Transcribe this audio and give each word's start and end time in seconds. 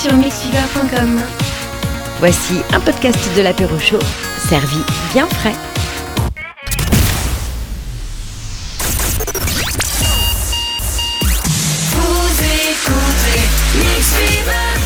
sur 0.00 0.14
mixfever.com. 0.14 1.20
Voici 2.20 2.54
un 2.72 2.80
podcast 2.80 3.18
de 3.36 3.42
l'apéro 3.42 3.78
chaud, 3.78 3.98
servi 4.48 4.78
bien 5.12 5.26
frais. 5.26 5.52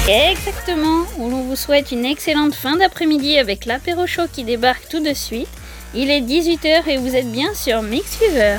Exactement, 0.08 1.04
où 1.18 1.30
l'on 1.30 1.42
vous 1.42 1.54
souhaite 1.54 1.92
une 1.92 2.04
excellente 2.04 2.54
fin 2.54 2.76
d'après-midi 2.76 3.38
avec 3.38 3.66
l'apéro 3.66 4.08
chaud 4.08 4.26
qui 4.32 4.42
débarque 4.42 4.88
tout 4.88 5.00
de 5.00 5.14
suite. 5.14 5.48
Il 5.94 6.10
est 6.10 6.22
18h 6.22 6.88
et 6.88 6.96
vous 6.96 7.14
êtes 7.14 7.30
bien 7.30 7.54
sur 7.54 7.82
Mix 7.82 8.16
Fever. 8.16 8.58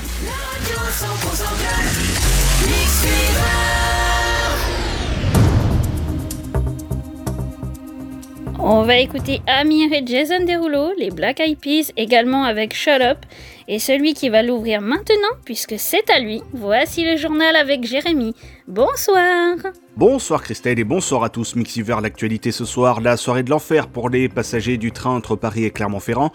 On 8.68 8.82
va 8.82 8.98
écouter 8.98 9.44
Amir 9.46 9.94
et 9.94 10.02
Jason 10.04 10.44
Derulo, 10.44 10.90
les 10.98 11.12
Black 11.12 11.40
Eyed 11.40 11.60
Peas, 11.60 11.92
également 11.98 12.46
avec 12.46 12.74
Shut 12.74 13.00
Up, 13.00 13.20
et 13.68 13.78
celui 13.78 14.16
qui 14.16 14.30
va 14.30 14.42
l'ouvrir 14.42 14.82
maintenant, 14.82 15.38
puisque 15.46 15.76
c'est 15.78 16.10
à 16.10 16.18
lui. 16.20 16.42
Voici 16.52 17.06
le 17.06 17.16
journal 17.16 17.56
avec 17.56 17.86
Jérémy. 17.86 18.34
Bonsoir 18.68 19.58
Bonsoir 19.96 20.42
Christelle 20.42 20.80
et 20.80 20.84
bonsoir 20.84 21.24
à 21.24 21.30
tous. 21.30 21.56
Mixiver 21.56 21.96
l'actualité 22.02 22.52
ce 22.52 22.66
soir, 22.66 23.02
la 23.02 23.18
soirée 23.18 23.44
de 23.44 23.52
l'enfer 23.52 23.86
pour 23.86 24.10
les 24.10 24.30
passagers 24.30 24.78
du 24.78 24.92
train 24.92 25.12
entre 25.12 25.36
Paris 25.36 25.66
et 25.66 25.70
Clermont-Ferrand. 25.70 26.32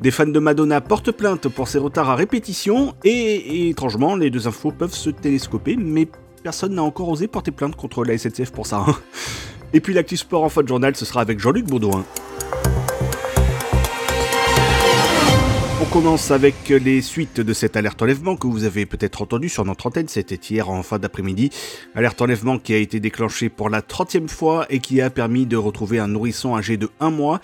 Des 0.00 0.10
fans 0.10 0.26
de 0.26 0.38
Madonna 0.38 0.80
portent 0.80 1.12
plainte 1.12 1.48
pour 1.48 1.68
ses 1.68 1.78
retards 1.78 2.08
à 2.08 2.14
répétition 2.14 2.94
et, 3.04 3.68
étrangement, 3.68 4.16
les 4.16 4.30
deux 4.30 4.48
infos 4.48 4.72
peuvent 4.72 4.94
se 4.94 5.10
télescoper, 5.10 5.76
mais 5.76 6.08
personne 6.42 6.76
n'a 6.76 6.82
encore 6.82 7.10
osé 7.10 7.28
porter 7.28 7.50
plainte 7.50 7.76
contre 7.76 8.06
la 8.06 8.16
SNCF 8.16 8.52
pour 8.52 8.66
ça. 8.66 8.86
Hein. 8.88 8.96
Et 9.74 9.80
puis 9.80 9.92
l'actu 9.92 10.16
sport 10.16 10.44
en 10.44 10.48
fin 10.48 10.62
de 10.62 10.68
journal, 10.68 10.94
ce 10.94 11.04
sera 11.04 11.20
avec 11.20 11.40
Jean-Luc 11.40 11.66
Baudouin. 11.66 12.04
On 15.82 15.84
commence 15.86 16.30
avec 16.30 16.68
les 16.68 17.02
suites 17.02 17.40
de 17.40 17.52
cette 17.52 17.76
alerte 17.76 18.00
enlèvement 18.00 18.36
que 18.36 18.46
vous 18.46 18.62
avez 18.62 18.86
peut-être 18.86 19.20
entendu 19.20 19.48
sur 19.48 19.64
notre 19.64 19.88
antenne, 19.88 20.06
c'était 20.06 20.36
hier 20.36 20.70
en 20.70 20.84
fin 20.84 21.00
d'après-midi. 21.00 21.50
Alerte 21.96 22.22
enlèvement 22.22 22.58
qui 22.58 22.72
a 22.72 22.76
été 22.76 23.00
déclenchée 23.00 23.48
pour 23.48 23.68
la 23.68 23.80
30e 23.80 24.28
fois 24.28 24.64
et 24.70 24.78
qui 24.78 25.00
a 25.00 25.10
permis 25.10 25.44
de 25.44 25.56
retrouver 25.56 25.98
un 25.98 26.06
nourrisson 26.06 26.54
âgé 26.54 26.76
de 26.76 26.88
1 27.00 27.10
mois. 27.10 27.40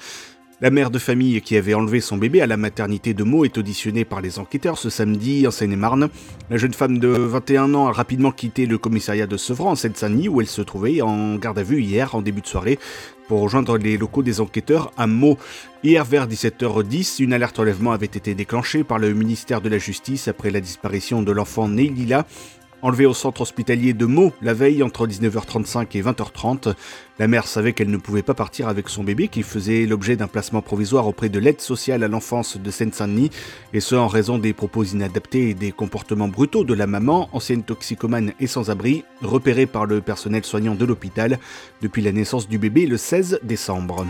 La 0.63 0.69
mère 0.69 0.91
de 0.91 0.99
famille 0.99 1.41
qui 1.41 1.57
avait 1.57 1.73
enlevé 1.73 2.03
son 2.03 2.19
bébé 2.19 2.43
à 2.43 2.47
la 2.47 2.59
maternité 2.59 3.15
de 3.15 3.25
Meaux 3.25 3.47
est 3.47 3.57
auditionnée 3.57 4.05
par 4.05 4.21
les 4.21 4.39
enquêteurs 4.39 4.77
ce 4.77 4.91
samedi 4.91 5.47
en 5.47 5.51
Seine-et-Marne. 5.51 6.11
La 6.51 6.59
jeune 6.59 6.75
femme 6.75 6.99
de 6.99 7.09
21 7.09 7.73
ans 7.73 7.87
a 7.89 7.93
rapidement 7.93 8.31
quitté 8.31 8.67
le 8.67 8.77
commissariat 8.77 9.27
de 9.27 9.39
Sevran 9.39 9.71
en 9.71 9.75
Seine-Saint-Denis 9.75 10.29
où 10.29 10.43
elle 10.43 10.47
se 10.47 10.61
trouvait 10.61 11.01
en 11.01 11.37
garde 11.37 11.59
à 11.59 11.63
vue 11.63 11.81
hier 11.81 12.15
en 12.15 12.21
début 12.21 12.43
de 12.43 12.47
soirée 12.47 12.79
pour 13.27 13.41
rejoindre 13.41 13.79
les 13.79 13.97
locaux 13.97 14.23
des 14.23 14.43
enquêteurs 14.43 14.93
à 14.99 15.07
Meaux. 15.07 15.39
Hier 15.83 16.05
vers 16.05 16.29
17h10, 16.29 17.23
une 17.23 17.33
alerte 17.33 17.59
enlèvement 17.59 17.93
avait 17.93 18.05
été 18.05 18.35
déclenchée 18.35 18.85
par 18.85 18.99
le 18.99 19.15
ministère 19.15 19.63
de 19.63 19.71
la 19.71 19.79
Justice 19.79 20.29
après 20.29 20.51
la 20.51 20.61
disparition 20.61 21.23
de 21.23 21.33
l'enfant 21.33 21.71
né 21.71 21.85
Lila 21.85 22.27
Enlevée 22.83 23.05
au 23.05 23.13
centre 23.13 23.43
hospitalier 23.43 23.93
de 23.93 24.07
Meaux 24.07 24.33
la 24.41 24.55
veille 24.55 24.83
entre 24.83 25.07
19h35 25.07 25.87
et 25.95 26.03
20h30, 26.03 26.75
la 27.19 27.29
mère 27.29 27.47
savait 27.47 27.75
qu'elle 27.75 27.91
ne 27.91 27.99
pouvait 27.99 28.23
pas 28.23 28.33
partir 28.33 28.69
avec 28.69 28.89
son 28.89 29.05
bébé 29.05 29.29
qui 29.29 29.43
faisait 29.43 29.85
l'objet 29.85 30.17
d'un 30.17 30.29
placement 30.29 30.63
provisoire 30.63 31.07
auprès 31.07 31.29
de 31.29 31.39
l'aide 31.39 31.61
sociale 31.61 32.03
à 32.03 32.09
l'enfance 32.09 32.57
de 32.57 32.71
Seine-Saint-Denis, 32.71 33.31
et 33.75 33.81
ce 33.81 33.95
en 33.95 34.09
raison 34.09 34.39
des 34.39 34.55
propos 34.55 34.85
inadaptés 34.85 35.51
et 35.51 35.55
des 35.55 35.73
comportements 35.73 36.29
brutaux 36.29 36.65
de 36.65 36.73
la 36.73 36.87
maman, 36.87 37.29
ancienne 37.33 37.63
toxicomane 37.63 38.33
et 38.41 38.47
sans-abri, 38.47 39.05
repérée 39.21 39.67
par 39.67 39.85
le 39.85 40.01
personnel 40.01 40.45
soignant 40.45 40.75
de 40.75 40.87
l'hôpital 40.87 41.39
depuis 41.83 42.01
la 42.01 42.13
naissance 42.13 42.49
du 42.49 42.59
bébé 42.59 42.87
le 42.87 42.97
16 42.97 43.41
décembre. 43.43 44.07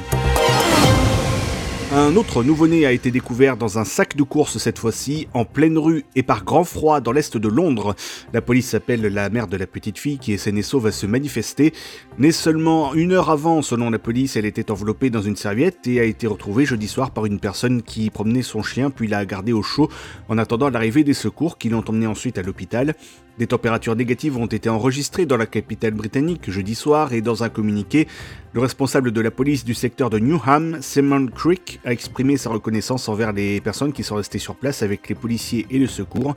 Un 1.93 2.15
autre 2.15 2.45
nouveau-né 2.45 2.87
a 2.87 2.93
été 2.93 3.11
découvert 3.11 3.57
dans 3.57 3.81
un 3.81 3.85
sac 3.85 4.15
de 4.15 4.23
course 4.23 4.59
cette 4.59 4.79
fois-ci, 4.79 5.27
en 5.35 5.45
pleine 5.45 5.77
rue 5.77 6.05
et 6.15 6.23
par 6.23 6.45
grand 6.45 6.63
froid 6.63 7.01
dans 7.01 7.11
l'est 7.11 7.37
de 7.37 7.49
Londres. 7.49 7.97
La 8.33 8.41
police 8.41 8.75
appelle 8.75 9.03
la 9.03 9.29
mère 9.29 9.49
de 9.49 9.57
la 9.57 9.67
petite 9.67 9.99
fille 9.99 10.19
qui 10.19 10.33
est 10.33 10.37
saine 10.37 10.57
et 10.57 10.63
sauve 10.63 10.87
à 10.87 10.93
se 10.93 11.07
manifester. 11.07 11.73
Née 12.17 12.31
seulement 12.31 12.95
une 12.95 13.11
heure 13.11 13.29
avant, 13.29 13.61
selon 13.61 13.91
la 13.91 13.99
police, 13.99 14.37
elle 14.37 14.45
était 14.45 14.71
enveloppée 14.71 15.11
dans 15.11 15.21
une 15.21 15.35
serviette 15.35 15.85
et 15.89 15.99
a 15.99 16.05
été 16.05 16.29
retrouvée 16.29 16.65
jeudi 16.65 16.87
soir 16.87 17.11
par 17.11 17.27
une 17.27 17.41
personne 17.41 17.83
qui 17.83 18.09
promenait 18.11 18.43
son 18.43 18.63
chien 18.63 18.91
puis 18.91 19.09
l'a 19.09 19.27
gardé 19.27 19.53
au 19.53 19.63
chaud 19.63 19.89
en 20.29 20.39
attendant 20.39 20.71
l'arrivée 20.71 21.03
des 21.03 21.13
secours 21.13 21.59
qui 21.59 21.71
l'ont 21.71 21.85
emmené 21.89 22.07
ensuite 22.07 22.39
à 22.39 22.43
l'hôpital. 22.43 22.95
Des 23.39 23.47
températures 23.47 23.97
négatives 23.97 24.37
ont 24.37 24.47
été 24.47 24.69
enregistrées 24.69 25.25
dans 25.25 25.37
la 25.37 25.47
capitale 25.47 25.95
britannique 25.95 26.51
jeudi 26.51 26.75
soir 26.75 27.13
et 27.13 27.23
dans 27.23 27.43
un 27.43 27.49
communiqué, 27.49 28.07
le 28.53 28.61
responsable 28.61 29.13
de 29.13 29.21
la 29.21 29.31
police 29.31 29.65
du 29.65 29.75
secteur 29.75 30.11
de 30.11 30.19
Newham, 30.19 30.79
Simon 30.83 31.27
Creek, 31.27 31.81
a 31.85 31.93
exprimé 31.93 32.37
sa 32.37 32.51
reconnaissance 32.51 33.09
envers 33.09 33.33
les 33.33 33.61
personnes 33.61 33.93
qui 33.93 34.03
sont 34.03 34.17
restées 34.17 34.39
sur 34.39 34.57
place 34.57 34.83
avec 34.83 35.09
les 35.09 35.15
policiers 35.15 35.67
et 35.71 35.79
le 35.79 35.87
secours. 35.87 36.35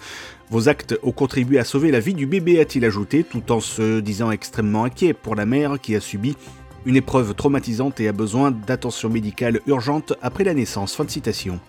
Vos 0.49 0.69
actes 0.69 0.97
ont 1.03 1.11
contribué 1.11 1.59
à 1.59 1.65
sauver 1.65 1.91
la 1.91 1.99
vie 1.99 2.13
du 2.13 2.25
bébé, 2.25 2.59
a-t-il 2.59 2.85
ajouté, 2.85 3.23
tout 3.23 3.51
en 3.51 3.59
se 3.59 3.99
disant 3.99 4.31
extrêmement 4.31 4.85
inquiet 4.85 5.13
pour 5.13 5.35
la 5.35 5.45
mère 5.45 5.81
qui 5.81 5.95
a 5.95 5.99
subi 5.99 6.35
une 6.85 6.95
épreuve 6.95 7.33
traumatisante 7.33 7.99
et 7.99 8.07
a 8.07 8.11
besoin 8.11 8.51
d'attention 8.51 9.09
médicale 9.09 9.61
urgente 9.67 10.13
après 10.21 10.43
la 10.43 10.53
naissance. 10.53 10.95
Fin 10.95 11.05
de 11.05 11.09
citation. 11.09 11.59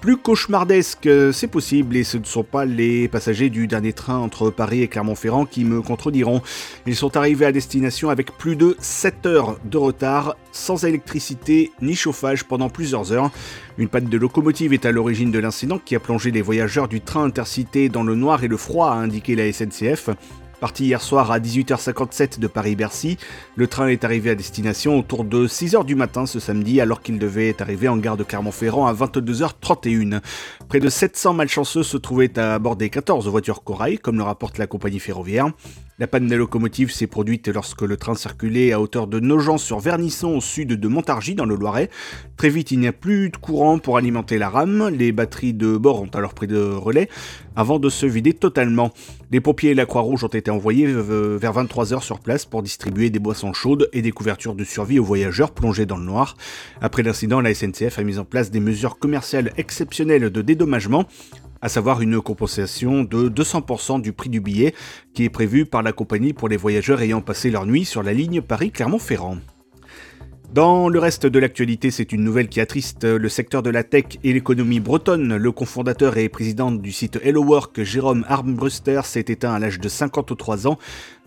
Plus 0.00 0.16
cauchemardesque, 0.16 1.08
c'est 1.32 1.48
possible, 1.48 1.96
et 1.96 2.04
ce 2.04 2.18
ne 2.18 2.24
sont 2.24 2.44
pas 2.44 2.64
les 2.64 3.08
passagers 3.08 3.50
du 3.50 3.66
dernier 3.66 3.92
train 3.92 4.16
entre 4.16 4.48
Paris 4.48 4.82
et 4.82 4.86
Clermont-Ferrand 4.88 5.44
qui 5.44 5.64
me 5.64 5.82
contrediront. 5.82 6.40
Ils 6.86 6.94
sont 6.94 7.16
arrivés 7.16 7.46
à 7.46 7.52
destination 7.52 8.08
avec 8.08 8.30
plus 8.38 8.54
de 8.54 8.76
7 8.78 9.26
heures 9.26 9.58
de 9.64 9.76
retard, 9.76 10.36
sans 10.52 10.84
électricité 10.84 11.72
ni 11.82 11.96
chauffage 11.96 12.44
pendant 12.44 12.70
plusieurs 12.70 13.10
heures. 13.10 13.32
Une 13.76 13.88
panne 13.88 14.08
de 14.08 14.18
locomotive 14.18 14.72
est 14.72 14.86
à 14.86 14.92
l'origine 14.92 15.32
de 15.32 15.40
l'incident 15.40 15.80
qui 15.84 15.96
a 15.96 16.00
plongé 16.00 16.30
les 16.30 16.42
voyageurs 16.42 16.86
du 16.86 17.00
train 17.00 17.24
intercité 17.24 17.88
dans 17.88 18.04
le 18.04 18.14
noir 18.14 18.44
et 18.44 18.48
le 18.48 18.56
froid, 18.56 18.92
a 18.92 18.94
indiqué 18.94 19.34
la 19.34 19.52
SNCF. 19.52 20.10
Parti 20.60 20.86
hier 20.86 21.00
soir 21.00 21.30
à 21.30 21.38
18h57 21.38 22.40
de 22.40 22.48
Paris-Bercy, 22.48 23.16
le 23.54 23.68
train 23.68 23.86
est 23.86 24.02
arrivé 24.02 24.30
à 24.30 24.34
destination 24.34 24.98
autour 24.98 25.22
de 25.22 25.46
6h 25.46 25.84
du 25.84 25.94
matin 25.94 26.26
ce 26.26 26.40
samedi 26.40 26.80
alors 26.80 27.00
qu'il 27.00 27.20
devait 27.20 27.54
arriver 27.62 27.86
en 27.86 27.96
gare 27.96 28.16
de 28.16 28.24
Clermont-Ferrand 28.24 28.88
à 28.88 28.92
22h31. 28.92 30.20
Près 30.68 30.80
de 30.80 30.88
700 30.88 31.34
malchanceux 31.34 31.84
se 31.84 31.96
trouvaient 31.96 32.36
à 32.40 32.58
bord 32.58 32.74
des 32.74 32.90
14 32.90 33.28
voitures 33.28 33.62
corail, 33.62 33.98
comme 33.98 34.16
le 34.16 34.24
rapporte 34.24 34.58
la 34.58 34.66
compagnie 34.66 34.98
ferroviaire. 34.98 35.52
La 36.00 36.06
panne 36.06 36.28
de 36.28 36.36
locomotive 36.36 36.92
s'est 36.92 37.08
produite 37.08 37.48
lorsque 37.48 37.82
le 37.82 37.96
train 37.96 38.14
circulait 38.14 38.70
à 38.70 38.80
hauteur 38.80 39.08
de 39.08 39.18
Nogent 39.18 39.58
sur 39.58 39.80
Vernisson 39.80 40.28
au 40.28 40.40
sud 40.40 40.74
de 40.74 40.88
Montargis 40.88 41.34
dans 41.34 41.44
le 41.44 41.56
Loiret. 41.56 41.90
Très 42.36 42.50
vite, 42.50 42.70
il 42.70 42.78
n'y 42.78 42.86
a 42.86 42.92
plus 42.92 43.30
de 43.30 43.36
courant 43.36 43.80
pour 43.80 43.96
alimenter 43.96 44.38
la 44.38 44.48
rame. 44.48 44.90
Les 44.90 45.10
batteries 45.10 45.54
de 45.54 45.76
bord 45.76 46.00
ont 46.00 46.10
alors 46.14 46.34
pris 46.34 46.46
de 46.46 46.56
relais 46.56 47.08
avant 47.56 47.80
de 47.80 47.88
se 47.88 48.06
vider 48.06 48.32
totalement. 48.32 48.92
Les 49.32 49.40
pompiers 49.40 49.70
et 49.70 49.74
la 49.74 49.86
Croix-Rouge 49.86 50.22
ont 50.22 50.28
été 50.28 50.52
envoyés 50.52 50.86
vers 50.86 51.52
23h 51.52 52.00
sur 52.00 52.20
place 52.20 52.46
pour 52.46 52.62
distribuer 52.62 53.10
des 53.10 53.18
boissons 53.18 53.52
chaudes 53.52 53.88
et 53.92 54.00
des 54.00 54.12
couvertures 54.12 54.54
de 54.54 54.62
survie 54.62 55.00
aux 55.00 55.04
voyageurs 55.04 55.50
plongés 55.50 55.84
dans 55.84 55.96
le 55.96 56.04
noir. 56.04 56.36
Après 56.80 57.02
l'incident, 57.02 57.40
la 57.40 57.52
SNCF 57.52 57.98
a 57.98 58.04
mis 58.04 58.18
en 58.18 58.24
place 58.24 58.52
des 58.52 58.60
mesures 58.60 59.00
commerciales 59.00 59.52
exceptionnelles 59.56 60.30
de 60.30 60.42
dédommagement 60.42 61.06
à 61.60 61.68
savoir 61.68 62.00
une 62.00 62.20
compensation 62.20 63.04
de 63.04 63.28
200% 63.28 64.00
du 64.00 64.12
prix 64.12 64.30
du 64.30 64.40
billet 64.40 64.74
qui 65.14 65.24
est 65.24 65.30
prévu 65.30 65.66
par 65.66 65.82
la 65.82 65.92
compagnie 65.92 66.32
pour 66.32 66.48
les 66.48 66.56
voyageurs 66.56 67.00
ayant 67.02 67.20
passé 67.20 67.50
leur 67.50 67.66
nuit 67.66 67.84
sur 67.84 68.02
la 68.02 68.12
ligne 68.12 68.40
Paris-Clermont-Ferrand. 68.40 69.38
Dans 70.52 70.88
le 70.88 70.98
reste 70.98 71.26
de 71.26 71.38
l'actualité, 71.38 71.90
c'est 71.90 72.10
une 72.10 72.24
nouvelle 72.24 72.48
qui 72.48 72.58
attriste 72.58 73.04
le 73.04 73.28
secteur 73.28 73.62
de 73.62 73.68
la 73.68 73.84
tech 73.84 74.04
et 74.24 74.32
l'économie 74.32 74.80
bretonne. 74.80 75.36
Le 75.36 75.52
cofondateur 75.52 76.16
et 76.16 76.30
président 76.30 76.70
du 76.70 76.90
site 76.90 77.18
Hello 77.22 77.44
Work, 77.44 77.82
Jérôme 77.82 78.24
Armbruster, 78.26 79.02
s'est 79.04 79.26
éteint 79.28 79.52
à 79.52 79.58
l'âge 79.58 79.78
de 79.78 79.88
53 79.90 80.66
ans 80.66 80.78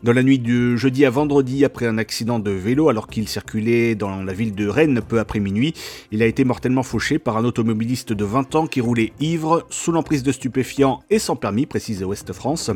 dans 0.03 0.13
la 0.13 0.23
nuit 0.23 0.39
du 0.39 0.78
jeudi 0.78 1.06
à 1.06 1.12
vendredi, 1.12 1.63
après 1.63 1.85
un 1.85 2.00
accident 2.00 2.39
de 2.39 2.50
vélo 2.50 2.89
alors 2.89 3.07
qu'il 3.07 3.27
circulait 3.27 3.94
dans 3.94 4.24
la 4.24 4.33
ville 4.33 4.56
de 4.56 4.68
Rennes 4.68 5.01
peu 5.07 5.19
après 5.19 5.39
minuit, 5.39 5.74
il 6.12 6.24
a 6.24 6.25
été 6.25 6.44
mortellement 6.44 6.81
fauché 6.81 7.19
par 7.19 7.38
un 7.38 7.45
automobiliste 7.45 8.12
de 8.12 8.25
20 8.25 8.56
ans 8.56 8.68
qui 8.68 8.81
roulait 8.81 9.13
ivre, 9.19 9.65
sous 9.69 9.92
l'emprise 9.92 10.24
de 10.24 10.31
stupéfiants 10.31 11.01
et 11.12 11.19
sans 11.19 11.36
permis, 11.36 11.68
précise 11.68 12.03
Ouest 12.03 12.33
France. 12.33 12.71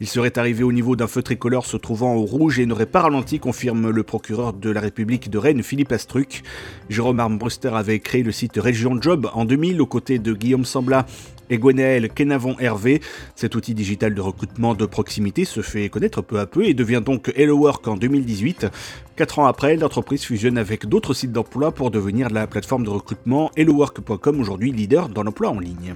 Il 0.00 0.06
serait 0.06 0.38
arrivé 0.38 0.62
au 0.62 0.72
niveau 0.72 0.94
d'un 0.94 1.08
feu 1.08 1.22
tricolore 1.22 1.66
se 1.66 1.76
trouvant 1.76 2.14
au 2.14 2.24
rouge 2.24 2.60
et 2.60 2.66
n'aurait 2.66 2.86
pas 2.86 3.00
ralenti, 3.00 3.40
confirme 3.40 3.90
le 3.90 4.02
procureur 4.04 4.52
de 4.52 4.70
la 4.70 4.80
République 4.80 5.28
de 5.28 5.38
Rennes, 5.38 5.64
Philippe 5.64 5.92
Astruc. 5.92 6.42
Jérôme 6.88 7.18
Armbruster 7.18 7.70
avait 7.74 7.98
créé 7.98 8.22
le 8.22 8.32
site 8.32 8.58
Région 8.58 9.00
Job 9.00 9.28
en 9.34 9.44
2000 9.44 9.80
aux 9.80 9.86
côtés 9.86 10.20
de 10.20 10.32
Guillaume 10.32 10.64
Sambla 10.64 11.06
et 11.50 11.58
Gwenaël 11.58 12.08
Kenavon 12.08 12.56
Hervé. 12.58 13.00
Cet 13.34 13.54
outil 13.54 13.74
digital 13.74 14.14
de 14.14 14.20
recrutement 14.20 14.74
de 14.74 14.86
proximité 14.86 15.44
se 15.44 15.60
fait 15.60 15.88
connaître 15.88 16.22
peu 16.22 16.38
à 16.38 16.46
peu 16.46 16.64
et 16.64 16.74
devient 16.74 17.02
donc 17.04 17.32
Hello 17.36 17.58
Work 17.58 17.86
en 17.88 17.96
2018. 17.96 18.68
Quatre 19.16 19.38
ans 19.38 19.46
après, 19.46 19.76
l'entreprise 19.76 20.24
fusionne 20.24 20.56
avec 20.56 20.86
d'autres 20.86 21.12
sites 21.12 21.32
d'emploi 21.32 21.72
pour 21.72 21.90
devenir 21.90 22.30
la 22.30 22.46
plateforme 22.46 22.84
de 22.84 22.90
recrutement 22.90 23.50
HelloWork.com, 23.56 24.40
aujourd'hui 24.40 24.72
leader 24.72 25.08
dans 25.08 25.22
l'emploi 25.22 25.50
en 25.50 25.58
ligne. 25.58 25.94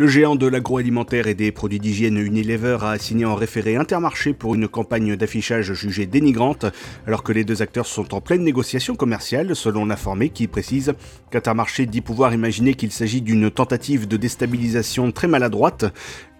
Le 0.00 0.06
géant 0.06 0.34
de 0.34 0.46
l'agroalimentaire 0.46 1.26
et 1.26 1.34
des 1.34 1.52
produits 1.52 1.78
d'hygiène 1.78 2.16
Unilever 2.16 2.78
a 2.80 2.96
signé 2.96 3.26
en 3.26 3.34
référé 3.34 3.76
Intermarché 3.76 4.32
pour 4.32 4.54
une 4.54 4.66
campagne 4.66 5.14
d'affichage 5.14 5.74
jugée 5.74 6.06
dénigrante, 6.06 6.64
alors 7.06 7.22
que 7.22 7.32
les 7.32 7.44
deux 7.44 7.60
acteurs 7.60 7.84
sont 7.84 8.14
en 8.14 8.22
pleine 8.22 8.42
négociation 8.42 8.96
commerciale, 8.96 9.54
selon 9.54 9.84
l'informé 9.84 10.30
qui 10.30 10.46
précise 10.46 10.94
qu'Intermarché 11.30 11.84
dit 11.84 12.00
pouvoir 12.00 12.32
imaginer 12.32 12.72
qu'il 12.72 12.92
s'agit 12.92 13.20
d'une 13.20 13.50
tentative 13.50 14.08
de 14.08 14.16
déstabilisation 14.16 15.12
très 15.12 15.28
maladroite. 15.28 15.84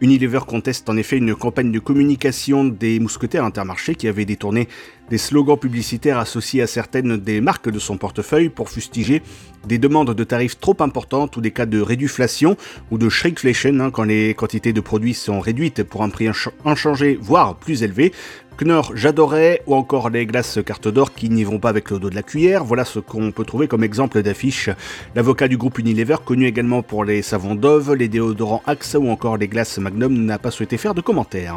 Unilever 0.01 0.41
conteste 0.47 0.89
en 0.89 0.97
effet 0.97 1.19
une 1.19 1.35
campagne 1.35 1.71
de 1.71 1.79
communication 1.79 2.65
des 2.65 2.99
mousquetaires 2.99 3.45
Intermarché 3.45 3.95
qui 3.95 4.09
avait 4.09 4.25
détourné 4.25 4.67
des 5.11 5.19
slogans 5.19 5.59
publicitaires 5.59 6.19
associés 6.19 6.63
à 6.63 6.67
certaines 6.67 7.19
des 7.19 7.43
marques 7.43 7.69
de 7.69 7.79
son 7.79 7.99
portefeuille 7.99 8.49
pour 8.49 8.71
fustiger 8.71 9.23
des 9.67 9.77
demandes 9.77 10.15
de 10.15 10.25
tarifs 10.25 10.59
trop 10.59 10.77
importantes 10.81 11.37
ou 11.37 11.43
des 11.43 11.51
cas 11.51 11.67
de 11.67 11.81
réduflation 11.83 12.57
ou 12.91 12.97
de 12.97 13.11
shrinkflation 13.11 13.79
hein, 13.81 13.91
quand 13.91 14.05
les 14.05 14.33
quantités 14.33 14.73
de 14.73 14.81
produits 14.81 15.13
sont 15.13 15.41
réduites 15.41 15.83
pour 15.83 16.03
un 16.03 16.09
prix 16.09 16.29
inchangé 16.65 17.19
voire 17.21 17.57
plus 17.57 17.83
élevé. 17.83 18.13
Knorr, 18.61 18.93
j'adorais, 18.95 19.63
ou 19.67 19.75
encore 19.75 20.11
les 20.11 20.27
glaces 20.27 20.59
carte 20.67 20.87
d'or 20.87 21.15
qui 21.15 21.31
n'y 21.31 21.45
vont 21.45 21.59
pas 21.59 21.71
avec 21.71 21.91
le 21.91 21.99
dos 21.99 22.11
de 22.11 22.15
la 22.15 22.23
cuillère. 22.23 22.63
Voilà 22.63 22.85
ce 22.85 22.99
qu'on 22.99 23.31
peut 23.31 23.45
trouver 23.45 23.69
comme 23.69 23.83
exemple 23.83 24.23
d'affiche. 24.23 24.69
L'avocat 25.15 25.49
du 25.49 25.57
groupe 25.57 25.79
Unilever, 25.79 26.17
connu 26.25 26.47
également 26.47 26.83
pour 26.83 27.05
les 27.05 27.23
savons 27.23 27.55
Dove, 27.55 27.95
les 27.95 28.09
déodorants 28.09 28.63
Axe 28.67 28.97
ou 28.99 29.09
encore 29.09 29.39
les 29.39 29.49
glaces 29.49 29.79
Magnum, 29.79 30.13
n'a 30.27 30.39
pas 30.39 30.51
souhaité 30.51 30.77
faire 30.77 30.95
de 30.95 31.01
commentaires. 31.01 31.57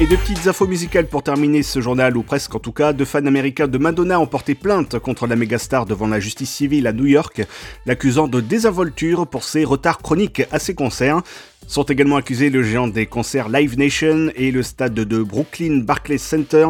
Et 0.00 0.06
deux 0.06 0.16
petites 0.16 0.46
infos 0.46 0.66
musicales 0.66 1.06
pour 1.06 1.22
terminer 1.22 1.62
ce 1.62 1.80
journal, 1.80 2.16
ou 2.16 2.22
presque 2.22 2.54
en 2.54 2.58
tout 2.58 2.72
cas, 2.72 2.92
deux 2.92 3.04
fans 3.04 3.26
américains 3.26 3.68
de 3.68 3.78
Madonna 3.78 4.18
ont 4.18 4.26
porté 4.26 4.54
plainte 4.54 4.98
contre 4.98 5.26
la 5.26 5.36
mégastar 5.36 5.86
devant 5.86 6.08
la 6.08 6.18
justice 6.18 6.50
civile 6.50 6.86
à 6.86 6.92
New 6.92 7.06
York, 7.06 7.42
l'accusant 7.86 8.26
de 8.26 8.40
désinvolture 8.40 9.26
pour 9.26 9.44
ses 9.44 9.64
retards 9.64 9.98
chroniques 9.98 10.42
à 10.50 10.58
ses 10.58 10.74
concerts. 10.74 11.22
Sont 11.66 11.84
également 11.84 12.16
accusés 12.16 12.50
le 12.50 12.62
géant 12.62 12.88
des 12.88 13.06
concerts 13.06 13.48
Live 13.48 13.78
Nation 13.78 14.30
et 14.36 14.50
le 14.50 14.62
stade 14.62 14.94
de 14.94 15.22
Brooklyn 15.22 15.78
Barclays 15.78 16.18
Center. 16.18 16.66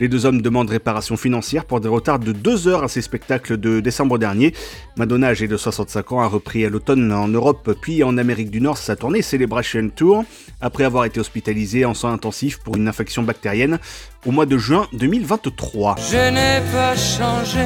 Les 0.00 0.08
deux 0.08 0.24
hommes 0.24 0.40
demandent 0.40 0.70
réparation 0.70 1.16
financière 1.16 1.64
pour 1.64 1.80
des 1.80 1.88
retards 1.88 2.18
de 2.18 2.32
deux 2.32 2.68
heures 2.68 2.84
à 2.84 2.88
ces 2.88 3.02
spectacles 3.02 3.58
de 3.58 3.80
décembre 3.80 4.18
dernier. 4.18 4.54
Madonna, 4.96 5.28
âgée 5.28 5.48
de 5.48 5.56
65 5.56 6.12
ans, 6.12 6.20
a 6.20 6.26
repris 6.26 6.64
à 6.64 6.70
l'automne 6.70 7.12
en 7.12 7.28
Europe 7.28 7.76
puis 7.80 8.02
en 8.02 8.16
Amérique 8.16 8.50
du 8.50 8.60
Nord 8.60 8.78
sa 8.78 8.96
tournée 8.96 9.22
Celebration 9.22 9.90
Tour, 9.94 10.24
après 10.60 10.84
avoir 10.84 11.04
été 11.04 11.20
hospitalisé 11.20 11.84
en 11.84 11.94
soins 11.94 12.12
intensifs 12.12 12.58
pour 12.58 12.76
une 12.76 12.88
infection 12.88 13.22
bactérienne 13.22 13.78
au 14.24 14.30
mois 14.30 14.46
de 14.46 14.58
juin 14.58 14.86
2023. 14.92 15.96
Je 16.10 16.30
n'ai 16.30 16.62
pas 16.72 16.96
changé. 16.96 17.64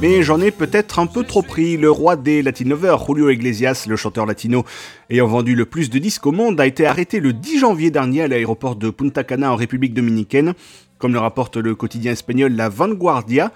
Mais 0.00 0.22
j'en 0.22 0.40
ai 0.40 0.50
peut-être 0.50 0.98
un 0.98 1.06
peu 1.06 1.22
trop 1.22 1.42
pris. 1.42 1.76
Le 1.76 1.90
roi 1.90 2.16
des 2.16 2.42
Latinovers, 2.42 3.04
Julio 3.06 3.30
Iglesias, 3.30 3.86
le 3.88 3.96
chanteur 3.96 4.26
latino 4.26 4.64
ayant 5.08 5.26
vendu 5.26 5.54
le 5.54 5.64
plus 5.64 5.88
de 5.88 5.98
disques 5.98 6.26
au 6.26 6.32
monde, 6.32 6.60
a 6.60 6.66
été 6.66 6.84
arrêté 6.84 7.20
le 7.20 7.32
10 7.32 7.60
janvier 7.60 7.90
dernier 7.90 8.22
à 8.22 8.28
l'aéroport 8.28 8.76
de 8.76 8.90
Punta 8.90 9.24
Cana 9.24 9.52
en 9.52 9.56
République 9.56 9.94
dominicaine. 9.94 10.54
Comme 10.98 11.12
le 11.12 11.18
rapporte 11.18 11.56
le 11.56 11.74
quotidien 11.74 12.12
espagnol 12.12 12.52
La 12.52 12.68
Vanguardia, 12.68 13.52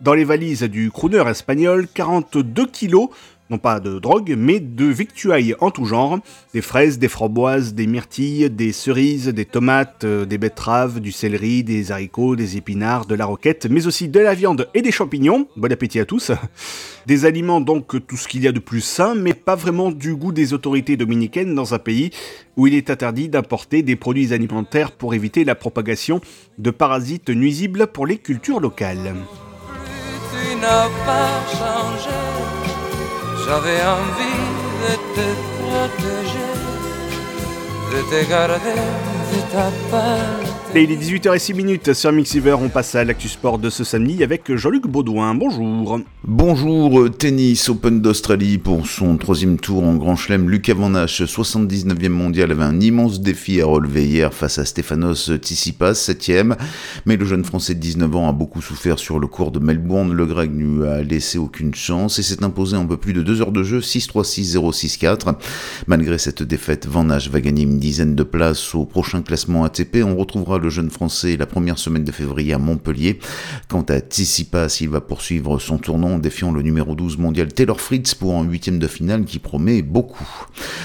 dans 0.00 0.14
les 0.14 0.24
valises 0.24 0.62
du 0.62 0.90
crooner 0.90 1.22
espagnol, 1.28 1.86
42 1.92 2.66
kilos 2.66 3.08
non 3.50 3.58
pas 3.58 3.78
de 3.78 3.98
drogue, 3.98 4.34
mais 4.38 4.58
de 4.58 4.86
victuailles 4.86 5.54
en 5.60 5.70
tout 5.70 5.84
genre, 5.84 6.18
des 6.54 6.62
fraises, 6.62 6.98
des 6.98 7.08
framboises, 7.08 7.74
des 7.74 7.86
myrtilles, 7.86 8.48
des 8.50 8.72
cerises, 8.72 9.28
des 9.28 9.44
tomates, 9.44 10.04
euh, 10.04 10.24
des 10.24 10.38
betteraves, 10.38 11.00
du 11.00 11.12
céleri, 11.12 11.62
des 11.62 11.92
haricots, 11.92 12.36
des 12.36 12.56
épinards, 12.56 13.06
de 13.06 13.14
la 13.14 13.26
roquette, 13.26 13.66
mais 13.66 13.86
aussi 13.86 14.08
de 14.08 14.20
la 14.20 14.34
viande 14.34 14.68
et 14.74 14.80
des 14.82 14.92
champignons. 14.92 15.46
Bon 15.56 15.70
appétit 15.70 16.00
à 16.00 16.04
tous. 16.04 16.32
Des 17.06 17.26
aliments 17.26 17.60
donc 17.60 18.06
tout 18.06 18.16
ce 18.16 18.26
qu'il 18.26 18.42
y 18.42 18.48
a 18.48 18.52
de 18.52 18.58
plus 18.58 18.80
sain, 18.80 19.14
mais 19.14 19.34
pas 19.34 19.56
vraiment 19.56 19.90
du 19.90 20.16
goût 20.16 20.32
des 20.32 20.54
autorités 20.54 20.96
dominicaines 20.96 21.54
dans 21.54 21.74
un 21.74 21.78
pays 21.78 22.10
où 22.56 22.66
il 22.66 22.74
est 22.74 22.88
interdit 22.88 23.28
d'importer 23.28 23.82
des 23.82 23.94
produits 23.94 24.32
alimentaires 24.32 24.90
pour 24.90 25.12
éviter 25.12 25.44
la 25.44 25.54
propagation 25.54 26.22
de 26.56 26.70
parasites 26.70 27.28
nuisibles 27.28 27.88
pour 27.88 28.06
les 28.06 28.16
cultures 28.16 28.58
locales. 28.58 29.14
J'avais 33.46 33.82
envie 33.98 34.42
de 34.82 34.94
te 35.14 35.26
protéger, 35.58 36.52
de 37.92 38.00
te 38.10 38.30
garder, 38.30 38.80
de 39.32 39.40
ta 39.52 39.68
il 40.82 40.90
est 40.90 40.96
18h06 40.96 41.94
sur 41.94 42.10
Mixiver, 42.10 42.56
on 42.60 42.68
passe 42.68 42.96
à 42.96 43.04
l'actu 43.04 43.28
sport 43.28 43.58
de 43.58 43.70
ce 43.70 43.84
samedi 43.84 44.24
avec 44.24 44.52
Jean-Luc 44.56 44.88
Baudouin. 44.88 45.34
Bonjour. 45.34 46.00
Bonjour, 46.24 47.10
tennis 47.16 47.68
Open 47.68 48.00
d'Australie 48.00 48.58
pour 48.58 48.86
son 48.86 49.16
troisième 49.16 49.58
tour 49.58 49.84
en 49.84 49.94
Grand 49.94 50.16
Chelem. 50.16 50.50
Lucas 50.50 50.74
Van 50.74 50.90
79e 50.90 52.08
mondial, 52.08 52.50
avait 52.50 52.64
un 52.64 52.80
immense 52.80 53.20
défi 53.20 53.60
à 53.60 53.66
relever 53.66 54.04
hier 54.04 54.34
face 54.34 54.58
à 54.58 54.64
Stefanos 54.64 55.30
Tsitsipas, 55.36 55.92
7e. 55.92 56.56
Mais 57.06 57.16
le 57.16 57.24
jeune 57.24 57.44
français 57.44 57.74
de 57.74 57.80
19 57.80 58.16
ans 58.16 58.28
a 58.28 58.32
beaucoup 58.32 58.62
souffert 58.62 58.98
sur 58.98 59.20
le 59.20 59.28
cours 59.28 59.52
de 59.52 59.60
Melbourne. 59.60 60.12
Le 60.12 60.26
grec 60.26 60.50
ne 60.52 60.80
lui 60.80 60.88
a 60.88 61.02
laissé 61.02 61.38
aucune 61.38 61.74
chance 61.74 62.18
et 62.18 62.22
s'est 62.22 62.42
imposé 62.42 62.76
en 62.76 62.86
peu 62.86 62.96
plus 62.96 63.12
de 63.12 63.22
2 63.22 63.42
heures 63.42 63.52
de 63.52 63.62
jeu, 63.62 63.78
6-3, 63.78 64.24
6-0, 64.24 64.98
6-4. 64.98 65.34
Malgré 65.86 66.18
cette 66.18 66.42
défaite, 66.42 66.86
Van 66.86 67.04
va 67.04 67.40
gagner 67.40 67.62
une 67.62 67.78
dizaine 67.78 68.16
de 68.16 68.22
places 68.24 68.74
au 68.74 68.86
prochain 68.86 69.22
classement 69.22 69.64
ATP. 69.64 69.98
On 70.04 70.16
retrouvera 70.16 70.58
le 70.58 70.63
jeune 70.70 70.90
français 70.90 71.36
la 71.36 71.46
première 71.46 71.78
semaine 71.78 72.04
de 72.04 72.12
février 72.12 72.52
à 72.54 72.58
Montpellier. 72.58 73.18
Quant 73.68 73.84
à 73.88 73.98
Tsitsipas, 73.98 74.78
il 74.80 74.88
va 74.88 75.00
poursuivre 75.00 75.58
son 75.58 75.78
tournant 75.78 76.14
en 76.14 76.18
défiant 76.18 76.52
le 76.52 76.62
numéro 76.62 76.94
12 76.94 77.18
mondial 77.18 77.52
Taylor 77.52 77.80
Fritz 77.80 78.14
pour 78.14 78.34
un 78.34 78.44
huitième 78.44 78.78
de 78.78 78.86
finale 78.86 79.24
qui 79.24 79.38
promet 79.38 79.82
beaucoup. 79.82 80.26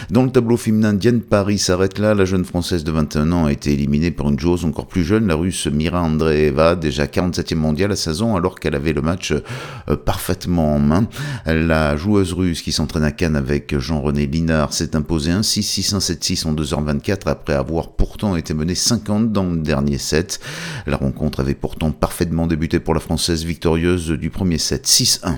Dans 0.09 0.23
le 0.23 0.31
tableau 0.31 0.57
féminin, 0.57 0.93
Diane 0.93 1.21
Paris 1.21 1.59
s'arrête 1.59 1.99
là. 1.99 2.13
La 2.13 2.25
jeune 2.25 2.45
française 2.45 2.83
de 2.83 2.91
21 2.91 3.31
ans 3.31 3.45
a 3.45 3.51
été 3.51 3.73
éliminée 3.73 4.11
par 4.11 4.29
une 4.29 4.39
joueuse 4.39 4.65
encore 4.65 4.87
plus 4.87 5.03
jeune, 5.03 5.27
la 5.27 5.35
russe 5.35 5.67
Mira 5.67 6.01
Andreeva, 6.01 6.75
déjà 6.75 7.05
47e 7.05 7.55
mondiale 7.55 7.91
à 7.91 7.95
16 7.95 8.21
ans 8.21 8.35
alors 8.35 8.59
qu'elle 8.59 8.75
avait 8.75 8.93
le 8.93 9.01
match 9.01 9.31
euh, 9.31 9.95
parfaitement 9.95 10.75
en 10.75 10.79
main. 10.79 11.07
La 11.45 11.95
joueuse 11.97 12.33
russe 12.33 12.61
qui 12.61 12.71
s'entraîne 12.71 13.03
à 13.03 13.11
Cannes 13.11 13.35
avec 13.35 13.77
Jean-René 13.77 14.27
Linard 14.27 14.73
s'est 14.73 14.95
imposée 14.95 15.31
1-6-6-1-7-6 15.31 16.47
en 16.47 16.53
2h24 16.53 17.27
après 17.27 17.53
avoir 17.53 17.91
pourtant 17.91 18.35
été 18.35 18.53
menée 18.53 18.75
50 18.75 19.31
dans 19.31 19.43
le 19.43 19.57
dernier 19.69 19.99
set. 19.99 20.39
La 20.87 20.97
rencontre 20.97 21.41
avait 21.41 21.53
pourtant 21.53 21.91
parfaitement 21.91 22.47
débuté 22.47 22.79
pour 22.79 22.95
la 22.95 22.99
Française 22.99 23.43
victorieuse 23.43 24.09
du 24.09 24.31
premier 24.31 24.57
set 24.57 24.87
6-1. 24.87 25.35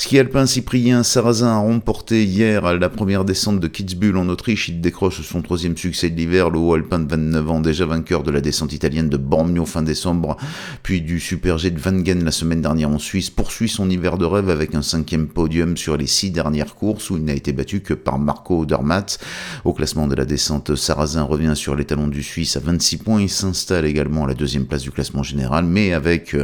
Ski 0.00 0.20
alpin 0.20 0.46
Cyprien 0.46 1.02
Sarrazin 1.02 1.48
a 1.48 1.58
remporté 1.58 2.24
hier 2.24 2.78
la 2.78 2.88
première 2.88 3.24
descente 3.24 3.58
de 3.58 3.66
Kitzbühel 3.66 4.16
en 4.16 4.28
Autriche. 4.28 4.68
Il 4.68 4.80
décroche 4.80 5.22
son 5.22 5.42
troisième 5.42 5.76
succès 5.76 6.08
de 6.08 6.16
l'hiver. 6.16 6.50
Le 6.50 6.58
haut 6.60 6.74
alpin 6.74 7.00
de 7.00 7.10
29 7.10 7.50
ans, 7.50 7.60
déjà 7.60 7.84
vainqueur 7.84 8.22
de 8.22 8.30
la 8.30 8.40
descente 8.40 8.72
italienne 8.72 9.08
de 9.08 9.16
Bormio 9.16 9.66
fin 9.66 9.82
décembre, 9.82 10.36
puis 10.84 11.00
du 11.00 11.18
Super 11.18 11.58
G 11.58 11.72
de 11.72 11.80
Wangen 11.80 12.24
la 12.24 12.30
semaine 12.30 12.62
dernière 12.62 12.90
en 12.90 12.98
Suisse, 12.98 13.28
poursuit 13.28 13.68
son 13.68 13.90
hiver 13.90 14.18
de 14.18 14.24
rêve 14.24 14.50
avec 14.50 14.76
un 14.76 14.82
cinquième 14.82 15.26
podium 15.26 15.76
sur 15.76 15.96
les 15.96 16.06
six 16.06 16.30
dernières 16.30 16.76
courses 16.76 17.10
où 17.10 17.16
il 17.16 17.24
n'a 17.24 17.34
été 17.34 17.52
battu 17.52 17.80
que 17.80 17.94
par 17.94 18.20
Marco 18.20 18.60
Odermatt. 18.60 19.18
Au 19.64 19.72
classement 19.72 20.06
de 20.06 20.14
la 20.14 20.24
descente, 20.24 20.76
Sarrazin 20.76 21.24
revient 21.24 21.56
sur 21.56 21.74
les 21.74 21.84
talons 21.84 22.08
du 22.08 22.22
Suisse 22.22 22.56
à 22.56 22.60
26 22.60 22.98
points. 22.98 23.20
Il 23.20 23.30
s'installe 23.30 23.84
également 23.84 24.24
à 24.24 24.28
la 24.28 24.34
deuxième 24.34 24.66
place 24.66 24.82
du 24.82 24.92
classement 24.92 25.24
général, 25.24 25.64
mais 25.64 25.92
avec 25.92 26.36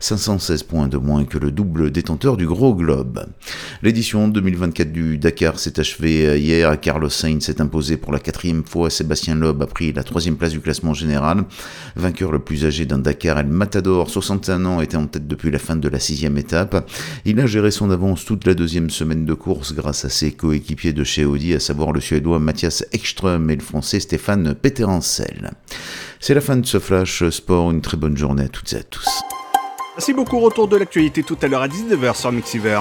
516 0.00 0.62
points 0.62 0.88
de 0.88 0.96
moins 0.96 1.24
que 1.24 1.36
le 1.36 1.50
double 1.50 1.90
détenteur 1.90 2.38
du 2.38 2.46
L'édition 3.82 4.28
2024 4.28 4.92
du 4.92 5.18
Dakar 5.18 5.58
s'est 5.58 5.78
achevée 5.78 6.38
hier. 6.40 6.80
Carlos 6.80 7.08
Sainz 7.08 7.44
s'est 7.44 7.60
imposé 7.60 7.96
pour 7.96 8.12
la 8.12 8.18
quatrième 8.18 8.64
fois. 8.64 8.90
Sébastien 8.90 9.34
Loeb 9.34 9.62
a 9.62 9.66
pris 9.66 9.92
la 9.92 10.04
troisième 10.04 10.36
place 10.36 10.52
du 10.52 10.60
classement 10.60 10.94
général. 10.94 11.44
Vainqueur 11.96 12.32
le 12.32 12.38
plus 12.38 12.64
âgé 12.64 12.86
d'un 12.86 12.98
Dakar, 12.98 13.38
El 13.38 13.46
Matador, 13.46 14.08
61 14.08 14.64
ans, 14.64 14.80
était 14.80 14.96
en 14.96 15.06
tête 15.06 15.26
depuis 15.26 15.50
la 15.50 15.58
fin 15.58 15.76
de 15.76 15.88
la 15.88 15.98
sixième 15.98 16.38
étape. 16.38 16.88
Il 17.24 17.40
a 17.40 17.46
géré 17.46 17.70
son 17.70 17.90
avance 17.90 18.24
toute 18.24 18.46
la 18.46 18.54
deuxième 18.54 18.90
semaine 18.90 19.24
de 19.24 19.34
course 19.34 19.74
grâce 19.74 20.04
à 20.04 20.08
ses 20.08 20.32
coéquipiers 20.32 20.92
de 20.92 21.04
chez 21.04 21.24
Audi, 21.24 21.54
à 21.54 21.60
savoir 21.60 21.92
le 21.92 22.00
Suédois 22.00 22.38
Mathias 22.38 22.84
Ekström 22.92 23.50
et 23.50 23.56
le 23.56 23.62
Français 23.62 24.00
Stéphane 24.00 24.54
Peterencel. 24.54 25.50
C'est 26.20 26.34
la 26.34 26.40
fin 26.40 26.56
de 26.56 26.66
ce 26.66 26.78
flash 26.78 27.28
sport. 27.30 27.70
Une 27.70 27.80
très 27.80 27.96
bonne 27.96 28.16
journée 28.16 28.44
à 28.44 28.48
toutes 28.48 28.72
et 28.72 28.76
à 28.76 28.82
tous. 28.82 29.08
Merci 29.96 30.12
beaucoup, 30.12 30.40
retour 30.40 30.66
de 30.66 30.76
l'actualité 30.76 31.22
tout 31.22 31.38
à 31.40 31.46
l'heure 31.46 31.62
à 31.62 31.68
19h 31.68 32.16
sur 32.16 32.32
Mixiver. 32.32 32.80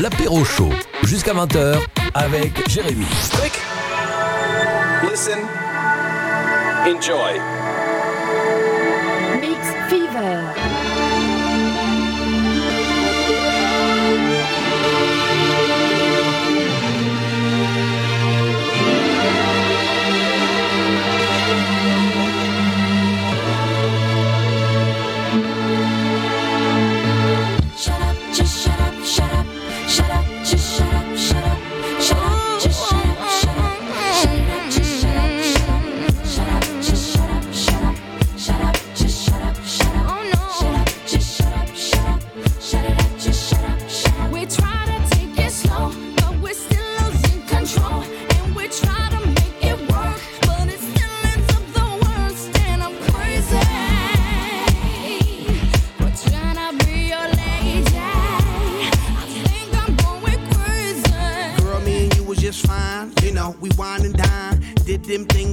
L'apéro 0.00 0.42
chaud, 0.42 0.70
jusqu'à 1.02 1.34
20h 1.34 1.76
avec 2.14 2.66
Jérémy. 2.70 3.04
Listen, 5.02 5.38
enjoy. 6.86 7.61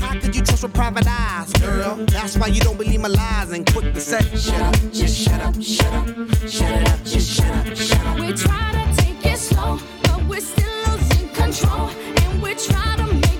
How 0.00 0.18
could 0.18 0.34
you 0.34 0.42
trust 0.42 0.62
with 0.62 0.74
private 0.74 1.06
eyes, 1.06 1.52
girl? 1.54 1.96
That's 2.06 2.36
why 2.36 2.48
you 2.48 2.60
don't 2.60 2.78
believe 2.78 3.00
my 3.00 3.08
lies 3.08 3.50
and 3.52 3.70
quick 3.70 3.92
to 3.94 4.00
say, 4.00 4.20
shut 4.36 4.60
up, 4.60 4.74
just 4.92 5.16
shut 5.16 5.40
up, 5.40 5.54
shut 5.62 5.92
up, 5.92 6.06
shut 6.48 6.70
it 6.72 6.88
up, 6.88 7.04
just 7.04 7.30
shut 7.36 7.50
up, 7.50 7.76
shut 7.76 8.06
up. 8.06 8.18
We 8.18 8.32
try 8.32 8.72
to 8.72 9.02
take 9.02 9.24
it 9.32 9.38
slow, 9.38 9.78
but 10.04 10.24
we're 10.24 10.40
still 10.40 10.66
losing 10.88 11.28
control. 11.30 11.88
And 12.22 12.42
we 12.42 12.54
try 12.54 12.96
to 12.96 13.06
make 13.14 13.39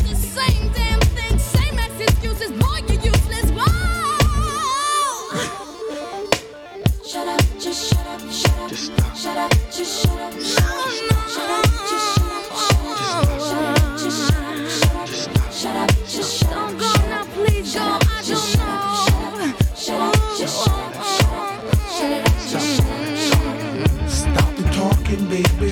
excuses. 2.23 2.51
Boy, 2.59 2.77
you 2.87 2.99
useless. 3.01 3.49
Whoa! 3.51 3.65
Shut 7.03 7.27
up, 7.27 7.41
just 7.59 7.89
shut 7.89 8.07
up, 8.07 8.21
shut 8.31 8.57
up. 8.57 8.69
Just 8.69 8.85
stop. 8.85 9.15
Shut 9.15 9.37
up, 9.37 9.51
just 9.71 10.03
shut 10.03 10.19
up, 10.19 10.33
shut 10.39 10.61
up. 10.61 10.89
Shut 11.33 11.49
up, 11.49 11.65
just 11.89 12.05
shut 12.15 12.31
up, 12.31 12.49
shut 12.61 12.77
up. 12.81 13.25
Shut 13.41 13.65
up, 13.65 13.81
just 13.97 14.19
shut 14.29 14.45
up, 14.45 14.69
shut 14.69 14.95
up. 14.95 15.09
Shut 15.51 15.75
up, 15.75 15.89
just 16.07 16.31
shut 16.39 16.51
up. 16.51 16.69
Don't 16.69 16.77
go 16.77 16.91
now, 17.09 17.23
please 17.33 17.73
go. 17.73 17.81
I 17.81 18.21
don't 18.27 18.49
know. 18.57 19.57
Shut 19.75 19.99
up, 19.99 20.15
just 20.37 20.55
shut 20.63 20.77
up, 20.77 20.93
shut 20.93 21.33
up. 21.33 21.49
Shut 21.89 22.11
it 22.11 22.27
up, 22.27 22.33
just 22.51 22.67
shut 22.77 22.89
up, 22.91 23.17
shut 23.17 23.45
up. 23.49 24.09
Stop 24.09 24.49
the 24.57 24.63
talking, 24.77 25.23
baby. 25.27 25.71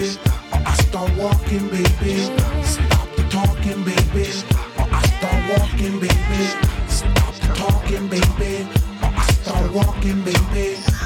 Or 0.51 0.61
I 0.65 0.73
start 0.73 1.09
walking, 1.15 1.65
baby. 1.69 2.13
Stop 2.63 3.07
the 3.15 3.23
talking, 3.29 3.83
baby 3.83 4.58
walking, 5.49 5.99
baby. 5.99 6.43
Stop 6.87 7.35
talking, 7.55 8.07
baby. 8.07 8.67
Start 9.41 9.71
walking, 9.71 10.21
baby. 10.23 10.98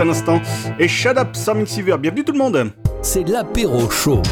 À 0.00 0.04
l'instant. 0.04 0.40
Et 0.78 0.88
Shut 0.88 1.16
Up, 1.16 1.28
Sam 1.34 1.66
Seaver. 1.66 1.96
Bienvenue 1.98 2.24
tout 2.24 2.32
le 2.32 2.38
monde. 2.38 2.70
C'est 3.02 3.28
l'apéro 3.28 3.90
chaud. 3.90 4.22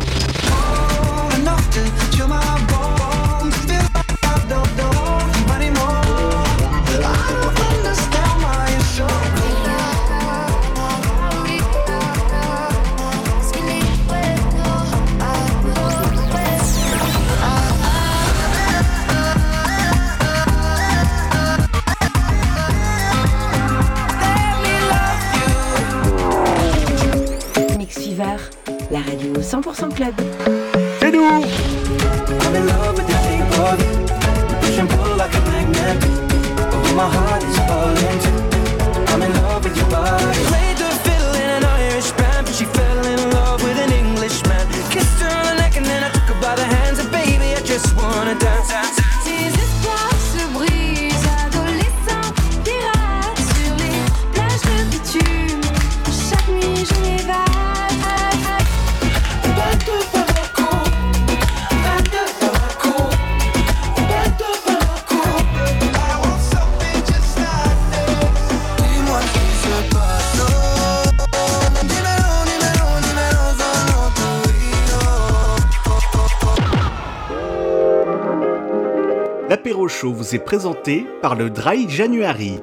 Vous 80.30 80.38
présenté 80.38 81.06
par 81.22 81.34
le 81.34 81.50
Dry 81.50 81.88
January. 81.88 82.60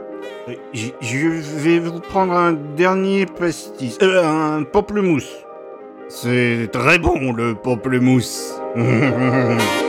Je 0.73 0.87
je 1.01 1.27
vais 1.57 1.79
vous 1.79 1.99
prendre 1.99 2.31
un 2.31 2.53
dernier 2.53 3.25
pastis. 3.25 3.97
Euh, 4.01 4.23
un 4.23 4.63
pamplemousse. 4.63 5.45
C'est 6.07 6.69
très 6.71 6.97
bon 6.97 7.33
le 7.33 7.55
pamplemousse. 7.55 8.55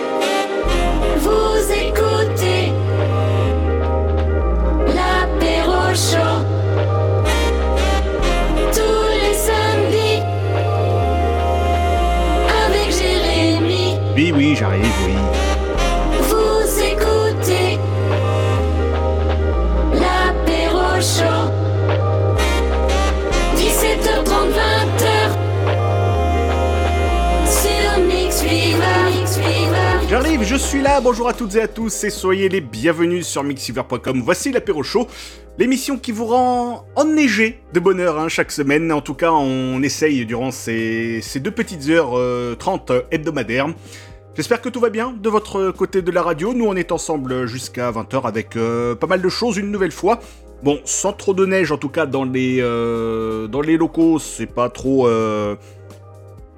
bonjour 31.19 31.31
à 31.31 31.35
toutes 31.35 31.57
et 31.57 31.63
à 31.63 31.67
tous 31.67 32.05
et 32.05 32.11
soyez 32.11 32.49
les 32.49 32.61
bienvenus 32.61 33.27
sur 33.27 33.43
mixiver.com. 33.43 34.23
Voici 34.25 34.53
l'apéro 34.53 34.85
show, 34.85 35.09
l'émission 35.59 35.99
qui 35.99 36.13
vous 36.13 36.27
rend 36.27 36.87
enneigé 36.95 37.59
de 37.73 37.81
bonheur 37.81 38.21
hein, 38.21 38.29
chaque 38.29 38.53
semaine. 38.53 38.93
En 38.93 39.01
tout 39.01 39.15
cas, 39.15 39.33
on 39.33 39.83
essaye 39.83 40.25
durant 40.27 40.53
ces, 40.53 41.21
deux 41.41 41.51
petites 41.51 41.89
heures 41.89 42.17
euh, 42.17 42.55
30 42.55 42.93
hebdomadaires. 43.11 43.67
J'espère 44.37 44.61
que 44.61 44.69
tout 44.69 44.79
va 44.79 44.91
bien 44.91 45.13
de 45.13 45.29
votre 45.29 45.73
côté 45.73 46.03
de 46.03 46.11
la 46.13 46.23
radio. 46.23 46.55
Nous, 46.55 46.65
on 46.67 46.77
est 46.77 46.93
ensemble 46.93 47.47
jusqu'à 47.47 47.91
20h 47.91 48.25
avec 48.25 48.55
euh, 48.55 48.95
pas 48.95 49.09
mal 49.09 49.21
de 49.21 49.29
choses 49.29 49.57
une 49.57 49.73
nouvelle 49.73 49.91
fois. 49.91 50.21
Bon, 50.63 50.79
sans 50.85 51.13
trop 51.13 51.35
de 51.35 51.45
neige 51.47 51.73
en 51.73 51.79
tout 51.79 51.89
cas 51.89 52.07
dans 52.07 52.25
les, 52.25 52.59
euh, 52.61 53.49
dans 53.49 53.61
les 53.61 53.77
locaux, 53.77 54.21
c'est 54.21 54.47
pas 54.47 54.69
trop... 54.69 55.09
euh, 55.09 55.57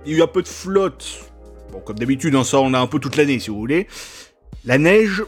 Il 0.05 0.13
y 0.13 0.17
a 0.17 0.19
eu 0.19 0.23
un 0.23 0.27
peu 0.27 0.43
de 0.43 0.49
flotte. 0.49 1.31
Bon, 1.73 1.81
comme 1.81 1.99
d'habitude, 1.99 2.35
hein, 2.35 2.45
ça 2.45 2.61
on 2.61 2.75
a 2.75 2.79
un 2.79 2.87
peu 2.87 2.99
toute 2.99 3.17
l'année 3.17 3.39
si 3.39 3.49
vous 3.49 3.57
voulez. 3.57 3.87
La 4.65 4.79
neige, 4.79 5.25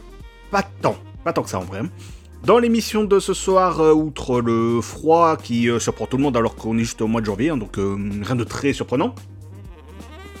pas 0.51 0.63
tant. 0.63 0.95
Pas 1.23 1.33
tant 1.33 1.43
que 1.43 1.49
ça 1.49 1.59
en 1.59 1.63
vrai. 1.63 1.81
Dans 2.45 2.59
l'émission 2.59 3.05
de 3.05 3.19
ce 3.19 3.33
soir, 3.33 3.79
euh, 3.79 3.93
outre 3.93 4.41
le 4.41 4.81
froid 4.81 5.37
qui 5.37 5.69
euh, 5.69 5.79
surprend 5.79 6.07
tout 6.07 6.17
le 6.17 6.23
monde 6.23 6.35
alors 6.35 6.55
qu'on 6.55 6.77
est 6.77 6.83
juste 6.83 7.01
au 7.01 7.07
mois 7.07 7.21
de 7.21 7.25
janvier, 7.25 7.49
hein, 7.49 7.57
donc 7.57 7.79
euh, 7.79 7.95
rien 8.21 8.35
de 8.35 8.43
très 8.43 8.73
surprenant. 8.73 9.15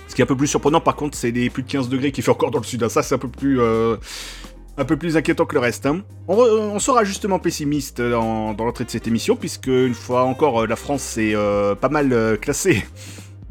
Ce 0.09 0.13
qui 0.13 0.21
est 0.21 0.25
un 0.25 0.27
peu 0.27 0.35
plus 0.35 0.47
surprenant 0.47 0.81
par 0.81 0.95
contre, 0.95 1.17
c'est 1.17 1.31
les 1.31 1.49
plus 1.49 1.63
de 1.63 1.69
15 1.69 1.87
degrés 1.89 2.11
qu'il 2.11 2.23
fait 2.23 2.31
encore 2.31 2.51
dans 2.51 2.59
le 2.59 2.65
sud. 2.65 2.83
hein. 2.83 2.89
Ça, 2.89 3.01
c'est 3.01 3.15
un 3.15 3.19
peu 3.19 3.29
plus... 3.29 3.61
un 3.61 4.85
peu 4.85 4.97
plus 4.97 5.17
inquiétant 5.17 5.45
que 5.45 5.55
le 5.55 5.61
reste. 5.61 5.85
hein. 5.85 6.03
On, 6.27 6.77
sera 6.77 7.03
justement 7.03 7.39
pessimiste 7.39 8.01
dans, 8.01 8.53
l'entrée 8.53 8.83
de 8.83 8.91
cette 8.91 9.07
émission, 9.07 9.35
puisque 9.35 9.67
une 9.67 9.95
fois 9.95 10.23
encore, 10.23 10.67
la 10.67 10.75
France 10.75 11.17
est 11.17 11.35
pas 11.81 11.89
mal 11.89 12.37
classée 12.39 12.83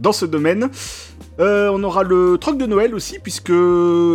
dans 0.03 0.13
ce 0.13 0.27
domaine. 0.27 0.69
Euh, 1.41 1.71
on 1.73 1.83
aura 1.83 2.03
le 2.03 2.37
troc 2.39 2.59
de 2.59 2.67
Noël 2.67 2.95
aussi, 2.95 3.19
puisque 3.19 3.53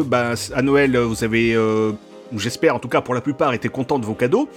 bah, 0.05 0.33
à 0.53 0.61
Noël, 0.61 0.97
vous 0.97 1.23
avez, 1.23 1.55
euh, 1.55 1.93
j'espère 2.35 2.75
en 2.75 2.79
tout 2.79 2.89
cas 2.89 3.01
pour 3.01 3.15
la 3.15 3.21
plupart, 3.21 3.53
été 3.53 3.69
content 3.69 3.97
de 3.97 4.05
vos 4.05 4.13
cadeaux. 4.13 4.47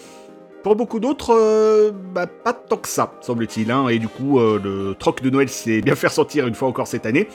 Pour 0.63 0.77
beaucoup 0.77 1.01
d'autres, 1.01 1.35
euh, 1.35 1.91
bah, 2.13 2.27
pas 2.27 2.53
tant 2.53 2.77
que 2.77 2.89
ça, 2.89 3.15
semble-t-il. 3.23 3.71
hein, 3.71 3.89
et 3.89 3.99
du 3.99 4.09
coup, 4.09 4.39
le 4.39 4.95
troc 4.99 5.23
de 5.23 5.31
Noël 5.31 5.49
s'est 5.49 5.81
bien 5.81 5.95
fait 5.95 6.09
ressentir 6.09 6.47
une 6.47 6.55
fois 6.55 6.69
encore 6.69 6.87
cette 6.87 7.07
année. 7.07 7.29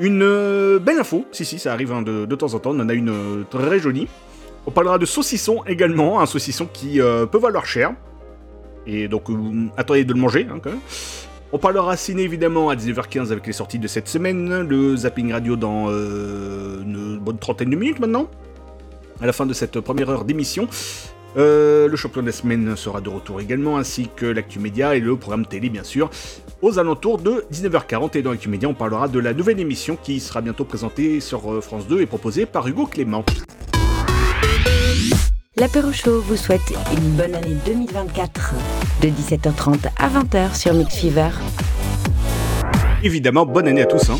Une 0.00 0.78
belle 0.78 0.98
info, 0.98 1.24
si 1.30 1.44
si, 1.44 1.58
ça 1.58 1.72
arrive 1.72 1.92
hein, 1.92 2.02
de, 2.02 2.34
temps 2.34 2.54
en 2.54 2.58
temps, 2.58 2.70
on 2.70 2.80
en 2.80 2.88
a 2.88 2.94
une 2.94 3.44
très 3.50 3.78
jolie. 3.78 4.08
On 4.66 4.72
parlera 4.72 4.98
de 4.98 5.06
saucisson 5.06 5.62
également, 5.66 6.20
un 6.20 6.26
saucisson 6.26 6.68
qui 6.70 6.98
peut 6.98 7.38
valoir 7.38 7.66
cher. 7.66 7.94
Et 8.88 9.08
donc, 9.08 9.24
attendez 9.76 10.04
de 10.04 10.12
le 10.12 10.20
manger, 10.20 10.46
hein, 10.50 10.58
quand 10.60 10.70
même. 10.70 10.80
On 11.52 11.58
parlera 11.58 11.96
ciné 11.96 12.22
évidemment 12.22 12.70
à 12.70 12.74
19h15 12.74 13.30
avec 13.30 13.46
les 13.46 13.52
sorties 13.52 13.78
de 13.78 13.86
cette 13.86 14.08
semaine, 14.08 14.62
le 14.62 14.96
zapping 14.96 15.32
radio 15.32 15.54
dans 15.54 15.86
euh, 15.88 16.82
une 16.82 17.18
bonne 17.18 17.38
trentaine 17.38 17.70
de 17.70 17.76
minutes 17.76 18.00
maintenant, 18.00 18.28
à 19.20 19.26
la 19.26 19.32
fin 19.32 19.46
de 19.46 19.52
cette 19.52 19.78
première 19.80 20.10
heure 20.10 20.24
d'émission. 20.24 20.68
Euh, 21.36 21.86
le 21.86 21.96
champion 21.96 22.22
de 22.22 22.26
la 22.26 22.32
semaine 22.32 22.74
sera 22.76 23.00
de 23.00 23.08
retour 23.08 23.40
également, 23.40 23.76
ainsi 23.76 24.08
que 24.16 24.26
l'actu 24.26 24.58
média 24.58 24.96
et 24.96 25.00
le 25.00 25.16
programme 25.16 25.46
télé 25.46 25.68
bien 25.68 25.84
sûr, 25.84 26.10
aux 26.62 26.80
alentours 26.80 27.18
de 27.18 27.44
19h40. 27.52 28.16
Et 28.18 28.22
dans 28.22 28.32
l'actu 28.32 28.48
média, 28.48 28.68
on 28.68 28.74
parlera 28.74 29.06
de 29.06 29.20
la 29.20 29.32
nouvelle 29.32 29.60
émission 29.60 29.96
qui 30.02 30.18
sera 30.18 30.40
bientôt 30.40 30.64
présentée 30.64 31.20
sur 31.20 31.52
euh, 31.52 31.60
France 31.60 31.86
2 31.86 32.00
et 32.00 32.06
proposée 32.06 32.46
par 32.46 32.66
Hugo 32.66 32.86
Clément. 32.86 33.24
L'apéro 35.58 35.90
show 35.90 36.20
vous 36.20 36.36
souhaite 36.36 36.74
une 36.92 37.12
bonne 37.12 37.34
année 37.34 37.56
2024 37.64 38.54
de 39.00 39.08
17h30 39.08 39.86
à 39.98 40.08
20h 40.10 40.54
sur 40.54 40.74
Mix 40.74 40.96
Fever. 40.98 41.30
Évidemment, 43.02 43.46
bonne 43.46 43.66
année 43.66 43.80
à 43.80 43.86
tous. 43.86 44.10
hein. 44.10 44.18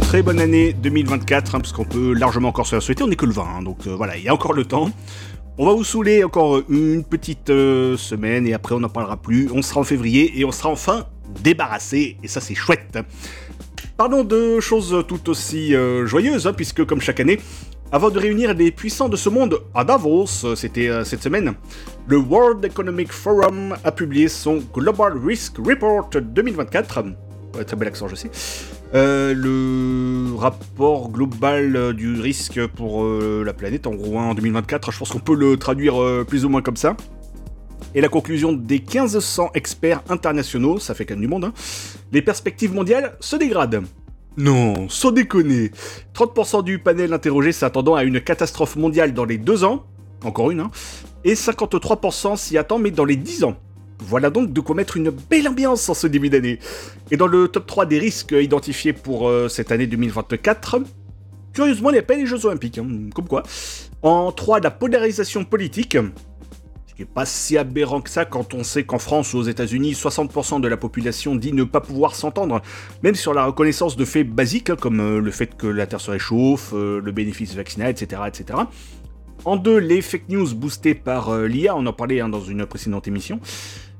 Très 0.00 0.22
bonne 0.22 0.40
année 0.40 0.72
2024, 0.72 1.54
hein, 1.54 1.60
parce 1.60 1.72
qu'on 1.72 1.84
peut 1.84 2.12
largement 2.12 2.48
encore 2.48 2.66
se 2.66 2.74
la 2.74 2.80
souhaiter. 2.80 3.04
On 3.04 3.06
n'est 3.06 3.14
que 3.14 3.26
le 3.26 3.32
20, 3.32 3.42
hein, 3.58 3.62
donc 3.62 3.86
euh, 3.86 3.94
voilà, 3.94 4.16
il 4.16 4.24
y 4.24 4.28
a 4.28 4.34
encore 4.34 4.52
le 4.52 4.64
temps. 4.64 4.90
On 5.58 5.66
va 5.66 5.74
vous 5.74 5.84
saouler 5.84 6.24
encore 6.24 6.60
une 6.68 7.04
petite 7.04 7.50
euh, 7.50 7.96
semaine 7.96 8.48
et 8.48 8.52
après 8.52 8.74
on 8.74 8.80
n'en 8.80 8.88
parlera 8.88 9.16
plus. 9.16 9.48
On 9.54 9.62
sera 9.62 9.80
en 9.80 9.84
février 9.84 10.40
et 10.40 10.44
on 10.44 10.50
sera 10.50 10.70
enfin 10.70 11.06
débarrassé 11.42 12.16
et 12.24 12.28
ça 12.28 12.40
c'est 12.40 12.54
chouette. 12.56 12.98
Parlons 13.96 14.24
de 14.24 14.58
choses 14.60 15.04
tout 15.08 15.30
aussi 15.30 15.74
euh, 15.74 16.04
joyeuses, 16.04 16.46
hein, 16.46 16.52
puisque 16.52 16.84
comme 16.84 17.00
chaque 17.00 17.20
année, 17.20 17.38
avant 17.92 18.10
de 18.10 18.18
réunir 18.18 18.52
les 18.52 18.72
puissants 18.72 19.08
de 19.08 19.16
ce 19.16 19.28
monde 19.28 19.60
à 19.72 19.84
Davos, 19.84 20.26
c'était 20.56 20.88
euh, 20.88 21.04
cette 21.04 21.22
semaine, 21.22 21.54
le 22.08 22.16
World 22.16 22.64
Economic 22.64 23.12
Forum 23.12 23.76
a 23.84 23.92
publié 23.92 24.26
son 24.26 24.58
Global 24.74 25.16
Risk 25.24 25.58
Report 25.58 26.10
2024. 26.10 27.04
Ouais, 27.54 27.64
très 27.64 27.76
bel 27.76 27.86
accent, 27.86 28.08
je 28.08 28.16
sais. 28.16 28.30
Euh, 28.94 29.34
le 29.34 30.34
rapport 30.36 31.10
global 31.10 31.76
euh, 31.76 31.92
du 31.92 32.20
risque 32.20 32.66
pour 32.66 33.04
la 33.04 33.52
planète, 33.52 33.86
en 33.86 33.94
gros, 33.94 34.18
hein, 34.18 34.30
en 34.30 34.34
2024, 34.34 34.90
je 34.90 34.98
pense 34.98 35.10
qu'on 35.10 35.20
peut 35.20 35.36
le 35.36 35.56
traduire 35.56 36.24
plus 36.26 36.44
ou 36.44 36.48
moins 36.48 36.62
comme 36.62 36.76
ça. 36.76 36.96
Et 37.94 38.00
la 38.00 38.08
conclusion 38.08 38.52
des 38.52 38.80
1500 38.80 39.50
experts 39.54 40.02
internationaux, 40.08 40.80
ça 40.80 40.94
fait 40.94 41.06
quand 41.06 41.14
même 41.14 41.20
du 41.20 41.28
monde, 41.28 41.44
hein, 41.44 41.52
les 42.10 42.20
perspectives 42.20 42.74
mondiales 42.74 43.16
se 43.20 43.36
dégradent. 43.36 43.84
Non, 44.36 44.88
sans 44.90 45.12
déconner. 45.12 45.70
30% 46.14 46.62
du 46.62 46.78
panel 46.78 47.12
interrogé 47.12 47.52
s'attendant 47.52 47.94
à 47.94 48.04
une 48.04 48.20
catastrophe 48.20 48.76
mondiale 48.76 49.14
dans 49.14 49.24
les 49.24 49.38
deux 49.38 49.64
ans, 49.64 49.86
encore 50.24 50.50
une, 50.50 50.60
hein, 50.60 50.70
et 51.24 51.34
53% 51.34 52.36
s'y 52.36 52.58
attend 52.58 52.78
mais 52.78 52.90
dans 52.90 53.04
les 53.04 53.16
10 53.16 53.44
ans. 53.44 53.56
Voilà 54.00 54.28
donc 54.28 54.52
de 54.52 54.60
quoi 54.60 54.74
mettre 54.74 54.98
une 54.98 55.08
belle 55.10 55.48
ambiance 55.48 55.88
en 55.88 55.94
ce 55.94 56.06
début 56.06 56.28
d'année. 56.28 56.58
Et 57.10 57.16
dans 57.16 57.26
le 57.26 57.48
top 57.48 57.66
3 57.66 57.86
des 57.86 57.98
risques 57.98 58.34
identifiés 58.38 58.92
pour 58.92 59.28
euh, 59.28 59.48
cette 59.48 59.72
année 59.72 59.86
2024, 59.86 60.80
curieusement 61.54 61.88
il 61.88 61.94
n'y 61.94 61.98
a 61.98 62.02
pas 62.02 62.16
les 62.16 62.26
Jeux 62.26 62.44
Olympiques, 62.44 62.76
hein, 62.76 62.86
comme 63.14 63.26
quoi. 63.26 63.42
En 64.02 64.32
3, 64.32 64.60
la 64.60 64.70
polarisation 64.70 65.44
politique, 65.44 65.96
qui 66.96 67.02
n'est 67.02 67.06
pas 67.06 67.26
si 67.26 67.58
aberrant 67.58 68.00
que 68.00 68.08
ça 68.08 68.24
quand 68.24 68.54
on 68.54 68.64
sait 68.64 68.84
qu'en 68.84 68.98
France 68.98 69.34
ou 69.34 69.38
aux 69.38 69.42
États-Unis, 69.42 69.92
60% 69.92 70.62
de 70.62 70.68
la 70.68 70.78
population 70.78 71.36
dit 71.36 71.52
ne 71.52 71.64
pas 71.64 71.82
pouvoir 71.82 72.14
s'entendre, 72.14 72.62
même 73.02 73.14
sur 73.14 73.34
la 73.34 73.44
reconnaissance 73.44 73.96
de 73.96 74.04
faits 74.06 74.26
basiques, 74.28 74.70
hein, 74.70 74.76
comme 74.80 75.00
euh, 75.00 75.20
le 75.20 75.30
fait 75.30 75.54
que 75.56 75.66
la 75.66 75.86
Terre 75.86 76.00
se 76.00 76.10
réchauffe, 76.10 76.72
euh, 76.72 77.02
le 77.04 77.12
bénéfice 77.12 77.54
vaccinal, 77.54 77.90
etc. 77.90 78.22
etc. 78.26 78.60
En 79.44 79.56
2, 79.56 79.76
les 79.76 80.00
fake 80.00 80.30
news 80.30 80.54
boostées 80.54 80.94
par 80.94 81.28
euh, 81.28 81.46
l'IA, 81.46 81.76
on 81.76 81.84
en 81.84 81.92
parlait 81.92 82.20
hein, 82.20 82.30
dans 82.30 82.40
une 82.40 82.64
précédente 82.64 83.06
émission. 83.06 83.40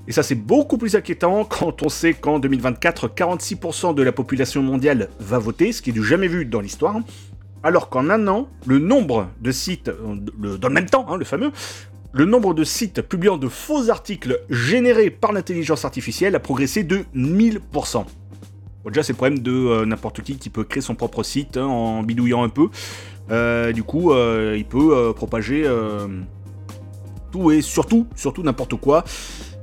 Et 0.08 0.12
ça, 0.12 0.22
c'est 0.22 0.34
beaucoup 0.34 0.78
plus 0.78 0.96
inquiétant 0.96 1.44
quand 1.48 1.82
on 1.82 1.90
sait 1.90 2.14
qu'en 2.14 2.38
2024, 2.38 3.08
46% 3.08 3.94
de 3.94 4.02
la 4.02 4.12
population 4.12 4.62
mondiale 4.62 5.10
va 5.20 5.38
voter, 5.38 5.72
ce 5.72 5.82
qui 5.82 5.90
est 5.90 5.92
du 5.92 6.02
jamais 6.02 6.28
vu 6.28 6.46
dans 6.46 6.62
l'histoire. 6.62 6.96
Alors 7.62 7.90
qu'en 7.90 8.08
un 8.08 8.26
an, 8.28 8.48
le 8.64 8.78
nombre 8.78 9.28
de 9.40 9.50
sites, 9.50 9.90
dans 9.90 10.68
le 10.68 10.74
même 10.74 10.86
temps, 10.86 11.06
hein, 11.08 11.16
le 11.16 11.24
fameux, 11.24 11.50
le 12.12 12.24
nombre 12.24 12.54
de 12.54 12.64
sites 12.64 13.02
publiant 13.02 13.36
de 13.36 13.48
faux 13.48 13.90
articles 13.90 14.40
générés 14.48 15.10
par 15.10 15.32
l'intelligence 15.32 15.84
artificielle 15.84 16.34
a 16.34 16.40
progressé 16.40 16.82
de 16.82 17.04
1000%. 17.14 17.60
Bon, 18.86 18.90
déjà, 18.90 19.02
c'est 19.02 19.12
le 19.12 19.16
problème 19.16 19.40
de 19.40 19.52
euh, 19.52 19.84
n'importe 19.84 20.22
qui 20.22 20.36
qui 20.36 20.48
peut 20.48 20.64
créer 20.64 20.80
son 20.80 20.94
propre 20.94 21.22
site 21.22 21.56
hein, 21.56 21.66
en 21.66 22.02
bidouillant 22.02 22.44
un 22.44 22.48
peu. 22.48 22.68
Euh, 23.30 23.72
du 23.72 23.82
coup, 23.82 24.12
euh, 24.12 24.54
il 24.56 24.64
peut 24.64 25.12
propager 25.14 25.68
tout 27.32 27.50
et 27.50 27.60
surtout, 27.60 28.06
surtout 28.14 28.42
n'importe 28.42 28.76
quoi. 28.76 29.04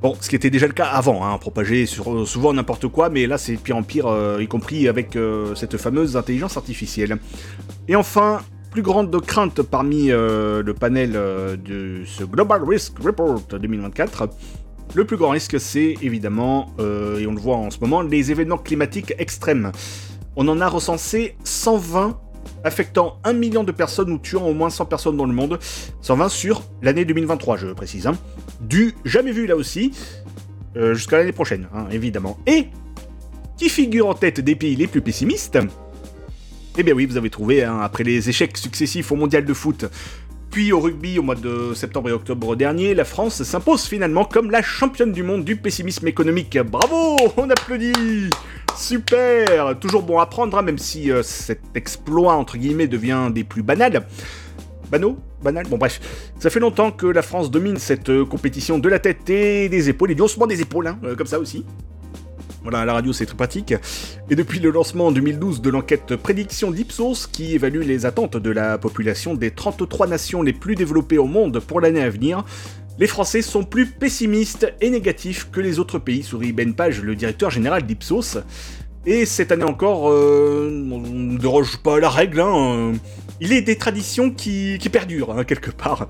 Bon, 0.02 0.18
ce 0.20 0.28
qui 0.28 0.36
était 0.36 0.50
déjà 0.50 0.68
le 0.68 0.74
cas 0.74 0.88
avant, 0.88 1.26
hein, 1.26 1.38
propager 1.38 1.86
souvent 1.86 2.52
n'importe 2.52 2.90
quoi, 2.90 3.10
mais 3.10 3.26
là 3.26 3.38
c'est 3.38 3.56
pire 3.56 3.78
en 3.78 3.84
pire, 3.84 4.14
y 4.38 4.48
compris 4.48 4.90
avec 4.90 5.18
cette 5.56 5.78
fameuse 5.78 6.18
intelligence 6.18 6.58
artificielle. 6.58 7.18
Et 7.88 7.96
enfin, 7.96 8.42
plus 8.74 8.82
grande 8.82 9.22
crainte 9.22 9.62
parmi 9.62 10.10
euh, 10.10 10.64
le 10.64 10.74
panel 10.74 11.12
euh, 11.14 11.56
de 11.56 12.04
ce 12.06 12.24
Global 12.24 12.64
Risk 12.64 12.98
Report 12.98 13.44
2024, 13.52 14.28
le 14.96 15.06
plus 15.06 15.16
grand 15.16 15.30
risque 15.30 15.60
c'est 15.60 15.96
évidemment, 16.02 16.74
euh, 16.80 17.20
et 17.20 17.28
on 17.28 17.34
le 17.34 17.40
voit 17.40 17.56
en 17.56 17.70
ce 17.70 17.78
moment, 17.80 18.02
les 18.02 18.32
événements 18.32 18.58
climatiques 18.58 19.14
extrêmes. 19.20 19.72
On 20.36 20.48
en 20.48 20.60
a 20.60 20.68
recensé 20.68 21.36
120 21.44 22.20
affectant 22.64 23.20
1 23.24 23.34
million 23.34 23.64
de 23.64 23.72
personnes 23.72 24.12
ou 24.12 24.18
tuant 24.18 24.48
au 24.48 24.56
moins 24.56 24.72
100 24.72 24.86
personnes 24.86 25.18
dans 25.18 25.28
le 25.28 25.34
monde. 25.34 25.60
120 26.02 26.30
sur 26.30 26.64
l'année 26.82 27.06
2023, 27.06 27.58
je 27.58 27.68
précise. 27.68 28.08
hein. 28.08 28.18
Du 28.60 28.96
jamais 29.06 29.34
vu 29.34 29.46
là 29.46 29.56
aussi, 29.56 29.94
jusqu'à 30.76 31.20
l'année 31.20 31.32
prochaine, 31.32 31.68
hein, 31.76 31.86
évidemment. 31.92 32.40
Et 32.48 32.70
qui 33.56 33.70
figure 33.70 34.08
en 34.08 34.16
tête 34.16 34.40
des 34.40 34.56
pays 34.56 34.76
les 34.76 34.88
plus 34.88 35.02
pessimistes 35.02 35.60
Eh 36.76 36.82
bien 36.82 36.96
oui, 36.96 37.06
vous 37.06 37.18
avez 37.18 37.30
trouvé, 37.30 37.64
hein, 37.64 37.80
après 37.84 38.04
les 38.04 38.30
échecs 38.30 38.58
successifs 38.58 39.12
au 39.12 39.16
mondial 39.16 39.46
de 39.46 39.54
foot, 39.54 39.86
puis 40.50 40.72
au 40.72 40.80
rugby 40.80 41.20
au 41.20 41.22
mois 41.22 41.36
de 41.36 41.74
septembre 41.76 42.10
et 42.10 42.12
octobre 42.12 42.56
dernier, 42.56 42.96
la 42.96 43.06
France 43.06 43.44
s'impose 43.44 43.84
finalement 43.86 44.26
comme 44.26 44.50
la 44.50 44.64
championne 44.64 45.12
du 45.12 45.22
monde 45.22 45.46
du 45.46 45.56
pessimisme 45.56 46.08
économique. 46.08 46.58
Bravo 46.58 47.18
On 47.38 47.48
applaudit 47.48 48.30
Super 48.76 49.78
Toujours 49.80 50.02
bon 50.02 50.18
à 50.18 50.26
prendre, 50.26 50.58
hein, 50.58 50.64
même 50.64 50.80
si 50.80 51.12
euh, 51.12 51.22
cet 51.22 51.62
exploit, 51.76 52.34
entre 52.34 52.58
guillemets, 52.58 52.88
devient 52.88 53.30
des 53.32 53.44
plus 53.44 53.62
banals. 53.62 54.08
Banaux 54.90 55.20
Banal 55.44 55.68
Bon 55.68 55.78
bref, 55.78 56.02
ça 56.40 56.50
fait 56.50 56.60
longtemps 56.60 56.92
que 56.92 57.06
la 57.06 57.22
France 57.22 57.52
domine 57.52 57.78
cette 57.78 58.10
euh, 58.10 58.26
compétition 58.26 58.80
de 58.80 58.90
la 58.90 58.98
tête 58.98 59.30
et 59.30 59.70
des 59.70 59.90
épaules, 59.90 60.12
et 60.12 60.16
du 60.16 60.22
haussement 60.22 60.48
des 60.48 60.62
épaules, 60.62 60.88
hein, 60.88 60.98
euh, 61.04 61.16
comme 61.16 61.28
ça 61.28 61.40
aussi. 61.40 61.66
Voilà, 62.64 62.86
la 62.86 62.94
radio 62.94 63.12
c'est 63.12 63.26
très 63.26 63.36
pratique. 63.36 63.74
Et 64.30 64.36
depuis 64.36 64.60
le 64.60 64.72
lancement 64.72 65.08
en 65.08 65.12
2012 65.12 65.62
de 65.62 65.70
l'enquête 65.70 66.16
Prédiction 66.16 66.72
d'Ipsos, 66.72 67.28
qui 67.28 67.54
évalue 67.54 67.82
les 67.82 68.06
attentes 68.06 68.38
de 68.38 68.52
la 68.52 68.78
population 68.78 69.34
des 69.34 69.52
33 69.52 70.08
nations 70.08 70.42
les 70.42 70.54
plus 70.54 70.76
développées 70.76 71.18
au 71.18 71.26
monde 71.26 71.60
pour 71.60 71.82
l'année 71.82 72.02
à 72.02 72.10
venir, 72.10 72.46
les 73.00 73.08
Français 73.08 73.42
sont 73.42 73.64
plus 73.64 73.88
pessimistes 73.88 74.72
et 74.80 74.90
négatifs 74.90 75.50
que 75.52 75.60
les 75.60 75.80
autres 75.80 76.00
pays, 76.00 76.24
sourit 76.24 76.54
Ben 76.54 76.74
Page, 76.74 77.02
le 77.02 77.16
directeur 77.16 77.50
général 77.50 77.84
d'Ipsos. 77.84 78.38
Et 79.06 79.26
cette 79.26 79.52
année 79.52 79.66
encore, 79.66 80.10
euh, 80.10 80.70
on 80.90 81.00
ne 81.00 81.38
déroge 81.38 81.78
pas 81.84 81.98
à 81.98 82.00
la 82.00 82.10
règle, 82.10 82.40
hein, 82.40 82.94
il 83.42 83.52
est 83.54 83.62
des 83.62 83.78
traditions 83.78 84.32
qui, 84.32 84.80
perdurent, 84.92 85.32
hein, 85.32 85.44
quelque 85.44 85.72
part. 85.72 86.08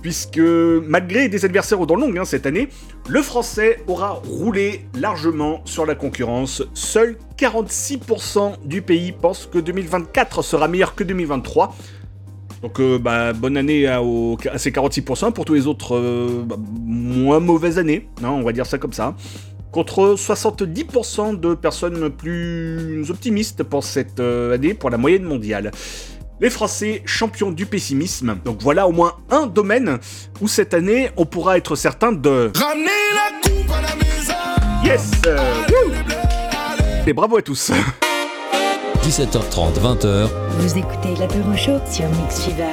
Puisque, 0.00 0.38
malgré 0.38 1.28
des 1.28 1.44
adversaires 1.44 1.80
aux 1.80 1.86
dents 1.86 1.96
longues 1.96 2.18
hein, 2.18 2.24
cette 2.24 2.46
année, 2.46 2.68
le 3.08 3.22
français 3.22 3.82
aura 3.86 4.20
roulé 4.28 4.86
largement 4.98 5.62
sur 5.64 5.86
la 5.86 5.94
concurrence. 5.94 6.62
Seuls 6.74 7.16
46% 7.38 8.64
du 8.64 8.82
pays 8.82 9.12
pensent 9.12 9.46
que 9.46 9.58
2024 9.58 10.42
sera 10.42 10.66
meilleur 10.66 10.94
que 10.94 11.04
2023. 11.04 11.76
Donc, 12.62 12.78
euh, 12.78 12.98
bah, 12.98 13.32
bonne 13.32 13.56
année 13.56 13.86
à 13.86 14.00
ces 14.56 14.70
46%. 14.70 15.32
Pour 15.32 15.44
tous 15.44 15.54
les 15.54 15.66
autres, 15.66 15.96
euh, 15.96 16.44
bah, 16.46 16.56
moins 16.58 17.40
mauvaise 17.40 17.78
année, 17.78 18.08
hein, 18.22 18.30
on 18.30 18.42
va 18.42 18.52
dire 18.52 18.66
ça 18.66 18.78
comme 18.78 18.92
ça. 18.92 19.16
Contre 19.72 20.14
70% 20.16 21.40
de 21.40 21.54
personnes 21.54 22.10
plus 22.10 23.10
optimistes 23.10 23.62
pour 23.62 23.82
cette 23.82 24.20
euh, 24.20 24.54
année, 24.54 24.74
pour 24.74 24.90
la 24.90 24.98
moyenne 24.98 25.24
mondiale. 25.24 25.72
Les 26.40 26.50
Français 26.50 27.02
champions 27.04 27.50
du 27.52 27.66
pessimisme. 27.66 28.38
Donc 28.44 28.58
voilà 28.60 28.88
au 28.88 28.92
moins 28.92 29.14
un 29.30 29.46
domaine 29.46 29.98
où 30.40 30.48
cette 30.48 30.74
année 30.74 31.10
on 31.16 31.24
pourra 31.24 31.56
être 31.56 31.76
certain 31.76 32.12
de. 32.12 32.50
Ramenez 32.56 32.86
la 33.14 33.48
coupe 33.48 33.70
à 33.70 33.80
la 33.80 33.94
maison. 33.96 34.34
Yes 34.84 35.10
euh, 35.26 35.38
Et 37.06 37.12
bravo 37.12 37.36
à 37.36 37.42
tous 37.42 37.70
17h30, 39.02 39.80
20h, 39.80 40.28
Vous 40.58 40.78
écoutez 40.78 41.16
l'apéro 41.18 41.54
chaud 41.56 41.78
sur 41.90 42.08
Mix 42.08 42.42
Fever. 42.44 42.64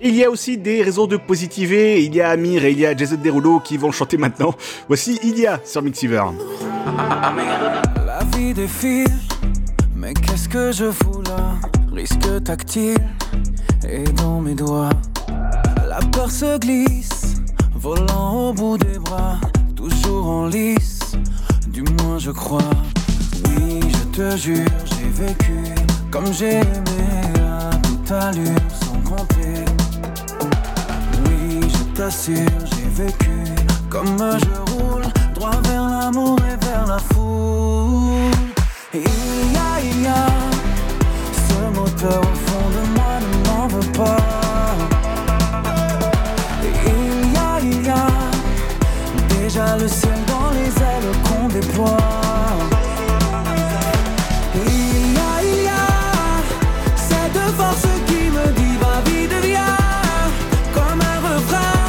Il 0.00 0.14
y 0.14 0.24
a 0.24 0.30
aussi 0.30 0.58
des 0.58 0.82
réseaux 0.82 1.06
de 1.06 1.16
positiver, 1.16 2.02
il 2.02 2.14
y 2.14 2.20
a 2.20 2.30
Amir 2.30 2.64
et 2.64 2.72
il 2.72 2.80
y 2.80 2.86
a 2.86 2.94
Jason 2.96 3.16
Derulo 3.22 3.60
qui 3.60 3.76
vont 3.78 3.90
chanter 3.92 4.16
maintenant. 4.18 4.54
Voici 4.88 5.18
Il 5.22 5.38
y 5.38 5.46
a 5.46 5.60
sur 5.64 5.80
Mixiver. 5.82 6.22
La 8.04 8.20
vie 8.36 8.52
défile, 8.52 9.06
mais 9.96 10.12
qu'est-ce 10.12 10.48
que 10.48 10.72
je 10.72 10.90
fous 10.90 11.22
là? 11.26 11.56
Risque 11.94 12.42
tactile 12.42 12.98
et 13.88 14.02
dans 14.14 14.40
mes 14.40 14.54
doigts. 14.54 14.90
La 15.88 16.00
peur 16.10 16.28
se 16.28 16.58
glisse, 16.58 17.36
volant 17.72 18.48
au 18.48 18.52
bout 18.52 18.76
des 18.76 18.98
bras, 18.98 19.38
toujours 19.76 20.26
en 20.26 20.46
lice, 20.46 20.98
du 21.68 21.82
moins 21.82 22.18
je 22.18 22.32
crois. 22.32 22.72
Oui, 23.46 23.80
je 23.80 24.04
te 24.16 24.36
jure, 24.36 24.66
j'ai 24.86 25.24
vécu 25.24 25.74
comme 26.10 26.32
j'ai 26.32 26.56
aimé 26.56 27.04
à 27.38 27.70
toute 27.76 28.10
allure 28.10 28.60
sans 28.82 28.98
compter. 29.08 29.64
Oui, 31.26 31.60
je 31.62 31.96
t'assure, 31.96 32.58
j'ai 32.64 33.04
vécu 33.04 33.30
comme 33.88 34.18
je 34.18 34.72
roule 34.72 35.04
droit 35.34 35.60
vers 35.62 35.88
l'amour 35.88 36.38
et 36.40 36.64
vers 36.64 36.86
la 36.88 36.98
foule. 36.98 38.32
Et 38.92 39.04
il 39.04 39.56
au 42.06 42.22
fond 42.46 42.68
de 42.76 42.82
moi 42.94 43.14
ne 43.20 43.48
m'en 43.48 43.66
veut 43.68 43.92
pas. 43.92 44.16
Il 46.62 47.32
y 47.32 47.36
a, 47.36 47.60
il 47.62 47.86
y 47.86 47.88
a 47.88 48.06
déjà 49.38 49.76
le 49.76 49.88
ciel 49.88 50.18
dans 50.26 50.50
les 50.50 50.68
ailes 50.68 51.12
qu'on 51.24 51.48
déploie. 51.48 51.96
Il 54.54 55.14
y 55.14 55.18
a, 55.18 55.42
il 55.42 55.62
y 55.64 55.68
a 55.68 55.86
cette 56.96 57.40
force 57.56 57.88
qui 58.06 58.30
me 58.36 58.46
dit 58.52 58.76
va 58.82 59.00
vite 59.06 59.34
viens 59.42 59.78
comme 60.74 61.00
un 61.00 61.18
refrain. 61.28 61.80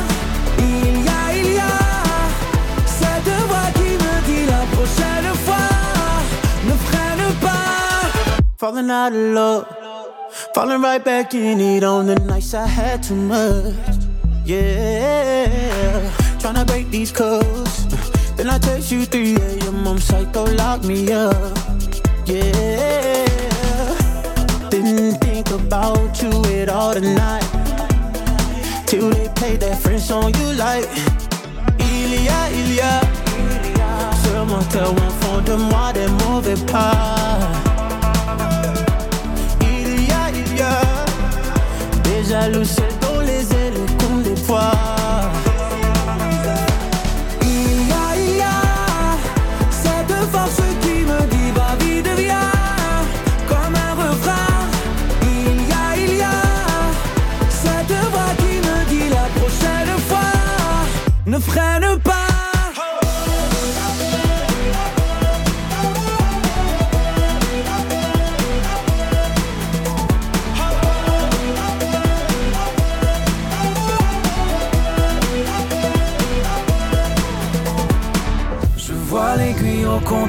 Il 0.60 1.04
y 1.04 1.08
a, 1.08 1.34
il 1.36 1.54
y 1.54 1.60
a 1.60 1.78
cette 2.86 3.34
voix 3.48 3.70
qui 3.74 3.92
me 4.04 4.16
dit 4.28 4.46
la 4.46 4.64
prochaine 4.76 5.34
fois 5.46 5.70
ne 6.64 6.74
freine 6.88 7.34
pas. 7.42 7.52
Falling 8.58 8.90
out 8.90 9.12
of 9.12 9.34
love, 9.34 9.66
falling 10.56 10.82
right 10.82 11.04
back 11.04 11.34
in 11.34 11.60
it 11.60 11.84
on 11.84 12.06
the 12.06 12.16
nights 12.16 12.54
I 12.54 12.66
had 12.66 13.04
too 13.04 13.14
much. 13.14 13.76
Yeah, 14.46 16.10
tryna 16.40 16.66
break 16.66 16.90
these 16.90 17.12
codes. 17.12 17.86
Then 18.38 18.50
I 18.50 18.58
text 18.60 18.90
you 18.90 19.04
3 19.04 19.36
a.m. 19.36 19.86
I'm 19.86 20.00
psycho, 20.00 20.46
lock 20.56 20.86
me 20.86 21.12
up. 21.12 21.58
Yeah, 22.26 23.26
didn't 24.70 25.16
think 25.20 25.52
about 25.52 26.22
you 26.22 26.32
at 26.62 26.70
all 26.70 26.94
tonight. 26.94 27.44
Till 28.88 29.10
they 29.10 29.28
play 29.36 29.58
that 29.58 29.78
French 29.82 30.04
song 30.04 30.34
you 30.40 30.54
like. 30.54 30.88
Il 31.80 32.24
y 32.24 32.30
a, 32.30 32.50
il 32.52 32.76
y 32.76 32.80
a 32.80 33.02
Ce 34.24 34.46
moteur 34.46 34.94
au 34.94 35.10
fond 35.20 35.42
de 35.42 35.56
moi 35.56 35.92
des 35.92 36.08
mauvais 36.24 36.56
pas 36.72 37.65
Déjà 42.26 42.50
le 42.50 43.05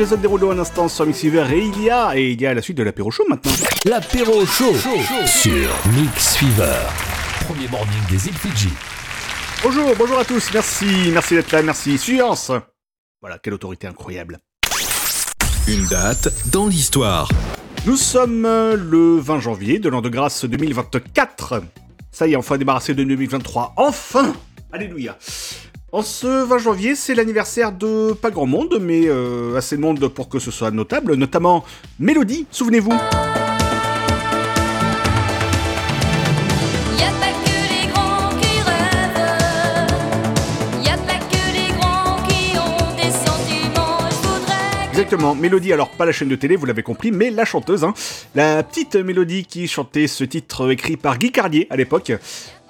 Jason 0.00 0.16
Derulo 0.16 0.50
un 0.50 0.58
instant 0.58 0.88
sur 0.88 1.04
Mixiver 1.04 1.44
et 1.52 1.58
il 1.58 1.82
y 1.82 1.90
a, 1.90 2.16
et 2.16 2.30
il 2.30 2.40
y 2.40 2.46
a 2.46 2.54
la 2.54 2.62
suite 2.62 2.78
de 2.78 2.82
l'apéro 2.82 3.10
show 3.10 3.22
maintenant. 3.28 3.52
L'apéro 3.84 4.46
chaud 4.46 4.72
sur 5.26 5.68
Mix 5.92 6.36
Fever. 6.36 6.78
Premier 7.46 7.68
morning 7.68 8.00
des 8.08 8.28
îles 8.28 8.32
Fidji. 8.32 8.70
Bonjour, 9.62 9.94
bonjour 9.98 10.18
à 10.18 10.24
tous, 10.24 10.54
merci, 10.54 10.86
merci 11.12 11.34
d'être 11.34 11.52
là, 11.52 11.60
merci. 11.60 11.98
Science 11.98 12.50
Voilà, 13.20 13.38
quelle 13.38 13.52
autorité 13.52 13.88
incroyable. 13.88 14.38
Une 15.68 15.84
date 15.84 16.32
dans 16.50 16.66
l'histoire. 16.66 17.28
Nous 17.84 17.96
sommes 17.96 18.46
euh, 18.46 18.76
le 18.76 19.18
20 19.18 19.40
janvier 19.40 19.80
de 19.80 19.90
l'an 19.90 20.00
de 20.00 20.08
grâce 20.08 20.46
2024. 20.46 21.60
Ça 22.10 22.26
y 22.26 22.32
est, 22.32 22.36
enfin 22.36 22.56
débarrassé 22.56 22.94
de 22.94 23.04
2023. 23.04 23.74
Enfin 23.76 24.32
Alléluia 24.72 25.18
En 25.92 26.02
ce 26.02 26.44
20 26.44 26.58
janvier, 26.58 26.94
c'est 26.94 27.16
l'anniversaire 27.16 27.72
de 27.72 28.12
pas 28.12 28.30
grand 28.30 28.46
monde, 28.46 28.78
mais 28.80 29.08
euh, 29.08 29.56
assez 29.56 29.76
de 29.76 29.80
monde 29.80 30.06
pour 30.06 30.28
que 30.28 30.38
ce 30.38 30.52
soit 30.52 30.70
notable, 30.70 31.14
notamment 31.14 31.64
Mélodie, 31.98 32.46
souvenez-vous. 32.52 32.92
Exactement, 44.92 45.34
Mélodie, 45.34 45.72
alors 45.72 45.90
pas 45.90 46.06
la 46.06 46.12
chaîne 46.12 46.28
de 46.28 46.36
télé, 46.36 46.54
vous 46.54 46.66
l'avez 46.66 46.84
compris, 46.84 47.10
mais 47.10 47.30
la 47.30 47.44
chanteuse, 47.44 47.82
hein. 47.82 47.94
La 48.36 48.62
petite 48.62 48.94
Mélodie 48.94 49.44
qui 49.44 49.66
chantait 49.66 50.06
ce 50.06 50.22
titre 50.22 50.70
écrit 50.70 50.96
par 50.96 51.18
Guy 51.18 51.32
Carlier 51.32 51.66
à 51.68 51.76
l'époque. 51.76 52.12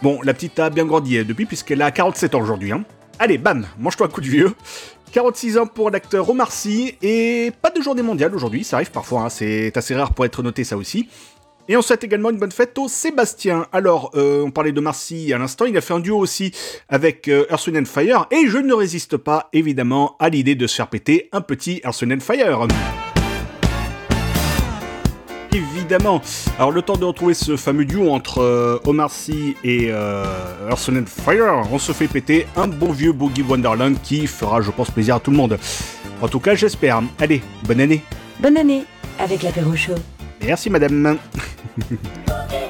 Bon, 0.00 0.20
la 0.22 0.32
petite 0.32 0.58
a 0.58 0.70
bien 0.70 0.86
grandi 0.86 1.22
depuis, 1.22 1.44
puisqu'elle 1.44 1.82
a 1.82 1.90
47 1.90 2.34
ans 2.34 2.40
aujourd'hui, 2.40 2.72
hein. 2.72 2.82
Allez, 3.22 3.36
bam, 3.36 3.66
mange-toi 3.78 4.06
un 4.06 4.08
coup 4.08 4.22
de 4.22 4.26
vieux. 4.26 4.54
46 5.12 5.58
ans 5.58 5.66
pour 5.66 5.90
l'acteur 5.90 6.30
Omar 6.30 6.50
Sy, 6.50 6.96
et 7.02 7.52
pas 7.60 7.68
de 7.68 7.82
journée 7.82 8.00
mondiale 8.00 8.34
aujourd'hui, 8.34 8.64
ça 8.64 8.76
arrive 8.76 8.90
parfois, 8.90 9.24
hein, 9.24 9.28
c'est 9.28 9.76
assez 9.76 9.94
rare 9.94 10.14
pour 10.14 10.24
être 10.24 10.42
noté 10.42 10.64
ça 10.64 10.78
aussi. 10.78 11.06
Et 11.68 11.76
on 11.76 11.82
souhaite 11.82 12.02
également 12.02 12.30
une 12.30 12.38
bonne 12.38 12.50
fête 12.50 12.78
au 12.78 12.88
Sébastien. 12.88 13.66
Alors, 13.72 14.10
euh, 14.14 14.42
on 14.42 14.50
parlait 14.50 14.72
de 14.72 14.80
Marcy 14.80 15.34
à 15.34 15.38
l'instant, 15.38 15.66
il 15.66 15.76
a 15.76 15.82
fait 15.82 15.92
un 15.92 16.00
duo 16.00 16.16
aussi 16.16 16.52
avec 16.88 17.28
euh, 17.28 17.44
and 17.50 17.84
Fire, 17.84 18.26
et 18.30 18.46
je 18.46 18.56
ne 18.56 18.72
résiste 18.72 19.18
pas 19.18 19.50
évidemment 19.52 20.16
à 20.18 20.30
l'idée 20.30 20.54
de 20.54 20.66
se 20.66 20.76
faire 20.76 20.88
péter 20.88 21.28
un 21.32 21.42
petit 21.42 21.82
Earth, 21.84 22.02
and 22.02 22.20
Fire. 22.20 22.68
Évidemment. 25.90 26.22
Alors 26.56 26.70
le 26.70 26.82
temps 26.82 26.96
de 26.96 27.04
retrouver 27.04 27.34
ce 27.34 27.56
fameux 27.56 27.84
duo 27.84 28.12
entre 28.12 28.42
euh, 28.42 28.78
Omar 28.86 29.10
Sy 29.10 29.56
et 29.64 29.88
euh, 29.90 30.24
Earth, 30.70 30.88
and 30.88 31.06
Fire, 31.06 31.64
on 31.72 31.80
se 31.80 31.90
fait 31.90 32.06
péter 32.06 32.46
un 32.56 32.68
bon 32.68 32.92
vieux 32.92 33.10
Boogie 33.10 33.42
Wonderland 33.42 33.96
qui 34.00 34.28
fera, 34.28 34.60
je 34.60 34.70
pense, 34.70 34.88
plaisir 34.92 35.16
à 35.16 35.20
tout 35.20 35.32
le 35.32 35.36
monde. 35.36 35.58
En 36.22 36.28
tout 36.28 36.38
cas, 36.38 36.54
j'espère. 36.54 37.02
Allez, 37.18 37.42
bonne 37.64 37.80
année. 37.80 38.04
Bonne 38.38 38.56
année 38.56 38.84
avec 39.18 39.42
l'apéro 39.42 39.74
chaud. 39.74 39.94
Merci 40.40 40.70
madame. 40.70 41.18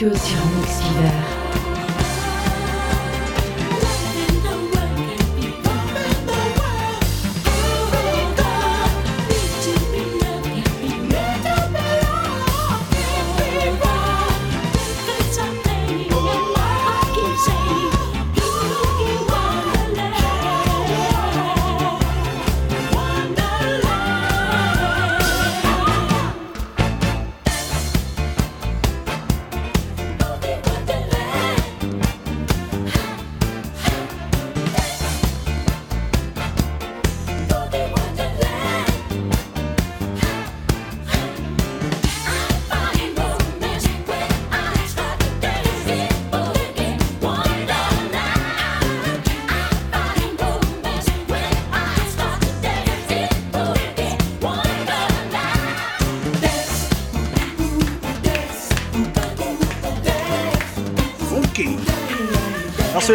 L'apéro 0.00 0.49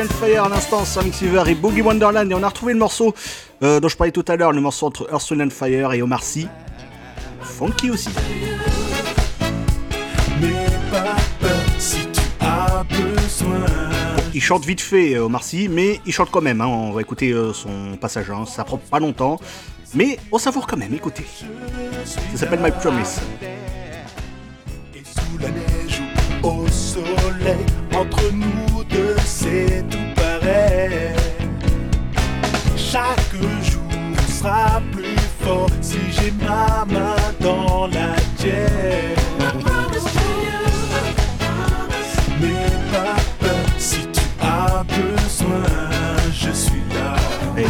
and 0.01 0.07
Fire 0.07 0.45
à 0.45 0.49
l'instant, 0.49 0.83
sur 0.85 1.01
Fever 1.03 1.43
et 1.47 1.55
Boogie 1.55 1.81
Wonderland. 1.81 2.29
Et 2.29 2.33
on 2.33 2.43
a 2.43 2.47
retrouvé 2.47 2.73
le 2.73 2.79
morceau 2.79 3.13
euh, 3.63 3.79
dont 3.79 3.87
je 3.87 3.95
parlais 3.95 4.11
tout 4.11 4.25
à 4.27 4.35
l'heure, 4.35 4.51
le 4.51 4.61
morceau 4.61 4.87
entre 4.87 5.07
Earth 5.11 5.51
Fire 5.51 5.93
et 5.93 6.01
Omar 6.01 6.23
Sy. 6.23 6.47
Funky 7.41 7.91
aussi. 7.91 8.09
Il 14.33 14.41
chante 14.41 14.65
vite 14.65 14.81
fait, 14.81 15.15
euh, 15.15 15.25
Omar 15.25 15.43
Sy, 15.43 15.69
mais 15.69 16.01
il 16.05 16.11
chante 16.13 16.29
quand 16.31 16.41
même. 16.41 16.61
hein. 16.61 16.67
On 16.67 16.91
va 16.91 17.01
écouter 17.01 17.31
euh, 17.31 17.53
son 17.53 17.95
passage, 17.99 18.29
hein. 18.29 18.45
ça 18.45 18.63
prend 18.63 18.77
pas 18.77 18.99
longtemps. 18.99 19.39
Mais 19.93 20.17
on 20.31 20.37
savoure 20.37 20.67
quand 20.67 20.77
même, 20.77 20.93
écoutez. 20.93 21.25
Ça 22.05 22.19
s'appelle 22.35 22.59
My 22.59 22.71
Promise. 22.71 23.21
Sous 25.03 25.37
la 25.39 25.49
neige 25.49 26.01
au 26.43 26.67
soleil, 26.67 27.65
entre 27.93 28.21
nous 28.33 28.64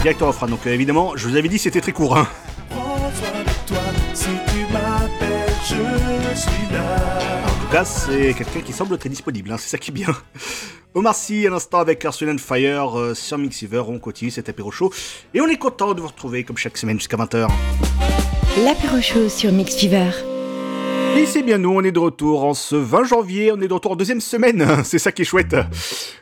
direct 0.05 0.21
au 0.21 0.27
refrain. 0.27 0.45
Donc 0.45 0.67
euh, 0.67 0.71
évidemment, 0.71 1.13
je 1.15 1.27
vous 1.27 1.35
avais 1.35 1.49
dit 1.49 1.57
c'était 1.57 1.81
très 1.81 1.91
court. 1.91 2.15
hein. 2.15 2.27
En 7.47 7.59
tout 7.59 7.71
cas, 7.71 7.85
c'est 7.85 8.35
quelqu'un 8.35 8.61
qui 8.63 8.71
semble 8.71 8.99
très 8.99 9.09
disponible, 9.09 9.51
hein, 9.51 9.55
c'est 9.57 9.69
ça 9.69 9.79
qui 9.79 9.89
est 9.89 9.93
bien. 9.93 10.15
Omar 10.93 11.15
Sy, 11.15 11.47
à 11.47 11.49
l'instant 11.49 11.79
avec 11.79 12.05
Arsenal 12.05 12.37
Fire 12.37 12.99
euh, 12.99 13.15
sur 13.15 13.39
Mixiver, 13.39 13.81
on 13.87 13.97
continue 13.97 14.29
cet 14.29 14.47
apéro 14.47 14.69
show. 14.69 14.93
Et 15.33 15.41
on 15.41 15.47
est 15.47 15.57
content 15.57 15.95
de 15.95 16.01
vous 16.01 16.07
retrouver 16.07 16.43
comme 16.43 16.57
chaque 16.57 16.77
semaine 16.77 16.99
jusqu'à 16.99 17.17
20h. 17.17 17.47
L'apéro 18.63 19.01
chaud 19.01 19.27
sur 19.27 19.51
Mix. 19.51 19.75
Et 21.15 21.25
c'est 21.25 21.43
bien 21.43 21.57
nous, 21.57 21.71
on 21.71 21.81
est 21.81 21.93
de 21.93 21.99
retour 21.99 22.43
en 22.43 22.53
ce 22.53 22.75
20 22.75 23.05
janvier, 23.05 23.49
on 23.53 23.61
est 23.61 23.69
de 23.69 23.73
retour 23.73 23.93
en 23.93 23.95
deuxième 23.95 24.19
semaine, 24.19 24.67
c'est 24.83 24.99
ça 24.99 25.13
qui 25.13 25.21
est 25.21 25.25
chouette. 25.25 25.55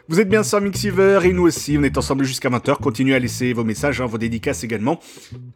Vous 0.07 0.19
êtes 0.19 0.29
bien 0.29 0.43
sur 0.43 0.61
Mixiver 0.61 1.19
et 1.23 1.33
nous 1.33 1.43
aussi, 1.43 1.77
on 1.79 1.83
est 1.83 1.97
ensemble 1.97 2.25
jusqu'à 2.25 2.49
20h, 2.49 2.75
continuez 2.75 3.15
à 3.15 3.19
laisser 3.19 3.53
vos 3.53 3.63
messages, 3.63 4.01
hein, 4.01 4.05
vos 4.05 4.19
dédicaces 4.19 4.63
également, 4.63 4.99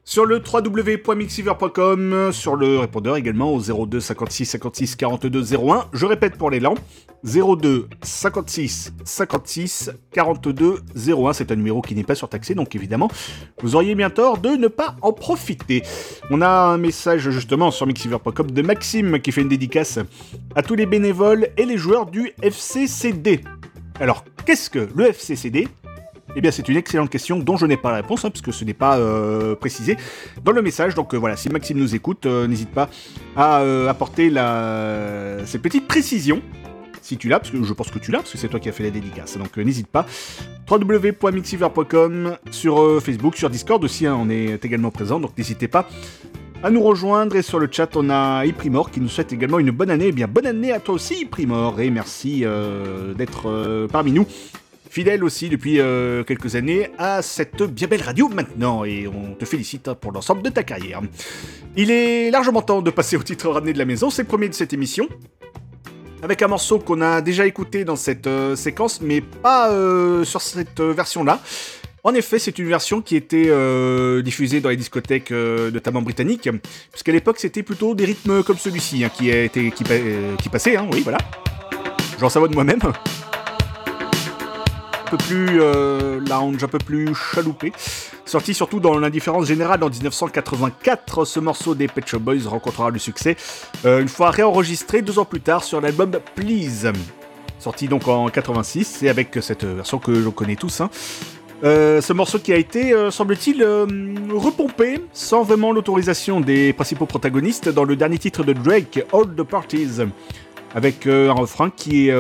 sur 0.04 0.26
le 0.26 0.42
www.mixiver.com, 0.42 2.32
sur 2.32 2.56
le 2.56 2.80
répondeur 2.80 3.16
également 3.16 3.54
au 3.54 3.60
02 3.60 4.00
56 4.00 4.46
56 4.46 4.96
42 4.96 5.54
01, 5.54 5.86
je 5.94 6.06
répète 6.08 6.38
pour 6.38 6.50
lents, 6.50 6.76
02 7.24 7.90
56 8.02 8.94
56 9.04 9.92
42 10.14 10.80
01, 10.96 11.34
c'est 11.34 11.52
un 11.52 11.56
numéro 11.56 11.82
qui 11.82 11.94
n'est 11.94 12.04
pas 12.04 12.16
surtaxé, 12.16 12.56
donc 12.56 12.74
évidemment, 12.76 13.12
vous 13.62 13.76
auriez 13.76 13.96
bien 13.96 14.10
tort 14.10 14.38
de 14.38 14.50
ne 14.50 14.68
pas 14.68 14.96
en 15.02 15.12
profiter. 15.12 15.84
On 16.32 16.42
a 16.42 16.50
un 16.50 16.78
message 16.78 17.30
justement 17.30 17.70
sur 17.70 17.86
mixiver.com 17.86 18.50
de 18.50 18.62
Maxime 18.62 19.20
qui 19.28 19.34
fait 19.34 19.42
une 19.42 19.50
dédicace 19.50 20.00
à 20.56 20.64
tous 20.64 20.76
les 20.76 20.86
bénévoles 20.86 21.50
et 21.58 21.66
les 21.66 21.76
joueurs 21.76 22.06
du 22.06 22.32
FCCD. 22.42 23.42
Alors, 24.00 24.24
qu'est-ce 24.46 24.70
que 24.70 24.88
le 24.96 25.10
FCCD 25.10 25.68
eh 26.38 26.40
bien, 26.40 26.50
c'est 26.50 26.70
une 26.70 26.78
excellente 26.78 27.10
question 27.10 27.38
dont 27.38 27.58
je 27.58 27.66
n'ai 27.66 27.76
pas 27.76 27.90
la 27.90 27.98
réponse, 27.98 28.24
hein, 28.24 28.30
puisque 28.30 28.54
ce 28.54 28.64
n'est 28.64 28.74
pas 28.74 28.98
euh, 28.98 29.54
précisé 29.56 29.98
dans 30.46 30.54
le 30.54 30.62
message. 30.62 30.96
Donc 30.96 31.14
euh, 31.14 31.18
voilà, 31.18 31.36
si 31.36 31.50
Maxime 31.50 31.78
nous 31.78 31.94
écoute, 31.94 32.26
euh, 32.26 32.48
n'hésite 32.48 32.70
pas 32.70 32.90
à 33.36 33.58
apporter 33.90 34.30
la... 34.30 35.40
cette 35.46 35.62
petite 35.62 35.88
précision 35.88 36.42
si 37.02 37.18
tu 37.18 37.28
l'as, 37.28 37.40
parce 37.40 37.52
que 37.52 37.62
je 37.64 37.74
pense 37.74 37.90
que 37.90 38.00
tu 38.00 38.12
l'as, 38.12 38.20
parce 38.20 38.32
que 38.32 38.38
c'est 38.38 38.50
toi 38.50 38.60
qui 38.60 38.70
as 38.70 38.74
fait 38.74 38.84
la 38.84 38.92
dédicace. 38.92 39.38
Donc 39.38 39.58
n'hésite 39.58 39.88
pas. 39.88 40.06
www.mixiver.com 40.70 42.38
sur 42.52 43.02
Facebook, 43.02 43.36
sur 43.36 43.50
Discord 43.50 43.84
aussi, 43.84 44.06
hein, 44.06 44.18
on 44.20 44.30
est 44.30 44.64
également 44.64 44.92
présent, 44.92 45.20
donc 45.20 45.38
n'hésitez 45.38 45.68
pas 45.68 45.88
à 46.64 46.70
nous 46.70 46.82
rejoindre. 46.82 47.36
Et 47.36 47.42
sur 47.42 47.60
le 47.60 47.68
chat, 47.72 47.96
on 47.96 48.10
a 48.10 48.46
Iprimor 48.46 48.92
qui 48.92 49.02
nous 49.02 49.10
souhaite 49.10 49.34
également 49.34 49.60
une 49.60 49.72
bonne 49.72 49.90
année. 49.90 50.08
Eh 50.08 50.12
bien, 50.12 50.28
bonne 50.28 50.48
année 50.48 50.72
à 50.72 50.80
toi 50.80 50.96
aussi, 50.96 51.22
Iprimor, 51.22 51.80
et 51.80 51.90
merci 51.90 52.42
euh, 52.44 53.14
d'être 53.14 53.50
euh, 53.50 53.88
parmi 53.88 54.12
nous. 54.12 54.26
Fidèle 54.90 55.24
aussi 55.24 55.50
depuis 55.50 55.80
euh, 55.80 56.24
quelques 56.24 56.56
années 56.56 56.90
à 56.98 57.22
cette 57.22 57.62
bien 57.62 57.88
belle 57.88 58.02
radio 58.02 58.30
maintenant, 58.30 58.86
et 58.86 59.08
on 59.08 59.34
te 59.36 59.46
félicite 59.46 59.88
hein, 59.88 59.96
pour 59.96 60.12
l'ensemble 60.12 60.42
de 60.42 60.50
ta 60.50 60.64
carrière. 60.64 61.02
Il 61.76 61.92
est 61.92 62.32
largement 62.32 62.62
temps 62.62 62.82
de 62.82 62.90
passer 62.90 63.18
au 63.18 63.24
titre 63.24 63.50
ramené 63.50 63.74
de 63.74 63.78
la 63.78 63.86
maison, 63.86 64.10
c'est 64.10 64.24
le 64.24 64.28
premier 64.28 64.50
de 64.50 64.54
cette 64.54 64.74
émission 64.74 65.08
avec 66.24 66.42
un 66.42 66.48
morceau 66.48 66.80
qu'on 66.80 67.02
a 67.02 67.22
déjà 67.22 67.46
écouté 67.46 67.86
dans 67.86 67.96
cette 67.96 68.28
séquence, 68.56 69.02
mais 69.02 69.22
pas 69.22 69.70
sur 70.24 70.42
cette 70.42 70.82
version-là. 70.82 71.40
En 72.08 72.14
effet, 72.14 72.40
c'est 72.40 72.58
une 72.58 72.70
version 72.70 73.02
qui 73.02 73.18
était 73.18 73.48
euh, 73.50 74.22
diffusée 74.22 74.62
dans 74.62 74.70
les 74.70 74.78
discothèques, 74.78 75.34
euh, 75.34 75.70
notamment 75.72 76.02
britanniques, 76.02 76.50
puisqu'à 76.90 77.12
l'époque, 77.12 77.38
c'était 77.38 77.64
plutôt 77.64 77.96
des 77.96 78.06
rythmes 78.06 78.44
comme 78.44 78.58
celui-ci 78.58 79.04
hein, 79.04 79.10
qui, 79.10 79.30
été, 79.30 79.72
qui, 79.72 79.84
euh, 79.92 80.38
qui 80.38 80.48
passaient, 80.48 80.78
hein, 80.78 80.88
oui, 80.94 81.02
voilà. 81.02 81.18
J'en 82.18 82.30
savonne 82.30 82.54
moi-même. 82.54 82.80
Un 85.06 85.10
peu 85.10 85.18
plus 85.18 85.60
lounge, 86.30 86.64
un 86.64 86.68
peu 86.70 86.78
plus 86.78 87.14
chaloupé. 87.14 87.74
Sorti 88.24 88.54
surtout 88.54 88.80
dans 88.80 88.98
l'indifférence 88.98 89.46
générale 89.46 89.84
en 89.84 89.90
1984, 89.90 91.26
ce 91.26 91.42
morceau 91.42 91.76
des 91.76 91.90
Pet 91.90 92.08
Shop 92.08 92.20
Boys 92.20 92.48
rencontrera 92.48 92.90
le 92.90 93.00
succès 93.00 93.36
une 93.84 94.08
fois 94.08 94.32
réenregistré 94.32 95.02
deux 95.02 95.20
ans 95.20 95.26
plus 95.26 95.42
tard 95.42 95.62
sur 95.62 95.82
l'album 95.82 96.12
Please. 96.36 96.90
Sorti 97.60 97.88
donc 97.88 98.08
en 98.08 98.30
86 98.30 99.04
et 99.04 99.10
avec 99.10 99.38
cette 99.42 99.66
version 99.66 99.98
que 100.00 100.12
l'on 100.12 100.32
connaît 100.32 100.56
tous. 100.56 100.82
hein. 100.82 100.90
Euh, 101.64 102.02
ce 102.02 102.14
morceau 102.14 102.38
qui 102.38 102.54
a 102.54 102.58
été, 102.58 102.94
euh, 102.94 103.10
semble-t-il, 103.10 103.64
euh, 103.64 103.88
repompé 104.32 105.02
sans 105.12 105.44
vraiment 105.44 105.72
l'autorisation 105.72 106.40
des 106.40 106.72
principaux 106.72 107.08
protagonistes 107.08 107.70
dans 107.70 107.84
le 107.84 107.96
dernier 107.96 108.20
titre 108.20 108.44
de 108.44 108.54
Drake, 108.54 109.04
All 109.12 109.26
the 109.36 109.42
Parties, 109.42 110.02
avec 110.76 111.08
un 111.08 111.32
refrain 111.32 111.72
qui 111.72 112.10
est 112.10 112.16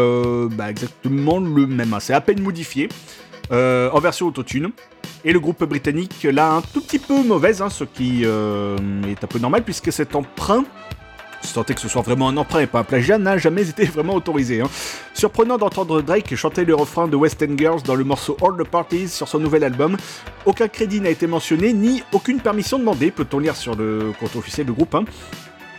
bah, 0.55 0.71
exactement 0.71 1.39
le 1.39 1.67
même. 1.67 1.93
hein. 1.93 1.99
C'est 1.99 2.13
à 2.13 2.21
peine 2.21 2.41
modifié 2.41 2.89
en 3.51 3.99
version 3.99 4.27
autotune. 4.27 4.71
Et 5.25 5.33
le 5.33 5.39
groupe 5.39 5.63
britannique 5.65 6.25
l'a 6.31 6.53
un 6.53 6.61
tout 6.61 6.81
petit 6.81 6.99
peu 6.99 7.21
mauvaise, 7.23 7.61
hein, 7.61 7.69
ce 7.69 7.83
qui 7.83 8.23
est 8.23 8.27
un 9.23 9.27
peu 9.27 9.39
normal 9.39 9.63
puisque 9.63 9.91
cet 9.91 10.15
emprunt 10.15 10.63
si 11.47 11.73
que 11.73 11.81
ce 11.81 11.87
soit 11.87 12.01
vraiment 12.01 12.27
un 12.29 12.37
emprunt 12.37 12.59
et 12.59 12.67
pas 12.67 12.79
un 12.79 12.83
plagiat, 12.83 13.17
n'a 13.17 13.37
jamais 13.37 13.69
été 13.69 13.85
vraiment 13.95 14.15
autorisé. 14.15 14.61
hein. 14.61 14.69
Surprenant 15.13 15.57
d'entendre 15.57 16.01
Drake 16.01 16.35
chanter 16.35 16.65
le 16.65 16.75
refrain 16.75 17.07
de 17.07 17.15
West 17.15 17.41
End 17.41 17.55
Girls 17.57 17.81
dans 17.83 17.95
le 17.95 18.03
morceau 18.03 18.37
All 18.41 18.61
the 18.61 18.67
Parties 18.67 19.07
sur 19.07 19.27
son 19.27 19.39
nouvel 19.39 19.63
album. 19.63 19.97
Aucun 20.45 20.67
crédit 20.67 21.01
n'a 21.01 21.09
été 21.09 21.25
mentionné, 21.25 21.73
ni 21.73 22.03
aucune 22.11 22.39
permission 22.39 22.77
demandée, 22.79 23.11
peut-on 23.11 23.39
lire 23.39 23.55
sur 23.55 23.75
le 23.75 24.11
compte 24.19 24.35
officiel 24.35 24.65
du 24.65 24.73
groupe, 24.73 24.93
hein, 24.95 25.05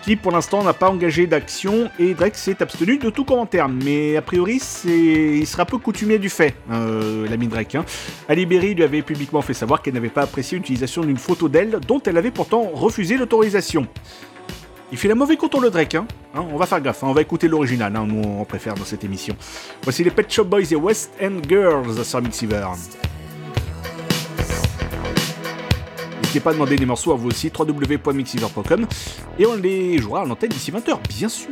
qui 0.02 0.16
pour 0.16 0.32
l'instant 0.32 0.64
n'a 0.64 0.72
pas 0.72 0.88
engagé 0.88 1.26
d'action 1.26 1.90
et 1.98 2.14
Drake 2.14 2.36
s'est 2.36 2.62
abstenu 2.62 2.96
de 2.98 3.10
tout 3.10 3.24
commentaire. 3.24 3.68
Mais 3.68 4.16
a 4.16 4.22
priori, 4.22 4.60
il 4.86 5.46
sera 5.46 5.66
peu 5.66 5.76
coutumier 5.78 6.18
du 6.18 6.30
fait, 6.30 6.54
euh, 6.72 7.28
l'ami 7.28 7.46
Drake. 7.46 7.74
Hein. 7.74 7.84
Lui 8.30 8.82
avait 8.82 9.02
publiquement 9.02 9.42
fait 9.42 9.54
savoir 9.54 9.82
qu'elle 9.82 9.94
n'avait 9.94 10.08
pas 10.08 10.22
apprécié 10.22 10.56
l'utilisation 10.56 11.02
d'une 11.02 11.18
photo 11.18 11.48
d'elle, 11.48 11.78
dont 11.86 12.00
elle 12.06 12.16
avait 12.16 12.30
pourtant 12.30 12.70
refusé 12.72 13.16
l'autorisation. 13.16 13.86
Il 14.91 14.97
fait 14.97 15.09
la 15.09 15.14
mauvaise 15.14 15.36
contour 15.36 15.61
le 15.61 15.70
Drake, 15.70 15.95
hein. 15.97 16.07
Hein, 16.34 16.45
On 16.51 16.57
va 16.57 16.64
faire 16.66 16.80
gaffe, 16.80 17.05
hein, 17.05 17.09
on 17.09 17.12
va 17.12 17.20
écouter 17.20 17.47
l'original, 17.47 17.95
hein, 17.95 18.07
nous 18.07 18.22
on 18.22 18.45
préfère 18.45 18.74
dans 18.74 18.84
cette 18.84 19.05
émission. 19.05 19.36
Voici 19.82 20.03
les 20.03 20.11
Pet 20.11 20.30
Shop 20.32 20.45
Boys 20.45 20.70
et 20.70 20.76
West 20.76 21.12
End 21.22 21.41
Girls 21.47 22.05
sur 22.05 22.22
Mixiver. 22.22 22.66
N'hésitez 26.22 26.41
pas 26.41 26.51
à 26.51 26.53
demander 26.55 26.76
des 26.76 26.86
morceaux 26.86 27.12
à 27.12 27.16
vous 27.16 27.28
aussi, 27.28 27.51
www.mixiver.com, 27.57 28.86
et 29.39 29.47
on 29.47 29.55
les 29.57 29.99
jouera 29.99 30.22
à 30.22 30.24
l'antenne 30.24 30.51
d'ici 30.51 30.72
20h, 30.72 30.99
bien 31.09 31.28
sûr. 31.28 31.49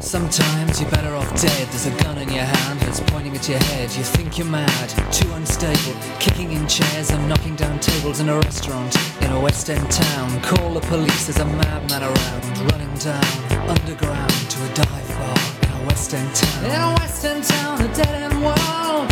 Sometimes 0.00 0.80
you're 0.80 0.90
better 0.90 1.14
off 1.14 1.28
dead. 1.40 1.68
There's 1.68 1.86
a 1.86 2.02
gun 2.02 2.18
in 2.18 2.30
your 2.30 2.44
hand 2.44 2.80
that's 2.80 3.00
pointing 3.00 3.34
at 3.34 3.48
your 3.48 3.58
head. 3.58 3.90
You 3.96 4.04
think 4.04 4.38
you're 4.38 4.46
mad, 4.46 4.88
too 5.12 5.30
unstable, 5.32 5.94
kicking 6.20 6.52
in 6.52 6.66
chairs 6.68 7.10
and 7.10 7.28
knocking 7.28 7.56
down 7.56 7.78
tables 7.80 8.20
in 8.20 8.28
a 8.28 8.36
restaurant 8.36 8.94
in 9.22 9.30
a 9.32 9.40
West 9.40 9.70
End 9.70 9.90
town. 9.90 10.40
Call 10.42 10.74
the 10.74 10.80
police, 10.80 11.26
there's 11.26 11.38
a 11.38 11.44
madman 11.44 12.02
around, 12.02 12.72
running 12.72 12.94
down 12.98 13.54
underground 13.68 14.30
to 14.50 14.64
a 14.64 14.74
dive 14.74 15.08
bar 15.18 15.38
in 15.62 15.82
a 15.82 15.86
West 15.86 16.14
End 16.14 16.34
town. 16.34 16.64
In 16.64 16.80
a 16.80 16.94
West 17.00 17.24
End 17.24 17.44
town, 17.44 17.80
a 17.80 17.94
dead 17.94 18.14
end 18.22 18.42
world. 18.44 19.10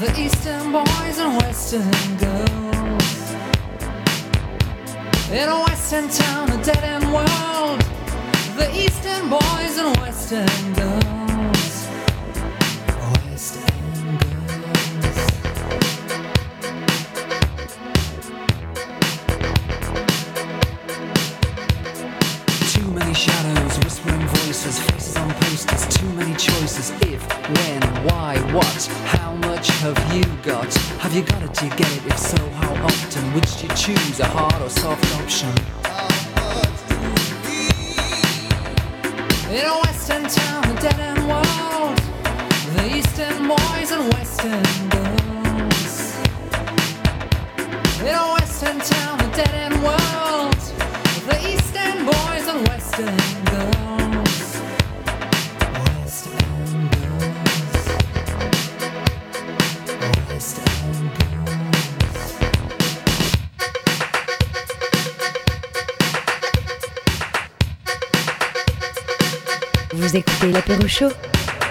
The 0.00 0.20
Eastern 0.20 0.72
boys 0.72 1.18
and 1.18 1.36
Western 1.42 2.16
girls. 2.16 3.32
In 5.30 5.48
a 5.48 5.58
West 5.66 5.92
End 5.92 6.10
town, 6.10 6.50
a 6.50 6.64
dead 6.64 6.84
end 6.84 7.12
world. 7.12 7.99
The 8.60 8.68
Eastern 8.78 9.30
boys 9.30 9.78
and 9.78 9.96
Western 9.96 10.74
girls. 10.74 11.88
West 13.24 13.56
End 13.56 14.20
girls. 14.20 15.18
Too 22.74 22.90
many 22.90 23.14
shadows, 23.14 23.78
whispering 23.78 24.20
voices 24.20 24.78
faces 24.78 25.16
on 25.16 25.30
posters, 25.30 25.86
too 25.96 26.10
many 26.10 26.34
choices. 26.34 26.90
If, 27.00 27.22
when, 27.56 27.82
why, 28.04 28.36
what, 28.52 28.86
how 29.06 29.36
much 29.36 29.68
have 29.80 29.96
you 30.14 30.24
got? 30.42 30.70
Have 31.00 31.14
you 31.14 31.22
got 31.22 31.42
it? 31.42 31.54
Do 31.54 31.64
you 31.64 31.74
get 31.76 31.90
it? 31.96 32.04
If 32.08 32.18
so, 32.18 32.36
how 32.50 32.74
often? 32.84 33.22
Which 33.32 33.56
do 33.58 33.68
you 33.68 33.74
choose, 33.74 34.20
a 34.20 34.26
hard 34.26 34.60
or 34.60 34.68
soft 34.68 35.02
option? 35.22 35.54
In 39.50 39.66
a 39.66 39.80
western 39.80 40.22
town, 40.28 40.64
a 40.64 40.80
dead 40.80 41.00
end 41.00 41.28
world, 41.28 41.98
the 42.76 42.96
eastern 42.96 43.48
boys 43.48 43.90
and 43.90 44.14
western 44.14 44.62
girls. 44.90 46.16
In 48.00 48.14
a 48.14 48.32
western 48.38 48.78
town, 48.78 49.20
a 49.20 49.36
dead 49.36 49.52
end 49.52 49.82
world, 49.82 50.54
the 51.26 51.36
eastern 51.52 52.06
boys 52.06 52.46
and 52.46 52.68
western 52.68 53.16
girls. 53.46 54.09
Écoutez 70.40 70.52
l'apéro 70.54 70.88
chaud 70.88 71.12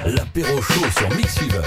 L'apéro 0.05 0.61
chaud 0.61 0.85
sur 0.95 1.09
Mix 1.15 1.39
Fever. 1.39 1.63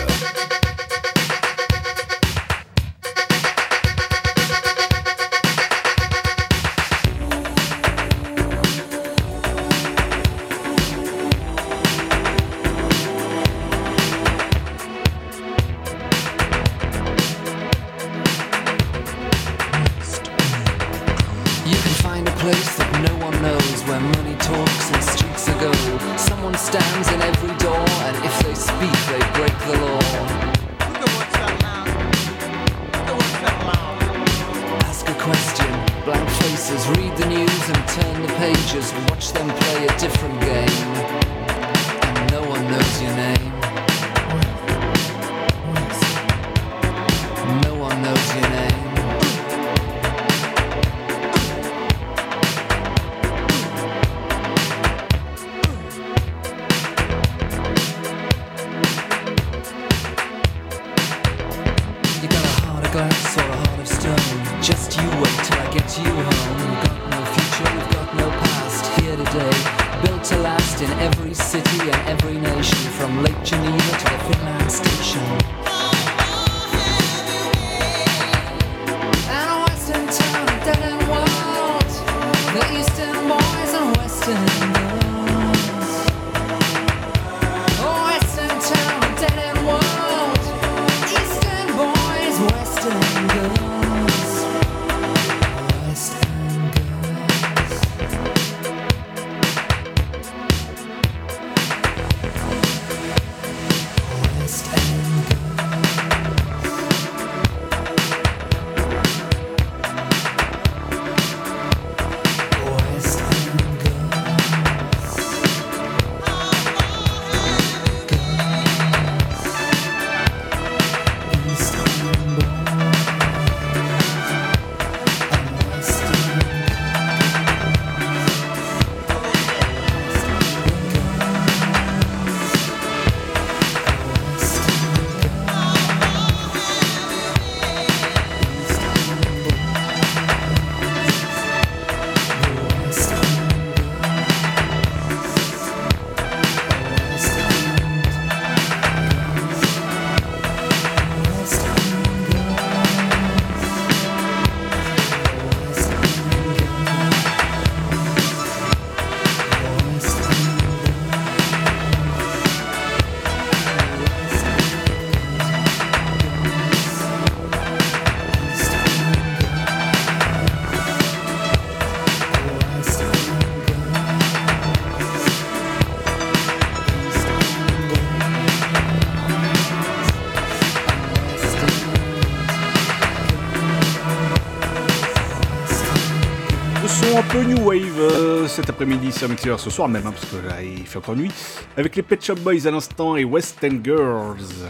Peu 187.32 187.42
new 187.44 187.64
wave 187.64 187.98
euh, 187.98 188.46
cet 188.46 188.68
après-midi 188.68 189.10
sur 189.10 189.26
Mixer, 189.26 189.58
ce 189.58 189.70
soir 189.70 189.88
même, 189.88 190.06
hein, 190.06 190.12
parce 190.12 190.26
que 190.26 190.46
là 190.46 190.62
il 190.62 190.86
fait 190.86 190.98
encore 190.98 191.16
nuit, 191.16 191.30
avec 191.78 191.96
les 191.96 192.02
Pet 192.02 192.22
Shop 192.22 192.34
Boys 192.34 192.66
à 192.66 192.70
l'instant 192.70 193.16
et 193.16 193.24
West 193.24 193.56
End 193.64 193.78
Girls. 193.82 194.68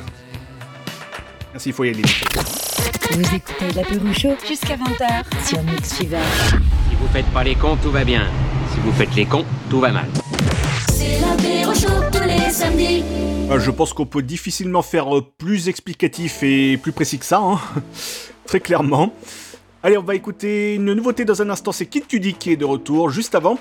Merci, 1.53 1.71
il 1.71 1.73
faut 1.73 1.83
y 1.83 1.89
aller. 1.89 2.03
Vous 3.11 3.35
écoutez 3.35 3.73
l'apéro 3.75 4.13
chaud 4.13 4.37
jusqu'à 4.47 4.77
20h 4.77 5.49
sur 5.49 5.61
Mix 5.65 5.95
Fever. 5.95 6.19
Si 6.89 6.95
vous 6.95 7.09
faites 7.13 7.27
pas 7.27 7.43
les 7.43 7.57
cons, 7.57 7.77
tout 7.83 7.91
va 7.91 8.05
bien. 8.05 8.29
Si 8.73 8.79
vous 8.81 8.93
faites 8.93 9.15
les 9.17 9.27
cons, 9.27 9.45
tout 9.69 9.81
va 9.81 9.91
mal. 9.91 10.07
C'est 10.89 11.19
l'apéro 11.21 11.75
chaud 11.75 12.01
tous 12.13 12.25
les 12.25 12.51
samedis. 12.51 13.03
Euh, 13.51 13.59
je 13.59 13.73
pense 13.73 13.93
qu'on 13.93 14.07
peut 14.07 14.23
difficilement 14.23 14.83
faire 14.83 15.17
euh, 15.17 15.27
plus 15.37 15.69
explicatif 15.69 16.45
et 16.45 16.77
plus 16.77 16.93
précis 16.93 17.19
que 17.19 17.27
ça, 17.27 17.41
hein. 17.41 17.59
très 18.47 18.61
clairement. 18.61 19.13
Allez, 19.85 19.99
on 19.99 20.03
va 20.05 20.14
écouter 20.14 20.76
une 20.76 20.93
nouveauté 20.93 21.24
dans 21.24 21.43
un 21.43 21.51
instant, 21.51 21.72
c'est 21.72 21.87
Kid 21.87 22.07
Cudi 22.07 22.35
qui 22.35 22.53
est 22.53 22.57
de 22.57 22.64
retour 22.64 23.11
juste 23.11 23.35
avant. 23.35 23.59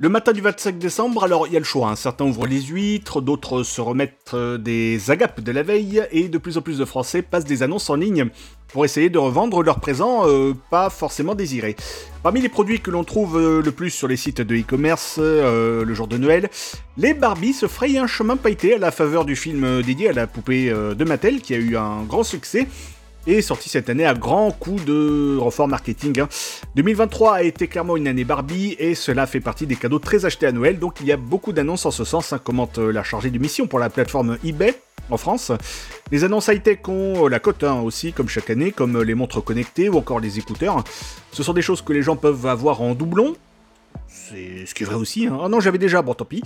Le 0.00 0.08
matin 0.08 0.32
du 0.32 0.40
25 0.40 0.78
décembre, 0.78 1.24
alors 1.24 1.46
il 1.46 1.52
y 1.52 1.56
a 1.56 1.58
le 1.58 1.64
choix, 1.66 1.90
hein. 1.90 1.96
certains 1.96 2.24
ouvrent 2.24 2.46
les 2.46 2.62
huîtres, 2.62 3.20
d'autres 3.20 3.64
se 3.64 3.82
remettent 3.82 4.30
euh, 4.32 4.56
des 4.56 5.10
agapes 5.10 5.42
de 5.42 5.52
la 5.52 5.62
veille, 5.62 6.02
et 6.10 6.30
de 6.30 6.38
plus 6.38 6.56
en 6.56 6.62
plus 6.62 6.78
de 6.78 6.86
Français 6.86 7.20
passent 7.20 7.44
des 7.44 7.62
annonces 7.62 7.90
en 7.90 7.96
ligne 7.96 8.30
pour 8.68 8.86
essayer 8.86 9.10
de 9.10 9.18
revendre 9.18 9.62
leurs 9.62 9.78
présents 9.78 10.26
euh, 10.26 10.54
pas 10.70 10.88
forcément 10.88 11.34
désirés. 11.34 11.76
Parmi 12.22 12.40
les 12.40 12.48
produits 12.48 12.80
que 12.80 12.90
l'on 12.90 13.04
trouve 13.04 13.36
euh, 13.38 13.60
le 13.60 13.70
plus 13.70 13.90
sur 13.90 14.08
les 14.08 14.16
sites 14.16 14.40
de 14.40 14.56
e-commerce 14.56 15.18
le 15.18 15.94
jour 15.94 16.08
de 16.08 16.16
Noël, 16.16 16.48
les 16.96 17.12
Barbie 17.12 17.52
se 17.52 17.66
frayent 17.66 17.98
un 17.98 18.06
chemin 18.06 18.38
pailleté 18.38 18.76
à 18.76 18.78
la 18.78 18.90
faveur 18.90 19.26
du 19.26 19.36
film 19.36 19.82
dédié 19.82 20.08
à 20.08 20.12
la 20.14 20.26
poupée 20.26 20.70
de 20.70 21.04
Mattel 21.04 21.42
qui 21.42 21.52
a 21.52 21.58
eu 21.58 21.76
un 21.76 22.04
grand 22.04 22.22
succès. 22.22 22.66
Est 23.26 23.40
sorti 23.42 23.68
cette 23.68 23.90
année 23.90 24.06
à 24.06 24.14
grands 24.14 24.50
coups 24.50 24.84
de 24.84 25.36
renfort 25.38 25.68
marketing. 25.68 26.20
hein. 26.20 26.28
2023 26.76 27.34
a 27.34 27.42
été 27.42 27.68
clairement 27.68 27.96
une 27.96 28.08
année 28.08 28.24
Barbie 28.24 28.76
et 28.78 28.94
cela 28.94 29.26
fait 29.26 29.40
partie 29.40 29.66
des 29.66 29.76
cadeaux 29.76 29.98
très 29.98 30.24
achetés 30.24 30.46
à 30.46 30.52
Noël, 30.52 30.78
donc 30.78 30.96
il 31.00 31.06
y 31.06 31.12
a 31.12 31.16
beaucoup 31.16 31.52
d'annonces 31.52 31.86
en 31.86 31.90
ce 31.90 32.04
sens, 32.04 32.32
hein, 32.32 32.38
commente 32.38 32.78
euh, 32.78 32.92
la 32.92 33.02
chargée 33.02 33.30
de 33.30 33.38
mission 33.38 33.66
pour 33.66 33.78
la 33.78 33.90
plateforme 33.90 34.38
eBay 34.44 34.74
en 35.10 35.16
France. 35.16 35.52
Les 36.10 36.24
annonces 36.24 36.48
high-tech 36.48 36.80
ont 36.88 37.26
euh, 37.26 37.28
la 37.28 37.38
cote 37.38 37.64
hein, 37.64 37.80
aussi, 37.80 38.12
comme 38.12 38.28
chaque 38.28 38.50
année, 38.50 38.72
comme 38.72 38.96
euh, 38.96 39.04
les 39.04 39.14
montres 39.14 39.42
connectées 39.42 39.88
ou 39.88 39.98
encore 39.98 40.20
les 40.20 40.38
écouteurs. 40.38 40.82
Ce 41.32 41.42
sont 41.42 41.52
des 41.52 41.62
choses 41.62 41.82
que 41.82 41.92
les 41.92 42.02
gens 42.02 42.16
peuvent 42.16 42.46
avoir 42.46 42.80
en 42.82 42.94
doublon, 42.94 43.36
c'est 44.30 44.66
ce 44.66 44.74
qui 44.74 44.82
est 44.82 44.86
vrai 44.86 44.96
aussi. 44.96 45.26
Hein. 45.26 45.38
Ah 45.42 45.48
non, 45.48 45.60
j'avais 45.60 45.78
déjà, 45.78 46.02
bon 46.02 46.14
tant 46.14 46.24
pis. 46.24 46.42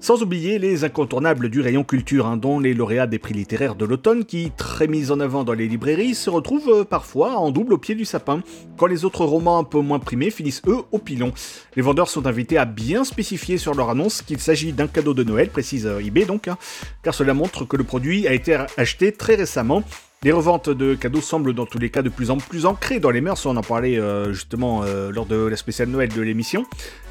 Sans 0.00 0.22
oublier 0.22 0.58
les 0.58 0.84
incontournables 0.84 1.48
du 1.48 1.60
rayon 1.60 1.84
culture, 1.84 2.26
hein, 2.26 2.36
dont 2.36 2.60
les 2.60 2.74
lauréats 2.74 3.06
des 3.06 3.18
prix 3.18 3.34
littéraires 3.34 3.74
de 3.74 3.84
l'automne, 3.84 4.24
qui, 4.24 4.52
très 4.56 4.86
mis 4.86 5.10
en 5.10 5.20
avant 5.20 5.44
dans 5.44 5.52
les 5.52 5.68
librairies, 5.68 6.14
se 6.14 6.30
retrouvent 6.30 6.80
euh, 6.80 6.84
parfois 6.84 7.36
en 7.36 7.50
double 7.50 7.74
au 7.74 7.78
pied 7.78 7.94
du 7.94 8.04
sapin, 8.04 8.42
quand 8.76 8.86
les 8.86 9.04
autres 9.04 9.24
romans 9.24 9.58
un 9.58 9.64
peu 9.64 9.80
moins 9.80 9.98
primés 9.98 10.30
finissent 10.30 10.62
eux 10.66 10.78
au 10.92 10.98
pilon. 10.98 11.32
Les 11.74 11.82
vendeurs 11.82 12.08
sont 12.08 12.26
invités 12.26 12.58
à 12.58 12.64
bien 12.64 13.04
spécifier 13.04 13.58
sur 13.58 13.74
leur 13.74 13.90
annonce 13.90 14.22
qu'il 14.22 14.40
s'agit 14.40 14.72
d'un 14.72 14.86
cadeau 14.86 15.14
de 15.14 15.24
Noël, 15.24 15.48
précise 15.48 15.86
euh, 15.86 16.00
eBay 16.00 16.24
donc, 16.24 16.48
hein, 16.48 16.58
car 17.02 17.14
cela 17.14 17.34
montre 17.34 17.64
que 17.64 17.76
le 17.76 17.84
produit 17.84 18.26
a 18.26 18.32
été 18.32 18.56
acheté 18.76 19.12
très 19.12 19.34
récemment. 19.34 19.82
Les 20.22 20.32
reventes 20.32 20.70
de 20.70 20.94
cadeaux 20.94 21.20
semblent 21.20 21.54
dans 21.54 21.66
tous 21.66 21.78
les 21.78 21.90
cas 21.90 22.02
de 22.02 22.08
plus 22.08 22.30
en 22.30 22.38
plus 22.38 22.66
ancrées 22.66 22.98
dans 23.00 23.10
les 23.10 23.20
mœurs, 23.20 23.44
on 23.46 23.56
en 23.56 23.62
parlait 23.62 23.98
euh, 23.98 24.32
justement 24.32 24.82
euh, 24.82 25.10
lors 25.10 25.26
de 25.26 25.36
la 25.36 25.56
spéciale 25.56 25.88
Noël 25.88 26.12
de 26.12 26.20
l'émission. 26.20 26.64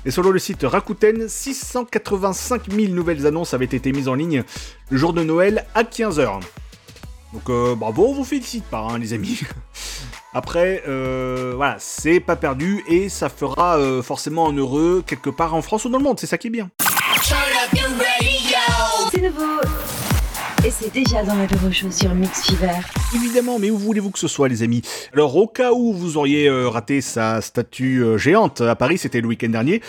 Et 0.06 0.12
selon 0.12 0.32
le 0.32 0.39
site 0.39 0.64
Rakuten, 0.64 1.28
685 1.30 2.70
000 2.72 2.93
nouvelles 2.93 3.26
annonces 3.26 3.53
avaient 3.53 3.66
été 3.66 3.91
mises 3.91 4.08
en 4.08 4.16
ligne 4.16 4.43
le 4.89 4.97
jour 4.97 5.14
de 5.14 5.24
Noël 5.24 5.66
à 5.76 5.84
15h. 5.84 6.41
Donc 7.36 7.49
euh, 7.49 7.76
bravo, 7.76 8.08
on 8.08 8.14
vous 8.14 8.24
félicite 8.24 8.64
pas 8.64 8.80
hein, 8.80 8.97
les 8.97 9.12
amis. 9.12 9.41
Après, 10.34 10.84
euh, 10.88 11.53
voilà, 11.56 11.76
c'est 11.80 12.22
pas 12.22 12.38
perdu 12.38 12.84
et 12.88 13.10
ça 13.10 13.28
fera 13.28 13.78
euh, 13.78 14.01
forcément 14.01 14.49
un 14.49 14.53
heureux 14.53 15.03
quelque 15.06 15.30
part 15.30 15.53
en 15.53 15.62
France 15.62 15.84
ou 15.84 15.89
dans 15.89 15.97
le 15.97 16.03
monde, 16.03 16.18
c'est 16.18 16.28
ça 16.28 16.38
qui 16.38 16.47
est 16.47 16.51
bien. 16.51 16.70
C'est 19.12 19.22
nouveau. 19.22 19.60
Et 20.66 20.72
c'est 20.72 20.91
déjà 20.91 21.22
dans 21.24 21.36
la 21.36 21.45
Bureau 21.45 21.72
Show 21.72 21.91
sur 21.91 22.16
Mix 22.16 22.47
Fever. 22.47 22.72
Évidemment, 23.13 23.59
mais 23.59 23.70
où 23.70 23.78
voulez-vous 23.78 24.09
que 24.09 24.18
ce 24.18 24.28
soit, 24.28 24.47
les 24.47 24.63
amis? 24.63 24.82
Alors, 25.13 25.36
au 25.36 25.45
cas 25.45 25.72
où 25.72 25.93
vous 25.93 26.18
auriez 26.18 26.47
euh, 26.47 26.70
raté 26.70 27.01
sa 27.01 27.39
statue 27.41 28.01
euh, 28.03 28.18
géante 28.18 28.61
à 28.61 28.76
Paris, 28.76 28.97
c'était 28.97 29.22
le 29.22 29.28
week-end 29.28 29.49
dernier, 29.49 29.84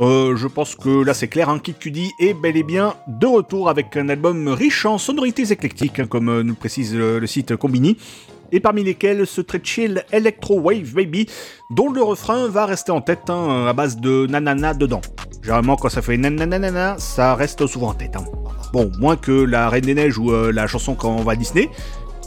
euh, 0.00 0.34
je 0.34 0.46
pense 0.48 0.74
que 0.74 1.04
là 1.04 1.12
c'est 1.12 1.28
clair, 1.28 1.50
hein, 1.50 1.58
Kid 1.58 1.76
est 2.18 2.32
bel 2.32 2.56
et 2.56 2.62
bien 2.62 2.94
de 3.08 3.26
retour 3.26 3.68
avec 3.68 3.94
un 3.94 4.08
album 4.08 4.48
riche 4.48 4.86
en 4.86 4.96
sonorités 4.96 5.52
éclectiques, 5.52 5.98
hein, 5.98 6.06
comme 6.06 6.40
nous 6.40 6.48
le 6.48 6.54
précise 6.54 6.94
le, 6.94 7.18
le 7.18 7.26
site 7.26 7.54
Combini, 7.56 7.98
et 8.52 8.60
parmi 8.60 8.84
lesquels 8.84 9.26
ce 9.26 9.42
très 9.42 9.60
chill 9.62 10.02
Electro 10.12 10.58
Wave 10.60 10.94
Baby, 10.94 11.26
dont 11.76 11.90
le 11.90 12.02
refrain 12.02 12.48
va 12.48 12.64
rester 12.64 12.90
en 12.90 13.02
tête 13.02 13.28
hein, 13.28 13.66
à 13.66 13.74
base 13.74 13.98
de 13.98 14.26
nanana 14.28 14.72
dedans. 14.72 15.02
Généralement, 15.42 15.76
quand 15.76 15.90
ça 15.90 16.00
fait 16.00 16.16
nanana, 16.16 16.96
ça 16.98 17.34
reste 17.34 17.66
souvent 17.66 17.88
en 17.88 17.94
tête. 17.94 18.16
hein. 18.16 18.24
Bon, 18.72 18.90
moins 18.98 19.16
que 19.16 19.32
la 19.32 19.68
Reine 19.68 19.84
des 19.84 19.94
Neiges 19.94 20.18
ou 20.18 20.32
euh, 20.32 20.50
la 20.50 20.66
chanson 20.66 20.94
quand 20.94 21.10
on 21.10 21.22
va 21.22 21.32
à 21.32 21.36
Disney, 21.36 21.68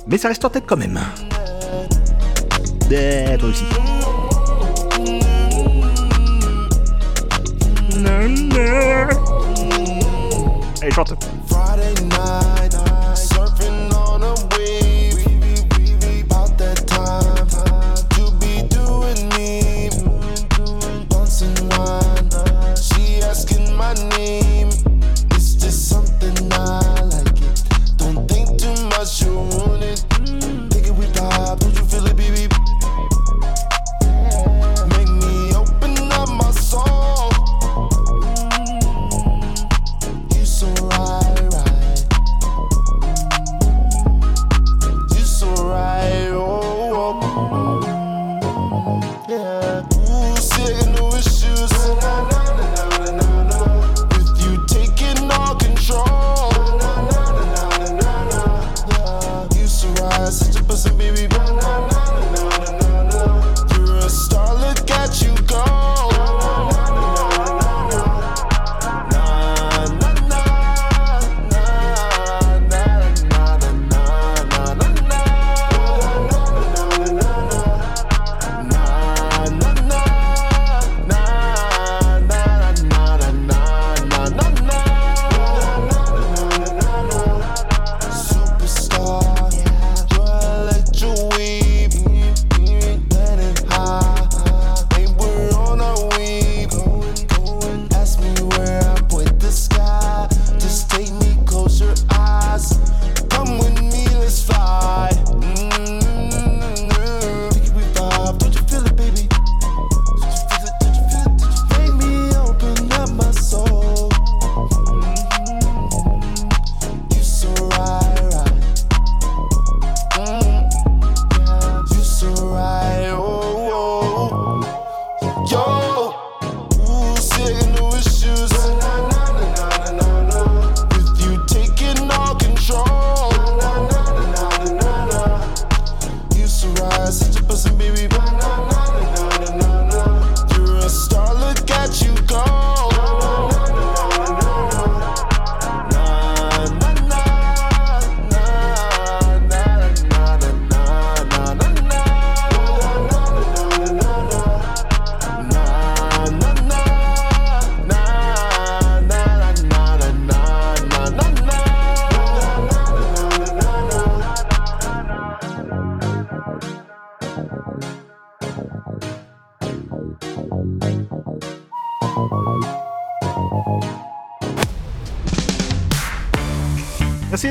mais 0.07 0.17
ça 0.17 0.27
reste 0.27 0.45
en 0.45 0.49
tête 0.49 0.65
quand 0.67 0.77
même. 0.77 0.99
Toi 2.87 3.49
aussi. 3.49 3.63
Allez, 10.81 10.91
chante. 10.91 11.15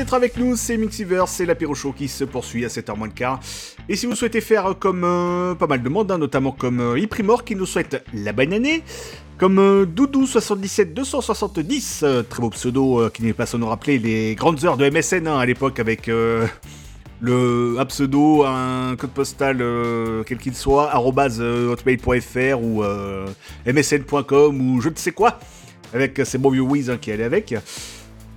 D'être 0.05 0.13
avec 0.13 0.37
nous, 0.37 0.55
c'est 0.55 0.77
Mixiver, 0.77 1.23
c'est 1.25 1.47
l'apéro 1.47 1.73
show 1.73 1.91
qui 1.91 2.07
se 2.07 2.25
poursuit 2.25 2.63
à 2.63 2.67
7h 2.67 2.95
moins 2.95 3.07
le 3.07 3.13
quart. 3.13 3.39
Et 3.89 3.95
si 3.95 4.05
vous 4.05 4.15
souhaitez 4.15 4.39
faire 4.39 4.75
comme 4.77 5.03
euh, 5.03 5.55
pas 5.55 5.65
mal 5.65 5.81
de 5.81 5.89
monde, 5.89 6.11
hein, 6.11 6.19
notamment 6.19 6.51
comme 6.51 6.79
euh, 6.79 6.99
Iprimor 6.99 7.43
qui 7.43 7.55
nous 7.55 7.65
souhaite 7.65 8.05
la 8.13 8.31
bonne 8.31 8.53
année, 8.53 8.83
comme 9.39 9.57
euh, 9.57 9.87
Doudou77270, 9.87 12.01
euh, 12.03 12.21
très 12.21 12.39
beau 12.39 12.51
pseudo 12.51 13.01
euh, 13.01 13.09
qui 13.09 13.23
n'est 13.23 13.33
pas 13.33 13.47
sans 13.47 13.57
nous 13.57 13.65
rappeler 13.65 13.97
les 13.97 14.35
grandes 14.35 14.63
heures 14.63 14.77
de 14.77 14.87
MSN 14.87 15.27
hein, 15.27 15.39
à 15.39 15.45
l'époque 15.47 15.79
avec 15.79 16.05
le, 16.05 16.49
un 17.79 17.85
pseudo, 17.85 18.43
un 18.43 18.95
code 18.97 19.09
postal, 19.09 19.57
quel 20.27 20.37
qu'il 20.37 20.53
soit, 20.53 20.95
hotmail.fr 20.95 22.61
ou 22.61 22.83
msn.com 23.65 24.61
ou 24.61 24.81
je 24.81 24.89
ne 24.89 24.95
sais 24.97 25.13
quoi, 25.13 25.39
avec 25.95 26.21
ces 26.23 26.37
bons 26.37 26.51
vieux 26.51 26.61
Wiz 26.61 26.91
hein, 26.91 26.97
qui 27.01 27.11
allait 27.11 27.23
avec. 27.23 27.55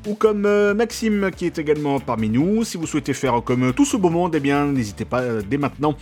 Ou 0.09 0.15
comme 0.15 0.47
euh, 0.47 0.73
Maxime 0.75 1.31
qui 1.37 1.47
est 1.47 1.59
également 1.59 2.01
parmi 2.01 2.31
nous. 2.31 2.65
Si 2.65 2.79
vous 2.79 2.87
souhaitez 2.87 3.13
faire 3.13 3.43
comme 3.45 3.75
tout 3.75 3.85
ce 3.85 3.97
beau 3.97 4.09
monde, 4.09 4.35
eh 4.35 4.41
bien 4.41 4.67
n'hésitez 4.67 5.05
pas 5.05 5.21
euh, 5.21 5.43
dès 5.47 5.59
maintenant 5.59 5.97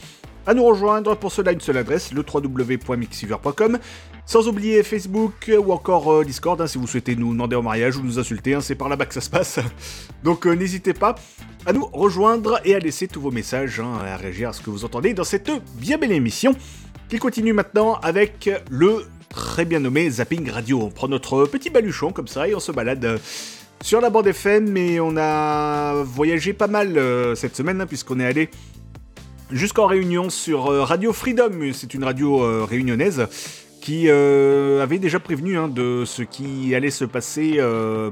à 0.47 0.55
nous 0.55 0.65
rejoindre. 0.65 1.17
Pour 1.17 1.33
cela, 1.33 1.53
une 1.53 1.61
seule 1.61 1.79
adresse, 1.79 2.13
le 2.13 2.23
www.mixiver.com. 2.23 3.79
Sans 4.25 4.49
oublier 4.49 4.83
Facebook 4.83 5.51
ou 5.59 5.73
encore 5.73 6.13
euh, 6.13 6.25
Discord, 6.25 6.61
hein, 6.61 6.67
si 6.67 6.79
vous 6.79 6.87
souhaitez 6.87 7.17
nous 7.17 7.33
demander 7.33 7.57
en 7.57 7.63
mariage 7.63 7.97
ou 7.97 8.03
nous 8.03 8.19
insulter, 8.19 8.55
hein, 8.55 8.61
c'est 8.61 8.75
par 8.75 8.89
là-bas 8.89 9.07
que 9.07 9.15
ça 9.15 9.21
se 9.21 9.31
passe. 9.31 9.59
Donc 10.25 10.47
euh, 10.47 10.55
n'hésitez 10.55 10.95
pas 10.95 11.15
à 11.65 11.73
nous 11.73 11.87
rejoindre 11.87 12.61
et 12.65 12.75
à 12.75 12.79
laisser 12.79 13.09
tous 13.09 13.21
vos 13.21 13.31
messages, 13.31 13.81
hein, 13.81 13.99
à 14.05 14.17
réagir 14.17 14.51
à 14.51 14.53
ce 14.53 14.61
que 14.63 14.71
vous 14.71 14.85
entendez 14.85 15.15
dans 15.15 15.25
cette 15.25 15.51
bien 15.75 15.99
belle 15.99 16.13
émission 16.13 16.55
qui 17.09 17.19
continue 17.19 17.53
maintenant 17.53 17.95
avec 18.03 18.51
le 18.71 19.05
très 19.29 19.65
bien 19.65 19.81
nommé 19.81 20.09
Zapping 20.09 20.51
Radio. 20.51 20.81
On 20.83 20.91
prend 20.91 21.09
notre 21.09 21.45
petit 21.47 21.71
baluchon 21.71 22.11
comme 22.11 22.27
ça 22.27 22.49
et 22.49 22.55
on 22.55 22.61
se 22.61 22.73
balade 22.73 23.05
euh, 23.05 23.19
sur 23.83 24.01
la 24.01 24.11
bande 24.11 24.27
FM, 24.27 24.71
mais 24.71 25.01
on 25.01 25.17
a 25.17 26.03
voyagé 26.03 26.53
pas 26.53 26.67
mal 26.67 26.99
euh, 26.99 27.35
cette 27.35 27.57
semaine 27.57 27.81
hein, 27.81 27.87
puisqu'on 27.87 28.21
est 28.21 28.25
allé 28.25 28.49
jusqu'en 29.51 29.87
Réunion 29.87 30.31
sur 30.31 30.67
euh, 30.67 30.83
Radio 30.83 31.13
Freedom. 31.13 31.51
C'est 31.73 31.95
une 31.95 32.05
radio 32.05 32.43
euh, 32.43 32.67
réunionnaise 32.69 33.27
qui 33.81 34.11
avait 34.11 34.99
déjà 34.99 35.21
prévenu 35.21 35.57
hein, 35.57 35.69
de 35.69 36.03
ce 36.05 36.23
qui 36.23 36.75
allait 36.75 36.91
se 36.91 37.05
passer 37.05 37.61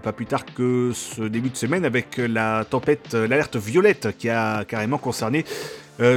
pas 0.04 0.12
plus 0.12 0.24
tard 0.24 0.44
que 0.44 0.92
ce 0.94 1.22
début 1.22 1.50
de 1.50 1.56
semaine 1.56 1.84
avec 1.84 2.16
la 2.16 2.64
tempête, 2.64 3.14
l'alerte 3.14 3.56
violette 3.56 4.16
qui 4.16 4.28
a 4.28 4.64
carrément 4.64 4.98
concerné 4.98 5.44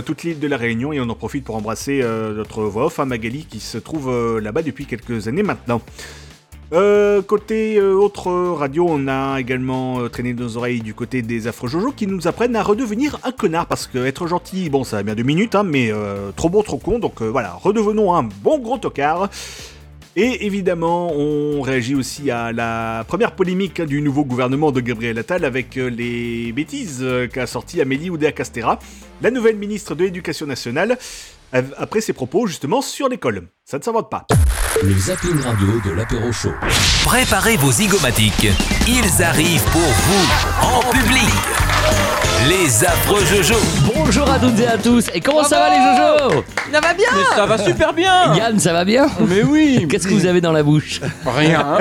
toute 0.06 0.22
l'île 0.22 0.40
de 0.40 0.48
la 0.48 0.58
Réunion 0.58 0.94
et 0.94 1.00
on 1.00 1.10
en 1.10 1.16
profite 1.16 1.44
pour 1.44 1.56
embrasser 1.56 2.04
notre 2.04 2.66
voix 2.66 2.86
off, 2.86 3.00
hein, 3.00 3.06
Magali, 3.06 3.46
qui 3.46 3.60
se 3.60 3.80
trouve 3.80 4.40
là-bas 4.40 4.62
depuis 4.62 4.86
quelques 4.86 5.28
années 5.28 5.42
maintenant. 5.42 5.82
Euh, 6.74 7.22
côté 7.22 7.78
euh, 7.78 7.94
autre 7.94 8.30
radio, 8.30 8.86
on 8.90 9.08
a 9.08 9.40
également 9.40 10.02
euh, 10.02 10.10
traîné 10.10 10.34
nos 10.34 10.58
oreilles 10.58 10.82
du 10.82 10.94
côté 10.94 11.22
des 11.22 11.48
affreux 11.48 11.70
Jojo 11.70 11.94
qui 11.94 12.08
nous 12.08 12.28
apprennent 12.28 12.58
à 12.58 12.64
redevenir 12.64 13.20
un 13.24 13.32
connard 13.32 13.68
parce 13.68 13.88
que 13.88 14.06
être 14.06 14.28
gentil, 14.28 14.70
bon, 14.70 14.84
ça 14.84 14.98
a 14.98 15.04
bien 15.04 15.16
deux 15.16 15.24
minutes, 15.24 15.56
hein, 15.56 15.64
mais 15.64 15.92
trop 16.36 16.50
bon, 16.50 16.64
trop 16.64 16.78
con, 16.78 17.00
donc 17.00 17.22
voilà, 17.22 17.54
redevenons 17.54 18.14
un 18.14 18.24
bon 18.24 18.60
gros 18.60 18.78
tocard. 18.78 19.30
Et 20.18 20.46
évidemment, 20.48 21.14
on 21.14 21.62
réagit 21.62 21.94
aussi 21.94 22.32
à 22.32 22.52
la 22.52 23.06
première 23.08 23.34
polémique 23.34 23.80
hein, 23.80 23.86
du 23.86 24.02
nouveau 24.02 24.26
gouvernement 24.26 24.72
de 24.72 24.82
Gabriel 24.82 25.18
Attal 25.20 25.46
avec 25.46 25.76
les 25.76 26.52
bêtises 26.52 27.06
qu'a 27.32 27.46
sorti 27.46 27.82
Amélie 27.82 28.10
Oudéa-Castera, 28.10 28.80
la 29.22 29.32
nouvelle 29.32 29.58
ministre 29.58 29.96
de 29.96 30.04
l'Éducation 30.06 30.48
nationale, 30.48 30.98
après 31.54 32.02
ses 32.02 32.14
propos 32.14 32.48
justement 32.48 32.82
sur 32.82 33.10
l'école. 33.10 33.48
Ça 33.66 33.78
ne 33.78 33.84
s'invente 33.84 34.10
pas. 34.10 34.26
Le 34.84 34.94
zapping 34.94 35.40
radio 35.42 35.82
de 35.86 35.92
l'apéro 35.92 36.32
chaud. 36.32 36.54
Préparez 37.04 37.58
vos 37.58 37.72
zygomatiques. 37.72 38.48
Ils 38.88 39.24
arrivent 39.24 39.64
pour 39.72 39.82
vous, 39.82 40.68
en 40.68 40.92
public. 40.92 41.77
Les 42.46 42.86
affreux 42.86 43.26
Jojo. 43.26 43.56
Bonjour 43.94 44.30
à 44.30 44.38
toutes 44.40 44.58
et 44.60 44.68
à 44.68 44.78
tous. 44.78 45.10
Et 45.14 45.20
comment 45.20 45.44
ça 45.44 45.58
va 45.60 45.70
les 45.70 45.76
Jojo 46.30 46.44
Ça 46.72 46.80
va 46.80 46.94
bien 46.94 47.08
Mais 47.14 47.36
ça 47.36 47.46
va 47.46 47.58
super 47.58 47.92
bien 47.94 48.36
Yann, 48.36 48.60
ça 48.60 48.72
va 48.72 48.86
bien 48.86 49.08
Mais 49.28 49.44
oui 49.44 49.86
Qu'est-ce 49.90 50.08
que 50.08 50.14
vous 50.14 50.26
avez 50.26 50.40
dans 50.40 50.52
la 50.54 50.64
bouche 50.64 51.02
Rien. 51.26 51.80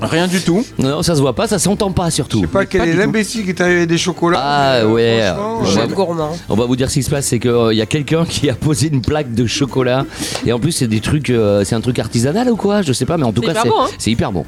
Rien 0.00 0.26
du 0.26 0.40
tout. 0.40 0.64
Non, 0.78 1.02
ça 1.02 1.14
se 1.16 1.20
voit 1.20 1.34
pas, 1.34 1.48
ça 1.48 1.58
s'entend 1.58 1.90
pas 1.90 2.10
surtout. 2.10 2.38
Je 2.42 2.46
sais 2.46 2.52
pas 2.52 2.64
quel 2.64 2.88
est 2.88 2.92
l'imbécile 2.94 3.44
qui 3.44 3.50
est 3.50 3.60
arrivé 3.60 3.78
avec 3.78 3.88
des 3.88 3.98
chocolats. 3.98 4.40
Ah 4.42 4.86
ouais. 4.86 5.30
On, 5.38 5.64
j'aime 5.64 5.88
va, 5.88 5.94
gourmand. 5.94 6.36
on 6.48 6.54
va 6.54 6.64
vous 6.64 6.76
dire 6.76 6.88
ce 6.88 6.94
qui 6.94 7.02
se 7.02 7.10
passe, 7.10 7.26
c'est 7.26 7.38
qu'il 7.40 7.72
y 7.72 7.82
a 7.82 7.86
quelqu'un 7.86 8.24
qui 8.24 8.48
a 8.48 8.54
posé 8.54 8.88
une 8.88 9.02
plaque 9.02 9.34
de 9.34 9.46
chocolat. 9.46 10.06
Et 10.46 10.52
en 10.52 10.58
plus, 10.60 10.72
c'est 10.72 10.86
des 10.88 11.00
trucs, 11.00 11.30
euh, 11.30 11.64
c'est 11.64 11.74
un 11.74 11.80
truc 11.80 11.98
artisanal 11.98 12.48
ou 12.48 12.56
quoi? 12.56 12.80
Je 12.82 12.92
sais 12.92 13.06
pas, 13.06 13.18
mais 13.18 13.24
en 13.24 13.32
tout 13.32 13.42
C'est 13.42 13.52
cas, 13.52 13.52
hyper 13.52 13.62
c'est 13.64 13.68
bon, 13.68 13.82
hein 13.82 13.88
c'est 13.98 14.10
hyper 14.10 14.32
bon. 14.32 14.46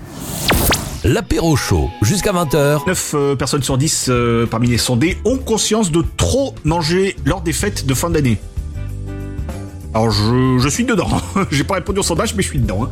L'apéro 1.07 1.55
chaud, 1.55 1.89
jusqu'à 2.03 2.33
20h. 2.33 2.81
9 2.85 3.37
personnes 3.39 3.63
sur 3.63 3.79
10 3.79 4.07
euh, 4.09 4.45
parmi 4.45 4.67
les 4.67 4.77
sondés 4.77 5.19
ont 5.25 5.39
conscience 5.39 5.93
de 5.93 6.03
trop 6.17 6.53
manger 6.65 7.15
lors 7.25 7.43
des 7.43 7.53
fêtes 7.53 7.87
de 7.87 7.95
fin 7.95 8.11
d'année. 8.11 8.39
Alors 9.95 10.11
je, 10.11 10.59
je 10.59 10.69
suis 10.69 10.83
dedans. 10.83 11.07
J'ai 11.53 11.63
pas 11.63 11.75
répondu 11.75 12.01
au 12.01 12.03
sondage, 12.03 12.35
mais 12.35 12.43
je 12.43 12.49
suis 12.49 12.59
dedans. 12.59 12.85
hein. 12.85 12.91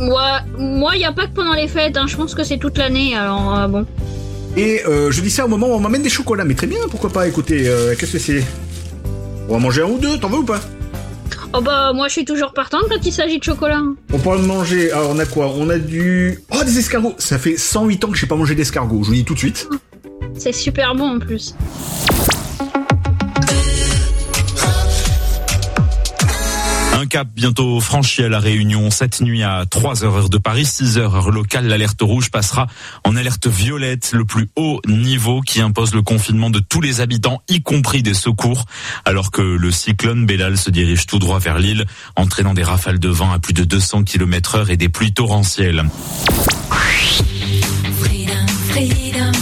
Ouais, 0.00 0.40
moi, 0.58 0.92
il 0.94 1.00
n'y 1.00 1.04
a 1.04 1.12
pas 1.12 1.26
que 1.26 1.34
pendant 1.34 1.52
les 1.52 1.68
fêtes, 1.68 1.98
hein, 1.98 2.06
je 2.08 2.16
pense 2.16 2.34
que 2.34 2.44
c'est 2.44 2.56
toute 2.56 2.78
l'année, 2.78 3.14
alors 3.14 3.54
euh, 3.58 3.68
bon. 3.68 3.86
Et 4.56 4.80
euh, 4.86 5.10
je 5.10 5.20
dis 5.20 5.30
ça 5.30 5.44
au 5.44 5.48
moment 5.48 5.66
où 5.66 5.72
on 5.72 5.80
m'amène 5.80 6.02
des 6.02 6.08
chocolats. 6.08 6.44
Mais 6.46 6.54
très 6.54 6.66
bien, 6.66 6.78
pourquoi 6.90 7.10
pas 7.10 7.28
Écoutez, 7.28 7.68
euh, 7.68 7.94
qu'est-ce 7.94 8.12
que 8.14 8.18
c'est? 8.18 8.42
On 9.50 9.52
va 9.52 9.58
manger 9.58 9.82
un 9.82 9.86
ou 9.86 9.98
deux, 9.98 10.16
t'en 10.16 10.30
veux 10.30 10.38
ou 10.38 10.44
pas? 10.44 10.60
Oh 11.56 11.60
bah, 11.60 11.92
moi, 11.92 12.08
je 12.08 12.14
suis 12.14 12.24
toujours 12.24 12.52
partante 12.52 12.82
quand 12.88 13.06
il 13.06 13.12
s'agit 13.12 13.38
de 13.38 13.44
chocolat. 13.44 13.80
On 14.12 14.18
parle 14.18 14.42
de 14.42 14.46
manger. 14.46 14.90
Alors 14.90 15.10
on 15.10 15.18
a 15.20 15.24
quoi? 15.24 15.52
On 15.56 15.70
a 15.70 15.78
du... 15.78 16.40
Oh, 16.52 16.64
des 16.64 16.78
escargots 16.78 17.14
Ça 17.18 17.38
fait 17.38 17.56
108 17.56 18.04
ans 18.04 18.08
que 18.10 18.16
j'ai 18.18 18.26
pas 18.26 18.34
mangé 18.34 18.56
d'escargots, 18.56 19.04
je 19.04 19.08
vous 19.08 19.14
dis 19.14 19.24
tout 19.24 19.34
de 19.34 19.38
suite. 19.38 19.68
C'est 20.36 20.50
super 20.50 20.96
bon 20.96 21.16
en 21.16 21.18
plus. 21.20 21.54
Un 26.94 27.06
cap 27.06 27.26
bientôt 27.34 27.80
franchi 27.80 28.22
à 28.22 28.28
la 28.28 28.38
Réunion. 28.38 28.88
Cette 28.92 29.20
nuit 29.20 29.42
à 29.42 29.64
3h 29.64 30.04
heure 30.04 30.28
de 30.28 30.38
Paris, 30.38 30.62
6h 30.62 30.98
heure 30.98 31.30
locale, 31.30 31.66
l'alerte 31.66 32.00
rouge 32.00 32.30
passera 32.30 32.68
en 33.02 33.16
alerte 33.16 33.48
violette, 33.48 34.12
le 34.12 34.24
plus 34.24 34.48
haut 34.54 34.80
niveau 34.86 35.40
qui 35.40 35.60
impose 35.60 35.92
le 35.92 36.02
confinement 36.02 36.50
de 36.50 36.60
tous 36.60 36.80
les 36.80 37.00
habitants, 37.00 37.42
y 37.48 37.62
compris 37.62 38.04
des 38.04 38.14
secours, 38.14 38.66
alors 39.04 39.32
que 39.32 39.42
le 39.42 39.72
cyclone 39.72 40.24
Bellal 40.24 40.56
se 40.56 40.70
dirige 40.70 41.06
tout 41.06 41.18
droit 41.18 41.40
vers 41.40 41.58
l'île, 41.58 41.84
entraînant 42.14 42.54
des 42.54 42.62
rafales 42.62 43.00
de 43.00 43.08
vent 43.08 43.32
à 43.32 43.40
plus 43.40 43.54
de 43.54 43.64
200 43.64 44.04
km 44.04 44.54
heure 44.54 44.70
et 44.70 44.76
des 44.76 44.88
pluies 44.88 45.12
torrentielles. 45.12 45.84
Freedom, 46.70 47.66
freedom. 47.98 48.46
Freedom. 48.70 49.32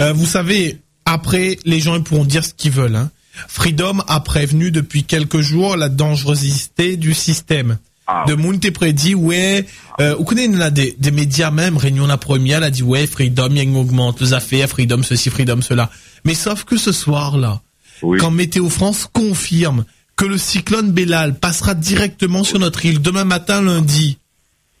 Euh, 0.00 0.12
vous 0.12 0.26
savez, 0.26 0.80
après, 1.04 1.58
les 1.64 1.80
gens 1.80 1.96
ils 1.96 2.02
pourront 2.02 2.24
dire 2.24 2.44
ce 2.44 2.54
qu'ils 2.54 2.72
veulent. 2.72 2.96
Hein. 2.96 3.10
Freedom 3.48 3.98
a 4.06 4.20
prévenu 4.20 4.70
depuis 4.70 5.04
quelques 5.04 5.40
jours 5.40 5.76
la 5.76 5.88
dangerosité 5.88 6.96
du 6.96 7.14
système. 7.14 7.78
De 8.26 8.34
Mounte 8.34 8.70
prédit, 8.70 9.14
ouais, 9.14 9.64
euh, 9.98 10.14
vous 10.14 10.24
connaissez 10.24 10.52
là 10.52 10.70
des, 10.70 10.94
des 10.98 11.10
médias 11.10 11.50
même, 11.50 11.78
Réunion 11.78 12.06
la 12.06 12.18
première, 12.18 12.58
elle 12.58 12.64
a 12.64 12.70
dit, 12.70 12.82
ouais, 12.82 13.06
Freedom, 13.06 13.48
il 13.50 13.56
y 13.56 13.60
a 13.60 13.62
une 13.62 13.76
augmente 13.76 14.20
les 14.20 14.34
affaires, 14.34 14.68
Freedom 14.68 15.02
ceci, 15.02 15.30
Freedom 15.30 15.62
cela. 15.62 15.90
Mais 16.26 16.34
sauf 16.34 16.64
que 16.64 16.76
ce 16.76 16.92
soir-là, 16.92 17.62
quand 18.02 18.30
Météo 18.30 18.68
France 18.68 19.08
confirme 19.10 19.86
que 20.16 20.26
le 20.26 20.36
cyclone 20.36 20.92
Bellal 20.92 21.34
passera 21.34 21.74
directement 21.74 22.44
sur 22.44 22.58
notre 22.58 22.84
île 22.84 23.00
demain 23.00 23.24
matin, 23.24 23.62
lundi, 23.62 24.18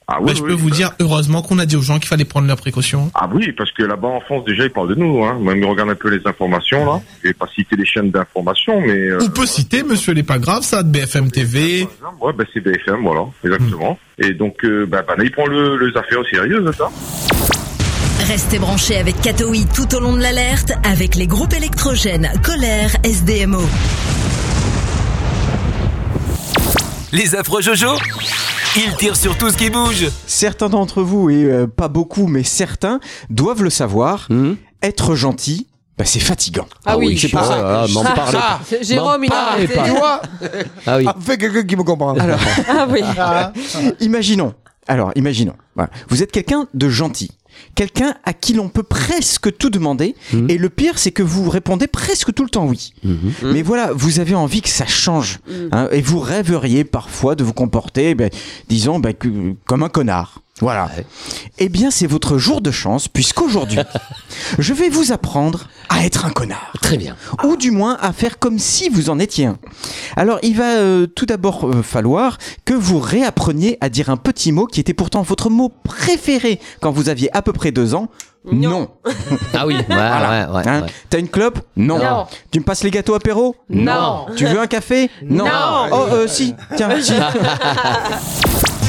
Ah 0.06 0.18
ben, 0.20 0.26
oui, 0.26 0.32
je 0.36 0.42
oui, 0.42 0.48
peux 0.48 0.54
vous 0.54 0.68
dire, 0.70 0.90
heureusement 1.00 1.40
qu'on 1.40 1.58
a 1.58 1.64
dit 1.64 1.76
aux 1.76 1.80
gens 1.82 1.98
qu'il 1.98 2.08
fallait 2.08 2.26
prendre 2.26 2.46
leurs 2.46 2.58
précautions. 2.58 3.10
Ah 3.14 3.26
oui, 3.32 3.52
parce 3.52 3.70
que 3.72 3.82
là-bas 3.84 4.08
en 4.08 4.20
France, 4.20 4.44
déjà, 4.44 4.64
ils 4.64 4.70
parlent 4.70 4.88
de 4.90 4.94
nous. 4.96 5.24
Hein. 5.24 5.38
Même 5.40 5.58
ils 5.58 5.64
regardent 5.64 5.90
un 5.90 5.94
peu 5.94 6.10
les 6.10 6.20
informations, 6.26 6.84
là. 6.84 7.00
Je 7.22 7.28
vais 7.28 7.34
pas 7.34 7.46
citer 7.54 7.74
les 7.76 7.86
chaînes 7.86 8.10
d'information, 8.10 8.80
mais... 8.82 8.92
euh, 8.92 9.18
On 9.22 9.28
peut 9.30 9.46
citer, 9.46 9.82
monsieur, 9.82 10.12
les 10.12 10.22
pas 10.22 10.38
grave, 10.38 10.62
ça, 10.62 10.82
de 10.82 10.90
BFM 10.90 11.30
TV. 11.30 11.88
Ouais, 12.20 12.32
bah, 12.36 12.44
c'est 12.52 12.60
BFM, 12.60 13.02
voilà, 13.02 13.22
exactement. 13.44 13.98
Et 14.18 14.34
donc, 14.34 14.62
euh, 14.64 14.84
bah, 14.86 15.02
bah, 15.06 15.14
là, 15.16 15.24
ils 15.24 15.30
prennent 15.32 15.48
le, 15.48 15.78
les 15.88 15.96
affaires 15.96 16.20
au 16.20 16.24
sérieux, 16.24 16.62
ça. 16.76 16.90
Restez 18.28 18.58
branchés 18.58 18.96
avec 18.98 19.20
Katoï 19.22 19.64
tout 19.74 19.94
au 19.94 20.00
long 20.00 20.12
de 20.14 20.20
l'alerte 20.20 20.72
avec 20.84 21.14
les 21.14 21.26
groupes 21.26 21.52
électrogènes 21.54 22.30
Colère, 22.42 22.90
SDMO. 23.04 23.62
Les 27.12 27.34
affreux 27.36 27.62
Jojo, 27.62 27.96
ils 28.76 28.96
tirent 28.96 29.16
sur 29.16 29.36
tout 29.38 29.50
ce 29.50 29.56
qui 29.56 29.70
bouge. 29.70 30.06
Certains 30.26 30.68
d'entre 30.68 31.02
vous, 31.02 31.30
et 31.30 31.44
euh, 31.44 31.66
pas 31.66 31.88
beaucoup, 31.88 32.26
mais 32.26 32.42
certains, 32.42 33.00
doivent 33.30 33.62
le 33.62 33.70
savoir. 33.70 34.28
Être 34.82 35.14
gentil, 35.14 35.66
bah, 35.96 36.04
c'est 36.04 36.20
fatigant. 36.20 36.66
Ah 36.84 36.98
oui, 36.98 37.16
c'est 37.18 37.28
ça. 37.28 37.40
Ah, 37.42 37.86
m'en 37.92 38.02
Ah, 38.04 38.10
parlez 38.14 38.32
ça, 38.32 38.38
pas. 38.38 38.60
c'est- 38.66 38.84
Jérôme, 38.84 39.24
il 39.24 39.32
a 39.32 39.52
arrêté. 39.52 39.78
Tu 39.84 39.90
vois 39.90 40.20
Ah 40.86 40.96
oui. 40.98 41.06
Fais 41.20 41.38
quelqu'un 41.38 41.62
qui 41.62 41.76
me 41.76 41.82
comprend. 41.84 42.14
Alors, 42.14 42.38
Ah 42.68 42.86
oui. 42.90 43.00
imaginons. 44.00 44.54
Alors, 44.86 45.12
imaginons. 45.14 45.54
Voilà. 45.74 45.90
Vous 46.08 46.22
êtes 46.22 46.30
quelqu'un 46.32 46.66
de 46.74 46.88
gentil. 46.90 47.30
Quelqu'un 47.74 48.14
à 48.24 48.32
qui 48.32 48.52
l'on 48.54 48.68
peut 48.68 48.82
presque 48.82 49.56
tout 49.56 49.70
demander. 49.70 50.14
Et 50.48 50.58
le 50.58 50.68
pire, 50.68 50.98
c'est 50.98 51.10
que 51.10 51.22
vous 51.22 51.48
répondez 51.50 51.86
presque 51.86 52.32
tout 52.32 52.44
le 52.44 52.50
temps 52.50 52.66
oui. 52.66 52.92
Mais 53.42 53.62
voilà, 53.62 53.90
vous 53.94 54.20
avez 54.20 54.34
envie 54.34 54.62
que 54.62 54.68
ça 54.68 54.86
change. 54.86 55.38
hein, 55.72 55.88
et 55.92 56.00
vous 56.00 56.20
rêveriez 56.20 56.84
parfois 56.84 57.34
de 57.34 57.44
vous 57.44 57.52
comporter, 57.52 58.14
ben, 58.14 58.30
disons, 58.68 58.98
ben, 59.00 59.12
que- 59.14 59.54
comme 59.66 59.82
un 59.82 59.88
connard. 59.88 60.40
Voilà. 60.60 60.88
Eh 61.58 61.68
bien, 61.68 61.90
c'est 61.90 62.06
votre 62.06 62.38
jour 62.38 62.60
de 62.60 62.70
chance, 62.70 63.08
puisqu'aujourd'hui, 63.08 63.80
je 64.60 64.72
vais 64.72 64.88
vous 64.88 65.10
apprendre 65.12 65.64
à 65.88 66.04
être 66.04 66.26
un 66.26 66.30
connard. 66.30 66.72
Très 66.80 66.96
bien. 66.96 67.16
Ou 67.44 67.56
du 67.56 67.72
moins 67.72 67.98
à 68.00 68.12
faire 68.12 68.38
comme 68.38 68.58
si 68.60 68.88
vous 68.88 69.10
en 69.10 69.18
étiez 69.18 69.46
un. 69.46 69.58
Alors, 70.16 70.38
il 70.42 70.56
va 70.56 70.76
euh, 70.76 71.06
tout 71.06 71.26
d'abord 71.26 71.66
euh, 71.68 71.82
falloir 71.82 72.38
que 72.64 72.72
vous 72.74 73.00
réappreniez 73.00 73.78
à 73.80 73.88
dire 73.88 74.10
un 74.10 74.16
petit 74.16 74.52
mot 74.52 74.66
qui 74.66 74.78
était 74.78 74.94
pourtant 74.94 75.22
votre 75.22 75.50
mot 75.50 75.72
préféré 75.82 76.60
quand 76.80 76.92
vous 76.92 77.08
aviez 77.08 77.34
à 77.36 77.42
peu 77.42 77.52
près 77.52 77.72
deux 77.72 77.94
ans. 77.96 78.08
Non. 78.50 78.90
Ah 79.54 79.66
oui, 79.66 79.74
ouais, 79.78 79.84
Voilà. 79.88 80.50
ouais, 80.50 80.56
ouais, 80.56 80.68
Hein 80.68 80.82
ouais. 80.82 80.88
T'as 81.10 81.18
une 81.18 81.28
clope 81.28 81.60
non. 81.76 81.98
Non. 81.98 82.26
Tu 82.52 82.60
me 82.60 82.64
passes 82.64 82.84
les 82.84 82.90
gâteaux 82.90 83.14
apéro 83.14 83.56
Non. 83.70 84.26
Tu 84.36 84.44
veux 84.46 84.60
un 84.60 84.66
café 84.68 85.10
Non. 85.22 85.46
Oh, 85.90 86.06
euh, 86.12 86.26
si. 86.28 86.54
Tiens, 86.76 86.90
si. 87.00 87.12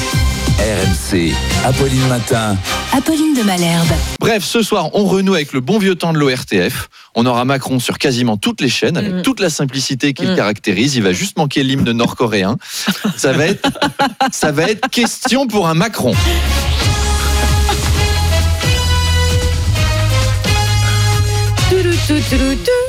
RMC, 0.59 1.33
Apolline 1.65 2.07
Matin. 2.07 2.55
Apolline 2.93 3.33
de 3.35 3.43
Malherbe. 3.43 3.87
Bref, 4.21 4.43
ce 4.45 4.61
soir, 4.63 4.89
on 4.93 5.03
renoue 5.05 5.33
avec 5.35 5.51
le 5.51 5.59
bon 5.59 5.77
vieux 5.79 5.95
temps 5.95 6.13
de 6.13 6.17
l'ORTF. 6.17 6.87
On 7.13 7.25
aura 7.25 7.43
Macron 7.43 7.79
sur 7.79 7.97
quasiment 7.97 8.37
toutes 8.37 8.61
les 8.61 8.69
chaînes, 8.69 8.95
avec 8.97 9.13
Mhm. 9.15 9.21
toute 9.21 9.41
la 9.41 9.49
simplicité 9.49 10.13
qui 10.13 10.23
le 10.23 10.29
Mhm. 10.31 10.35
caractérise. 10.37 10.95
Il 10.95 11.03
va 11.03 11.11
juste 11.11 11.37
manquer 11.37 11.61
l'hymne 11.63 11.91
nord-coréen. 11.91 12.55
Ça 13.17 13.33
va 13.33 13.47
être, 13.47 13.67
ça 14.31 14.51
va 14.53 14.63
être 14.63 14.89
question 14.89 15.45
pour 15.45 15.67
un 15.67 15.73
Macron. 15.73 16.13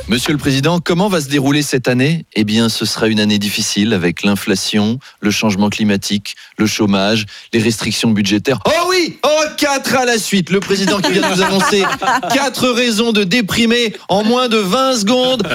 Monsieur 0.07 0.31
le 0.31 0.37
Président, 0.37 0.79
comment 0.79 1.07
va 1.07 1.21
se 1.21 1.27
dérouler 1.27 1.63
cette 1.63 1.87
année? 1.87 2.25
Eh 2.35 2.43
bien, 2.43 2.69
ce 2.69 2.85
sera 2.85 3.07
une 3.07 3.19
année 3.19 3.39
difficile 3.39 3.93
avec 3.93 4.21
l'inflation, 4.21 4.99
le 5.21 5.31
changement 5.31 5.69
climatique, 5.69 6.35
le 6.59 6.67
chômage, 6.67 7.25
les 7.51 7.59
restrictions 7.59 8.11
budgétaires. 8.11 8.59
Oh 8.67 8.87
oui 8.89 9.17
Oh, 9.23 9.43
quatre 9.57 9.95
à 9.95 10.05
la 10.05 10.19
suite 10.19 10.51
Le 10.51 10.59
Président 10.59 10.99
qui 11.01 11.13
vient 11.13 11.27
de 11.27 11.35
nous 11.35 11.41
annoncer 11.41 11.83
quatre 12.31 12.69
raisons 12.69 13.11
de 13.11 13.23
déprimer 13.23 13.95
en 14.07 14.23
moins 14.23 14.49
de 14.49 14.57
20 14.57 14.97
secondes. 14.97 15.47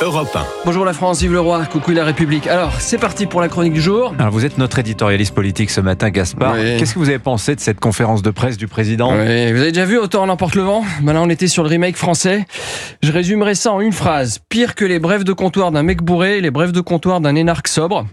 Europe 0.00 0.28
1. 0.32 0.46
Bonjour 0.64 0.84
la 0.84 0.92
France, 0.92 1.20
vive 1.20 1.32
le 1.32 1.40
roi, 1.40 1.66
coucou 1.66 1.90
la 1.90 2.04
République. 2.04 2.46
Alors, 2.46 2.80
c'est 2.80 2.98
parti 2.98 3.26
pour 3.26 3.40
la 3.40 3.48
chronique 3.48 3.72
du 3.72 3.80
jour. 3.80 4.14
Alors 4.16 4.32
vous 4.32 4.44
êtes 4.44 4.56
notre 4.56 4.78
éditorialiste 4.78 5.34
politique 5.34 5.70
ce 5.70 5.80
matin, 5.80 6.10
Gaspard. 6.10 6.54
Oui. 6.54 6.76
Qu'est-ce 6.78 6.94
que 6.94 7.00
vous 7.00 7.08
avez 7.08 7.18
pensé 7.18 7.56
de 7.56 7.60
cette 7.60 7.80
conférence 7.80 8.22
de 8.22 8.30
presse 8.30 8.56
du 8.56 8.68
président 8.68 9.08
vous 9.08 9.18
avez 9.18 9.72
déjà 9.72 9.84
vu 9.84 9.98
Autant 9.98 10.24
l'emporte 10.26 10.54
le 10.54 10.62
vent? 10.62 10.84
Ben 11.02 11.14
là, 11.14 11.20
on 11.20 11.28
était 11.28 11.48
sur 11.48 11.64
le 11.64 11.68
remake 11.68 11.96
français. 11.96 12.46
Je 13.02 13.10
résumerai 13.10 13.56
ça 13.56 13.72
en 13.72 13.80
une 13.80 13.92
phrase. 13.92 14.38
Pire 14.48 14.76
que 14.76 14.84
les 14.84 15.00
brèves 15.00 15.24
de 15.24 15.32
comptoir 15.32 15.72
d'un 15.72 15.82
mec 15.82 16.00
bourré, 16.00 16.40
les 16.40 16.52
brèves 16.52 16.70
de 16.70 16.80
comptoir 16.80 17.20
d'un 17.20 17.34
énarque 17.34 17.66
sobre. 17.66 18.06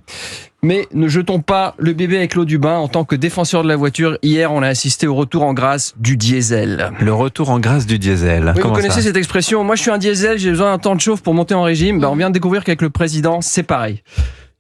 Mais 0.62 0.88
ne 0.94 1.08
jetons 1.08 1.42
pas 1.42 1.76
le 1.78 1.94
bébé 1.94 2.18
avec 2.18 2.34
l'eau 2.34 2.46
du 2.46 2.58
bain. 2.58 2.78
En 2.78 2.88
tant 2.88 3.06
que 3.06 3.16
défenseur 3.16 3.62
de 3.62 3.68
la 3.68 3.76
voiture, 3.76 4.18
hier, 4.24 4.52
on 4.52 4.64
a 4.64 4.68
assisté 4.68 5.06
au 5.06 5.14
retour 5.14 5.44
en 5.44 5.54
grâce 5.54 5.94
du 5.98 6.18
diesel. 6.18 6.92
Le 7.00 7.14
retour 7.14 7.52
en 7.52 7.60
grâce 7.60 7.86
du 7.86 8.00
diesel. 8.00 8.54
Oui, 8.56 8.62
vous 8.64 8.72
connaissez 8.72 9.04
cette 9.04 9.18
expression 9.18 9.64
Moi, 9.64 9.76
je 9.76 9.82
suis 9.82 9.92
un 9.92 9.98
diesel, 10.00 10.40
j'ai 10.40 10.50
besoin 10.50 10.72
d'un 10.72 10.80
temps 10.80 10.96
de 10.96 11.02
chauffe 11.02 11.22
pour 11.22 11.34
monter 11.34 11.54
en 11.54 11.62
régime. 11.64 12.00
Ben, 12.00 12.08
on 12.10 12.16
vient 12.16 12.30
de 12.30 12.34
découvrir 12.34 12.64
qu'avec 12.64 12.82
le 12.82 12.90
président, 12.90 13.42
c'est 13.42 13.64
pareil. 13.64 14.02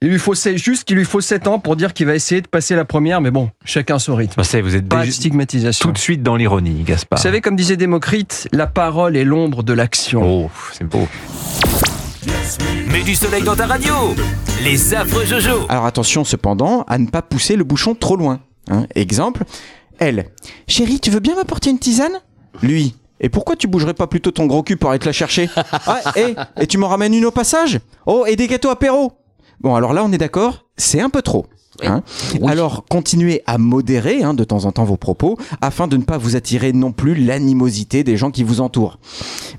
Il 0.01 0.09
lui 0.09 0.19
faut 0.19 0.35
juste 0.35 0.83
qu'il 0.83 0.97
lui 0.97 1.05
faut 1.05 1.21
7 1.21 1.47
ans 1.47 1.57
pour 1.57 1.75
dire 1.75 1.93
qu'il 1.93 2.05
va 2.05 2.13
essayer 2.13 2.41
de 2.41 2.47
passer 2.47 2.75
la 2.75 2.85
première, 2.85 3.21
mais 3.21 3.31
bon, 3.31 3.49
chacun 3.63 3.97
son 3.97 4.15
rythme. 4.15 4.39
Est, 4.41 4.61
vous 4.61 4.75
êtes 4.75 4.87
Pas 4.87 5.05
de 5.05 5.09
stigmatisation. 5.09 5.87
tout 5.87 5.93
de 5.93 5.97
suite 5.97 6.21
dans 6.21 6.35
l'ironie, 6.35 6.83
Gaspard. 6.83 7.17
Vous 7.17 7.23
savez, 7.23 7.41
comme 7.41 7.55
disait 7.55 7.77
Démocrite, 7.77 8.47
la 8.51 8.67
parole 8.67 9.15
est 9.15 9.23
l'ombre 9.23 9.63
de 9.63 9.73
l'action. 9.73 10.45
Oh, 10.45 10.51
c'est 10.73 10.83
beau. 10.83 11.07
Mets 12.91 13.03
du 13.03 13.13
soleil 13.15 13.43
dans 13.43 13.55
ta 13.55 13.65
radio. 13.67 13.93
Les 14.63 14.93
affreux 14.93 15.25
Jojo. 15.25 15.65
Alors 15.69 15.85
attention 15.85 16.23
cependant 16.23 16.83
à 16.87 16.97
ne 16.97 17.07
pas 17.07 17.21
pousser 17.21 17.55
le 17.55 17.63
bouchon 17.63 17.93
trop 17.95 18.15
loin. 18.15 18.39
hein. 18.69 18.85
Exemple, 18.95 19.43
elle. 19.99 20.31
Chérie, 20.67 20.99
tu 20.99 21.11
veux 21.11 21.19
bien 21.19 21.35
m'apporter 21.35 21.69
une 21.69 21.79
tisane? 21.79 22.21
Lui. 22.61 22.95
Et 23.19 23.29
pourquoi 23.29 23.55
tu 23.55 23.67
bougerais 23.67 23.93
pas 23.93 24.07
plutôt 24.07 24.31
ton 24.31 24.45
gros 24.45 24.63
cul 24.63 24.77
pour 24.77 24.89
aller 24.89 24.99
te 24.99 25.05
la 25.05 25.11
chercher? 25.13 25.49
Ah, 25.71 26.01
et, 26.15 26.35
et 26.61 26.67
tu 26.67 26.77
m'en 26.77 26.87
ramènes 26.87 27.13
une 27.13 27.25
au 27.25 27.31
passage? 27.31 27.79
Oh, 28.05 28.25
et 28.27 28.35
des 28.35 28.47
gâteaux 28.47 28.69
apéro? 28.69 29.13
Bon, 29.61 29.75
alors 29.75 29.93
là, 29.93 30.03
on 30.03 30.11
est 30.11 30.17
d'accord, 30.17 30.65
c'est 30.77 30.99
un 31.01 31.09
peu 31.09 31.21
trop. 31.21 31.45
Hein. 31.83 32.03
Alors, 32.45 32.85
continuez 32.89 33.41
à 33.45 33.57
modérer 33.57 34.23
hein, 34.23 34.33
de 34.33 34.43
temps 34.43 34.65
en 34.65 34.71
temps 34.71 34.83
vos 34.83 34.97
propos 34.97 35.37
afin 35.61 35.87
de 35.87 35.97
ne 35.97 36.03
pas 36.03 36.17
vous 36.17 36.35
attirer 36.35 36.73
non 36.73 36.91
plus 36.91 37.15
l'animosité 37.15 38.03
des 38.03 38.17
gens 38.17 38.31
qui 38.31 38.43
vous 38.43 38.61
entourent. 38.61 38.99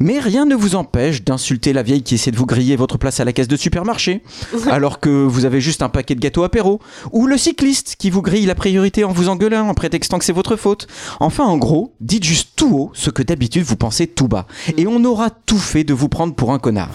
Mais 0.00 0.18
rien 0.18 0.44
ne 0.46 0.54
vous 0.54 0.74
empêche 0.74 1.24
d'insulter 1.24 1.72
la 1.72 1.82
vieille 1.82 2.02
qui 2.02 2.14
essaie 2.14 2.30
de 2.30 2.36
vous 2.36 2.46
griller 2.46 2.76
votre 2.76 2.98
place 2.98 3.20
à 3.20 3.24
la 3.24 3.32
caisse 3.32 3.48
de 3.48 3.56
supermarché, 3.56 4.22
alors 4.70 5.00
que 5.00 5.10
vous 5.10 5.44
avez 5.44 5.60
juste 5.60 5.82
un 5.82 5.88
paquet 5.88 6.14
de 6.14 6.20
gâteaux 6.20 6.44
apéro, 6.44 6.80
ou 7.12 7.26
le 7.26 7.36
cycliste 7.36 7.96
qui 7.98 8.10
vous 8.10 8.22
grille 8.22 8.46
la 8.46 8.54
priorité 8.54 9.04
en 9.04 9.12
vous 9.12 9.28
engueulant 9.28 9.68
en 9.68 9.74
prétextant 9.74 10.18
que 10.18 10.24
c'est 10.24 10.32
votre 10.32 10.56
faute. 10.56 10.86
Enfin, 11.20 11.44
en 11.44 11.56
gros, 11.56 11.94
dites 12.00 12.24
juste 12.24 12.50
tout 12.56 12.76
haut 12.76 12.90
ce 12.94 13.10
que 13.10 13.22
d'habitude 13.22 13.64
vous 13.64 13.76
pensez 13.76 14.06
tout 14.06 14.28
bas, 14.28 14.46
et 14.76 14.86
on 14.86 15.04
aura 15.04 15.30
tout 15.30 15.58
fait 15.58 15.84
de 15.84 15.94
vous 15.94 16.08
prendre 16.08 16.34
pour 16.34 16.52
un 16.52 16.58
connard. 16.58 16.90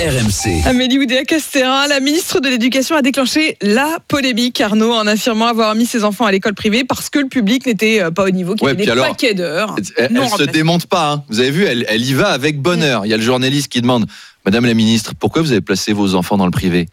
RMC. 0.00 0.66
Amélie 0.66 0.98
Oudéa-Castéra, 0.98 1.86
la 1.86 2.00
ministre 2.00 2.40
de 2.40 2.48
l'Éducation, 2.48 2.96
a 2.96 3.02
déclenché 3.02 3.58
la 3.60 3.98
polémique, 4.08 4.58
Arnaud, 4.62 4.92
en 4.94 5.06
affirmant 5.06 5.46
avoir 5.46 5.74
mis 5.74 5.84
ses 5.84 6.04
enfants 6.04 6.24
à 6.24 6.32
l'école 6.32 6.54
privée 6.54 6.84
parce 6.84 7.10
que 7.10 7.18
le 7.18 7.28
public 7.28 7.66
n'était 7.66 8.00
euh, 8.00 8.10
pas 8.10 8.24
au 8.24 8.30
niveau, 8.30 8.54
qu'il 8.54 8.62
y 8.62 8.64
Ouais, 8.64 8.72
avait 8.72 8.84
des 8.86 8.90
alors, 8.90 9.08
paquets 9.08 9.34
d'heures. 9.34 9.76
Elle, 9.98 10.08
se 10.38 10.44
démonte 10.44 10.86
pas. 10.86 11.12
hein. 11.12 11.24
Vous 11.28 11.40
avez 11.40 11.50
vu, 11.50 11.64
elle, 11.64 11.84
elle 11.86 12.02
y 12.02 12.14
va 12.14 12.28
avec 12.30 12.62
bonheur. 12.62 13.04
Il 13.04 13.10
y 13.10 13.14
a 13.14 13.18
le 13.18 13.22
journaliste 13.22 13.68
qui 13.68 13.82
demande 13.82 14.06
Madame 14.46 14.64
la 14.64 14.72
ministre, 14.72 15.12
pourquoi 15.20 15.42
vous 15.42 15.52
avez 15.52 15.60
placé 15.60 15.92
vos 15.92 16.14
enfants 16.14 16.38
dans 16.38 16.46
le 16.46 16.50
privé? 16.50 16.88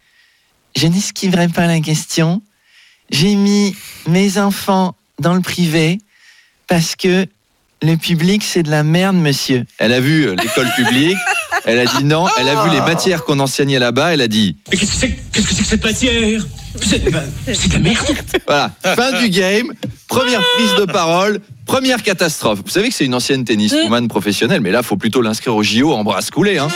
Je 0.76 0.86
n'esquiverai 0.86 1.48
pas 1.48 1.66
la 1.66 1.80
question. 1.80 2.42
J'ai 3.10 3.36
mis 3.36 3.74
mes 4.06 4.36
enfants 4.36 4.94
dans 5.18 5.32
le 5.32 5.40
privé 5.40 5.98
parce 6.66 6.94
que 6.94 7.24
le 7.80 7.96
public, 7.96 8.42
c'est 8.44 8.62
de 8.64 8.70
la 8.70 8.82
merde, 8.82 9.16
monsieur. 9.16 9.64
Elle 9.78 9.94
a 9.94 10.00
vu 10.00 10.24
euh, 10.26 10.34
l'école 10.34 10.68
publique. 10.76 11.16
Elle 11.68 11.80
a 11.80 11.84
dit 11.84 12.04
non. 12.04 12.26
Elle 12.40 12.48
a 12.48 12.64
vu 12.64 12.70
les 12.70 12.80
matières 12.80 13.24
qu'on 13.24 13.38
enseignait 13.40 13.78
là-bas. 13.78 14.14
Elle 14.14 14.22
a 14.22 14.28
dit 14.28 14.56
Mais 14.70 14.78
qu'est-ce 14.78 14.92
que 14.92 14.96
c'est 14.96 15.18
qu'est-ce 15.32 15.46
que 15.46 15.54
c'est 15.54 15.62
que 15.62 15.68
cette 15.68 15.84
matière? 15.84 16.42
C'est 16.80 17.10
ben, 17.10 17.22
c'est 17.46 17.68
de 17.68 17.72
la 17.74 17.78
merde. 17.80 18.06
Voilà, 18.46 18.70
fin 18.82 19.20
du 19.20 19.28
game, 19.30 19.72
première 20.06 20.40
prise 20.56 20.74
de 20.78 20.84
parole, 20.84 21.40
première 21.66 22.02
catastrophe. 22.02 22.60
Vous 22.64 22.70
savez 22.70 22.88
que 22.88 22.94
c'est 22.94 23.04
une 23.04 23.14
ancienne 23.14 23.44
tenniswoman 23.44 24.08
professionnelle, 24.08 24.60
mais 24.60 24.70
là, 24.70 24.82
faut 24.82 24.96
plutôt 24.96 25.20
l'inscrire 25.20 25.56
au 25.56 25.62
JO 25.62 25.92
en 25.92 26.04
bras 26.04 26.20
coulés. 26.32 26.58
Hein. 26.58 26.68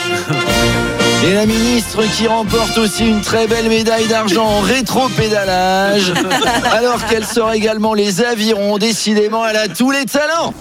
Et 1.25 1.33
la 1.33 1.45
ministre 1.45 2.03
qui 2.17 2.27
remporte 2.27 2.77
aussi 2.77 3.07
une 3.07 3.21
très 3.21 3.47
belle 3.47 3.69
médaille 3.69 4.07
d'argent 4.07 4.45
en 4.45 4.59
rétro-pédalage, 4.59 6.11
alors 6.71 7.05
qu'elle 7.05 7.25
sort 7.25 7.53
également 7.53 7.93
les 7.93 8.21
avirons. 8.21 8.77
Décidément, 8.77 9.47
elle 9.47 9.55
a 9.55 9.67
tous 9.69 9.91
les 9.91 10.05
talents. 10.05 10.53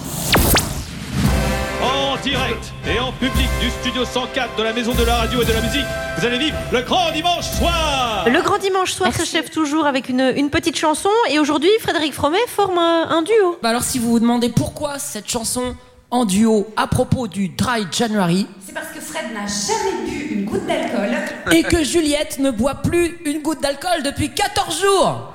En 2.23 2.25
direct 2.25 2.73
et 2.87 3.01
en 3.01 3.11
public 3.11 3.49
du 3.61 3.69
studio 3.69 4.05
104 4.05 4.55
de 4.57 4.63
la 4.63 4.73
Maison 4.73 4.93
de 4.95 5.03
la 5.03 5.17
Radio 5.17 5.43
et 5.43 5.45
de 5.45 5.53
la 5.53 5.61
Musique, 5.61 5.85
vous 6.17 6.25
allez 6.25 6.39
vivre 6.39 6.57
le 6.73 6.83
grand 6.83 7.11
dimanche 7.11 7.51
soir 7.51 8.25
Le 8.29 8.41
grand 8.43 8.59
dimanche 8.59 8.93
soir 8.93 9.13
s'achève 9.13 9.51
toujours 9.51 9.87
avec 9.87 10.09
une, 10.09 10.33
une 10.37 10.49
petite 10.49 10.77
chanson 10.79 11.09
et 11.31 11.41
aujourd'hui 11.41 11.69
Frédéric 11.81 12.13
Fromet 12.15 12.39
forme 12.47 12.79
un, 12.79 13.09
un 13.11 13.23
duo. 13.23 13.59
Bah 13.61 13.71
alors 13.71 13.83
si 13.83 13.99
vous 13.99 14.09
vous 14.09 14.21
demandez 14.21 14.51
pourquoi 14.51 15.01
cette 15.01 15.29
chanson 15.29 15.75
en 16.13 16.25
duo 16.25 16.69
à 16.77 16.87
propos 16.87 17.27
du 17.27 17.49
Dry 17.49 17.87
January 17.91 18.47
C'est 18.65 18.73
parce 18.75 18.93
que 18.95 19.01
Fred 19.01 19.33
n'a 19.35 19.47
jamais 19.49 20.09
bu 20.09 20.29
une 20.35 20.45
goutte 20.45 20.65
d'alcool. 20.67 21.17
et 21.51 21.65
que 21.65 21.83
Juliette 21.83 22.39
ne 22.39 22.53
boit 22.53 22.77
plus 22.77 23.19
une 23.25 23.43
goutte 23.43 23.61
d'alcool 23.61 24.05
depuis 24.05 24.33
14 24.33 24.81
jours. 24.81 25.35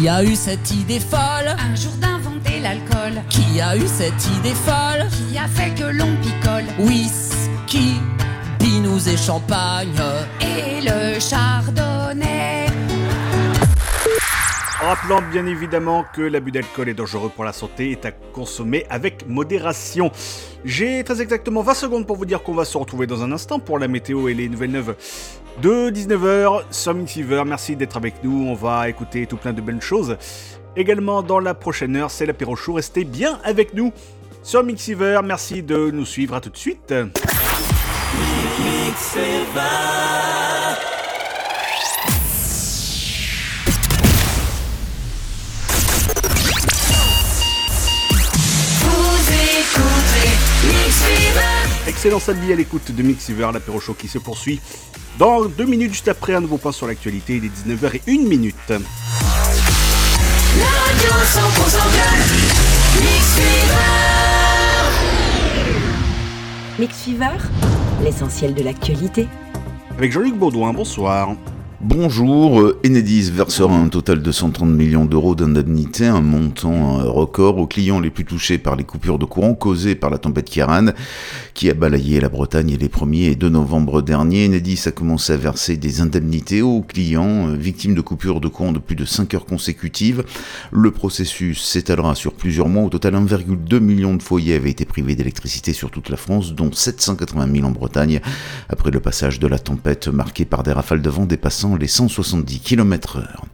Qui 0.00 0.08
a 0.08 0.24
eu 0.24 0.34
cette 0.34 0.70
idée 0.70 0.98
folle 0.98 1.54
Un 1.58 1.74
jour 1.74 1.92
d'inventer 2.00 2.58
l'alcool. 2.60 3.20
Qui 3.28 3.60
a 3.60 3.76
eu 3.76 3.86
cette 3.86 4.26
idée 4.38 4.54
folle 4.54 5.06
Qui 5.10 5.36
a 5.36 5.46
fait 5.46 5.74
que 5.74 5.84
l'on 5.84 6.16
picole. 6.22 6.64
Whisky, 6.78 8.00
binous 8.58 9.06
et 9.06 9.18
champagne. 9.18 10.00
Et 10.40 10.80
le 10.80 11.20
chardonnay. 11.20 12.69
Rappelant 14.82 15.20
bien 15.20 15.44
évidemment 15.44 16.06
que 16.10 16.22
l'abus 16.22 16.52
d'alcool 16.52 16.88
est 16.88 16.94
dangereux 16.94 17.28
pour 17.28 17.44
la 17.44 17.52
santé 17.52 17.90
et 17.90 18.06
à 18.06 18.12
consommer 18.12 18.86
avec 18.88 19.28
modération. 19.28 20.10
J'ai 20.64 21.04
très 21.04 21.20
exactement 21.20 21.60
20 21.60 21.74
secondes 21.74 22.06
pour 22.06 22.16
vous 22.16 22.24
dire 22.24 22.42
qu'on 22.42 22.54
va 22.54 22.64
se 22.64 22.78
retrouver 22.78 23.06
dans 23.06 23.22
un 23.22 23.30
instant 23.30 23.58
pour 23.58 23.78
la 23.78 23.88
météo 23.88 24.28
et 24.28 24.34
les 24.34 24.48
nouvelles 24.48 24.70
neuves 24.70 24.96
de 25.60 25.90
19h 25.90 26.62
sur 26.70 26.94
Mixiver. 26.94 27.42
Merci 27.44 27.76
d'être 27.76 27.98
avec 27.98 28.24
nous, 28.24 28.46
on 28.48 28.54
va 28.54 28.88
écouter 28.88 29.26
tout 29.26 29.36
plein 29.36 29.52
de 29.52 29.60
belles 29.60 29.82
choses. 29.82 30.16
Également 30.76 31.22
dans 31.22 31.40
la 31.40 31.52
prochaine 31.52 31.94
heure, 31.96 32.10
c'est 32.10 32.24
l'apéro 32.24 32.56
chaud, 32.56 32.72
restez 32.72 33.04
bien 33.04 33.38
avec 33.44 33.74
nous 33.74 33.92
sur 34.42 34.64
Mixiver. 34.64 35.20
Merci 35.22 35.62
de 35.62 35.90
nous 35.90 36.06
suivre, 36.06 36.34
à 36.34 36.40
tout 36.40 36.48
de 36.48 36.56
suite. 36.56 36.94
Vous 36.94 37.20
Excellent 51.86 52.20
samedi 52.20 52.52
à 52.52 52.56
l'écoute 52.56 52.92
de 52.92 53.02
Mixiver, 53.02 53.48
l'apéro 53.52 53.80
chaud 53.80 53.94
qui 53.94 54.08
se 54.08 54.18
poursuit. 54.18 54.60
Dans 55.18 55.44
deux 55.44 55.66
minutes, 55.66 55.92
juste 55.92 56.08
après, 56.08 56.34
un 56.34 56.40
nouveau 56.40 56.56
point 56.56 56.72
sur 56.72 56.86
l'actualité, 56.86 57.36
il 57.36 57.44
est 57.44 57.48
19h 57.48 57.94
et 57.94 58.02
1 58.08 58.28
minute. 58.28 58.54
La 58.68 58.76
radio 60.64 61.10
100% 61.10 61.42
club. 61.92 63.02
Mix 63.02 63.26
Fever. 63.34 64.10
Mix 66.78 66.96
Fever, 67.02 67.36
l'essentiel 68.02 68.54
de 68.54 68.62
l'actualité. 68.62 69.28
Avec 69.98 70.12
Jean-Luc 70.12 70.36
Baudouin, 70.36 70.72
bonsoir. 70.72 71.34
Bonjour, 71.82 72.60
euh, 72.60 72.78
Enedis 72.84 73.30
versera 73.30 73.74
un 73.74 73.88
total 73.88 74.20
de 74.20 74.30
130 74.30 74.68
millions 74.68 75.06
d'euros 75.06 75.34
d'indemnités, 75.34 76.06
un 76.06 76.20
montant 76.20 77.00
euh, 77.00 77.04
record 77.04 77.56
aux 77.56 77.66
clients 77.66 78.00
les 78.00 78.10
plus 78.10 78.26
touchés 78.26 78.58
par 78.58 78.76
les 78.76 78.84
coupures 78.84 79.18
de 79.18 79.24
courant 79.24 79.54
causées 79.54 79.94
par 79.94 80.10
la 80.10 80.18
tempête 80.18 80.50
Kiaran, 80.50 80.88
qui 81.54 81.70
a 81.70 81.74
balayé 81.74 82.20
la 82.20 82.28
Bretagne 82.28 82.76
les 82.78 82.88
1er 82.88 83.30
et 83.30 83.34
2 83.34 83.48
novembre 83.48 84.02
dernier. 84.02 84.44
Enedis 84.44 84.82
a 84.84 84.90
commencé 84.90 85.32
à 85.32 85.38
verser 85.38 85.78
des 85.78 86.02
indemnités 86.02 86.60
aux 86.60 86.82
clients 86.82 87.48
euh, 87.48 87.54
victimes 87.56 87.94
de 87.94 88.02
coupures 88.02 88.42
de 88.42 88.48
courant 88.48 88.72
de 88.72 88.78
plus 88.78 88.94
de 88.94 89.06
5 89.06 89.32
heures 89.32 89.46
consécutives. 89.46 90.22
Le 90.72 90.90
processus 90.90 91.62
s'étalera 91.64 92.14
sur 92.14 92.34
plusieurs 92.34 92.68
mois. 92.68 92.84
Au 92.84 92.90
total, 92.90 93.14
1,2 93.14 93.80
million 93.80 94.14
de 94.16 94.22
foyers 94.22 94.56
avaient 94.56 94.68
été 94.68 94.84
privés 94.84 95.14
d'électricité 95.14 95.72
sur 95.72 95.90
toute 95.90 96.10
la 96.10 96.18
France, 96.18 96.54
dont 96.54 96.70
780 96.70 97.48
000 97.54 97.66
en 97.66 97.70
Bretagne, 97.70 98.20
après 98.68 98.90
le 98.90 99.00
passage 99.00 99.40
de 99.40 99.46
la 99.46 99.58
tempête 99.58 100.08
marquée 100.08 100.44
par 100.44 100.62
des 100.62 100.72
rafales 100.72 101.00
de 101.00 101.08
vent 101.08 101.24
dépassant 101.24 101.69
les 101.76 101.86
170 101.86 102.60
km 102.60 103.18
heure. 103.18 103.44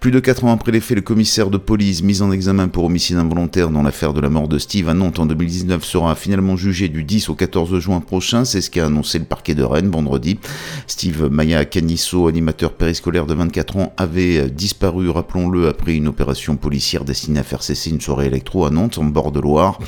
Plus 0.00 0.10
de 0.10 0.20
4 0.20 0.44
ans 0.44 0.52
après 0.52 0.72
les 0.72 0.80
faits, 0.80 0.96
le 0.96 1.02
commissaire 1.02 1.50
de 1.50 1.58
police 1.58 2.02
mis 2.02 2.22
en 2.22 2.32
examen 2.32 2.68
pour 2.68 2.84
homicide 2.84 3.16
involontaire 3.16 3.70
dans 3.70 3.82
l'affaire 3.82 4.12
de 4.12 4.20
la 4.20 4.28
mort 4.28 4.48
de 4.48 4.58
Steve 4.58 4.88
à 4.88 4.94
Nantes 4.94 5.18
en 5.18 5.26
2019 5.26 5.84
sera 5.84 6.14
finalement 6.16 6.56
jugé 6.56 6.88
du 6.88 7.04
10 7.04 7.28
au 7.28 7.34
14 7.34 7.78
juin 7.78 8.00
prochain. 8.00 8.44
C'est 8.44 8.60
ce 8.60 8.70
qu'a 8.70 8.86
annoncé 8.86 9.18
le 9.18 9.24
parquet 9.24 9.54
de 9.54 9.62
Rennes 9.62 9.90
vendredi. 9.90 10.38
Steve 10.86 11.28
Maya 11.30 11.64
Canisso, 11.64 12.28
animateur 12.28 12.72
périscolaire 12.72 13.26
de 13.26 13.34
24 13.34 13.76
ans, 13.76 13.92
avait 13.96 14.50
disparu, 14.50 15.10
rappelons-le, 15.10 15.68
après 15.68 15.94
une 15.94 16.08
opération 16.08 16.56
policière 16.56 17.04
destinée 17.04 17.40
à 17.40 17.44
faire 17.44 17.62
cesser 17.62 17.90
une 17.90 18.00
soirée 18.00 18.26
électro 18.26 18.64
à 18.66 18.70
Nantes, 18.70 18.98
en 18.98 19.04
bord 19.04 19.32
de 19.32 19.40
Loire, 19.40 19.78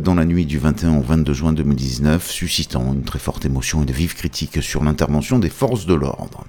dans 0.00 0.14
la 0.14 0.24
nuit 0.24 0.46
du 0.46 0.58
21 0.58 0.98
au 0.98 1.02
22 1.02 1.32
juin 1.32 1.52
2019, 1.52 2.30
suscitant 2.30 2.92
une 2.92 3.02
très 3.02 3.18
forte 3.18 3.44
émotion 3.44 3.82
et 3.82 3.86
de 3.86 3.92
vives 3.92 4.14
critiques 4.14 4.62
sur 4.62 4.82
l'intervention 4.82 5.38
des 5.38 5.50
forces 5.50 5.86
de 5.86 5.94
l'ordre. 5.94 6.44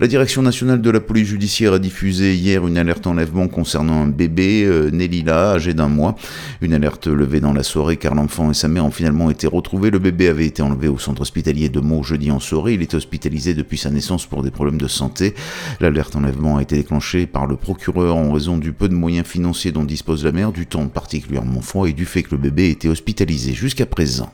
La 0.00 0.05
direction 0.08 0.42
nationale 0.42 0.80
de 0.80 0.90
la 0.90 1.00
police 1.00 1.28
judiciaire 1.28 1.72
a 1.72 1.78
diffusé 1.78 2.34
hier 2.34 2.66
une 2.66 2.78
alerte 2.78 3.06
enlèvement 3.06 3.48
concernant 3.48 4.02
un 4.02 4.08
bébé, 4.08 4.64
euh, 4.64 4.90
âgé 5.28 5.74
d'un 5.74 5.88
mois. 5.88 6.16
Une 6.60 6.74
alerte 6.74 7.06
levée 7.06 7.40
dans 7.40 7.52
la 7.52 7.62
soirée 7.62 7.96
car 7.96 8.14
l'enfant 8.14 8.50
et 8.50 8.54
sa 8.54 8.68
mère 8.68 8.84
ont 8.84 8.90
finalement 8.90 9.30
été 9.30 9.46
retrouvés. 9.46 9.90
Le 9.90 9.98
bébé 9.98 10.28
avait 10.28 10.46
été 10.46 10.62
enlevé 10.62 10.88
au 10.88 10.98
centre 10.98 11.22
hospitalier 11.22 11.68
de 11.68 11.80
Meaux 11.80 12.02
jeudi 12.02 12.30
en 12.30 12.40
soirée. 12.40 12.74
Il 12.74 12.82
était 12.82 12.96
hospitalisé 12.96 13.54
depuis 13.54 13.78
sa 13.78 13.90
naissance 13.90 14.26
pour 14.26 14.42
des 14.42 14.50
problèmes 14.50 14.80
de 14.80 14.88
santé. 14.88 15.34
L'alerte 15.80 16.14
enlèvement 16.16 16.58
a 16.58 16.62
été 16.62 16.76
déclenchée 16.76 17.26
par 17.26 17.46
le 17.46 17.56
procureur 17.56 18.16
en 18.16 18.32
raison 18.32 18.58
du 18.58 18.72
peu 18.72 18.88
de 18.88 18.94
moyens 18.94 19.26
financiers 19.26 19.72
dont 19.72 19.84
dispose 19.84 20.24
la 20.24 20.32
mère, 20.32 20.52
du 20.52 20.66
temps 20.66 20.88
particulièrement 20.88 21.60
froid 21.60 21.88
et 21.88 21.92
du 21.92 22.04
fait 22.04 22.22
que 22.22 22.32
le 22.32 22.40
bébé 22.40 22.70
était 22.70 22.88
hospitalisé 22.88 23.52
jusqu'à 23.52 23.86
présent. 23.86 24.32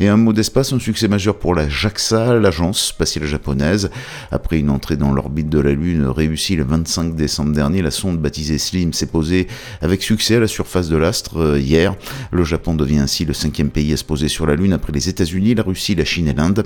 Et 0.00 0.08
un 0.08 0.16
mot 0.16 0.32
d'espace, 0.32 0.72
un 0.72 0.78
succès 0.78 1.08
majeur 1.08 1.38
pour 1.38 1.54
la 1.54 1.68
JAXA, 1.68 2.34
l'agence 2.34 2.86
spatiale 2.88 3.26
japonaise. 3.26 3.90
Après 4.30 4.58
une 4.58 4.70
entrée 4.70 4.96
dans 4.96 5.03
l'orbite 5.12 5.48
de 5.48 5.58
la 5.58 5.72
Lune 5.72 6.06
réussie 6.06 6.56
le 6.56 6.64
25 6.64 7.14
décembre 7.14 7.52
dernier, 7.52 7.82
la 7.82 7.90
sonde 7.90 8.18
baptisée 8.18 8.58
Slim 8.58 8.92
s'est 8.92 9.06
posée 9.06 9.46
avec 9.80 10.02
succès 10.02 10.36
à 10.36 10.40
la 10.40 10.46
surface 10.46 10.88
de 10.88 10.96
l'astre 10.96 11.38
euh, 11.38 11.60
hier. 11.60 11.94
Le 12.30 12.44
Japon 12.44 12.74
devient 12.74 12.98
ainsi 12.98 13.24
le 13.24 13.32
cinquième 13.32 13.70
pays 13.70 13.92
à 13.92 13.96
se 13.96 14.04
poser 14.04 14.28
sur 14.28 14.46
la 14.46 14.54
Lune 14.54 14.72
après 14.72 14.92
les 14.92 15.08
États-Unis, 15.08 15.54
la 15.54 15.62
Russie, 15.62 15.94
la 15.94 16.04
Chine 16.04 16.28
et 16.28 16.32
l'Inde. 16.32 16.64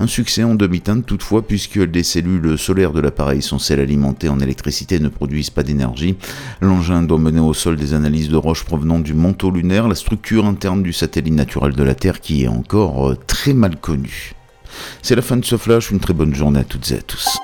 Un 0.00 0.06
succès 0.06 0.44
en 0.44 0.54
demi-teinte 0.54 1.06
toutefois 1.06 1.46
puisque 1.46 1.76
les 1.76 2.02
cellules 2.02 2.58
solaires 2.58 2.92
de 2.92 3.00
l'appareil 3.00 3.42
censé 3.42 3.76
l'alimenter 3.76 4.28
en 4.28 4.40
électricité 4.40 4.98
ne 5.00 5.08
produisent 5.08 5.50
pas 5.50 5.62
d'énergie. 5.62 6.16
L'engin 6.60 7.02
doit 7.02 7.18
mener 7.18 7.40
au 7.40 7.54
sol 7.54 7.76
des 7.76 7.94
analyses 7.94 8.28
de 8.28 8.36
roches 8.36 8.64
provenant 8.64 8.98
du 8.98 9.14
manteau 9.14 9.50
lunaire, 9.50 9.88
la 9.88 9.94
structure 9.94 10.46
interne 10.46 10.82
du 10.82 10.92
satellite 10.92 11.34
naturel 11.34 11.72
de 11.72 11.82
la 11.82 11.94
Terre 11.94 12.20
qui 12.20 12.44
est 12.44 12.48
encore 12.48 13.10
euh, 13.10 13.16
très 13.26 13.54
mal 13.54 13.76
connue. 13.76 14.32
C'est 15.02 15.16
la 15.16 15.22
fin 15.22 15.36
de 15.36 15.44
ce 15.44 15.56
flash, 15.56 15.90
une 15.90 16.00
très 16.00 16.14
bonne 16.14 16.34
journée 16.34 16.60
à 16.60 16.64
toutes 16.64 16.90
et 16.90 16.96
à 16.96 17.02
tous. 17.02 17.38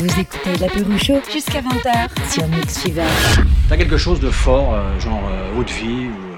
Vous 0.00 0.18
écoutez 0.18 0.56
l'apéro 0.58 0.96
chaud 0.96 1.20
jusqu'à 1.30 1.60
20h 1.60 2.32
sur 2.32 2.48
Mix 2.48 2.78
Fever. 2.78 3.02
T'as 3.68 3.76
quelque 3.76 3.98
chose 3.98 4.18
de 4.18 4.30
fort, 4.30 4.72
euh, 4.72 4.98
genre 4.98 5.20
euh, 5.30 5.60
haute 5.60 5.68
vie, 5.68 6.06
ou 6.06 6.32
euh, 6.32 6.36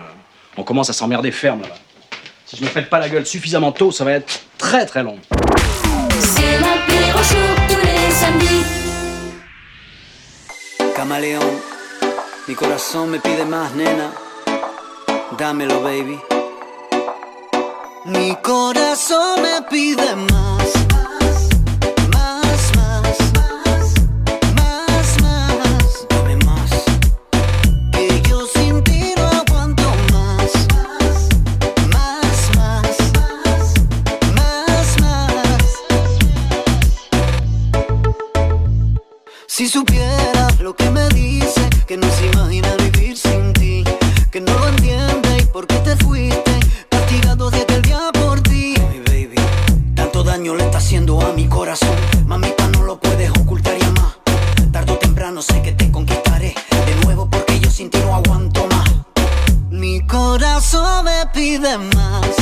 on 0.56 0.64
commence 0.64 0.90
à 0.90 0.92
s'emmerder 0.92 1.30
ferme 1.30 1.62
là. 1.62 1.68
Si 2.44 2.56
je 2.56 2.64
ne 2.64 2.68
pète 2.68 2.90
pas 2.90 2.98
la 2.98 3.08
gueule 3.08 3.24
suffisamment 3.24 3.70
tôt, 3.70 3.92
ça 3.92 4.04
va 4.04 4.14
être 4.14 4.42
très 4.58 4.84
très 4.84 5.04
long. 5.04 5.16
C'est 6.18 6.58
l'apéro 6.58 7.18
chaud 7.22 7.36
tous 7.68 7.86
les 7.86 8.10
samedis. 8.10 8.64
Camaleón, 10.96 11.60
mi 12.48 12.56
corazón 12.56 13.10
me 13.12 13.20
pide 13.20 13.44
más, 13.44 13.72
nena. 13.76 14.10
Dámelo, 15.38 15.80
baby. 15.82 16.18
Mi 18.06 18.34
corazón 18.42 19.40
me 19.40 19.62
pide. 19.70 20.16
Más, 20.16 20.51
Si 39.62 39.68
supieras 39.68 40.58
lo 40.58 40.74
que 40.74 40.90
me 40.90 41.08
dice, 41.10 41.70
que 41.86 41.96
no 41.96 42.10
se 42.10 42.26
imagina 42.26 42.68
vivir 42.78 43.16
sin 43.16 43.52
ti, 43.52 43.84
que 44.28 44.40
no 44.40 44.52
lo 44.58 44.66
entiende 44.66 45.38
y 45.38 45.44
por 45.44 45.68
qué 45.68 45.76
te 45.76 45.94
fuiste, 45.98 46.58
castigado 46.88 47.48
de 47.48 47.60
aquel 47.60 47.80
día 47.82 48.10
por 48.12 48.40
ti. 48.40 48.74
Mi 48.90 48.98
baby, 49.06 49.36
tanto 49.94 50.24
daño 50.24 50.56
le 50.56 50.64
está 50.64 50.78
haciendo 50.78 51.20
a 51.20 51.32
mi 51.34 51.46
corazón, 51.46 51.94
mamita 52.26 52.66
no 52.70 52.82
lo 52.82 52.98
puedes 52.98 53.30
ocultar 53.30 53.78
ya 53.78 53.88
más. 53.92 54.16
Tarde 54.72 54.94
o 54.94 54.98
temprano 54.98 55.40
sé 55.40 55.62
que 55.62 55.70
te 55.70 55.92
conquistaré 55.92 56.56
de 56.84 57.04
nuevo 57.04 57.30
porque 57.30 57.60
yo 57.60 57.70
sin 57.70 57.88
ti 57.88 57.98
no 58.00 58.16
aguanto 58.16 58.66
más. 58.66 58.90
Mi 59.70 60.04
corazón 60.08 61.04
me 61.04 61.24
pide. 61.32 61.78
Más, 61.78 62.41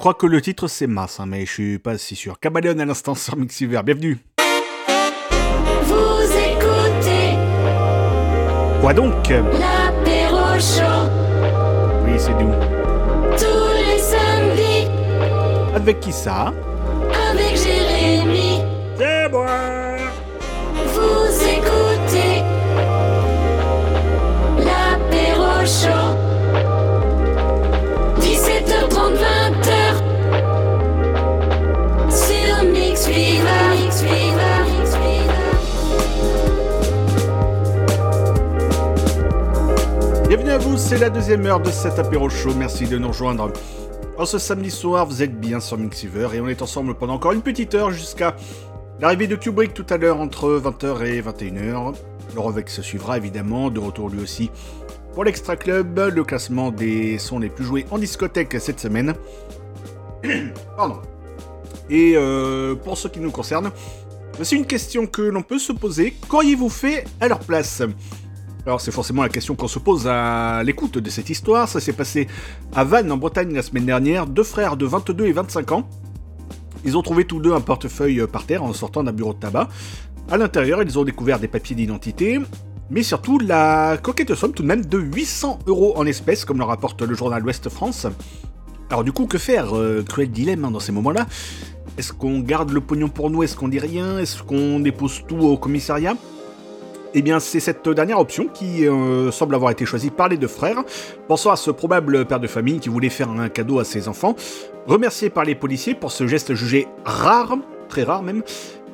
crois 0.00 0.14
que 0.14 0.24
le 0.24 0.40
titre 0.40 0.66
c'est 0.66 0.86
Mass, 0.86 1.20
hein, 1.20 1.26
mais 1.26 1.44
je 1.44 1.52
suis 1.52 1.78
pas 1.78 1.98
si 1.98 2.16
sûr. 2.16 2.40
Caméléon 2.40 2.78
à 2.78 2.84
l'instant 2.86 3.14
sur 3.14 3.36
Mixiver, 3.36 3.82
bienvenue. 3.84 4.16
Vous 5.82 6.22
écoutez 6.24 7.36
Quoi 8.80 8.94
donc? 8.94 9.28
L'apéro 9.28 10.58
chaud 10.58 11.06
Oui, 12.06 12.12
c'est 12.16 12.32
nous. 12.32 12.54
tous 13.36 13.74
les 13.76 13.98
samedis 13.98 14.88
Avec 15.74 16.00
qui 16.00 16.12
ça? 16.12 16.54
Avec 17.30 17.54
Jérémy. 17.58 18.62
C'est 18.96 19.28
moi. 19.28 19.48
Vous 20.94 21.26
écoutez 21.44 22.42
l'apéro 24.64 25.66
chaud 25.66 25.99
Vous, 40.58 40.76
c'est 40.76 40.98
la 40.98 41.10
deuxième 41.10 41.46
heure 41.46 41.60
de 41.60 41.70
cet 41.70 42.00
apéro 42.00 42.28
show. 42.28 42.52
Merci 42.56 42.84
de 42.84 42.98
nous 42.98 43.08
rejoindre. 43.08 43.52
En 44.18 44.24
ce 44.24 44.36
samedi 44.36 44.70
soir, 44.70 45.06
vous 45.06 45.22
êtes 45.22 45.38
bien 45.38 45.60
sur 45.60 45.78
Mixiver 45.78 46.28
et 46.34 46.40
on 46.40 46.48
est 46.48 46.60
ensemble 46.60 46.94
pendant 46.94 47.14
encore 47.14 47.32
une 47.32 47.40
petite 47.40 47.74
heure 47.76 47.92
jusqu'à 47.92 48.34
l'arrivée 49.00 49.28
de 49.28 49.36
Kubrick 49.36 49.74
tout 49.74 49.86
à 49.88 49.96
l'heure 49.96 50.20
entre 50.20 50.60
20h 50.60 51.04
et 51.04 51.22
21h. 51.22 51.94
Le 52.34 52.40
Revex 52.40 52.74
se 52.74 52.82
suivra 52.82 53.16
évidemment, 53.16 53.70
de 53.70 53.78
retour 53.78 54.08
lui 54.08 54.20
aussi 54.20 54.50
pour 55.14 55.22
l'Extra 55.22 55.54
Club, 55.54 55.98
le 56.12 56.24
classement 56.24 56.72
des 56.72 57.18
sons 57.18 57.38
les 57.38 57.48
plus 57.48 57.64
joués 57.64 57.86
en 57.92 57.98
discothèque 57.98 58.56
cette 58.58 58.80
semaine. 58.80 59.14
Pardon. 60.76 60.98
Et 61.88 62.14
euh, 62.16 62.74
pour 62.74 62.98
ce 62.98 63.06
qui 63.06 63.20
nous 63.20 63.30
concerne, 63.30 63.70
voici 64.34 64.56
une 64.56 64.66
question 64.66 65.06
que 65.06 65.22
l'on 65.22 65.42
peut 65.42 65.60
se 65.60 65.72
poser. 65.72 66.16
Qu'auriez-vous 66.28 66.70
fait 66.70 67.04
à 67.20 67.28
leur 67.28 67.38
place? 67.38 67.82
Alors 68.66 68.80
c'est 68.80 68.90
forcément 68.90 69.22
la 69.22 69.28
question 69.28 69.54
qu'on 69.54 69.68
se 69.68 69.78
pose 69.78 70.06
à 70.06 70.62
l'écoute 70.62 70.98
de 70.98 71.10
cette 71.10 71.30
histoire. 71.30 71.68
Ça 71.68 71.80
s'est 71.80 71.92
passé 71.92 72.28
à 72.74 72.84
Vannes 72.84 73.10
en 73.10 73.16
Bretagne 73.16 73.54
la 73.54 73.62
semaine 73.62 73.86
dernière. 73.86 74.26
Deux 74.26 74.42
frères 74.42 74.76
de 74.76 74.86
22 74.86 75.26
et 75.26 75.32
25 75.32 75.72
ans. 75.72 75.88
Ils 76.84 76.96
ont 76.96 77.02
trouvé 77.02 77.24
tous 77.24 77.40
deux 77.40 77.52
un 77.52 77.60
portefeuille 77.60 78.26
par 78.30 78.44
terre 78.44 78.62
en 78.62 78.72
sortant 78.72 79.02
d'un 79.02 79.12
bureau 79.12 79.32
de 79.32 79.38
tabac. 79.38 79.68
À 80.30 80.36
l'intérieur, 80.36 80.82
ils 80.82 80.98
ont 80.98 81.04
découvert 81.04 81.38
des 81.38 81.48
papiers 81.48 81.74
d'identité, 81.74 82.38
mais 82.90 83.02
surtout 83.02 83.38
la 83.38 83.96
coquette 83.96 84.34
somme 84.34 84.52
tout 84.52 84.62
de 84.62 84.68
même 84.68 84.84
de 84.84 84.98
800 84.98 85.60
euros 85.66 85.94
en 85.96 86.06
espèces, 86.06 86.44
comme 86.44 86.58
le 86.58 86.64
rapporte 86.64 87.02
le 87.02 87.14
journal 87.14 87.44
Ouest 87.44 87.68
France. 87.68 88.06
Alors 88.90 89.04
du 89.04 89.12
coup, 89.12 89.26
que 89.26 89.38
faire 89.38 89.76
euh, 89.76 90.02
Cruel 90.06 90.30
dilemme 90.30 90.64
hein, 90.64 90.70
dans 90.70 90.80
ces 90.80 90.92
moments-là? 90.92 91.26
Est-ce 91.96 92.12
qu'on 92.12 92.40
garde 92.40 92.70
le 92.70 92.80
pognon 92.80 93.08
pour 93.08 93.30
nous? 93.30 93.42
Est-ce 93.42 93.56
qu'on 93.56 93.68
dit 93.68 93.78
rien? 93.78 94.18
Est-ce 94.18 94.42
qu'on 94.42 94.80
dépose 94.80 95.22
tout 95.26 95.38
au 95.38 95.56
commissariat? 95.56 96.14
Eh 97.14 97.22
bien, 97.22 97.40
c'est 97.40 97.60
cette 97.60 97.88
dernière 97.88 98.20
option 98.20 98.46
qui 98.46 98.86
euh, 98.86 99.30
semble 99.30 99.54
avoir 99.54 99.70
été 99.70 99.84
choisie 99.84 100.10
par 100.10 100.28
les 100.28 100.36
deux 100.36 100.48
frères, 100.48 100.84
pensant 101.28 101.50
à 101.50 101.56
ce 101.56 101.70
probable 101.70 102.24
père 102.24 102.40
de 102.40 102.46
famille 102.46 102.78
qui 102.78 102.88
voulait 102.88 103.08
faire 103.08 103.30
un 103.30 103.48
cadeau 103.48 103.80
à 103.80 103.84
ses 103.84 104.08
enfants. 104.08 104.36
Remerciés 104.86 105.30
par 105.30 105.44
les 105.44 105.54
policiers 105.54 105.94
pour 105.94 106.12
ce 106.12 106.26
geste 106.26 106.54
jugé 106.54 106.86
rare, 107.04 107.56
très 107.88 108.04
rare 108.04 108.22
même, 108.22 108.42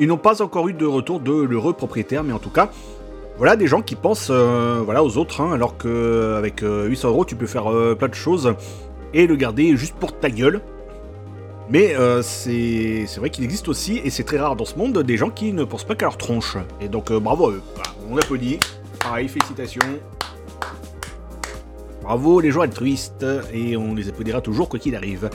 ils 0.01 0.09
n'ont 0.09 0.17
pas 0.17 0.43
encore 0.43 0.69
eu 0.69 0.73
de 0.73 0.87
retour 0.87 1.21
de 1.21 1.33
l'heureux 1.33 1.73
propriétaire, 1.73 2.25
mais 2.25 2.33
en 2.33 2.39
tout 2.39 2.51
cas, 2.51 2.71
voilà 3.39 3.57
des 3.57 3.67
gens 3.67 3.83
qui 3.83 3.97
pensent 3.97 4.29
euh, 4.31 4.81
voilà, 4.83 5.05
aux 5.05 5.19
autres, 5.19 5.43
hein, 5.43 5.53
alors 5.53 5.77
qu'avec 5.77 6.61
800 6.63 7.09
euros, 7.09 7.25
tu 7.25 7.37
peux 7.37 7.47
faire 7.47 7.71
euh, 7.71 7.95
plein 7.95 8.09
de 8.09 8.15
choses 8.15 8.55
et 9.13 9.27
le 9.27 9.37
garder 9.37 9.77
juste 9.77 9.95
pour 9.97 10.19
ta 10.19 10.31
gueule. 10.31 10.63
Mais 11.69 11.97
euh, 11.97 12.23
c'est 12.23 13.07
vrai 13.17 13.31
qu'il 13.31 13.45
existe 13.45 13.69
aussi, 13.69 14.01
et 14.05 14.11
c'est 14.11 14.23
très 14.23 14.39
rare 14.39 14.55
dans 14.55 14.65
ce 14.65 14.77
monde, 14.77 14.99
des 15.03 15.17
gens 15.17 15.31
qui 15.31 15.53
ne 15.53 15.65
pensent 15.65 15.85
pas 15.85 15.97
qu'à 15.97 16.07
leur 16.07 16.17
tronche. 16.17 16.57
Et 16.81 16.89
donc 16.89 17.11
euh, 17.11 17.19
bravo 17.19 17.49
à 17.49 17.53
eux. 17.53 17.63
On 18.09 18.17
applaudit. 18.17 18.61
Pareil, 19.01 19.29
félicitations. 19.29 19.83
Bravo 22.03 22.41
les 22.41 22.53
gens 22.53 22.61
altruistes, 22.61 23.27
et 23.53 23.77
on 23.77 23.95
les 23.95 24.09
applaudira 24.09 24.41
toujours 24.41 24.69
quoi 24.69 24.79
qu'il 24.79 24.95
arrive. 24.95 25.29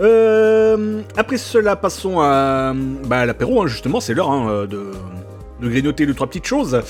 Euh, 0.00 1.02
après 1.16 1.36
cela, 1.36 1.76
passons 1.76 2.20
à, 2.20 2.72
bah, 3.04 3.26
l'apéro, 3.26 3.62
hein, 3.62 3.66
justement, 3.66 4.00
c'est 4.00 4.14
l'heure 4.14 4.30
hein, 4.30 4.64
de, 4.64 4.92
de 5.60 5.68
grignoter 5.68 6.06
deux, 6.06 6.14
trois 6.14 6.26
petites 6.26 6.46
choses. 6.46 6.80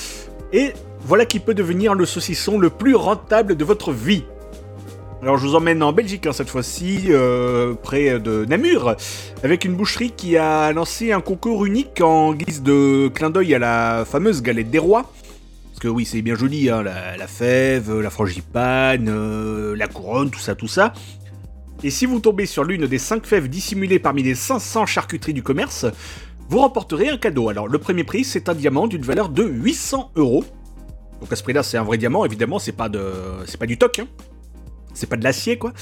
Et 0.53 0.75
voilà 1.01 1.25
qui 1.25 1.41
peut 1.41 1.55
devenir 1.55 1.95
le 1.95 2.07
saucisson 2.07 2.57
le 2.57 2.71
plus 2.71 2.95
rentable 2.95 3.57
de 3.57 3.65
votre 3.65 3.91
vie. 3.91 4.25
Alors 5.23 5.37
je 5.37 5.47
vous 5.47 5.55
emmène 5.55 5.83
en 5.83 5.93
Belgique 5.93 6.27
hein, 6.27 6.33
cette 6.33 6.49
fois-ci, 6.49 7.09
euh, 7.09 7.75
près 7.75 8.19
de 8.19 8.47
Namur, 8.47 8.97
avec 9.43 9.67
une 9.67 9.75
boucherie 9.75 10.13
qui 10.13 10.39
a 10.39 10.73
lancé 10.73 11.13
un 11.13 11.21
concours 11.21 11.67
unique 11.67 12.01
en 12.01 12.33
guise 12.33 12.63
de 12.63 13.09
clin 13.09 13.29
d'œil 13.29 13.55
à 13.55 13.59
la 13.59 14.07
fameuse 14.07 14.41
galette 14.41 14.71
des 14.71 14.79
rois. 14.79 15.13
Parce 15.69 15.81
que 15.81 15.89
oui, 15.89 16.07
c'est 16.07 16.23
bien 16.23 16.37
joli, 16.37 16.71
hein, 16.71 16.83
la, 16.83 17.27
fève, 17.27 18.01
la 18.01 18.09
frangipane, 18.09 19.09
euh, 19.11 19.77
la 19.77 19.89
couronne, 19.89 20.31
tout 20.31 20.41
ça, 20.41 20.55
tout 20.55 20.69
ça. 20.69 20.95
Et 21.83 21.91
si 21.91 22.07
vous 22.07 22.21
tombez 22.21 22.47
sur 22.47 22.65
l'une 22.65 22.87
des 22.87 22.99
5 22.99 23.27
fèves 23.27 23.49
dissimulées 23.49 23.99
parmi 23.99 24.23
les 24.23 24.35
500 24.35 24.87
charcuteries 24.87 25.35
du 25.35 25.43
commerce, 25.43 25.85
vous 26.49 26.61
remporterez 26.61 27.11
un 27.11 27.19
cadeau. 27.19 27.51
Alors 27.51 27.69
le 27.69 27.79
premier 27.79 28.05
prix, 28.05 28.25
c'est 28.25 28.49
un 28.49 28.55
diamant 28.55 28.87
d'une 28.87 29.03
valeur 29.03 29.29
de 29.29 29.45
800 29.45 30.13
euros. 30.17 30.45
Donc 31.21 31.31
à 31.31 31.37
ce 31.37 31.43
prix-là, 31.43 31.63
c'est 31.63 31.77
un 31.77 31.85
vrai 31.85 31.99
diamant, 31.99 32.25
évidemment, 32.25 32.59
c'est 32.59 32.73
pas, 32.73 32.89
de... 32.89 33.03
c'est 33.45 33.59
pas 33.59 33.67
du 33.67 33.77
toc. 33.77 33.99
Hein. 33.99 34.07
C'est 34.95 35.09
pas 35.09 35.17
de 35.17 35.25
l'acier, 35.25 35.59
quoi. 35.59 35.73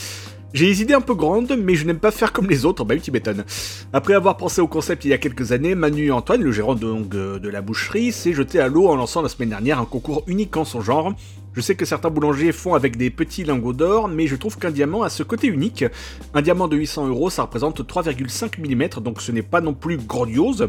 J'ai 0.54 0.64
des 0.64 0.80
idées 0.80 0.94
un 0.94 1.02
peu 1.02 1.14
grandes, 1.14 1.58
mais 1.62 1.74
je 1.74 1.84
n'aime 1.84 1.98
pas 1.98 2.10
faire 2.10 2.32
comme 2.32 2.48
les 2.48 2.64
autres, 2.64 2.82
bah 2.82 2.94
oui, 2.94 3.02
tu 3.02 3.10
m'étonnes. 3.10 3.44
Après 3.92 4.14
avoir 4.14 4.38
pensé 4.38 4.62
au 4.62 4.66
concept 4.66 5.04
il 5.04 5.10
y 5.10 5.12
a 5.12 5.18
quelques 5.18 5.52
années, 5.52 5.74
Manu 5.74 6.10
Antoine, 6.10 6.42
le 6.42 6.52
gérant 6.52 6.74
euh, 6.82 7.38
de 7.38 7.48
la 7.50 7.60
boucherie, 7.60 8.12
s'est 8.12 8.32
jeté 8.32 8.58
à 8.58 8.68
l'eau 8.68 8.88
en 8.88 8.96
lançant 8.96 9.20
la 9.20 9.28
semaine 9.28 9.50
dernière 9.50 9.78
un 9.78 9.84
concours 9.84 10.24
unique 10.26 10.56
en 10.56 10.64
son 10.64 10.80
genre. 10.80 11.12
Je 11.52 11.60
sais 11.60 11.74
que 11.74 11.84
certains 11.84 12.08
boulangers 12.08 12.52
font 12.52 12.72
avec 12.72 12.96
des 12.96 13.10
petits 13.10 13.44
lingots 13.44 13.74
d'or, 13.74 14.08
mais 14.08 14.26
je 14.26 14.36
trouve 14.36 14.56
qu'un 14.56 14.70
diamant 14.70 15.02
a 15.02 15.10
ce 15.10 15.22
côté 15.22 15.48
unique. 15.48 15.84
Un 16.32 16.40
diamant 16.40 16.66
de 16.66 16.76
800 16.78 17.08
euros, 17.08 17.28
ça 17.28 17.42
représente 17.42 17.86
3,5 17.86 18.58
mm, 18.58 19.02
donc 19.02 19.20
ce 19.20 19.32
n'est 19.32 19.42
pas 19.42 19.60
non 19.60 19.74
plus 19.74 19.98
grandiose. 19.98 20.68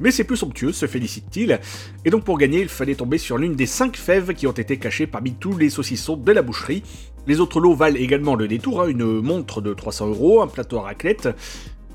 Mais 0.00 0.10
c'est 0.10 0.24
plus 0.24 0.36
somptueux, 0.36 0.72
se 0.72 0.86
félicite-t-il. 0.86 1.60
Et 2.04 2.10
donc 2.10 2.24
pour 2.24 2.38
gagner, 2.38 2.60
il 2.60 2.68
fallait 2.68 2.94
tomber 2.94 3.18
sur 3.18 3.36
l'une 3.36 3.56
des 3.56 3.66
5 3.66 3.96
fèves 3.96 4.32
qui 4.32 4.46
ont 4.46 4.52
été 4.52 4.78
cachées 4.78 5.06
parmi 5.06 5.34
tous 5.34 5.56
les 5.58 5.70
saucissons 5.70 6.16
de 6.16 6.32
la 6.32 6.40
boucherie. 6.40 6.82
Les 7.28 7.40
autres 7.40 7.60
lots 7.60 7.74
valent 7.74 7.98
également 7.98 8.34
le 8.34 8.48
détour, 8.48 8.80
hein, 8.80 8.88
une 8.88 9.20
montre 9.20 9.60
de 9.60 9.74
300 9.74 10.08
euros, 10.08 10.40
un 10.40 10.46
plateau 10.46 10.78
à 10.78 10.82
raclette, 10.84 11.28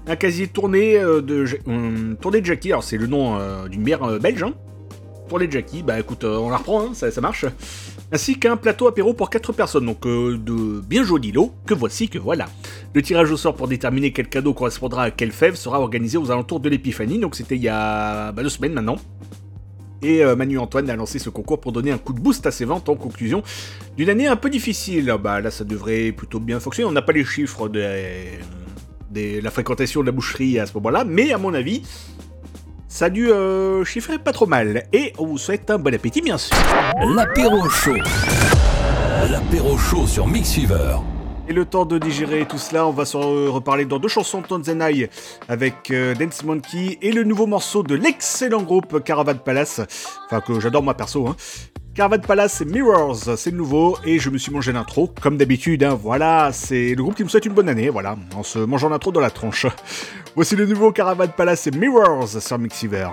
un 0.05 0.15
casier 0.15 0.47
tourné 0.47 0.99
euh, 0.99 1.21
de 1.21 1.45
euh, 1.67 2.13
tourné 2.21 2.39
de 2.39 2.45
Jackie, 2.45 2.71
alors 2.71 2.84
c'est 2.84 2.97
le 2.97 3.07
nom 3.07 3.39
euh, 3.39 3.67
d'une 3.67 3.81
bière 3.81 4.03
euh, 4.03 4.19
belge. 4.19 4.43
Hein. 4.43 4.53
Tourné 5.27 5.47
de 5.47 5.51
Jackie, 5.51 5.81
bah 5.81 5.99
écoute, 5.99 6.23
euh, 6.23 6.38
on 6.38 6.51
la 6.51 6.57
reprend, 6.57 6.81
hein, 6.81 6.93
ça, 6.93 7.09
marche. 7.19 7.45
Ainsi 8.11 8.38
qu'un 8.38 8.57
plateau 8.57 8.86
apéro 8.86 9.15
pour 9.15 9.31
4 9.31 9.53
personnes, 9.53 9.88
donc 9.88 10.05
euh, 10.05 10.38
de 10.38 10.81
bien 10.81 11.03
jolis 11.03 11.31
lots, 11.31 11.51
que 11.65 11.73
voici 11.73 12.09
que 12.09 12.19
voilà. 12.19 12.45
Le 12.93 13.01
tirage 13.01 13.31
au 13.31 13.38
sort 13.38 13.55
pour 13.55 13.67
déterminer 13.67 14.11
quel 14.11 14.29
cadeau 14.29 14.53
correspondra 14.53 15.05
à 15.05 15.11
quelle 15.11 15.31
fève 15.31 15.55
sera 15.55 15.79
organisé 15.79 16.19
aux 16.19 16.29
alentours 16.29 16.59
de 16.59 16.69
l'épiphanie, 16.69 17.17
donc 17.17 17.34
c'était 17.34 17.55
il 17.55 17.63
y 17.63 17.69
a 17.69 18.31
bah, 18.34 18.43
deux 18.43 18.49
semaines 18.49 18.73
maintenant. 18.73 18.97
Et 20.03 20.23
euh, 20.23 20.35
Manu 20.35 20.59
Antoine 20.59 20.89
a 20.89 20.95
lancé 20.95 21.17
ce 21.17 21.29
concours 21.29 21.59
pour 21.59 21.71
donner 21.71 21.91
un 21.91 21.97
coup 21.97 22.13
de 22.13 22.19
boost 22.19 22.45
à 22.45 22.51
ses 22.51 22.65
ventes 22.65 22.89
en 22.89 22.95
conclusion 22.95 23.41
d'une 23.95 24.09
année 24.09 24.27
un 24.27 24.35
peu 24.35 24.49
difficile. 24.49 25.15
Bah 25.21 25.39
là, 25.39 25.49
ça 25.49 25.63
devrait 25.63 26.11
plutôt 26.11 26.39
bien 26.39 26.59
fonctionner. 26.59 26.89
On 26.89 26.91
n'a 26.91 27.01
pas 27.01 27.13
les 27.13 27.23
chiffres 27.23 27.69
de, 27.69 27.81
la 29.41 29.51
fréquentation 29.51 30.01
de 30.01 30.07
la 30.07 30.11
boucherie 30.11 30.59
à 30.59 30.65
ce 30.65 30.73
moment-là, 30.75 31.05
mais 31.05 31.31
à 31.31 31.37
mon 31.37 31.53
avis, 31.53 31.83
ça 32.87 33.05
a 33.05 33.09
dû 33.09 33.31
euh, 33.31 33.85
chiffrer 33.85 34.19
pas 34.19 34.33
trop 34.33 34.45
mal. 34.45 34.83
Et 34.91 35.13
on 35.17 35.25
vous 35.25 35.37
souhaite 35.37 35.69
un 35.69 35.77
bon 35.77 35.93
appétit, 35.93 36.21
bien 36.21 36.37
sûr. 36.37 36.57
L'apéro 37.15 37.69
chaud. 37.69 37.95
L'apéro 39.31 39.77
chaud 39.77 40.05
sur 40.05 40.27
Mix 40.27 40.53
Fever. 40.53 40.97
Et 41.49 41.53
le 41.53 41.65
temps 41.65 41.85
de 41.85 41.97
digérer 41.97 42.45
tout 42.45 42.57
cela, 42.57 42.87
on 42.87 42.91
va 42.91 43.03
se 43.03 43.17
re- 43.17 43.49
reparler 43.49 43.83
dans 43.85 43.99
deux 43.99 44.07
chansons 44.07 44.41
Tanzanai 44.41 45.09
avec 45.49 45.91
euh, 45.91 46.15
Dance 46.15 46.41
Monkey 46.43 46.97
et 47.01 47.11
le 47.11 47.23
nouveau 47.23 47.47
morceau 47.47 47.83
de 47.83 47.95
l'excellent 47.95 48.61
groupe 48.63 49.03
Caravan 49.03 49.35
Palace, 49.35 49.81
enfin 50.25 50.39
que 50.39 50.59
j'adore 50.61 50.83
moi 50.83 50.93
perso. 50.93 51.27
Hein. 51.27 51.35
Caravan 51.95 52.19
Palace 52.21 52.61
et 52.61 52.65
Mirrors, 52.65 53.37
c'est 53.37 53.51
nouveau 53.51 53.97
et 54.05 54.19
je 54.19 54.29
me 54.29 54.37
suis 54.37 54.53
mangé 54.53 54.71
l'intro 54.71 55.13
comme 55.21 55.35
d'habitude. 55.37 55.83
Hein. 55.83 55.99
Voilà, 56.01 56.51
c'est 56.53 56.95
le 56.95 57.03
groupe 57.03 57.15
qui 57.15 57.25
me 57.25 57.29
souhaite 57.29 57.45
une 57.45 57.53
bonne 57.53 57.69
année, 57.69 57.89
voilà, 57.89 58.15
en 58.35 58.43
se 58.43 58.59
mangeant 58.59 58.87
l'intro 58.87 59.11
dans 59.11 59.19
la 59.19 59.29
tronche. 59.29 59.67
Voici 60.35 60.55
le 60.55 60.65
nouveau 60.65 60.93
Caravan 60.93 61.27
Palace 61.27 61.67
et 61.67 61.71
Mirrors 61.71 62.41
sur 62.41 62.57
Mixiver. 62.57 63.09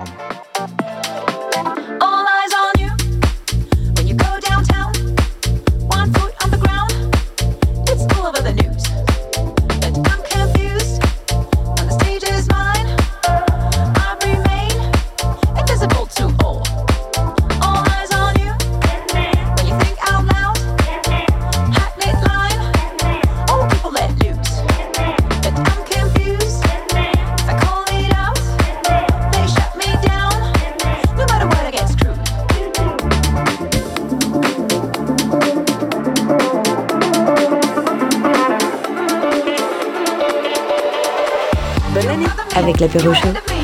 Avec 42.61 42.81
l'apéro 42.81 43.15
chaud. 43.15 43.60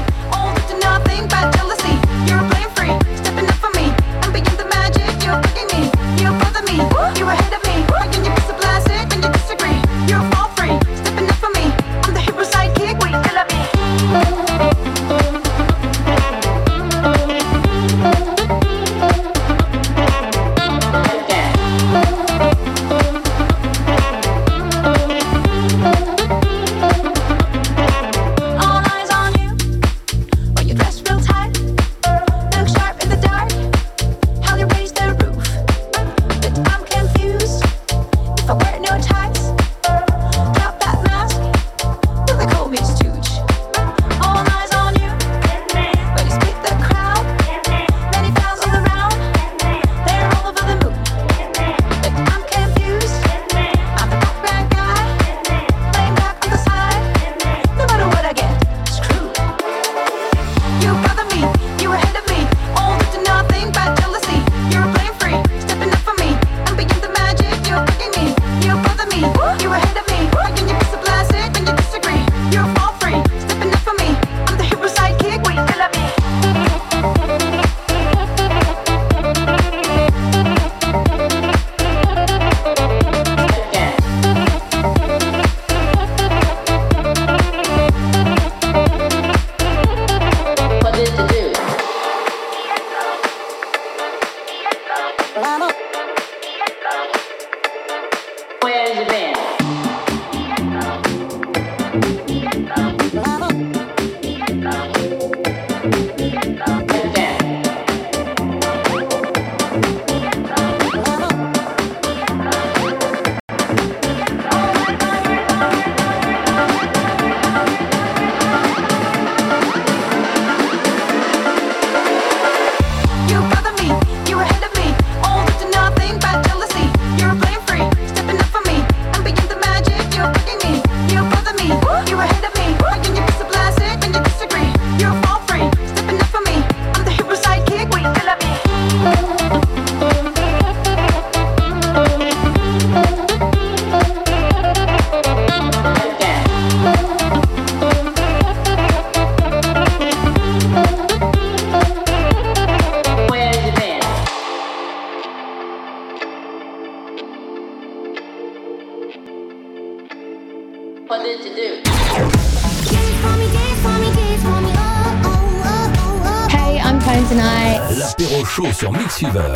Chaud 169.18 169.55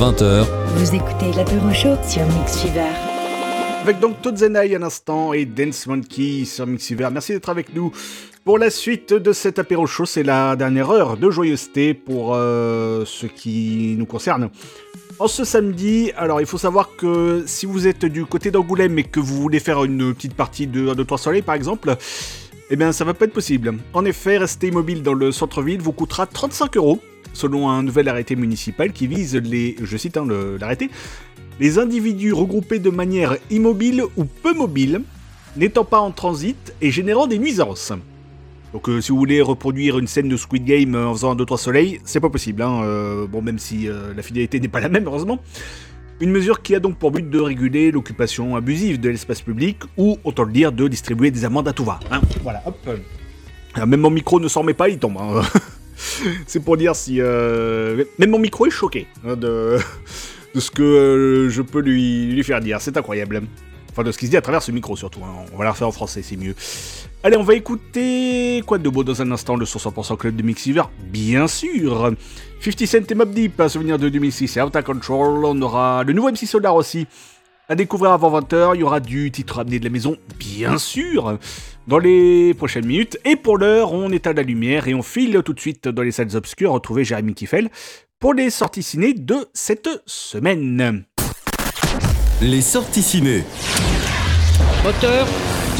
20h. 0.00 0.46
Vous 0.76 0.94
écoutez 0.94 1.30
l'apéro 1.36 1.70
chaud 1.74 1.94
sur 2.08 2.24
Mix 2.24 2.62
Fever. 2.62 2.88
Avec 3.82 4.00
donc 4.00 4.22
Todzenai 4.22 4.74
un 4.74 4.82
instant 4.82 5.34
et 5.34 5.44
Dance 5.44 5.86
Monkey 5.86 6.46
sur 6.46 6.66
Mixiver. 6.66 7.06
Merci 7.12 7.32
d'être 7.32 7.50
avec 7.50 7.74
nous 7.74 7.92
pour 8.42 8.56
la 8.56 8.70
suite 8.70 9.12
de 9.12 9.34
cet 9.34 9.58
apéro 9.58 9.86
show. 9.86 10.06
C'est 10.06 10.22
la 10.22 10.56
dernière 10.56 10.88
heure 10.90 11.18
de 11.18 11.30
joyeuseté 11.30 11.92
pour 11.92 12.34
euh, 12.34 13.04
ce 13.04 13.26
qui 13.26 13.94
nous 13.98 14.06
concerne. 14.06 14.48
En 15.18 15.28
ce 15.28 15.44
samedi, 15.44 16.12
alors 16.16 16.40
il 16.40 16.46
faut 16.46 16.56
savoir 16.56 16.96
que 16.96 17.44
si 17.46 17.66
vous 17.66 17.86
êtes 17.86 18.06
du 18.06 18.24
côté 18.24 18.50
d'Angoulême 18.50 18.98
et 18.98 19.04
que 19.04 19.20
vous 19.20 19.36
voulez 19.36 19.60
faire 19.60 19.84
une 19.84 20.14
petite 20.14 20.34
partie 20.34 20.66
de 20.66 20.88
1, 20.88 20.94
2, 20.94 21.04
3 21.04 21.18
soleil 21.18 21.42
par 21.42 21.56
exemple, 21.56 21.94
eh 22.70 22.76
bien 22.76 22.92
ça 22.92 23.04
va 23.04 23.12
pas 23.12 23.26
être 23.26 23.34
possible. 23.34 23.74
En 23.92 24.06
effet, 24.06 24.38
rester 24.38 24.68
immobile 24.68 25.02
dans 25.02 25.12
le 25.12 25.30
centre-ville 25.30 25.82
vous 25.82 25.92
coûtera 25.92 26.24
35 26.24 26.78
euros 26.78 27.02
selon 27.32 27.68
un 27.70 27.82
nouvel 27.82 28.08
arrêté 28.08 28.36
municipal 28.36 28.92
qui 28.92 29.06
vise 29.06 29.36
les, 29.36 29.76
je 29.82 29.96
cite 29.96 30.16
hein, 30.16 30.26
l'arrêté, 30.60 30.90
les 31.58 31.78
individus 31.78 32.32
regroupés 32.32 32.78
de 32.78 32.90
manière 32.90 33.36
immobile 33.50 34.02
ou 34.16 34.24
peu 34.24 34.54
mobile, 34.54 35.02
n'étant 35.56 35.84
pas 35.84 36.00
en 36.00 36.10
transit 36.10 36.72
et 36.80 36.90
générant 36.90 37.26
des 37.26 37.38
nuisances. 37.38 37.92
Donc 38.72 38.88
euh, 38.88 39.00
si 39.00 39.10
vous 39.10 39.18
voulez 39.18 39.42
reproduire 39.42 39.98
une 39.98 40.06
scène 40.06 40.28
de 40.28 40.36
Squid 40.36 40.64
Game 40.64 40.94
euh, 40.94 41.08
en 41.08 41.12
faisant 41.14 41.32
un 41.32 41.36
2-3 41.36 41.58
soleil, 41.58 42.00
c'est 42.04 42.20
pas 42.20 42.30
possible. 42.30 42.62
hein, 42.62 42.82
euh, 42.84 43.26
bon, 43.26 43.42
même 43.42 43.58
si 43.58 43.88
la 44.16 44.22
fidélité 44.22 44.60
n'est 44.60 44.68
pas 44.68 44.80
la 44.80 44.88
même, 44.88 45.06
heureusement. 45.06 45.40
Une 46.20 46.30
mesure 46.30 46.60
qui 46.62 46.74
a 46.74 46.80
donc 46.80 46.96
pour 46.96 47.10
but 47.10 47.28
de 47.28 47.40
réguler 47.40 47.90
l'occupation 47.90 48.54
abusive 48.54 49.00
de 49.00 49.08
l'espace 49.08 49.40
public, 49.40 49.78
ou, 49.96 50.18
autant 50.22 50.44
le 50.44 50.52
dire, 50.52 50.70
de 50.70 50.86
distribuer 50.86 51.30
des 51.30 51.44
amendes 51.46 51.66
à 51.66 51.72
tout 51.72 51.84
va. 51.84 51.98
hein. 52.10 52.20
Voilà, 52.42 52.62
hop. 52.66 52.76
Alors, 53.74 53.86
même 53.88 54.00
mon 54.00 54.10
micro 54.10 54.38
ne 54.38 54.46
s'en 54.46 54.62
met 54.62 54.74
pas, 54.74 54.88
il 54.88 54.98
tombe. 54.98 55.16
c'est 56.46 56.60
pour 56.60 56.76
dire 56.76 56.94
si... 56.96 57.16
euh, 57.20 58.04
Même 58.18 58.30
mon 58.30 58.38
micro 58.38 58.66
est 58.66 58.70
choqué 58.70 59.06
hein, 59.26 59.36
de... 59.36 59.78
ce 60.54 60.70
que 60.70 60.82
euh, 60.82 61.48
je 61.50 61.62
peux 61.62 61.80
lui, 61.80 62.26
lui 62.32 62.42
faire 62.44 62.60
dire. 62.60 62.80
C'est 62.80 62.96
incroyable. 62.96 63.42
Enfin, 63.92 64.04
de 64.04 64.12
ce 64.12 64.18
qui 64.18 64.26
se 64.26 64.30
dit 64.30 64.36
à 64.36 64.40
travers 64.40 64.62
ce 64.62 64.70
micro, 64.70 64.96
surtout. 64.96 65.20
hein. 65.24 65.44
On 65.52 65.58
va 65.58 65.64
la 65.64 65.72
refaire 65.72 65.88
en 65.88 65.92
français, 65.92 66.22
c'est 66.22 66.36
mieux. 66.36 66.54
Allez, 67.24 67.36
on 67.36 67.42
va 67.42 67.54
écouter 67.54 68.62
quoi 68.64 68.78
de 68.78 68.88
beau 68.88 69.02
dans 69.04 69.20
un 69.20 69.30
instant 69.32 69.56
le 69.56 69.64
100% 69.66 70.16
Club 70.16 70.36
de 70.36 70.42
Mixiver? 70.42 70.82
Bien 71.12 71.48
sûr 71.48 72.12
50 72.60 72.86
Cent 72.86 73.10
et 73.10 73.14
Mob 73.14 73.32
Deep, 73.32 73.60
un 73.60 73.68
souvenir 73.68 73.98
de 73.98 74.08
2006 74.08 74.56
et 74.56 74.62
Out 74.62 74.76
of 74.76 74.84
Control. 74.84 75.44
On 75.44 75.60
aura 75.60 76.04
le 76.04 76.12
nouveau 76.12 76.30
MC 76.30 76.46
Solar 76.46 76.74
aussi 76.76 77.06
à 77.68 77.74
découvrir 77.74 78.12
avant 78.12 78.40
20h. 78.40 78.72
Il 78.74 78.80
y 78.80 78.84
aura 78.84 79.00
du 79.00 79.30
titre 79.32 79.58
amené 79.58 79.78
de 79.80 79.84
la 79.84 79.90
maison, 79.90 80.16
bien 80.38 80.78
sûr, 80.78 81.38
dans 81.86 81.98
les 81.98 82.54
prochaines 82.54 82.86
minutes. 82.86 83.18
Et 83.24 83.36
pour 83.36 83.58
l'heure, 83.58 83.92
on 83.92 84.10
éteint 84.10 84.32
la 84.32 84.42
lumière 84.42 84.88
et 84.88 84.94
on 84.94 85.02
file 85.02 85.42
tout 85.44 85.52
de 85.52 85.60
suite 85.60 85.88
dans 85.88 86.02
les 86.02 86.12
salles 86.12 86.36
obscures 86.36 86.72
retrouver 86.72 87.04
Jérémy 87.04 87.34
Kiffel 87.34 87.70
pour 88.18 88.34
les 88.34 88.50
sorties 88.50 88.82
ciné 88.82 89.14
de 89.14 89.36
cette 89.54 89.88
semaine. 90.06 91.04
Les 92.42 92.62
sorties 92.62 93.02
ciné. 93.02 93.44
Moteur, 94.84 95.26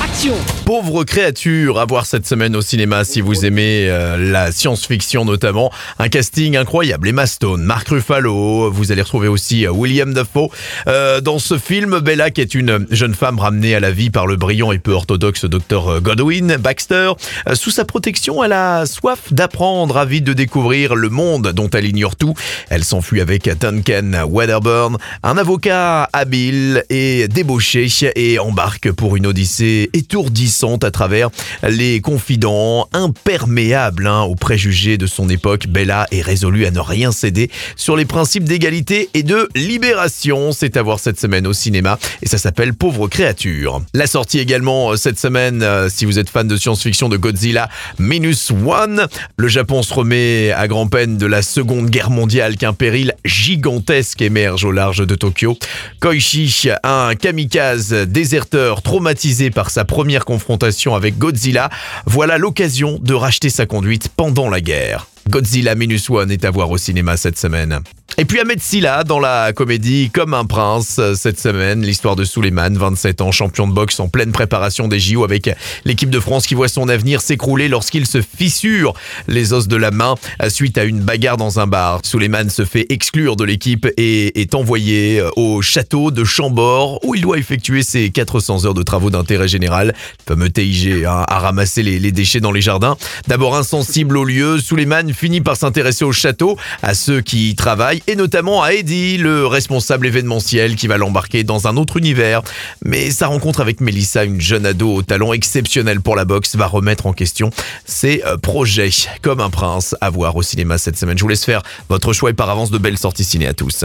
action 0.02 0.34
Pauvre 0.70 1.02
créature 1.02 1.80
à 1.80 1.84
voir 1.84 2.06
cette 2.06 2.28
semaine 2.28 2.54
au 2.54 2.62
cinéma 2.62 3.02
si 3.02 3.20
vous 3.20 3.44
aimez 3.44 3.88
euh, 3.88 4.16
la 4.16 4.52
science-fiction 4.52 5.24
notamment. 5.24 5.72
Un 5.98 6.08
casting 6.08 6.56
incroyable. 6.56 7.08
Emma 7.08 7.26
Stone, 7.26 7.64
Mark 7.64 7.88
Ruffalo, 7.88 8.70
vous 8.70 8.92
allez 8.92 9.02
retrouver 9.02 9.26
aussi 9.26 9.66
euh, 9.66 9.72
William 9.72 10.14
Dafoe. 10.14 10.48
Euh, 10.86 11.20
dans 11.20 11.40
ce 11.40 11.58
film, 11.58 11.98
Bella 11.98 12.30
qui 12.30 12.40
est 12.40 12.54
une 12.54 12.86
jeune 12.92 13.14
femme 13.14 13.40
ramenée 13.40 13.74
à 13.74 13.80
la 13.80 13.90
vie 13.90 14.10
par 14.10 14.28
le 14.28 14.36
brillant 14.36 14.70
et 14.70 14.78
peu 14.78 14.92
orthodoxe 14.92 15.44
Dr 15.44 16.00
Godwin 16.00 16.56
Baxter. 16.56 17.14
Sous 17.54 17.72
sa 17.72 17.84
protection, 17.84 18.44
elle 18.44 18.52
a 18.52 18.86
soif 18.86 19.32
d'apprendre, 19.32 19.96
avide 19.96 20.22
de 20.22 20.34
découvrir 20.34 20.94
le 20.94 21.08
monde 21.08 21.48
dont 21.48 21.70
elle 21.70 21.86
ignore 21.86 22.14
tout. 22.14 22.34
Elle 22.68 22.84
s'enfuit 22.84 23.20
avec 23.20 23.50
Duncan 23.58 24.24
Wedderburn, 24.30 24.98
un 25.24 25.36
avocat 25.36 26.08
habile 26.12 26.84
et 26.90 27.26
débauché 27.26 27.88
et 28.14 28.38
embarque 28.38 28.92
pour 28.92 29.16
une 29.16 29.26
odyssée 29.26 29.90
étourdissante 29.94 30.59
à 30.60 30.90
travers 30.90 31.30
les 31.62 32.02
confidents 32.02 32.86
imperméables 32.92 34.06
hein, 34.06 34.22
aux 34.22 34.34
préjugés 34.34 34.98
de 34.98 35.06
son 35.06 35.30
époque. 35.30 35.68
Bella 35.68 36.06
est 36.10 36.20
résolue 36.20 36.66
à 36.66 36.70
ne 36.70 36.80
rien 36.80 37.12
céder 37.12 37.50
sur 37.76 37.96
les 37.96 38.04
principes 38.04 38.44
d'égalité 38.44 39.08
et 39.14 39.22
de 39.22 39.48
libération. 39.54 40.52
C'est 40.52 40.76
à 40.76 40.82
voir 40.82 41.00
cette 41.00 41.18
semaine 41.18 41.46
au 41.46 41.54
cinéma 41.54 41.98
et 42.22 42.28
ça 42.28 42.36
s'appelle 42.36 42.74
Pauvre 42.74 43.08
créature. 43.08 43.80
La 43.94 44.06
sortie 44.06 44.38
également 44.38 44.90
euh, 44.92 44.96
cette 44.96 45.18
semaine, 45.18 45.62
euh, 45.62 45.88
si 45.88 46.04
vous 46.04 46.18
êtes 46.18 46.28
fan 46.28 46.46
de 46.46 46.56
science-fiction 46.56 47.08
de 47.08 47.16
Godzilla 47.16 47.70
Minus 47.98 48.50
One. 48.50 49.06
Le 49.38 49.48
Japon 49.48 49.82
se 49.82 49.94
remet 49.94 50.52
à 50.52 50.68
grand 50.68 50.88
peine 50.88 51.16
de 51.16 51.26
la 51.26 51.40
seconde 51.40 51.88
guerre 51.88 52.10
mondiale 52.10 52.56
qu'un 52.56 52.74
péril 52.74 53.14
gigantesque 53.24 54.20
émerge 54.20 54.64
au 54.66 54.72
large 54.72 55.06
de 55.06 55.14
Tokyo. 55.14 55.56
Koichi, 56.00 56.68
un 56.84 57.14
kamikaze 57.14 57.92
déserteur 57.92 58.82
traumatisé 58.82 59.50
par 59.50 59.70
sa 59.70 59.86
première 59.86 60.26
confrontation 60.26 60.49
avec 60.94 61.18
Godzilla, 61.18 61.70
voilà 62.06 62.38
l'occasion 62.38 62.98
de 63.00 63.14
racheter 63.14 63.50
sa 63.50 63.66
conduite 63.66 64.08
pendant 64.08 64.48
la 64.48 64.60
guerre. 64.60 65.06
Godzilla 65.30 65.76
Minus 65.76 66.10
One 66.10 66.32
est 66.32 66.44
à 66.44 66.50
voir 66.50 66.70
au 66.70 66.76
cinéma 66.76 67.16
cette 67.16 67.38
semaine. 67.38 67.80
Et 68.18 68.24
puis 68.24 68.40
Ahmed 68.40 68.60
Silla 68.60 69.04
dans 69.04 69.18
la 69.18 69.52
comédie 69.52 70.10
Comme 70.12 70.34
un 70.34 70.44
prince 70.44 70.96
euh, 70.98 71.14
cette 71.14 71.38
semaine, 71.38 71.82
l'histoire 71.82 72.16
de 72.16 72.24
Suleiman, 72.24 72.76
27 72.76 73.20
ans, 73.22 73.32
champion 73.32 73.66
de 73.66 73.72
boxe 73.72 73.98
en 74.00 74.08
pleine 74.08 74.32
préparation 74.32 74.88
des 74.88 74.98
JO 74.98 75.24
avec 75.24 75.48
l'équipe 75.84 76.10
de 76.10 76.20
France 76.20 76.46
qui 76.46 76.54
voit 76.54 76.68
son 76.68 76.88
avenir 76.88 77.20
s'écrouler 77.20 77.68
lorsqu'il 77.68 78.06
se 78.06 78.20
fissure 78.20 78.94
les 79.28 79.52
os 79.52 79.68
de 79.68 79.76
la 79.76 79.90
main 79.90 80.16
euh, 80.42 80.50
suite 80.50 80.76
à 80.76 80.84
une 80.84 81.00
bagarre 81.00 81.36
dans 81.36 81.60
un 81.60 81.66
bar. 81.66 82.00
Suleiman 82.04 82.50
se 82.50 82.64
fait 82.64 82.86
exclure 82.90 83.36
de 83.36 83.44
l'équipe 83.44 83.86
et 83.96 84.40
est 84.40 84.54
envoyé 84.54 85.20
euh, 85.20 85.30
au 85.36 85.62
château 85.62 86.10
de 86.10 86.24
Chambord 86.24 86.98
où 87.04 87.14
il 87.14 87.22
doit 87.22 87.38
effectuer 87.38 87.82
ses 87.82 88.10
400 88.10 88.66
heures 88.66 88.74
de 88.74 88.82
travaux 88.82 89.10
d'intérêt 89.10 89.48
général, 89.48 89.94
le 90.28 90.34
fameux 90.34 90.50
TIG, 90.50 91.04
hein, 91.06 91.24
à 91.28 91.38
ramasser 91.38 91.82
les, 91.82 92.12
déchets 92.12 92.40
dans 92.40 92.52
les 92.52 92.60
jardins. 92.60 92.96
D'abord 93.28 93.56
insensible 93.56 94.16
au 94.16 94.24
lieu, 94.24 94.58
Suleiman 94.58 95.12
finit 95.20 95.42
par 95.42 95.54
s'intéresser 95.54 96.06
au 96.06 96.12
château, 96.12 96.56
à 96.82 96.94
ceux 96.94 97.20
qui 97.20 97.50
y 97.50 97.54
travaillent 97.54 98.02
et 98.06 98.16
notamment 98.16 98.62
à 98.62 98.72
Eddie, 98.72 99.18
le 99.18 99.46
responsable 99.46 100.06
événementiel 100.06 100.76
qui 100.76 100.86
va 100.86 100.96
l'embarquer 100.96 101.44
dans 101.44 101.68
un 101.68 101.76
autre 101.76 101.98
univers. 101.98 102.40
Mais 102.82 103.10
sa 103.10 103.26
rencontre 103.26 103.60
avec 103.60 103.82
Melissa, 103.82 104.24
une 104.24 104.40
jeune 104.40 104.64
ado 104.64 104.94
au 104.94 105.02
talent 105.02 105.34
exceptionnel 105.34 106.00
pour 106.00 106.16
la 106.16 106.24
boxe, 106.24 106.56
va 106.56 106.66
remettre 106.66 107.06
en 107.06 107.12
question 107.12 107.50
ses 107.84 108.22
euh, 108.24 108.38
projets. 108.38 108.88
Comme 109.20 109.40
un 109.40 109.50
prince 109.50 109.94
à 110.00 110.08
voir 110.08 110.36
au 110.36 110.42
cinéma 110.42 110.78
cette 110.78 110.96
semaine. 110.96 111.18
Je 111.18 111.22
vous 111.22 111.28
laisse 111.28 111.44
faire 111.44 111.62
votre 111.90 112.14
choix 112.14 112.30
et 112.30 112.34
par 112.34 112.48
avance 112.48 112.70
de 112.70 112.78
belles 112.78 112.96
sorties 112.96 113.24
ciné 113.24 113.46
à 113.46 113.52
tous. 113.52 113.84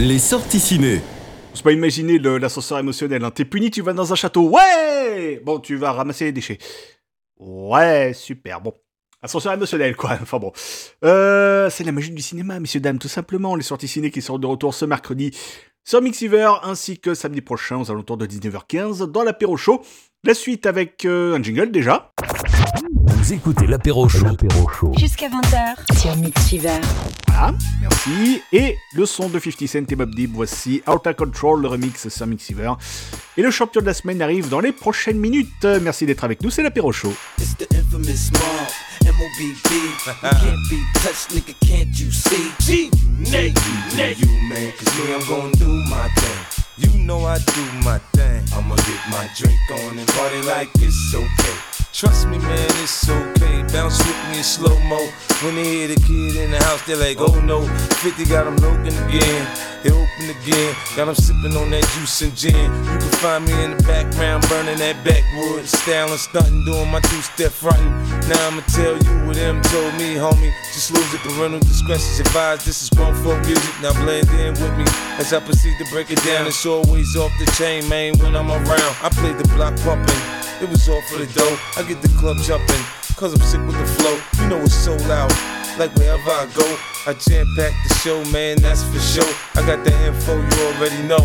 Les 0.00 0.18
sorties 0.18 0.58
ciné. 0.58 1.00
On 1.52 1.56
se 1.56 1.62
pas 1.62 1.70
imaginer 1.70 2.18
l'ascenseur 2.18 2.80
émotionnel. 2.80 3.22
Hein. 3.24 3.30
T'es 3.30 3.44
puni, 3.44 3.70
tu 3.70 3.82
vas 3.82 3.92
dans 3.92 4.12
un 4.12 4.16
château. 4.16 4.48
Ouais 4.48 5.40
Bon, 5.44 5.60
tu 5.60 5.76
vas 5.76 5.92
ramasser 5.92 6.24
les 6.24 6.32
déchets. 6.32 6.58
Ouais, 7.38 8.12
super. 8.14 8.60
Bon. 8.60 8.74
Ascenseur 9.22 9.52
émotionnel, 9.52 9.96
quoi. 9.96 10.18
Enfin 10.20 10.38
bon. 10.38 10.52
Euh, 11.04 11.70
c'est 11.70 11.84
la 11.84 11.92
magie 11.92 12.10
du 12.10 12.22
cinéma, 12.22 12.58
messieurs, 12.58 12.80
dames, 12.80 12.98
tout 12.98 13.08
simplement. 13.08 13.54
Les 13.54 13.62
sorties 13.62 13.88
ciné 13.88 14.10
qui 14.10 14.20
sont 14.20 14.38
de 14.38 14.46
retour 14.46 14.74
ce 14.74 14.84
mercredi 14.84 15.30
sur 15.84 16.02
Mixiver, 16.02 16.50
ainsi 16.62 16.98
que 16.98 17.14
samedi 17.14 17.40
prochain 17.40 17.76
aux 17.76 17.90
alentours 17.90 18.16
de 18.16 18.26
19h15 18.26 19.10
dans 19.10 19.22
l'apéro 19.22 19.56
show. 19.56 19.82
La 20.24 20.34
suite 20.34 20.66
avec 20.66 21.04
euh, 21.04 21.36
un 21.36 21.42
jingle 21.42 21.70
déjà. 21.70 22.12
Vous 23.04 23.32
écoutez 23.32 23.66
l'apéro 23.66 24.08
chaud. 24.08 24.26
Jusqu'à 24.96 25.28
20h 25.28 25.98
sur 26.00 26.16
Mix 26.16 26.48
Fever. 26.48 26.80
Voilà, 27.28 27.54
merci. 27.80 28.42
Et 28.52 28.76
le 28.94 29.06
son 29.06 29.28
de 29.28 29.38
50 29.38 29.68
Cent 29.68 29.90
et 29.90 29.96
Bob 29.96 30.14
Deep, 30.14 30.32
voici 30.32 30.82
Out 30.88 31.06
of 31.06 31.16
Control, 31.16 31.62
le 31.62 31.68
remix 31.68 32.08
sur 32.08 32.26
Mixiver. 32.26 32.72
Et 33.36 33.42
le 33.42 33.50
champion 33.50 33.80
de 33.80 33.86
la 33.86 33.94
semaine 33.94 34.20
arrive 34.22 34.48
dans 34.48 34.60
les 34.60 34.72
prochaines 34.72 35.18
minutes. 35.18 35.64
Merci 35.82 36.06
d'être 36.06 36.24
avec 36.24 36.42
nous, 36.42 36.50
c'est 36.50 36.62
l'apéro 36.62 36.92
show. 36.92 37.12
It's 37.38 37.56
the 37.56 37.72
infamous 37.74 38.30
mob, 38.32 38.68
You 39.22 39.54
can't 39.54 40.68
be 40.68 40.84
touched, 40.94 41.30
nigga, 41.30 41.54
can't 41.60 41.88
you 41.96 42.10
see? 42.10 42.50
G, 42.58 42.90
Nate, 43.30 43.56
Nate. 43.96 44.18
You, 44.18 44.26
man, 44.48 44.72
cause 44.72 44.98
me, 44.98 45.14
I'm 45.14 45.24
gonna 45.28 45.52
do 45.52 45.68
my 45.88 46.08
thing. 46.08 46.64
You 46.78 46.98
know 46.98 47.24
I 47.24 47.38
do 47.38 47.62
my 47.84 47.98
thing. 48.14 48.42
I'ma 48.52 48.74
get 48.74 49.00
my 49.10 49.30
drink 49.36 49.60
on 49.70 49.98
and 50.00 50.08
party 50.08 50.42
like 50.42 50.70
it's 50.74 51.14
okay. 51.14 51.71
Trust 51.92 52.26
me, 52.26 52.38
man, 52.38 52.70
it's 52.80 53.06
okay. 53.06 53.62
Bounce 53.70 53.98
with 53.98 54.16
me 54.30 54.38
in 54.38 54.44
slow 54.44 54.78
mo. 54.88 54.96
When 55.44 55.56
they 55.56 55.64
hear 55.64 55.88
the 55.88 55.96
kid 55.96 56.36
in 56.36 56.50
the 56.50 56.58
house, 56.64 56.80
they're 56.86 56.96
like, 56.96 57.18
oh 57.20 57.38
no. 57.40 57.68
50 58.00 58.24
got 58.24 58.44
them 58.44 58.56
looking 58.56 58.96
again. 59.04 59.44
They 59.84 59.90
open 59.90 60.24
again. 60.40 60.74
Got 60.96 61.12
them 61.12 61.14
sipping 61.14 61.54
on 61.54 61.68
that 61.68 61.84
juice 61.92 62.22
and 62.22 62.34
gin. 62.34 62.56
You 62.56 62.96
can 62.96 63.12
find 63.20 63.44
me 63.44 63.52
in 63.62 63.76
the 63.76 63.82
background 63.84 64.48
burning 64.48 64.78
that 64.78 65.04
backwood. 65.04 65.66
Styling, 65.68 66.16
stunting, 66.16 66.64
doing 66.64 66.90
my 66.90 67.00
two 67.00 67.20
step 67.20 67.52
frontin'. 67.52 67.92
Now 68.24 68.48
I'ma 68.48 68.62
tell 68.72 68.96
you 68.96 69.12
what 69.28 69.36
them 69.36 69.60
told 69.68 69.92
me, 70.00 70.16
homie. 70.16 70.50
Just 70.72 70.96
lose 70.96 71.12
it, 71.12 71.20
parental 71.20 71.60
discretion's 71.60 72.20
advised. 72.20 72.64
This 72.64 72.82
is 72.82 72.88
grown 72.88 73.14
folk 73.20 73.44
music. 73.44 73.74
Now 73.82 73.92
blend 74.00 74.30
in 74.40 74.56
with 74.56 74.74
me 74.80 74.88
as 75.20 75.34
I 75.34 75.40
proceed 75.40 75.76
to 75.76 75.84
break 75.92 76.10
it 76.10 76.24
down. 76.24 76.46
It's 76.46 76.64
always 76.64 77.14
off 77.16 77.32
the 77.38 77.44
chain, 77.52 77.86
man, 77.90 78.16
when 78.16 78.34
I'm 78.34 78.50
around. 78.50 78.96
I 79.04 79.10
play 79.12 79.34
the 79.34 79.44
block 79.52 79.76
pumping. 79.84 80.41
It 80.62 80.70
was 80.70 80.88
all 80.88 81.02
for 81.02 81.18
the 81.18 81.26
dough. 81.26 81.58
I 81.76 81.82
get 81.82 82.00
the 82.02 82.08
club 82.20 82.36
jumping, 82.38 82.78
cause 83.16 83.34
I'm 83.34 83.42
sick 83.42 83.60
with 83.66 83.76
the 83.76 83.84
flow. 83.98 84.14
You 84.38 84.48
know 84.48 84.62
it's 84.62 84.72
so 84.72 84.94
loud. 85.10 85.32
like 85.76 85.92
wherever 85.96 86.30
I 86.30 86.46
go. 86.54 86.62
I 87.04 87.14
jam 87.14 87.46
pack 87.56 87.74
the 87.82 87.94
show, 87.94 88.22
man, 88.30 88.62
that's 88.62 88.84
for 88.84 89.00
sure. 89.00 89.34
I 89.56 89.66
got 89.66 89.82
the 89.82 89.90
info 90.06 90.38
you 90.38 90.66
already 90.70 91.02
know. 91.02 91.18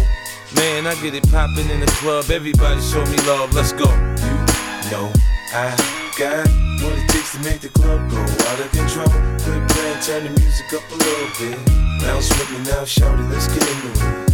Man, 0.55 0.87
I 0.87 0.95
get 1.03 1.13
it 1.13 1.29
poppin' 1.29 1.69
in 1.69 1.81
the 1.81 1.91
club, 2.01 2.31
everybody 2.31 2.81
show 2.81 3.05
me 3.05 3.17
love, 3.29 3.53
let's 3.53 3.73
go. 3.73 3.85
You 3.85 4.89
know 4.89 5.13
I 5.53 5.69
got 6.17 6.49
what 6.81 6.97
it 6.97 7.07
takes 7.09 7.33
to 7.33 7.39
make 7.45 7.61
the 7.61 7.69
club 7.69 8.09
go 8.09 8.17
out 8.17 8.59
of 8.59 8.71
control. 8.71 9.13
Quit 9.45 9.61
playing, 9.69 10.01
turn 10.01 10.23
the 10.25 10.33
music 10.41 10.73
up 10.73 10.81
a 10.89 10.95
little 10.97 11.29
bit. 11.37 11.57
Bounce 12.01 12.29
with 12.33 12.49
me 12.57 12.65
now, 12.65 12.85
shout 12.85 13.19
it, 13.19 13.29
let's 13.29 13.47
get 13.47 13.61
into 13.61 13.89
it. 13.93 14.33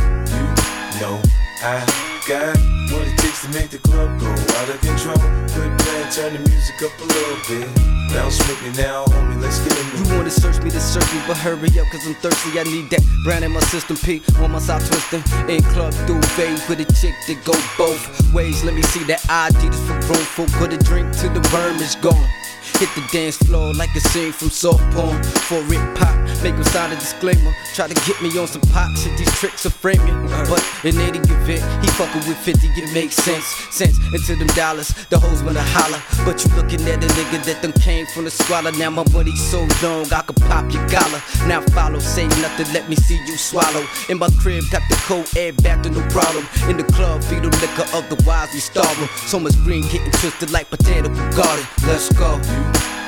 You 0.95 1.01
know 1.01 1.21
I 1.59 2.12
got 2.28 2.56
what 2.91 3.08
it 3.08 3.18
takes 3.18 3.41
to 3.44 3.50
make 3.52 3.70
the 3.70 3.80
club 3.80 4.20
go 4.20 4.30
out 4.32 4.70
of 4.70 4.80
control. 4.80 5.18
Quit 5.52 5.72
playing, 5.80 6.10
turn 6.12 6.34
the 6.34 6.40
music 6.50 6.82
up 6.84 6.94
a 7.00 7.06
little 7.06 7.40
bit. 7.48 7.68
Bounce 8.14 8.38
with 8.48 8.62
me 8.64 8.72
now, 8.82 9.06
homie, 9.06 9.41
let's 9.41 9.60
get 9.60 9.74
it. 9.74 9.86
You 9.98 10.16
wanna 10.16 10.30
search 10.30 10.62
me 10.62 10.70
to 10.70 10.80
search 10.80 11.12
me, 11.14 11.22
but 11.28 11.38
hurry 11.38 11.68
up, 11.80 11.88
cause 11.91 12.06
I'm 12.06 12.14
thirsty. 12.16 12.60
I 12.60 12.64
need 12.64 12.90
that 12.91 13.02
brand 13.24 13.44
in 13.44 13.52
my 13.52 13.60
system, 13.62 13.98
P 13.98 14.22
on 14.40 14.52
my 14.52 14.60
side 14.60 14.82
twisting. 14.86 15.24
In 15.50 15.62
club 15.74 15.94
through 16.06 16.22
duvet 16.22 16.70
with 16.70 16.80
a 16.80 16.88
chick 17.02 17.16
that 17.28 17.40
go 17.44 17.54
both 17.78 18.02
ways. 18.34 18.64
Let 18.64 18.76
me 18.76 18.84
see 18.84 19.04
that 19.06 19.26
ID 19.30 19.70
that's 19.70 19.80
for 19.88 20.00
grown 20.08 20.26
folk. 20.36 20.52
Put 20.60 20.74
a 20.74 20.78
drink 20.78 21.12
to 21.20 21.30
the 21.30 21.41
worm 21.52 21.78
is 21.78 21.95
gone. 21.95 22.43
Hit 22.80 22.90
the 22.95 23.03
dance 23.11 23.38
floor 23.38 23.73
like 23.73 23.94
a 23.95 23.99
scene 23.99 24.31
from 24.31 24.49
soft 24.49 24.84
porn. 24.94 25.22
For 25.48 25.60
it 25.60 25.95
pop, 25.95 26.15
make 26.44 26.56
him 26.56 26.64
sign 26.64 26.91
a 26.91 26.95
disclaimer. 26.95 27.53
Try 27.76 27.88
to 27.88 27.95
get 28.06 28.22
me 28.22 28.30
on 28.40 28.48
some 28.48 28.61
pop 28.73 28.95
shit, 28.98 29.18
these 29.18 29.31
tricks 29.40 29.65
are 29.65 29.69
framing. 29.69 30.27
But 30.49 30.64
in 30.84 30.99
any 30.99 31.19
event, 31.19 31.64
he 31.84 31.88
fucking 31.95 32.27
with 32.27 32.38
50, 32.38 32.68
it 32.68 32.94
makes 32.94 33.15
sense. 33.15 33.45
Sense 33.72 33.98
into 34.14 34.35
them 34.35 34.48
dollars, 34.56 34.90
the 35.10 35.19
hoes 35.19 35.44
wanna 35.44 35.64
holler. 35.64 36.02
But 36.26 36.44
you 36.44 36.53
looking 36.56 36.81
at 36.88 37.03
a 37.03 37.07
nigga 37.07 37.44
that 37.45 37.61
done 37.61 37.73
came 37.73 38.06
from 38.07 38.26
the 38.26 38.31
squalor. 38.31 38.72
Now 38.72 38.90
my 38.90 39.06
money 39.11 39.35
so 39.35 39.68
long, 39.81 40.11
I 40.11 40.22
could 40.22 40.40
pop 40.48 40.72
your 40.72 40.88
collar. 40.90 41.22
Now 41.48 41.61
follow, 41.73 41.99
say 41.99 42.27
nothing, 42.41 42.72
let 42.73 42.90
me 42.90 42.95
see 42.95 43.19
you 43.26 43.38
swallow. 43.38 43.85
In 44.10 44.19
my 44.19 44.30
crib, 44.40 44.64
got 44.72 44.81
the 44.90 44.95
cold 45.07 45.30
air 45.35 45.53
back 45.53 45.84
to 45.84 45.90
no 45.90 46.02
problem. 46.10 46.45
In 46.69 46.77
the 46.77 46.84
club, 46.84 47.23
feed 47.23 47.44
them 47.44 47.52
liquor, 47.61 47.85
otherwise 47.94 48.49
we 48.53 48.60
starve. 48.60 48.98
So 49.27 49.40
much 49.40 49.56
green 49.64 49.84
getting 49.84 50.11
twisted 50.11 50.52
like 50.52 50.69
botanical 50.69 51.15
garden. 51.31 51.65
Let's 51.85 52.11
go. 52.14 52.40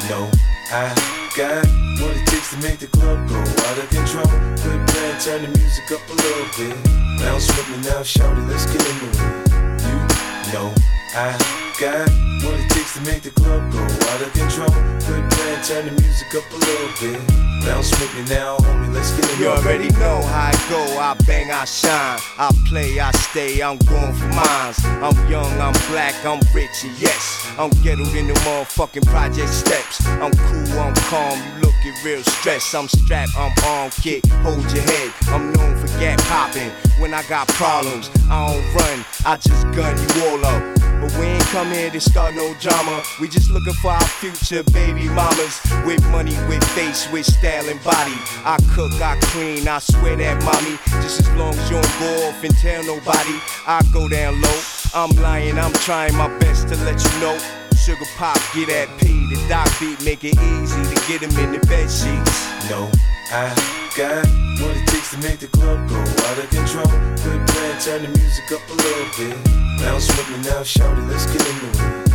Know 0.09 0.29
I 0.71 0.91
got 1.35 1.65
what 1.99 2.11
it 2.15 2.27
takes 2.27 2.51
to 2.51 2.57
make 2.61 2.79
the 2.79 2.87
club 2.87 3.27
go 3.29 3.35
out 3.39 3.77
of 3.77 3.89
control. 3.89 4.27
Quit 4.61 4.81
playing, 4.91 5.17
turn 5.19 5.41
the 5.41 5.51
music 5.57 5.91
up 5.91 6.03
a 6.09 6.13
little 6.13 6.49
bit. 6.57 6.75
Bounce 7.19 7.47
with 7.47 7.69
me 7.71 7.77
now, 7.89 8.03
shout 8.03 8.37
it, 8.37 8.41
let's 8.51 8.65
get 8.65 8.83
into 8.85 9.07
it. 9.09 9.45
You 9.87 10.53
know 10.53 10.73
I 11.15 11.31
got 11.79 12.09
what 12.43 12.59
it 12.59 12.69
takes 12.69 12.84
to 12.95 13.01
make 13.01 13.23
the 13.23 13.31
club 13.31 13.71
go 13.73 13.83
out 13.83 14.21
of 14.21 14.31
control. 14.31 14.69
Quit 15.03 15.29
playing, 15.31 15.61
turn 15.63 15.85
the 15.85 15.91
music 16.01 16.33
up 16.33 16.47
a 16.51 16.55
little 16.55 16.91
bit. 17.01 17.19
Bounce 17.65 17.91
with 17.99 18.13
me 18.15 18.23
now, 18.33 18.57
homie, 18.57 18.93
let's 18.93 19.11
get 19.11 19.29
into 19.31 19.43
You 19.43 19.49
already 19.49 19.89
know 19.99 20.21
how 20.21 20.51
I 20.51 20.69
go, 20.69 20.79
I 20.99 21.13
bang, 21.25 21.51
I 21.51 21.65
shine. 21.65 22.19
I 22.37 22.51
play, 22.69 22.99
I 22.99 23.11
stay, 23.11 23.61
I'm 23.61 23.77
going 23.79 24.13
for 24.13 24.27
mines. 24.27 24.79
I'm 24.85 25.17
young, 25.29 25.51
I'm 25.59 25.73
black, 25.91 26.15
I'm 26.23 26.39
rich, 26.53 26.83
and 26.85 26.97
yes. 27.01 27.51
I'm 27.57 27.71
ghettoed 27.83 28.15
in 28.15 28.27
the 28.27 28.33
motherfucking 28.45 29.05
project 29.07 29.49
steps. 29.49 30.05
I'm 30.23 30.31
cool, 30.31 30.79
I'm 30.79 30.93
calm, 31.11 31.37
you 31.39 31.67
looking 31.67 31.95
real 32.05 32.23
stressed. 32.23 32.73
I'm 32.75 32.87
strapped, 32.87 33.35
I'm 33.35 33.51
on 33.65 33.89
kick, 33.89 34.25
hold 34.45 34.63
your 34.71 34.83
head. 34.83 35.11
I'm 35.27 35.51
known 35.51 35.75
for 35.77 35.87
gap 35.99 36.19
popping. 36.29 36.71
When 36.99 37.13
I 37.13 37.23
got 37.27 37.49
problems, 37.49 38.09
I 38.29 38.47
don't 38.47 38.73
run, 38.73 39.05
I 39.25 39.35
just 39.35 39.65
gun 39.75 39.97
you 39.97 40.29
all 40.29 40.45
up. 40.45 40.75
But 41.01 41.11
we 41.19 41.25
ain't 41.25 41.43
come 41.51 41.71
here 41.71 41.89
to 41.91 41.99
start 41.99 42.35
no 42.35 42.53
drama. 42.59 42.84
We 43.19 43.27
just 43.27 43.49
looking 43.49 43.73
for 43.73 43.91
our 43.91 44.07
future 44.19 44.63
baby 44.71 45.07
mamas. 45.09 45.59
With 45.85 46.05
money, 46.11 46.35
with 46.47 46.63
face, 46.75 47.09
with 47.11 47.25
style 47.25 47.67
and 47.67 47.81
body. 47.83 48.17
I 48.43 48.57
cook, 48.75 48.93
I 49.01 49.17
clean, 49.33 49.67
I 49.67 49.79
swear 49.79 50.15
that 50.17 50.43
mommy. 50.43 50.77
Just 51.01 51.21
as 51.21 51.29
long 51.33 51.53
as 51.53 51.69
you 51.69 51.81
don't 51.81 51.99
go 51.99 52.27
off 52.27 52.43
and 52.43 52.55
tell 52.57 52.83
nobody, 52.83 53.37
I 53.65 53.81
go 53.91 54.07
down 54.07 54.41
low. 54.41 54.59
I'm 54.93 55.11
lying, 55.21 55.57
I'm 55.57 55.73
trying 55.73 56.15
my 56.15 56.27
best 56.39 56.67
to 56.69 56.75
let 56.85 57.01
you 57.03 57.19
know. 57.19 57.37
Sugar 57.75 58.05
pop, 58.17 58.37
get 58.53 58.67
that 58.69 58.89
P. 58.99 59.07
The 59.33 59.37
doc 59.49 59.69
beat, 59.79 60.03
make 60.03 60.23
it 60.23 60.37
easy 60.37 60.83
to 60.83 60.95
get 61.07 61.21
him 61.21 61.33
in 61.41 61.53
the 61.53 61.65
bed 61.67 61.89
sheets. 61.89 62.69
know 62.69 62.89
I 63.31 63.49
got 63.97 64.25
what 64.61 64.77
it 64.77 64.87
takes 64.87 65.11
to 65.11 65.17
make 65.19 65.39
the 65.39 65.47
club 65.47 65.89
go 65.89 65.97
out 65.97 66.37
of 66.37 66.49
control. 66.49 66.85
Quit 67.21 67.41
playing, 67.49 67.79
turn 67.79 68.01
the 68.03 68.11
music 68.17 68.51
up 68.53 68.61
a 68.69 68.73
little 68.73 69.09
bit. 69.17 69.65
With 69.85 70.29
me 70.29 70.49
now, 70.49 70.63
shout 70.63 70.97
it, 70.97 71.01
let's 71.03 71.25
get 71.25 71.45
into 71.45 71.67
it. 71.83 72.14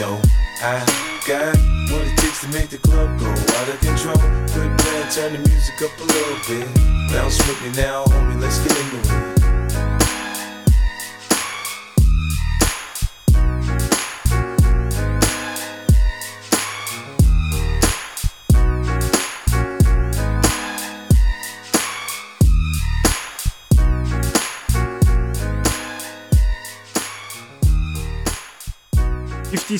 know 0.00 0.20
I 0.62 0.80
got 1.26 1.56
what 1.90 2.06
it 2.06 2.16
takes 2.18 2.40
to 2.42 2.48
make 2.48 2.68
the 2.70 2.78
club 2.78 3.18
go 3.18 3.28
out 3.28 3.68
of 3.68 3.80
control. 3.80 4.16
Quit 4.52 4.78
playing, 4.78 5.08
turn 5.10 5.32
the 5.32 5.38
music 5.48 5.82
up 5.82 5.90
a 5.98 6.04
little 6.04 6.38
bit. 6.48 6.66
Bounce 7.12 7.38
with 7.46 7.60
me 7.62 7.70
now, 7.82 8.04
homie, 8.04 8.40
let's 8.40 8.58
get 8.60 8.76
into 8.78 8.98
it.« 8.98 9.11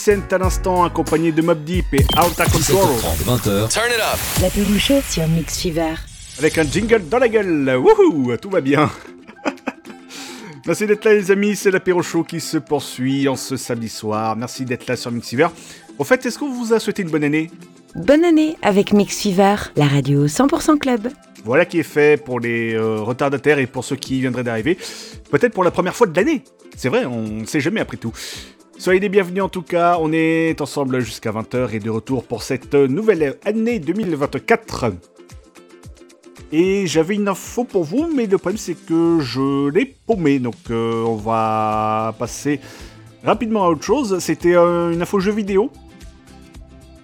50 0.03 0.29
Cent 0.29 0.35
à 0.35 0.39
l'instant, 0.39 0.83
accompagné 0.83 1.31
de 1.31 1.43
Mob 1.43 1.63
Deep 1.63 1.95
et 1.95 2.03
Out 2.19 2.41
of 2.41 2.53
Control. 2.53 2.89
20h. 3.25 3.69
Turn 3.69 3.87
it 3.87 4.01
up. 4.01 4.19
La 4.41 4.51
Péluchée 4.51 5.01
sur 5.09 5.29
Mix 5.29 5.61
Fever. 5.61 5.95
Avec 6.41 6.59
un 6.59 6.65
jingle 6.65 7.09
dans 7.09 7.21
la 7.21 7.29
gueule. 7.29 7.77
Wouhou, 7.77 8.37
tout 8.37 8.51
va 8.51 8.61
bien. 8.61 8.91
Merci 10.67 10.89
d'être 10.89 11.05
là 11.05 11.15
les 11.15 11.31
amis, 11.31 11.55
c'est 11.55 11.71
l'apéro 11.71 12.03
show 12.03 12.25
qui 12.25 12.41
se 12.41 12.59
poursuit 12.59 13.29
en 13.29 13.37
ce 13.37 13.57
samedi 13.57 13.89
soir. 13.89 14.35
Merci 14.35 14.65
d'être 14.65 14.89
là 14.89 14.97
sur 14.97 15.13
Mixiver. 15.13 15.47
Au 15.97 16.03
fait, 16.03 16.27
est-ce 16.27 16.37
qu'on 16.37 16.51
vous 16.51 16.73
a 16.73 16.81
souhaité 16.81 17.03
une 17.03 17.11
bonne 17.11 17.25
année? 17.25 17.49
Bonne 17.95 18.25
année 18.25 18.57
avec 18.61 18.93
Mix 18.93 19.23
Fever, 19.23 19.55
la 19.77 19.87
radio 19.87 20.27
100% 20.27 20.79
club. 20.79 21.11
Voilà 21.45 21.65
qui 21.65 21.79
est 21.79 21.85
fait 21.85 22.21
pour 22.21 22.41
les 22.41 22.75
euh, 22.75 22.97
retardataires 23.03 23.61
et 23.61 23.69
pour 23.69 23.85
ceux 23.85 23.97
qui 23.97 24.21
viendraient 24.21 24.43
d'arriver. 24.43 24.77
Peut-être 25.31 25.53
pour 25.55 25.63
la 25.63 25.71
première 25.71 25.95
fois 25.95 26.09
de 26.09 26.17
l'année. 26.17 26.43
C'est 26.77 26.89
vrai, 26.89 27.05
on 27.05 27.23
ne 27.23 27.45
sait 27.45 27.61
jamais 27.61 27.81
après 27.81 27.99
tout. 27.99 28.13
Soyez 28.79 29.01
les 29.01 29.09
bienvenus 29.09 29.43
en 29.43 29.49
tout 29.49 29.63
cas, 29.63 29.99
on 30.01 30.13
est 30.13 30.61
ensemble 30.61 31.01
jusqu'à 31.01 31.31
20h 31.31 31.75
et 31.75 31.79
de 31.79 31.91
retour 31.91 32.25
pour 32.25 32.43
cette 32.43 32.75
nouvelle 32.75 33.37
année 33.45 33.79
2024. 33.79 34.93
Et 36.51 36.87
j'avais 36.87 37.15
une 37.15 37.29
info 37.29 37.65
pour 37.65 37.85
vous, 37.85 38.09
mais 38.15 38.27
le 38.27 38.39
problème 38.39 38.59
c'est 38.59 38.75
que 38.75 39.19
je 39.21 39.69
l'ai 39.69 39.87
paumé, 39.87 40.39
donc 40.39 40.57
euh, 40.71 41.03
on 41.05 41.17
va 41.17 42.15
passer 42.19 42.61
rapidement 43.25 43.65
à 43.65 43.69
autre 43.69 43.85
chose. 43.85 44.19
C'était 44.19 44.57
une 44.57 45.01
info 45.01 45.21
jeu 45.21 45.33
vidéo. 45.33 45.71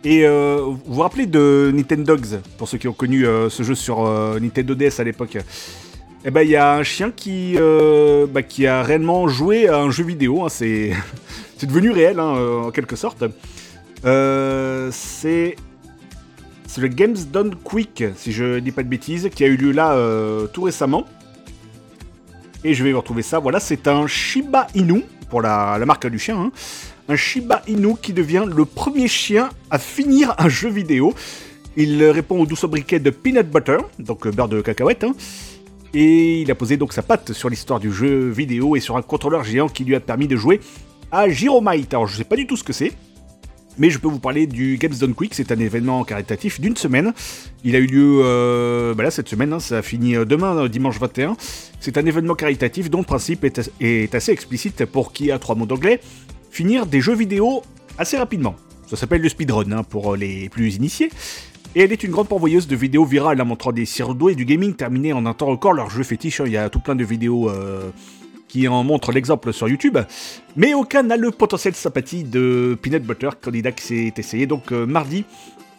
Et 0.05 0.25
euh, 0.25 0.61
vous 0.63 0.81
vous 0.87 1.03
rappelez 1.03 1.27
de 1.27 1.73
Nintendogs, 1.75 2.41
pour 2.57 2.69
ceux 2.69 2.79
qui 2.79 2.87
ont 2.87 2.93
connu 2.93 3.27
euh, 3.27 3.51
ce 3.51 3.65
jeu 3.65 3.75
sur 3.75 4.07
euh, 4.07 4.39
Nintendo 4.39 4.75
DS 4.75 5.01
à 5.01 5.05
l'époque? 5.05 5.39
Eh 6.25 6.31
ben 6.31 6.43
il 6.43 6.51
y 6.51 6.57
a 6.57 6.75
un 6.75 6.83
chien 6.83 7.11
qui, 7.11 7.57
bah, 8.33 8.43
qui 8.43 8.67
a 8.67 8.83
réellement 8.83 9.29
joué 9.29 9.69
à 9.69 9.79
un 9.79 9.91
jeu 9.91 10.05
vidéo, 10.05 10.45
hein, 10.45 10.49
c'est 10.49 10.93
c'est 11.59 11.67
devenu 11.67 11.91
réel 11.91 12.19
hein, 12.21 12.37
euh, 12.37 12.63
en 12.63 12.71
quelque 12.71 12.97
sorte. 12.97 13.25
Euh, 14.05 14.89
c'est 14.93 15.57
le 16.79 16.87
Games 16.89 17.17
Done 17.33 17.57
Quick, 17.65 18.05
si 18.17 18.31
je 18.31 18.61
dis 18.61 18.71
pas 18.71 18.85
de 18.85 18.89
bêtises, 18.89 19.29
qui 19.35 19.43
a 19.43 19.49
eu 19.49 19.57
lieu 19.57 19.73
là 19.73 19.95
euh, 19.95 20.47
tout 20.47 20.63
récemment. 20.63 21.05
Et 22.63 22.75
je 22.75 22.85
vais 22.85 22.93
vous 22.93 22.99
retrouver 22.99 23.23
ça. 23.23 23.41
Voilà, 23.41 23.59
c'est 23.59 23.89
un 23.89 24.07
Shiba 24.07 24.69
Inu, 24.77 25.03
pour 25.29 25.43
la, 25.43 25.79
marque 25.85 26.07
du 26.07 26.19
chien. 26.21 26.39
hein. 26.39 26.53
Un 27.09 27.17
Shiba 27.17 27.63
Inu 27.67 27.95
qui 28.01 28.13
devient 28.13 28.45
le 28.47 28.65
premier 28.65 29.09
chien 29.09 29.49
à 29.71 29.79
finir 29.79 30.35
un 30.39 30.49
jeu 30.49 30.69
vidéo. 30.69 31.15
Il 31.77 32.05
répond 32.05 32.41
au 32.41 32.47
doux 32.47 32.57
sobriquet 32.57 33.01
de 33.01 33.11
Peanut 33.11 33.49
Butter, 33.51 33.79
donc 33.99 34.29
beurre 34.29 34.49
de 34.49 34.61
cacahuète. 34.61 35.03
hein. 35.03 35.15
Et 35.95 36.43
il 36.43 36.51
a 36.51 36.55
posé 36.55 36.77
donc 36.77 36.93
sa 36.93 37.03
patte 37.03 37.33
sur 37.33 37.49
l'histoire 37.49 37.81
du 37.81 37.91
jeu 37.91 38.29
vidéo 38.29 38.77
et 38.77 38.81
sur 38.81 38.97
un 38.97 39.03
contrôleur 39.03 39.43
géant 39.43 39.69
qui 39.69 39.85
lui 39.85 39.95
a 39.97 40.01
permis 40.01 40.29
de 40.29 40.37
jouer 40.37 40.61
à 41.13 41.29
Gyromite. 41.29 41.93
Alors 41.95 42.07
je 42.07 42.17
sais 42.17 42.25
pas 42.25 42.37
du 42.37 42.47
tout 42.47 42.57
ce 42.57 42.65
que 42.65 42.73
c'est. 42.73 42.93
Mais 43.81 43.91
je 43.91 43.99
peux 44.01 44.09
vous 44.09 44.19
parler 44.19 44.49
du 44.49 44.77
Games 44.77 44.95
Done 44.99 45.15
Quick, 45.15 45.35
c'est 45.35 45.53
un 45.53 45.59
événement 45.61 46.03
caritatif 46.03 46.61
d'une 46.61 46.77
semaine. 46.77 47.13
Il 47.63 47.77
a 47.77 47.79
eu 47.79 47.87
lieu 47.87 48.23
euh, 48.25 48.93
bah 48.93 49.05
là 49.05 49.13
cette 49.13 49.29
semaine, 49.29 49.53
hein, 49.53 49.61
ça 49.61 49.83
finit 49.83 50.17
euh, 50.17 50.25
demain, 50.25 50.57
euh, 50.65 50.69
dimanche 50.69 50.99
21. 50.99 51.37
C'est 51.79 51.97
un 51.97 52.05
événement 52.05 52.35
caritatif 52.35 52.91
dont 52.91 52.99
le 52.99 53.05
principe 53.05 53.45
est, 53.45 53.61
as- 53.61 53.71
est 53.81 54.13
assez 54.17 54.33
explicite 54.33 54.85
pour 54.85 55.13
qui 55.13 55.31
a 55.31 55.39
trois 55.39 55.55
mots 55.55 55.67
d'anglais. 55.67 56.01
Finir 56.51 56.87
des 56.87 57.01
jeux 57.01 57.15
vidéo 57.15 57.63
assez 57.99 58.17
rapidement. 58.17 58.57
Ça 58.89 58.97
s'appelle 58.97 59.21
le 59.23 59.29
speedrun 59.29 59.71
hein, 59.71 59.85
pour 59.85 60.17
les 60.17 60.49
plus 60.49 60.75
initiés. 60.75 61.11
Et 61.77 61.83
elle 61.83 61.93
est 61.93 62.03
une 62.03 62.11
grande 62.11 62.27
pourvoyeuse 62.27 62.67
de 62.67 62.75
vidéos 62.75 63.05
virales 63.05 63.41
en 63.41 63.45
montrant 63.45 63.71
des 63.71 63.85
surdoués 63.85 64.35
du 64.35 64.45
gaming 64.45 64.75
terminés 64.75 65.13
en 65.13 65.25
un 65.25 65.35
temps 65.35 65.47
record 65.47 65.75
leur 65.75 65.89
jeu 65.91 66.03
fétiche. 66.03 66.41
hein. 66.41 66.45
Il 66.47 66.53
y 66.53 66.57
a 66.57 66.69
tout 66.69 66.81
plein 66.81 66.97
de 66.97 67.05
vidéos 67.05 67.49
euh, 67.49 67.91
qui 68.49 68.67
en 68.67 68.83
montrent 68.83 69.13
l'exemple 69.13 69.53
sur 69.53 69.69
YouTube. 69.69 69.99
Mais 70.57 70.75
aucun 70.75 71.03
n'a 71.03 71.17
le 71.17 71.31
potentiel 71.31 71.75
sympathie 71.75 72.25
de 72.25 72.77
Peanut 72.83 73.03
Butter, 73.03 73.31
candidat 73.41 73.73
qui 73.73 73.85
s'est 73.85 74.15
essayé 74.17 74.47
donc 74.47 74.73
euh, 74.73 74.87
mardi 74.87 75.25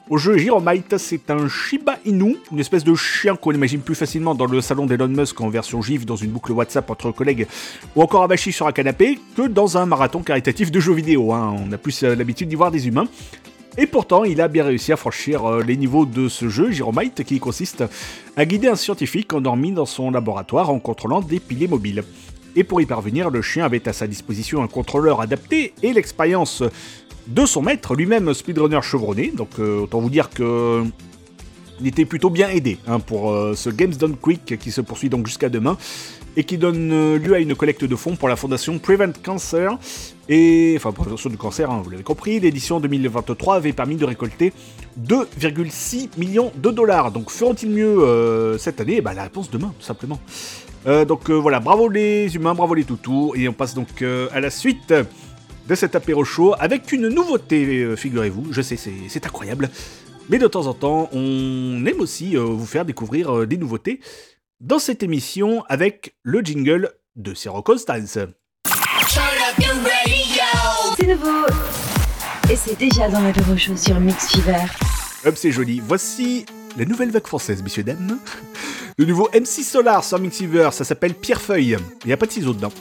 au 0.09 0.17
jeu 0.17 0.37
Gyromite. 0.37 0.97
C'est 0.97 1.29
un 1.29 1.47
Shiba 1.47 1.97
Inu, 2.05 2.37
une 2.51 2.59
espèce 2.59 2.83
de 2.83 2.93
chien 2.95 3.35
qu'on 3.35 3.51
imagine 3.51 3.81
plus 3.81 3.95
facilement 3.95 4.35
dans 4.35 4.45
le 4.45 4.61
salon 4.61 4.85
d'Elon 4.85 5.07
Musk 5.07 5.39
en 5.41 5.49
version 5.49 5.81
GIF, 5.81 6.05
dans 6.05 6.15
une 6.15 6.31
boucle 6.31 6.51
WhatsApp 6.51 6.89
entre 6.89 7.11
collègues, 7.11 7.47
ou 7.95 8.01
encore 8.01 8.23
abachi 8.23 8.51
sur 8.51 8.67
un 8.67 8.71
canapé, 8.71 9.19
que 9.35 9.47
dans 9.47 9.77
un 9.77 9.85
marathon 9.85 10.21
caritatif 10.21 10.71
de 10.71 10.79
jeux 10.79 10.93
vidéo. 10.93 11.33
hein. 11.33 11.55
On 11.65 11.71
a 11.71 11.77
plus 11.77 12.03
euh, 12.03 12.15
l'habitude 12.15 12.49
d'y 12.49 12.55
voir 12.55 12.71
des 12.71 12.87
humains. 12.87 13.07
Et 13.77 13.85
pourtant, 13.85 14.23
il 14.23 14.41
a 14.41 14.47
bien 14.47 14.65
réussi 14.65 14.91
à 14.91 14.97
franchir 14.97 15.45
euh, 15.45 15.63
les 15.63 15.77
niveaux 15.77 16.05
de 16.05 16.27
ce 16.27 16.49
jeu, 16.49 16.71
Gyromite, 16.71 17.23
qui 17.23 17.39
consiste 17.39 17.83
à 18.35 18.45
guider 18.45 18.67
un 18.67 18.75
scientifique 18.75 19.31
endormi 19.31 19.71
dans 19.71 19.85
son 19.85 20.11
laboratoire 20.11 20.69
en 20.69 20.79
contrôlant 20.79 21.21
des 21.21 21.39
piliers 21.39 21.67
mobiles. 21.67 22.03
Et 22.55 22.63
pour 22.63 22.81
y 22.81 22.85
parvenir, 22.85 23.30
le 23.30 23.41
chien 23.41 23.65
avait 23.65 23.88
à 23.88 23.93
sa 23.93 24.07
disposition 24.07 24.63
un 24.63 24.67
contrôleur 24.67 25.21
adapté 25.21 25.73
et 25.84 25.93
l'expérience 25.93 26.63
de 27.30 27.45
son 27.45 27.61
maître, 27.61 27.95
lui-même 27.95 28.34
speedrunner 28.34 28.81
chevronné. 28.81 29.31
Donc 29.35 29.59
euh, 29.59 29.81
autant 29.81 29.99
vous 29.99 30.09
dire 30.09 30.30
que 30.30 30.84
il 31.81 31.88
était 31.88 32.05
plutôt 32.05 32.30
bien 32.30 32.49
aidé 32.49 32.77
hein, 32.88 32.99
pour 32.99 33.31
euh, 33.31 33.53
ce 33.55 33.69
Games 33.69 33.93
Done 33.93 34.17
Quick 34.17 34.57
qui 34.59 34.71
se 34.71 34.81
poursuit 34.81 35.07
donc 35.07 35.27
jusqu'à 35.27 35.47
demain 35.47 35.77
et 36.35 36.43
qui 36.43 36.57
donne 36.57 36.91
euh, 36.91 37.17
lieu 37.17 37.35
à 37.35 37.39
une 37.39 37.55
collecte 37.55 37.85
de 37.85 37.95
fonds 37.95 38.17
pour 38.17 38.27
la 38.27 38.35
fondation 38.35 38.77
Prevent 38.80 39.13
Cancer. 39.23 39.77
Et 40.27 40.73
enfin, 40.77 40.91
prévention 40.91 41.30
du 41.30 41.38
cancer, 41.38 41.71
hein, 41.71 41.81
vous 41.84 41.89
l'avez 41.89 42.03
compris, 42.03 42.39
l'édition 42.39 42.80
2023 42.80 43.55
avait 43.55 43.73
permis 43.73 43.95
de 43.95 44.05
récolter 44.05 44.53
2,6 45.01 46.09
millions 46.17 46.51
de 46.55 46.69
dollars. 46.69 47.11
Donc 47.11 47.31
feront-ils 47.31 47.69
mieux 47.69 48.57
cette 48.59 48.80
année? 48.80 49.01
Bah, 49.01 49.13
La 49.15 49.23
réponse 49.23 49.49
demain, 49.49 49.73
tout 49.80 49.85
simplement. 49.85 50.19
Euh, 50.88 51.06
donc 51.06 51.30
euh, 51.30 51.34
voilà, 51.34 51.60
bravo 51.60 51.89
les 51.89 52.34
humains, 52.35 52.53
bravo 52.53 52.73
les 52.73 52.84
toutous. 52.84 53.34
Et 53.35 53.47
on 53.47 53.53
passe 53.53 53.73
donc 53.73 54.01
euh, 54.01 54.27
à 54.31 54.39
la 54.39 54.49
suite 54.49 54.93
de 55.68 55.76
cet 55.76 55.95
apéro 55.95 56.23
chaud 56.23 56.56
avec 56.60 56.91
une 56.91 57.10
nouveauté, 57.10 57.95
figurez-vous. 57.95 58.51
Je 58.51 58.61
sais, 58.61 58.76
c'est 58.76 59.26
incroyable. 59.26 59.69
Mais 60.30 60.38
de 60.38 60.47
temps 60.47 60.68
en 60.68 60.73
temps, 60.73 61.10
on 61.11 61.85
aime 61.85 61.99
aussi 61.99 62.35
vous 62.35 62.65
faire 62.65 62.85
découvrir 62.85 63.47
des 63.47 63.57
nouveautés 63.57 63.99
dans 64.60 64.80
cette 64.80 65.03
émission 65.03 65.64
avec 65.69 66.15
le 66.23 66.41
jingle 66.41 66.91
de 67.15 67.35
Zero 67.35 67.61
Constance. 67.61 68.18
C'est 70.97 71.07
nouveau 71.07 71.45
et 72.51 72.56
c'est 72.56 72.77
déjà 72.80 73.07
dans 73.10 73.22
l'apéro 73.22 73.56
chaud 73.56 73.77
sur 73.77 73.99
Mix 73.99 74.31
Fever. 74.31 74.65
Hop, 75.23 75.35
c'est 75.38 75.51
joli. 75.51 75.81
Voici 75.85 76.47
la 76.77 76.85
nouvelle 76.85 77.11
vague 77.11 77.27
française, 77.27 77.61
messieurs, 77.61 77.84
dames. 77.84 78.18
Le 78.99 79.05
nouveau 79.05 79.30
MC 79.34 79.63
Solar 79.63 80.03
sur 80.03 80.19
Mixiver, 80.19 80.67
ça 80.73 80.84
s'appelle 80.84 81.13
Pierrefeuille. 81.13 81.77
Il 82.03 82.07
n'y 82.07 82.11
a 82.11 82.17
pas 82.17 82.26
de 82.26 82.34
ciseaux 82.34 82.51
dedans. 82.51 82.73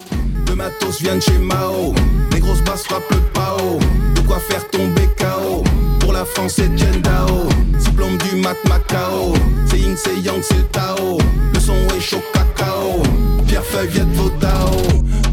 Le 0.49 0.57
matos 0.57 1.01
vient 1.01 1.15
de 1.15 1.21
chez 1.21 1.39
Mao. 1.39 1.95
Les 2.33 2.41
grosses 2.41 2.61
basses 2.63 2.83
frappent 2.83 3.09
le 3.13 3.21
pao. 3.33 3.79
De 4.17 4.21
quoi 4.27 4.41
faire 4.41 4.69
tomber 4.69 5.09
KO. 5.17 5.63
Pour 6.01 6.13
la 6.13 6.25
France, 6.25 6.55
c'est 6.57 6.75
Dao. 7.03 7.49
Diplôme 7.79 8.19
du 8.19 8.35
mat 8.35 8.57
Macao. 8.69 9.33
C'est 9.71 9.79
Ying, 9.79 9.95
c'est 9.97 10.19
Yang, 10.19 10.43
c'est 10.43 10.57
le 10.57 10.65
Tao. 10.65 11.19
Le 11.55 11.61
son 11.61 11.77
est 11.97 12.01
chaud 12.01 12.21
cacao. 12.35 13.01
Pierre 13.47 13.65
Feuille 13.65 13.87
vient 13.87 14.07
de 14.07 14.15
vos 14.17 14.31
Tao. 14.41 14.77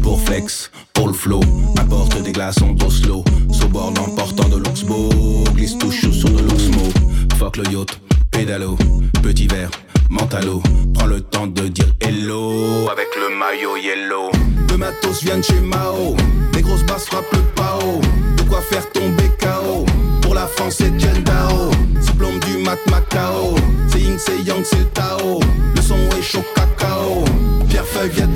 Pour 0.04 0.20
flex, 0.20 0.70
pour 0.92 1.08
le 1.08 1.14
flow. 1.14 1.40
Apporte 1.80 2.22
des 2.22 2.30
glaçons 2.30 2.74
d'Oslo. 2.74 3.24
Sous 3.50 3.68
bord 3.68 3.92
l'emportant 3.96 4.48
de 4.48 4.58
l'Oxbow. 4.58 5.42
Glisse 5.52 5.78
tout 5.78 5.90
chaud 5.90 6.12
sur 6.12 6.30
de 6.30 6.42
l'Oxmo. 6.42 6.92
Fuck 7.38 7.56
le 7.56 7.64
yacht, 7.72 8.00
pédalo. 8.30 8.78
Petit 9.20 9.48
verre, 9.48 9.70
mentalo. 10.10 10.62
Prends 10.94 11.06
le 11.06 11.20
temps 11.20 11.46
de 11.46 11.68
dire 11.68 11.92
hello. 12.00 12.88
Avec 12.90 13.08
le 13.16 13.36
maillot 13.36 13.76
yellow. 13.76 14.30
Le 14.70 14.76
matos 14.76 15.22
vient 15.22 15.38
de 15.38 15.42
chez 15.42 15.60
Mao. 15.60 16.16
Les 16.54 16.62
grosses 16.62 16.84
basses 16.84 17.06
frappent 17.06 17.32
le 17.32 17.40
pao. 17.54 18.00
De 18.36 18.42
quoi 18.42 18.60
faire 18.60 18.90
tomber 18.92 19.30
KO. 19.40 19.84
Pour 20.22 20.34
la 20.34 20.46
France, 20.46 20.76
c'est 20.78 20.96
Dao. 20.96 21.70
Diplôme 22.00 22.38
du 22.40 22.58
mat 22.58 22.78
Macao. 22.90 23.54
C'est 23.88 24.00
Ying, 24.00 24.18
c'est 24.18 24.42
Yang, 24.42 24.64
c'est 24.64 24.94
Tao. 24.94 25.40
Le 25.74 25.82
son 25.82 25.98
est 26.18 26.22
chaud 26.22 26.44
cacao. 26.54 27.24
Pierre 27.68 27.86
Feuille 27.86 28.10
vient 28.10 28.26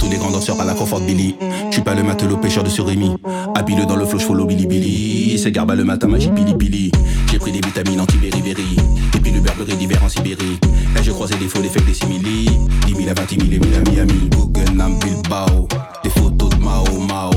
tous 0.00 0.08
les 0.08 0.16
grands 0.16 0.30
danseurs 0.30 0.60
à 0.60 0.64
la 0.64 0.72
confort 0.72 1.00
Billy. 1.00 1.36
Suis 1.70 1.82
pas 1.82 1.94
le 1.94 2.02
matelot 2.02 2.38
pêcheur 2.38 2.64
de 2.64 2.70
surimi. 2.70 3.16
Habile 3.54 3.86
dans 3.86 3.96
le 3.96 4.06
flow, 4.06 4.18
follow 4.18 4.46
Billy 4.46 4.66
Billy. 4.66 5.38
C'est 5.38 5.52
garba 5.52 5.74
le 5.74 5.84
matin, 5.84 6.08
magie 6.08 6.30
Billy 6.30 6.54
Billy. 6.54 6.90
J'ai 7.30 7.38
pris 7.38 7.52
des 7.52 7.60
vitamines 7.60 8.00
anti-beriberi. 8.00 8.76
Et 9.14 9.20
puis 9.20 9.30
le 9.30 9.40
Burberry 9.40 9.76
d'hiver 9.76 10.02
en 10.02 10.08
Sibérie. 10.08 10.58
Et 10.98 11.02
j'ai 11.02 11.12
croisé 11.12 11.34
des 11.36 11.46
faux, 11.46 11.60
des 11.60 11.68
fakes, 11.68 11.84
des 11.84 11.94
simili. 11.94 12.46
10 12.86 12.94
000 12.94 13.08
à 13.10 13.14
20 13.14 13.30
000 13.30 13.42
et 13.52 13.58
1000 13.58 13.74
à 13.74 13.90
Miami. 13.90 14.30
Guggenheim, 14.30 14.98
Bilbao. 14.98 15.68
Des 16.02 16.10
photos 16.10 16.48
de 16.48 16.56
Mao 16.56 16.98
Mao. 17.06 17.30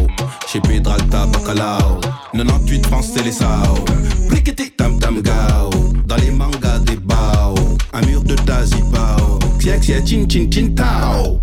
Chez 0.48 0.62
Pedralta, 0.62 1.26
Bacalao. 1.28 2.00
98 2.34 2.86
France, 2.88 3.10
c'est 3.14 3.24
les 3.24 3.34
Sao. 3.34 3.76
Briqueté, 4.30 4.72
tam 4.78 4.98
tam 5.00 5.22
gao. 5.22 5.70
Dans 6.08 6.16
les 6.16 6.32
mangas 6.32 6.80
des 6.80 6.96
bao. 6.96 7.56
Un 7.92 8.02
mur 8.06 8.24
de 8.24 8.36
Tazibao. 8.36 9.40
Xia 9.60 9.78
xia 9.80 10.02
chin 10.02 10.26
chin 10.28 10.50
chin 10.50 10.74
tao. 10.74 11.42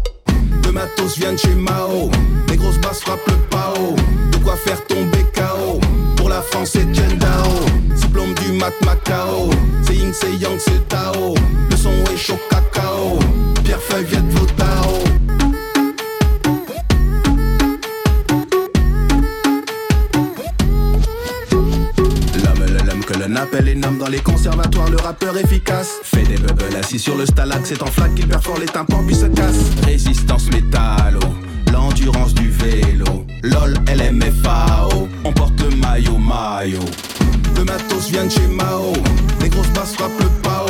Le 0.71 0.75
matos 0.75 1.19
vient 1.19 1.33
de 1.33 1.37
chez 1.37 1.57
Mao. 1.57 2.13
Les 2.49 2.57
grosses 2.57 2.79
basses 2.79 3.01
frappent 3.01 3.27
le 3.27 3.35
pao. 3.51 3.97
De 4.31 4.37
quoi 4.37 4.55
faire 4.55 4.81
tomber 4.87 5.27
KO. 5.35 5.81
Pour 6.15 6.29
la 6.29 6.41
France, 6.43 6.71
c'est 6.75 6.89
Dao. 6.93 7.51
Diplôme 7.97 8.33
du 8.35 8.53
mat 8.53 8.73
Macao. 8.85 9.51
C'est 9.83 9.97
Ying, 9.97 10.13
c'est 10.13 10.33
Yang, 10.37 10.61
c'est 10.61 10.89
Tao. 10.89 11.35
Le 11.71 11.77
son 11.77 11.91
est 12.13 12.17
chaud 12.17 12.39
cacao. 12.49 13.19
Pierre 13.65 13.83
Feuille 13.83 14.07
vos 14.31 14.47
Tao. 14.57 15.10
Appelle 23.41 23.65
les 23.65 23.75
noms 23.75 23.93
dans 23.93 24.09
les 24.09 24.21
conservatoires, 24.21 24.91
le 24.91 24.99
rappeur 24.99 25.37
efficace. 25.39 26.01
Fait 26.03 26.23
des 26.23 26.37
bubbles 26.37 26.77
assis 26.79 26.99
sur 26.99 27.17
le 27.17 27.25
stalag, 27.25 27.61
c'est 27.65 27.83
en 27.83 27.87
flaque 27.87 28.15
qu'il 28.15 28.29
perfore 28.29 28.59
les 28.59 28.67
tympans 28.67 29.03
puis 29.07 29.15
se 29.15 29.27
casse. 29.27 29.57
Résistance 29.85 30.51
métallo, 30.51 31.21
l'endurance 31.73 32.35
du 32.35 32.51
vélo. 32.51 33.25
LOL, 33.43 33.75
LMFAO, 33.89 35.09
on 35.25 35.33
porte 35.33 35.59
le 35.63 35.75
maillot 35.77 36.19
maillot. 36.19 36.85
Le 37.57 37.65
matos 37.65 38.11
vient 38.11 38.27
de 38.27 38.31
chez 38.31 38.47
Mao, 38.47 38.93
les 39.41 39.49
grosses 39.49 39.71
basses 39.71 39.95
frappent 39.95 40.21
le 40.21 40.29
pao. 40.43 40.67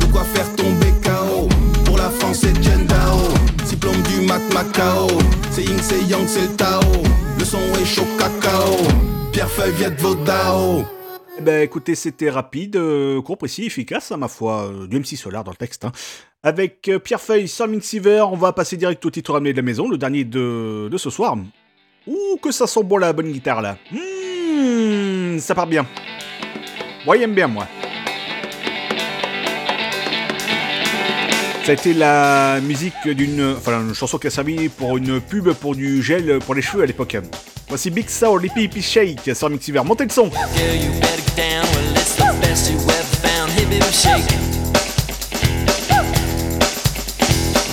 De 0.00 0.06
quoi 0.06 0.24
faire 0.24 0.48
tomber 0.56 0.92
KO. 1.04 1.48
Pour 1.84 1.98
la 1.98 2.08
France, 2.08 2.38
c'est 2.40 2.86
Dao. 2.86 3.20
Diplôme 3.66 4.02
du 4.02 4.26
mat 4.26 4.40
Macao. 4.54 5.08
C'est 5.50 5.64
Ying, 5.64 5.80
c'est 5.82 6.02
Yang, 6.08 6.26
c'est 6.26 6.56
Tao. 6.56 6.80
Le 7.38 7.44
son 7.44 7.58
est 7.80 7.84
chaud 7.84 8.06
cacao. 8.18 8.76
Pierre 9.32 9.50
Feuille 9.50 9.74
vient 9.74 9.90
de 9.90 10.00
vos 10.00 10.14
Dao. 10.14 10.95
Eh 11.38 11.42
ben 11.42 11.62
écoutez, 11.62 11.94
c'était 11.94 12.30
rapide, 12.30 12.76
euh, 12.76 13.20
court, 13.20 13.36
précis, 13.36 13.64
efficace, 13.66 14.10
à 14.10 14.16
ma 14.16 14.28
foi, 14.28 14.68
euh, 14.70 14.86
du 14.86 14.98
MC 14.98 15.16
Solar 15.16 15.44
dans 15.44 15.50
le 15.50 15.56
texte. 15.56 15.84
hein. 15.84 15.92
Avec 16.42 16.88
euh, 16.88 16.98
Pierrefeuille 16.98 17.48
sur 17.48 17.68
Mixiver, 17.68 18.22
on 18.30 18.36
va 18.36 18.52
passer 18.52 18.76
direct 18.76 19.04
au 19.04 19.10
titre 19.10 19.32
ramené 19.34 19.52
de 19.52 19.56
la 19.58 19.62
maison, 19.62 19.88
le 19.88 19.98
dernier 19.98 20.24
de, 20.24 20.88
de 20.90 20.96
ce 20.98 21.10
soir. 21.10 21.36
Ouh, 22.06 22.36
que 22.40 22.50
ça 22.52 22.66
sent 22.66 22.84
bon 22.84 22.96
la 22.96 23.12
bonne 23.12 23.30
guitare 23.32 23.60
là. 23.60 23.76
Mmh, 23.92 25.38
ça 25.38 25.54
part 25.54 25.66
bien. 25.66 25.86
Moi, 27.04 27.18
j'aime 27.18 27.34
bien, 27.34 27.48
moi. 27.48 27.66
Ça 31.64 31.72
a 31.72 31.74
été 31.74 31.92
la 31.94 32.60
musique 32.60 33.08
d'une. 33.08 33.54
Enfin, 33.56 33.82
une 33.88 33.94
chanson 33.94 34.18
qui 34.18 34.28
a 34.28 34.30
servi 34.30 34.68
pour 34.68 34.96
une 34.96 35.20
pub 35.20 35.50
pour 35.52 35.74
du 35.74 36.00
gel 36.00 36.38
pour 36.38 36.54
les 36.54 36.62
cheveux 36.62 36.84
à 36.84 36.86
l'époque. 36.86 37.16
Voici 37.68 37.90
Big 37.90 38.08
Soul, 38.08 38.42
Lippy 38.42 38.62
Hippie 38.64 38.80
Shake 38.80 39.34
sur 39.34 39.50
Mixiver. 39.50 39.82
Montez 39.84 40.04
le 40.04 40.10
son! 40.10 40.30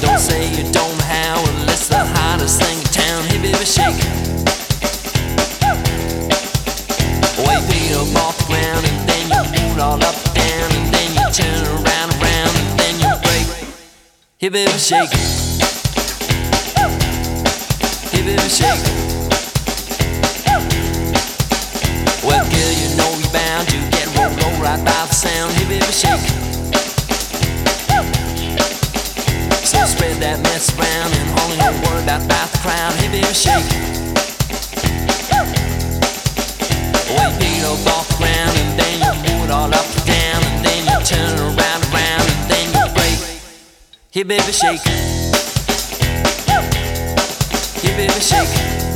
Don't 0.02 0.20
say 0.20 0.50
you 0.50 0.64
don't 0.72 1.02
how. 1.04 1.40
It's 1.70 1.88
the 1.88 2.04
hottest 2.16 2.60
thing 2.62 2.78
in 2.78 2.86
town. 2.86 3.24
Hey, 3.26 3.38
baby, 3.38 3.66
shake. 3.66 3.96
Way 7.38 7.60
beat 7.70 7.94
up 7.94 8.16
off 8.26 8.38
the 8.40 8.46
ground, 8.48 8.86
and 8.86 9.08
then 9.08 9.30
you 9.30 9.44
move 9.62 9.80
all 9.80 10.04
up 10.04 10.16
and 10.26 10.34
down, 10.34 10.72
and 10.72 10.94
then 10.94 11.14
you 11.14 11.32
turn 11.32 11.66
around, 11.68 12.12
around, 12.20 12.56
and 12.58 12.80
then 12.80 13.00
you 13.00 13.14
break. 13.22 13.48
Hey, 14.38 14.50
baby, 14.50 14.72
shake. 14.78 15.14
Hey, 18.12 18.22
baby, 18.24 18.50
shake. 18.50 19.13
Well, 22.24 22.48
girl, 22.48 22.72
you 22.72 22.96
know 22.96 23.12
you're 23.20 23.34
bound 23.36 23.68
to 23.68 23.78
get 23.92 24.08
rolled 24.16 24.32
roll 24.42 24.56
right 24.64 24.80
by 24.80 25.06
the 25.08 25.14
sound. 25.14 25.52
Hey, 25.60 25.68
baby, 25.68 25.92
shake. 25.92 26.24
So 29.68 29.84
spread 29.84 30.24
that 30.24 30.40
mess 30.40 30.72
around 30.80 31.12
and 31.20 31.28
only 31.44 31.58
don't 31.60 31.76
worry 31.84 32.00
about, 32.02 32.24
about 32.24 32.48
the 32.48 32.60
crowd. 32.64 32.96
Hey, 32.96 33.12
baby, 33.12 33.28
shake. 33.36 33.68
Well, 37.12 37.28
you 37.28 37.40
beat 37.44 37.68
up 37.68 37.84
off 37.92 38.08
the 38.08 38.16
ground 38.16 38.56
and 38.56 38.80
then 38.80 39.04
you 39.04 39.12
move 39.28 39.44
it 39.44 39.52
all 39.52 39.68
up 39.68 39.84
and 39.84 40.06
down 40.08 40.40
and 40.48 40.64
then 40.64 40.80
you 40.88 41.00
turn 41.04 41.36
around, 41.44 41.84
around 41.92 42.24
and 42.24 42.48
then 42.48 42.72
you 42.72 42.88
break. 42.96 43.20
Hey, 44.12 44.24
baby, 44.24 44.52
shake. 44.56 44.80
Hey, 47.84 47.92
baby, 48.00 48.20
shake. 48.24 48.93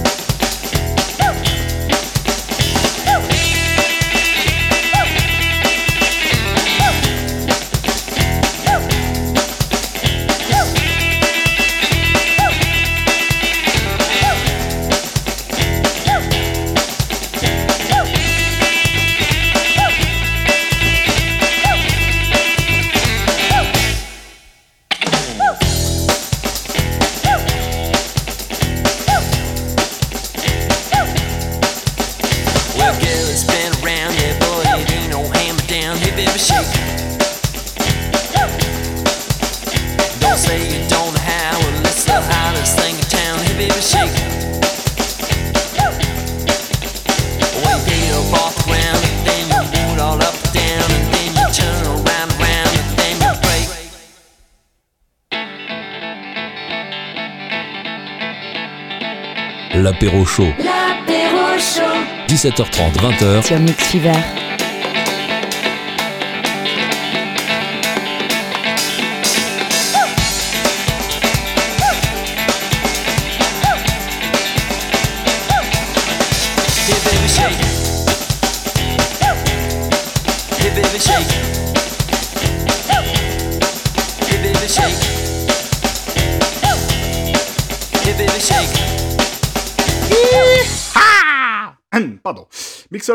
L'apéro 59.99 60.23
chaud. 60.25 60.53
L'apéro 60.59 61.57
chaud. 61.57 61.81
17h30, 62.27 62.97
20h. 63.01 63.47
Sur 63.47 63.59
Mix 63.59 63.83
Fever. 63.85 64.11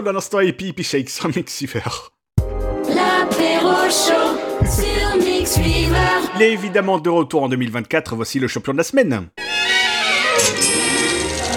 Dans 0.00 0.12
l'instant 0.12 0.40
et 0.40 0.54
Pipi 0.54 0.82
Shake 0.82 1.10
sur. 1.10 1.28
L'apéro 2.88 3.74
chaud 3.90 4.38
sur. 4.64 5.12
Il 6.34 6.42
est 6.42 6.52
évidemment 6.52 6.98
de 6.98 7.10
retour 7.10 7.42
en 7.42 7.48
2024. 7.50 8.16
Voici 8.16 8.38
le 8.38 8.48
champion 8.48 8.72
de 8.72 8.78
la 8.78 8.84
semaine. 8.84 9.28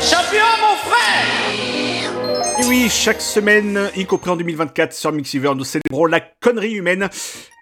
Champion, 0.01 0.43
mon 0.59 0.75
frère 0.89 2.59
Et 2.59 2.65
oui, 2.65 2.89
chaque 2.89 3.21
semaine, 3.21 3.89
y 3.95 4.05
compris 4.05 4.31
en 4.31 4.35
2024 4.35 4.91
sur 4.91 5.13
Mixiver, 5.13 5.53
nous 5.55 5.63
célébrons 5.63 6.05
la 6.05 6.19
connerie 6.19 6.73
humaine. 6.73 7.09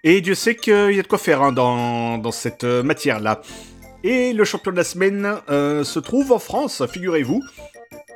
Et 0.02 0.20
Dieu 0.22 0.34
sait 0.34 0.56
qu'il 0.56 0.90
y 0.90 0.98
a 0.98 1.02
de 1.02 1.06
quoi 1.06 1.18
faire 1.18 1.40
hein, 1.40 1.52
dans, 1.52 2.18
dans 2.18 2.32
cette 2.32 2.64
euh, 2.64 2.82
matière-là. 2.82 3.42
Et 4.02 4.32
le 4.32 4.44
champion 4.44 4.72
de 4.72 4.76
la 4.76 4.84
semaine 4.84 5.36
euh, 5.50 5.84
se 5.84 6.00
trouve 6.00 6.32
en 6.32 6.40
France, 6.40 6.82
figurez-vous. 6.92 7.40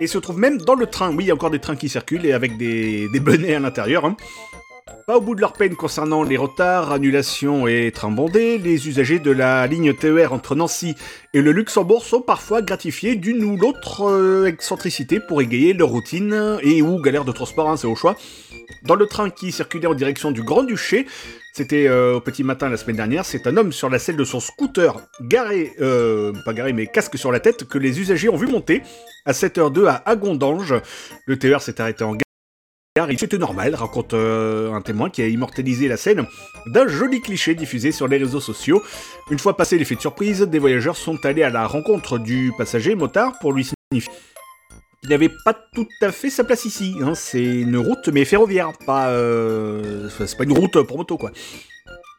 Et 0.01 0.07
se 0.07 0.19
trouve 0.19 0.39
même 0.39 0.59
dans 0.59 0.75
le 0.75 0.87
train. 0.87 1.15
Oui, 1.15 1.25
il 1.25 1.27
y 1.27 1.31
a 1.31 1.35
encore 1.35 1.51
des 1.51 1.59
trains 1.59 1.77
qui 1.77 1.89
circulent 1.89 2.25
et 2.25 2.33
avec 2.33 2.57
des, 2.57 3.09
des 3.13 3.21
bonnets 3.21 3.55
à 3.55 3.61
l'intérieur. 3.61 4.05
hein. 4.05 4.17
Pas 5.07 5.17
au 5.17 5.21
bout 5.21 5.35
de 5.35 5.41
leur 5.41 5.53
peine 5.55 5.75
concernant 5.75 6.23
les 6.23 6.37
retards, 6.37 6.93
annulations 6.93 7.67
et 7.67 7.91
trains 7.93 8.11
bondés, 8.11 8.59
les 8.59 8.89
usagers 8.89 9.19
de 9.19 9.31
la 9.31 9.67
ligne 9.67 9.95
TER 9.95 10.33
entre 10.33 10.55
Nancy 10.55 10.95
et 11.35 11.41
le 11.43 11.53
Luxembourg 11.53 12.05
sont 12.05 12.21
parfois 12.21 12.63
gratifiés 12.63 13.15
d'une 13.15 13.43
ou 13.45 13.57
l'autre 13.57 14.09
euh, 14.09 14.47
excentricité 14.47 15.19
pour 15.21 15.41
égayer 15.41 15.73
leur 15.73 15.89
routine 15.89 16.59
et 16.63 16.83
ou 16.83 17.01
galère 17.01 17.25
de 17.25 17.33
transport, 17.33 17.69
hein, 17.71 17.77
c'est 17.77 17.87
au 17.87 17.95
choix. 17.95 18.17
Dans 18.83 18.95
le 18.95 19.07
train 19.07 19.31
qui 19.31 19.51
circulait 19.51 19.87
en 19.87 19.95
direction 19.95 20.31
du 20.31 20.43
Grand-Duché, 20.43 21.07
c'était 21.59 21.89
euh, 21.89 22.15
au 22.15 22.21
petit 22.21 22.45
matin 22.45 22.69
la 22.69 22.77
semaine 22.77 22.95
dernière, 22.95 23.25
c'est 23.25 23.49
un 23.49 23.57
homme 23.57 23.73
sur 23.73 23.91
la 23.91 23.99
selle 23.99 24.17
de 24.17 24.23
son 24.23 24.39
scooter, 24.39 25.01
garé, 25.21 25.73
euh, 25.81 26.33
pas 26.45 26.53
garé 26.53 26.73
mais 26.73 26.87
casque 26.87 27.19
sur 27.19 27.33
la 27.33 27.41
tête, 27.41 27.65
que 27.65 27.79
les 27.79 27.99
usagers 27.99 28.29
ont 28.29 28.37
vu 28.37 28.47
monter 28.47 28.83
à 29.27 29.33
7h02 29.33 29.87
à 29.89 30.03
Agondange. 30.07 30.75
Le 31.27 31.37
TER 31.37 31.61
s'est 31.61 31.81
arrêté 31.81 32.05
en 32.05 32.13
gare. 32.13 33.09
C'était 33.17 33.39
normal, 33.39 33.75
raconte 33.75 34.15
euh, 34.15 34.73
un 34.73 34.83
témoin 34.83 35.11
qui 35.11 35.21
a 35.21 35.27
immortalisé 35.27 35.89
la 35.89 35.97
scène 35.97 36.27
d'un 36.67 36.87
joli 36.87 37.21
cliché 37.21 37.57
diffusé 37.57 37.91
sur 37.91 38.07
les 38.07 38.19
réseaux 38.19 38.41
sociaux. 38.41 38.81
Une 39.29 39.41
fois 39.41 39.57
passé 39.57 39.79
l'effet 39.79 39.97
de 39.97 40.01
surprise, 40.01 40.43
des 40.43 40.61
voyageurs 40.61 40.97
sont 40.97 41.19
allés 41.25 41.43
à 41.43 41.51
la 41.51 41.67
rencontre 41.67 42.19
du 42.19 42.53
passager 42.57 42.95
motard 42.95 43.37
pour 43.41 43.53
lui 43.53 43.65
signifier 43.65 44.13
qu'il 45.01 45.11
n'avait 45.11 45.31
pas 45.45 45.55
tout 45.75 45.89
à 46.03 46.13
fait 46.13 46.31
sa 46.31 46.45
place 46.45 46.65
ici. 46.65 46.97
hein. 47.03 47.15
C'est 47.15 47.45
une 47.45 47.77
route 47.77 48.09
mais 48.09 48.25
ferroviaire, 48.25 48.73
pas 48.87 49.09
euh, 49.09 50.09
c'est 50.09 50.37
pas 50.37 50.45
une 50.45 50.57
route 50.59 50.83
pour 50.83 50.99
moto 50.99 51.17
quoi. 51.17 51.31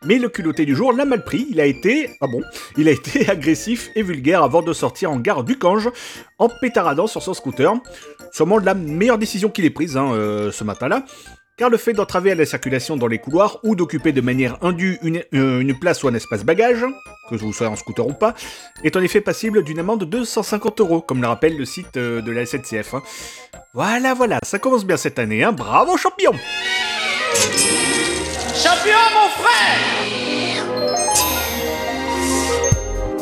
Mais 0.06 0.18
le 0.18 0.30
culotté 0.30 0.66
du 0.66 0.78
jour 0.78 0.94
l'a 0.94 1.04
mal 1.04 1.26
pris, 1.26 1.46
il 1.50 1.60
a 1.60 1.66
été, 1.66 2.10
ah 2.22 2.28
bon, 2.28 2.42
il 2.78 2.88
a 2.88 2.92
été 2.92 3.30
agressif 3.30 3.90
et 3.96 4.02
vulgaire 4.02 4.44
avant 4.44 4.62
de 4.62 4.72
sortir 4.72 5.12
en 5.12 5.18
gare 5.18 5.44
du 5.44 5.58
Cange 5.58 5.90
en 6.38 6.48
pétaradant 6.62 7.06
sur 7.06 7.22
son 7.22 7.34
scooter. 7.34 7.74
Sûrement 8.32 8.60
la 8.60 8.76
meilleure 8.76 9.18
décision 9.18 9.50
qu'il 9.50 9.66
ait 9.66 9.70
prise 9.70 9.98
hein, 9.98 10.14
euh, 10.14 10.52
ce 10.54 10.64
matin-là, 10.64 11.04
car 11.60 11.70
le 11.70 11.76
fait 11.78 11.92
d'entraver 11.92 12.32
à 12.32 12.36
la 12.36 12.46
circulation 12.46 12.96
dans 12.96 13.08
les 13.08 13.18
couloirs 13.20 13.60
ou 13.64 13.76
d'occuper 13.76 14.14
de 14.14 14.22
manière 14.22 14.58
indue 14.62 14.98
une, 15.04 15.22
euh, 15.34 15.60
une 15.60 15.78
place 15.78 16.02
ou 16.04 16.08
un 16.08 16.14
espace 16.14 16.46
bagage, 16.46 16.86
que 17.30 17.36
vous 17.36 17.52
soyez 17.52 17.70
en 17.72 17.76
scooter 17.76 18.08
ou 18.08 18.14
pas, 18.14 18.34
est 18.86 18.96
en 18.96 19.02
effet 19.02 19.20
passible 19.20 19.62
d'une 19.64 19.80
amende 19.80 20.00
de 20.00 20.06
250 20.06 20.80
euros, 20.80 21.02
comme 21.02 21.22
le 21.22 21.28
rappelle 21.28 21.58
le 21.58 21.66
site 21.66 21.98
euh, 21.98 22.22
de 22.22 22.32
la 22.32 22.46
SNCF. 22.46 22.94
hein. 22.94 23.04
Voilà, 23.74 24.14
voilà, 24.14 24.40
ça 24.44 24.58
commence 24.58 24.86
bien 24.86 24.96
cette 24.96 25.20
année, 25.20 25.44
hein. 25.44 25.52
bravo 25.52 25.98
champion 25.98 26.32
Champion, 28.56 28.98
mon 29.14 29.30
frère 29.44 30.66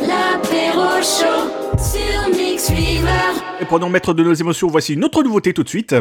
L'apéro 0.07 1.01
chaud 1.01 1.49
sur 1.79 2.29
Mix 2.37 2.67
Fever. 2.69 3.41
Et 3.59 3.65
prenons 3.65 3.89
maître 3.89 4.13
de 4.13 4.23
nos 4.23 4.33
émotions, 4.33 4.67
voici 4.67 4.93
une 4.93 5.03
autre 5.03 5.23
nouveauté 5.23 5.53
tout 5.53 5.63
de 5.63 5.69
suite. 5.69 5.95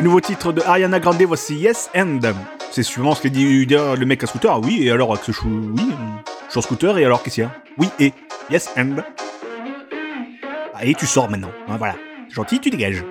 Nouveau 0.00 0.20
titre 0.20 0.52
de 0.52 0.62
Ariana 0.62 1.00
Grande, 1.00 1.22
voici 1.22 1.56
Yes 1.56 1.90
and. 1.96 2.20
C'est 2.70 2.82
suivant 2.82 3.14
ce 3.14 3.22
que 3.22 3.28
dit 3.28 3.66
dire 3.66 3.96
le 3.96 4.06
mec 4.06 4.22
à 4.22 4.26
scooter. 4.26 4.50
Ah 4.52 4.60
oui, 4.60 4.86
et 4.86 4.90
alors 4.90 5.20
que 5.20 5.32
je 5.32 5.38
suis. 5.38 5.48
Oui, 5.48 5.90
je 6.46 6.50
suis 6.50 6.58
en 6.58 6.62
scooter, 6.62 6.98
et 6.98 7.04
alors 7.04 7.22
qu'est-ce 7.22 7.36
qu'il 7.36 7.44
y 7.44 7.46
a? 7.46 7.52
Oui, 7.78 7.88
et. 7.98 8.12
Yes 8.50 8.70
and. 8.76 8.96
Ah, 10.74 10.84
et 10.84 10.94
tu 10.94 11.06
sors 11.06 11.28
maintenant. 11.28 11.50
hein, 11.68 11.76
voilà. 11.78 11.96
Gentil, 12.30 12.60
tu 12.60 12.70
dégages. 12.70 13.02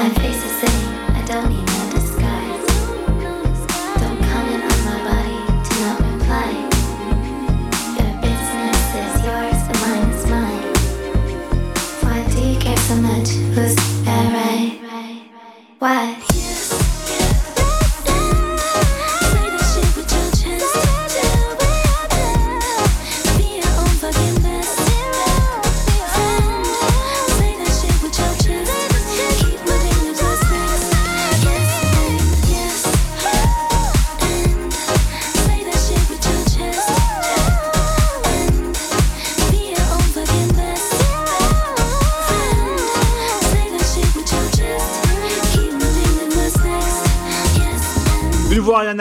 My 0.00 0.08
face 0.14 0.42
is 0.42 0.60
saying 0.60 0.89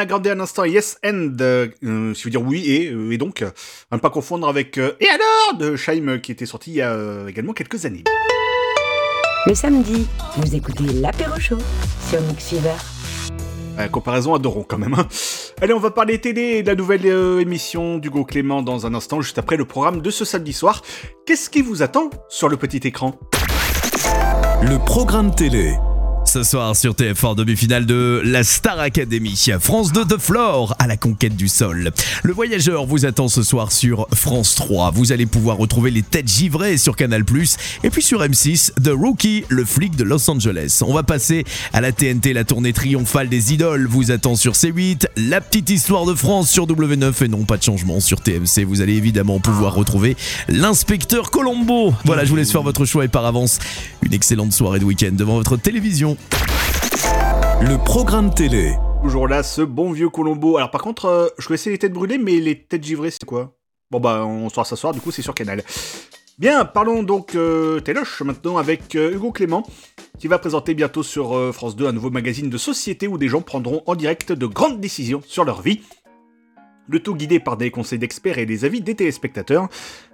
Grande 0.10 0.26
à 0.26 0.34
l'instant, 0.34 0.66
Yes 0.66 0.98
and, 1.06 1.36
euh, 1.40 1.68
euh, 1.84 2.14
qui 2.16 2.24
veut 2.24 2.32
dire 2.32 2.42
oui 2.42 2.64
et, 2.66 2.90
euh, 2.92 3.12
et 3.12 3.20
donc, 3.20 3.44
euh, 3.44 3.52
à 3.92 3.96
ne 3.96 4.02
pas 4.02 4.10
confondre 4.10 4.50
avec 4.50 4.80
euh, 4.80 4.94
Et 5.00 5.08
alors 5.08 5.60
de 5.60 5.76
Scheim 5.76 6.20
qui 6.20 6.32
était 6.32 6.48
sorti 6.48 6.72
il 6.72 6.78
y 6.78 6.82
a 6.82 6.94
euh, 6.94 7.28
également 7.28 7.54
quelques 7.54 7.86
années. 7.86 8.04
Le 9.46 9.54
samedi, 9.54 10.08
vous 10.38 10.56
écoutez 10.56 10.86
l'apéro 10.94 11.40
show 11.40 11.60
sur 12.10 12.20
Mix 12.22 12.50
Fever. 12.50 12.74
Euh, 13.78 13.88
comparaison 13.88 14.34
adorons 14.34 14.66
quand 14.68 14.80
même. 14.80 14.96
hein. 14.96 15.08
Allez, 15.62 15.74
on 15.74 15.80
va 15.80 15.92
parler 15.92 16.20
télé 16.20 16.42
et 16.42 16.64
de 16.64 16.68
la 16.68 16.76
nouvelle 16.76 17.06
euh, 17.06 17.40
émission 17.40 18.00
d'Hugo 18.00 18.26
Clément 18.26 18.64
dans 18.64 18.88
un 18.88 18.96
instant, 18.96 19.22
juste 19.22 19.38
après 19.38 19.58
le 19.58 19.66
programme 19.66 20.02
de 20.02 20.10
ce 20.10 20.26
samedi 20.26 20.54
soir. 20.54 20.82
Qu'est-ce 21.28 21.52
qui 21.52 21.62
vous 21.62 21.84
attend 21.84 22.10
sur 22.30 22.50
le 22.50 22.58
petit 22.58 22.82
écran? 22.88 23.14
Le 24.64 24.84
programme 24.84 25.36
télé. 25.36 25.76
Ce 26.30 26.44
soir 26.44 26.76
sur 26.76 26.94
TF1, 26.94 27.36
demi-finale 27.36 27.88
de 27.88 28.22
la 28.24 28.44
Star 28.44 28.80
Academy. 28.80 29.50
France 29.60 29.92
2 29.92 30.06
The 30.06 30.20
Floor 30.20 30.76
à 30.78 30.86
la 30.86 30.96
conquête 30.96 31.36
du 31.36 31.48
sol. 31.48 31.90
Le 32.22 32.34
voyageur 32.34 32.86
vous 32.86 33.08
attend 33.08 33.30
ce 33.30 33.42
soir 33.42 33.72
sur 33.72 34.08
France 34.14 34.54
3. 34.54 34.92
Vous 34.92 35.12
allez 35.12 35.26
pouvoir 35.26 35.58
retrouver 35.58 35.90
les 35.90 36.04
têtes 36.04 36.28
givrées 36.28 36.78
sur 36.78 36.96
Canal+. 36.96 37.24
Et 37.84 37.90
puis 37.90 38.04
sur 38.04 38.22
M6, 38.22 38.74
The 38.80 38.92
Rookie, 38.96 39.44
le 39.50 39.66
flic 39.66 39.96
de 39.96 40.04
Los 40.04 40.30
Angeles. 40.30 40.84
On 40.86 40.94
va 40.94 41.02
passer 41.02 41.46
à 41.74 41.82
la 41.82 41.92
TNT, 41.92 42.34
la 42.34 42.44
tournée 42.44 42.74
triomphale 42.74 43.28
des 43.28 43.52
idoles 43.56 43.88
vous 43.88 44.12
attend 44.12 44.36
sur 44.36 44.54
C8. 44.54 45.08
La 45.18 45.42
petite 45.42 45.72
histoire 45.72 46.06
de 46.06 46.14
France 46.14 46.52
sur 46.52 46.68
W9 46.68 47.26
et 47.26 47.28
non 47.28 47.44
pas 47.46 47.58
de 47.58 47.64
changement 47.64 48.00
sur 48.00 48.22
TMC. 48.22 48.66
Vous 48.68 48.82
allez 48.82 48.94
évidemment 48.94 49.40
pouvoir 49.40 49.74
retrouver 49.74 50.16
l'inspecteur 50.48 51.32
Colombo. 51.32 51.92
Voilà, 52.06 52.24
je 52.24 52.30
vous 52.30 52.36
laisse 52.36 52.52
faire 52.52 52.62
votre 52.62 52.86
choix 52.86 53.04
et 53.04 53.08
par 53.08 53.26
avance, 53.26 53.58
une 54.04 54.14
excellente 54.14 54.54
soirée 54.54 54.78
de 54.78 54.86
week-end 54.86 55.14
devant 55.14 55.34
votre 55.34 55.58
télévision. 55.58 56.19
Le 57.62 57.78
programme 57.84 58.34
télé. 58.34 58.76
Toujours 59.04 59.28
là, 59.28 59.44
ce 59.44 59.62
bon 59.62 59.92
vieux 59.92 60.10
Colombo. 60.10 60.58
Alors 60.58 60.72
par 60.72 60.82
contre, 60.82 61.06
euh, 61.06 61.28
je 61.38 61.48
connaissais 61.48 61.70
les 61.70 61.78
têtes 61.78 61.94
brûlées, 61.94 62.18
mais 62.18 62.40
les 62.40 62.64
têtes 62.64 62.84
givrées, 62.84 63.12
c'est 63.12 63.26
quoi? 63.26 63.56
Bon 63.92 64.00
bah, 64.00 64.24
on 64.26 64.50
saura 64.50 64.66
s'asseoir, 64.66 64.94
du 64.94 65.02
coup 65.02 65.12
c'est 65.12 65.22
sur 65.22 65.34
Canal. 65.34 65.64
Bien, 66.40 66.64
parlons 66.64 67.04
donc 67.04 67.36
euh, 67.36 67.82
maintenant 68.24 68.58
avec 68.58 68.96
euh, 68.96 69.12
Hugo 69.14 69.34
Clément, 69.34 69.68
qui 70.20 70.30
va 70.30 70.40
présenter 70.40 70.74
bientôt 70.74 71.04
sur 71.04 71.36
euh, 71.36 71.52
France 71.52 71.76
2 71.76 71.86
un 71.86 71.92
nouveau 71.92 72.12
magazine 72.12 72.50
de 72.50 72.58
société 72.58 73.10
où 73.10 73.18
des 73.18 73.28
gens 73.28 73.42
prendront 73.42 73.84
en 73.88 73.96
direct 73.96 74.32
de 74.32 74.46
grandes 74.46 74.80
décisions 74.80 75.22
sur 75.28 75.44
leur 75.44 75.62
vie. 75.62 75.82
Le 76.92 77.00
tout 77.00 77.14
guidé 77.14 77.40
par 77.40 77.56
des 77.56 77.70
conseils 77.70 78.00
d'experts 78.00 78.40
et 78.40 78.48
des 78.48 78.66
avis 78.66 78.82
des 78.82 78.96
téléspectateurs. 78.96 79.70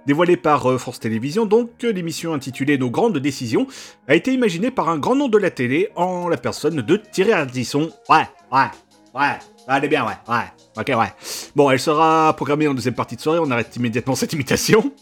Dévoilé 0.06 0.36
par 0.36 0.70
euh, 0.70 0.76
France 0.76 1.00
Télévisions, 1.00 1.46
donc, 1.46 1.70
l'émission 1.82 2.34
intitulée 2.34 2.76
Nos 2.76 2.90
grandes 2.90 3.16
décisions 3.16 3.66
a 4.08 4.14
été 4.14 4.34
imaginée 4.34 4.70
par 4.70 4.90
un 4.90 4.98
grand 4.98 5.14
nom 5.14 5.28
de 5.28 5.38
la 5.38 5.50
télé 5.50 5.88
en 5.96 6.28
la 6.28 6.36
personne 6.36 6.82
de 6.82 6.96
Thierry 6.96 7.32
Ardisson. 7.32 7.90
Ouais, 8.10 8.26
ouais, 8.52 8.66
ouais, 9.14 9.38
elle 9.68 9.84
est 9.84 9.88
bien, 9.88 10.04
ouais, 10.04 10.12
ouais, 10.28 10.44
ok, 10.76 10.88
ouais. 10.88 11.12
Bon, 11.56 11.70
elle 11.70 11.80
sera 11.80 12.34
programmée 12.36 12.68
en 12.68 12.74
deuxième 12.74 12.94
partie 12.94 13.16
de 13.16 13.22
soirée, 13.22 13.40
on 13.42 13.50
arrête 13.50 13.74
immédiatement 13.74 14.14
cette 14.14 14.34
imitation. 14.34 14.92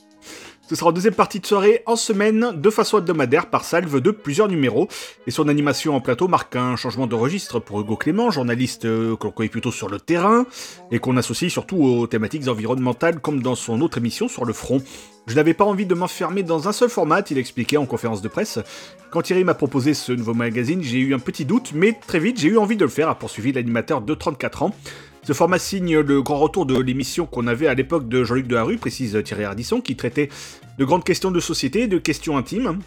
Ce 0.66 0.76
sera 0.76 0.88
en 0.88 0.92
deuxième 0.92 1.14
partie 1.14 1.40
de 1.40 1.46
soirée, 1.46 1.82
en 1.84 1.94
semaine, 1.94 2.52
de 2.54 2.70
façon 2.70 2.96
hebdomadaire, 2.96 3.50
par 3.50 3.64
salve 3.64 4.00
de 4.00 4.10
plusieurs 4.10 4.48
numéros. 4.48 4.88
Et 5.26 5.30
son 5.30 5.48
animation 5.48 5.94
en 5.94 6.00
plateau 6.00 6.26
marque 6.26 6.56
un 6.56 6.74
changement 6.76 7.06
de 7.06 7.14
registre 7.14 7.60
pour 7.60 7.80
Hugo 7.80 7.96
Clément, 7.96 8.30
journaliste 8.30 8.86
euh, 8.86 9.14
que 9.14 9.24
l'on 9.26 9.30
connaît 9.30 9.50
plutôt 9.50 9.70
sur 9.70 9.90
le 9.90 10.00
terrain, 10.00 10.46
et 10.90 11.00
qu'on 11.00 11.18
associe 11.18 11.52
surtout 11.52 11.76
aux 11.76 12.06
thématiques 12.06 12.48
environnementales, 12.48 13.20
comme 13.20 13.42
dans 13.42 13.56
son 13.56 13.82
autre 13.82 13.98
émission 13.98 14.26
sur 14.26 14.46
le 14.46 14.54
front. 14.54 14.82
Je 15.26 15.34
n'avais 15.34 15.52
pas 15.52 15.66
envie 15.66 15.84
de 15.84 15.94
m'enfermer 15.94 16.42
dans 16.42 16.66
un 16.66 16.72
seul 16.72 16.88
format, 16.88 17.22
il 17.30 17.36
expliquait 17.36 17.76
en 17.76 17.84
conférence 17.84 18.22
de 18.22 18.28
presse. 18.28 18.58
Quand 19.10 19.20
Thierry 19.20 19.44
m'a 19.44 19.54
proposé 19.54 19.92
ce 19.92 20.12
nouveau 20.12 20.34
magazine, 20.34 20.82
j'ai 20.82 20.98
eu 20.98 21.14
un 21.14 21.18
petit 21.18 21.44
doute, 21.44 21.72
mais 21.74 21.98
très 22.06 22.18
vite 22.18 22.40
j'ai 22.40 22.48
eu 22.48 22.58
envie 22.58 22.76
de 22.76 22.84
le 22.84 22.90
faire, 22.90 23.10
a 23.10 23.18
poursuivi 23.18 23.52
l'animateur 23.52 24.00
de 24.00 24.14
34 24.14 24.62
ans. 24.62 24.74
Ce 25.24 25.32
format 25.32 25.58
signe 25.58 25.98
le 26.00 26.22
grand 26.22 26.38
retour 26.38 26.66
de 26.66 26.78
l'émission 26.78 27.24
qu'on 27.24 27.46
avait 27.46 27.66
à 27.66 27.74
l'époque 27.74 28.08
de 28.08 28.24
Jean-Luc 28.24 28.46
Delarue, 28.46 28.76
précise 28.76 29.18
Thierry 29.24 29.44
Ardisson, 29.44 29.80
qui 29.80 29.96
traitait 29.96 30.28
de 30.78 30.84
grandes 30.84 31.04
questions 31.04 31.30
de 31.30 31.40
société 31.40 31.86
de 31.86 31.98
questions 31.98 32.36
intimes. 32.36 32.78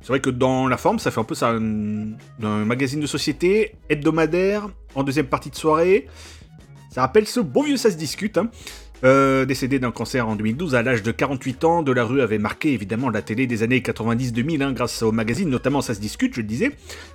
C'est 0.00 0.08
vrai 0.08 0.20
que 0.20 0.30
dans 0.30 0.66
la 0.66 0.76
forme, 0.76 0.98
ça 0.98 1.10
fait 1.10 1.20
un 1.20 1.24
peu 1.24 1.34
ça, 1.36 1.50
un, 1.50 2.12
un 2.42 2.64
magazine 2.64 3.00
de 3.00 3.06
société, 3.06 3.76
hebdomadaire, 3.88 4.68
en 4.96 5.04
deuxième 5.04 5.26
partie 5.26 5.50
de 5.50 5.54
soirée. 5.54 6.08
Ça 6.90 7.00
rappelle 7.00 7.26
ce 7.26 7.40
bon 7.40 7.62
vieux 7.62 7.76
Ça 7.76 7.90
se 7.90 7.96
discute. 7.96 8.38
hein. 8.38 8.50
Euh, 9.04 9.44
décédé 9.44 9.78
d'un 9.78 9.90
cancer 9.90 10.26
en 10.26 10.34
2012 10.34 10.74
à 10.74 10.82
l'âge 10.82 11.02
de 11.02 11.10
48 11.10 11.64
ans, 11.64 11.82
Delarue 11.82 12.22
avait 12.22 12.38
marqué 12.38 12.72
évidemment 12.72 13.10
la 13.10 13.20
télé 13.20 13.46
des 13.46 13.62
années 13.62 13.80
90-2000 13.80 14.62
hein, 14.62 14.72
grâce 14.72 15.02
au 15.02 15.12
magazine, 15.12 15.50
notamment 15.50 15.82
Ça 15.82 15.94
se 15.94 16.00
discute, 16.00 16.34
je 16.34 16.40
le 16.40 16.46
disais. 16.46 16.70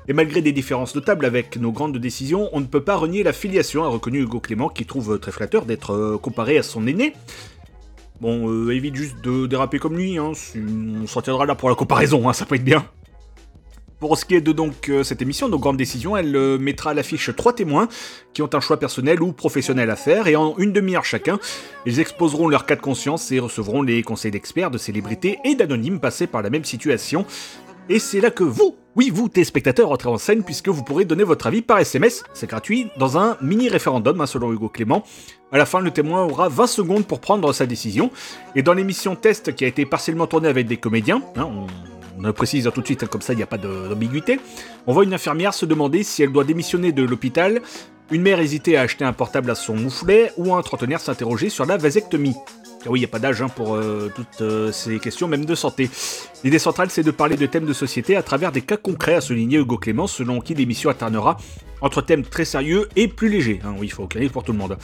Et 0.07 0.13
malgré 0.13 0.43
des 0.43 0.51
différences 0.51 0.93
notables 0.93 1.25
avec 1.25 1.57
nos 1.57 1.71
grandes 1.71 1.97
décisions, 1.97 2.47
on 2.53 2.59
ne 2.59 2.65
peut 2.65 2.83
pas 2.83 2.95
renier 2.95 3.23
la 3.23 3.33
filiation, 3.33 3.83
a 3.83 3.87
reconnu 3.87 4.19
Hugo 4.19 4.39
Clément, 4.39 4.69
qui 4.69 4.85
trouve 4.85 5.17
très 5.19 5.31
flatteur 5.31 5.65
d'être 5.65 5.93
euh, 5.93 6.17
comparé 6.19 6.59
à 6.59 6.63
son 6.63 6.85
aîné. 6.85 7.13
Bon, 8.21 8.51
euh, 8.51 8.75
évite 8.75 8.95
juste 8.95 9.21
de 9.23 9.47
déraper 9.47 9.79
comme 9.79 9.97
lui, 9.97 10.19
hein, 10.19 10.33
on 10.55 11.07
s'en 11.07 11.21
tiendra 11.21 11.47
là 11.47 11.55
pour 11.55 11.69
la 11.69 11.75
comparaison, 11.75 12.29
hein, 12.29 12.33
ça 12.33 12.45
peut 12.45 12.55
être 12.55 12.63
bien. 12.63 12.85
Pour 13.99 14.17
ce 14.17 14.23
qui 14.23 14.35
est 14.35 14.41
de 14.41 14.53
donc 14.53 14.87
euh, 14.87 15.03
cette 15.03 15.21
émission, 15.21 15.49
nos 15.49 15.59
grandes 15.59 15.75
décisions, 15.75 16.15
elle 16.15 16.33
euh, 16.33 16.57
mettra 16.57 16.91
à 16.91 16.93
l'affiche 16.93 17.35
trois 17.35 17.51
témoins 17.51 17.89
qui 18.33 18.41
ont 18.41 18.49
un 18.53 18.61
choix 18.61 18.77
personnel 18.77 19.21
ou 19.21 19.33
professionnel 19.33 19.89
à 19.89 19.97
faire 19.97 20.27
et 20.27 20.37
en 20.37 20.55
une 20.57 20.71
demi-heure 20.71 21.03
chacun, 21.03 21.37
ils 21.85 21.99
exposeront 21.99 22.47
leur 22.47 22.65
cas 22.65 22.77
de 22.77 22.81
conscience 22.81 23.29
et 23.33 23.39
recevront 23.39 23.81
les 23.81 24.01
conseils 24.01 24.31
d'experts, 24.31 24.71
de 24.71 24.77
célébrités 24.77 25.39
et 25.43 25.55
d'anonymes 25.55 25.99
passés 25.99 26.27
par 26.27 26.41
la 26.41 26.49
même 26.49 26.63
situation. 26.63 27.25
Et 27.89 27.99
c'est 27.99 28.21
là 28.21 28.31
que 28.31 28.43
vous, 28.43 28.77
oui 28.95 29.09
vous, 29.13 29.27
téléspectateurs, 29.27 29.91
entrez 29.91 30.09
en 30.09 30.17
scène 30.17 30.43
puisque 30.43 30.69
vous 30.69 30.83
pourrez 30.83 31.03
donner 31.03 31.25
votre 31.25 31.47
avis 31.47 31.61
par 31.61 31.79
SMS, 31.79 32.23
c'est 32.33 32.49
gratuit, 32.49 32.87
dans 32.97 33.17
un 33.17 33.35
mini 33.41 33.67
référendum 33.67 34.21
hein, 34.21 34.27
selon 34.27 34.53
Hugo 34.53 34.69
Clément. 34.69 35.03
À 35.51 35.57
la 35.57 35.65
fin, 35.65 35.81
le 35.81 35.91
témoin 35.91 36.23
aura 36.23 36.47
20 36.47 36.67
secondes 36.67 37.05
pour 37.05 37.19
prendre 37.19 37.51
sa 37.51 37.65
décision. 37.65 38.11
Et 38.55 38.61
dans 38.61 38.73
l'émission 38.73 39.17
test 39.17 39.55
qui 39.55 39.65
a 39.65 39.67
été 39.67 39.85
partiellement 39.85 40.27
tournée 40.27 40.47
avec 40.47 40.67
des 40.67 40.77
comédiens, 40.77 41.21
hein, 41.35 41.49
on, 41.51 41.88
on 42.19 42.27
le 42.27 42.33
précise 42.33 42.69
tout 42.73 42.81
de 42.81 42.85
suite, 42.85 43.03
hein, 43.03 43.07
comme 43.09 43.21
ça 43.21 43.33
il 43.33 43.37
n'y 43.37 43.43
a 43.43 43.47
pas 43.47 43.57
d'ambiguïté, 43.57 44.39
on 44.87 44.93
voit 44.93 45.03
une 45.03 45.13
infirmière 45.13 45.53
se 45.53 45.65
demander 45.65 46.03
si 46.03 46.21
elle 46.21 46.31
doit 46.31 46.43
démissionner 46.43 46.91
de 46.91 47.03
l'hôpital, 47.03 47.61
une 48.11 48.21
mère 48.21 48.39
hésiter 48.39 48.75
à 48.75 48.81
acheter 48.81 49.05
un 49.05 49.13
portable 49.13 49.49
à 49.51 49.55
son 49.55 49.75
mouflet, 49.75 50.31
ou 50.37 50.53
un 50.53 50.61
trentenaire 50.61 50.99
s'interroger 50.99 51.49
sur 51.49 51.65
la 51.65 51.77
vasectomie. 51.77 52.35
Car 52.83 52.91
oui, 52.91 52.99
il 52.99 53.01
n'y 53.01 53.05
a 53.05 53.09
pas 53.09 53.19
d'âge 53.19 53.41
hein, 53.41 53.49
pour 53.49 53.75
euh, 53.75 54.11
toutes 54.15 54.41
euh, 54.41 54.71
ces 54.71 54.99
questions, 54.99 55.27
même 55.27 55.45
de 55.45 55.55
santé. 55.55 55.89
L'idée 56.43 56.59
centrale, 56.59 56.89
c'est 56.89 57.03
de 57.03 57.11
parler 57.11 57.35
de 57.35 57.45
thèmes 57.45 57.65
de 57.65 57.73
société 57.73 58.15
à 58.15 58.23
travers 58.23 58.51
des 58.51 58.61
cas 58.61 58.77
concrets, 58.77 59.15
a 59.15 59.21
souligné 59.21 59.57
Hugo 59.57 59.77
Clément, 59.77 60.07
selon 60.07 60.39
qui 60.39 60.55
l'émission 60.55 60.89
alternera 60.89 61.37
entre 61.81 62.01
thèmes 62.01 62.23
très 62.23 62.45
sérieux 62.45 62.89
et 62.95 63.07
plus 63.07 63.29
légers. 63.29 63.59
Hein, 63.63 63.75
oui, 63.77 63.87
il 63.87 63.91
faut 63.91 64.07
clarifier 64.07 64.31
pour 64.31 64.43
tout 64.43 64.51
le 64.51 64.57
monde. 64.57 64.77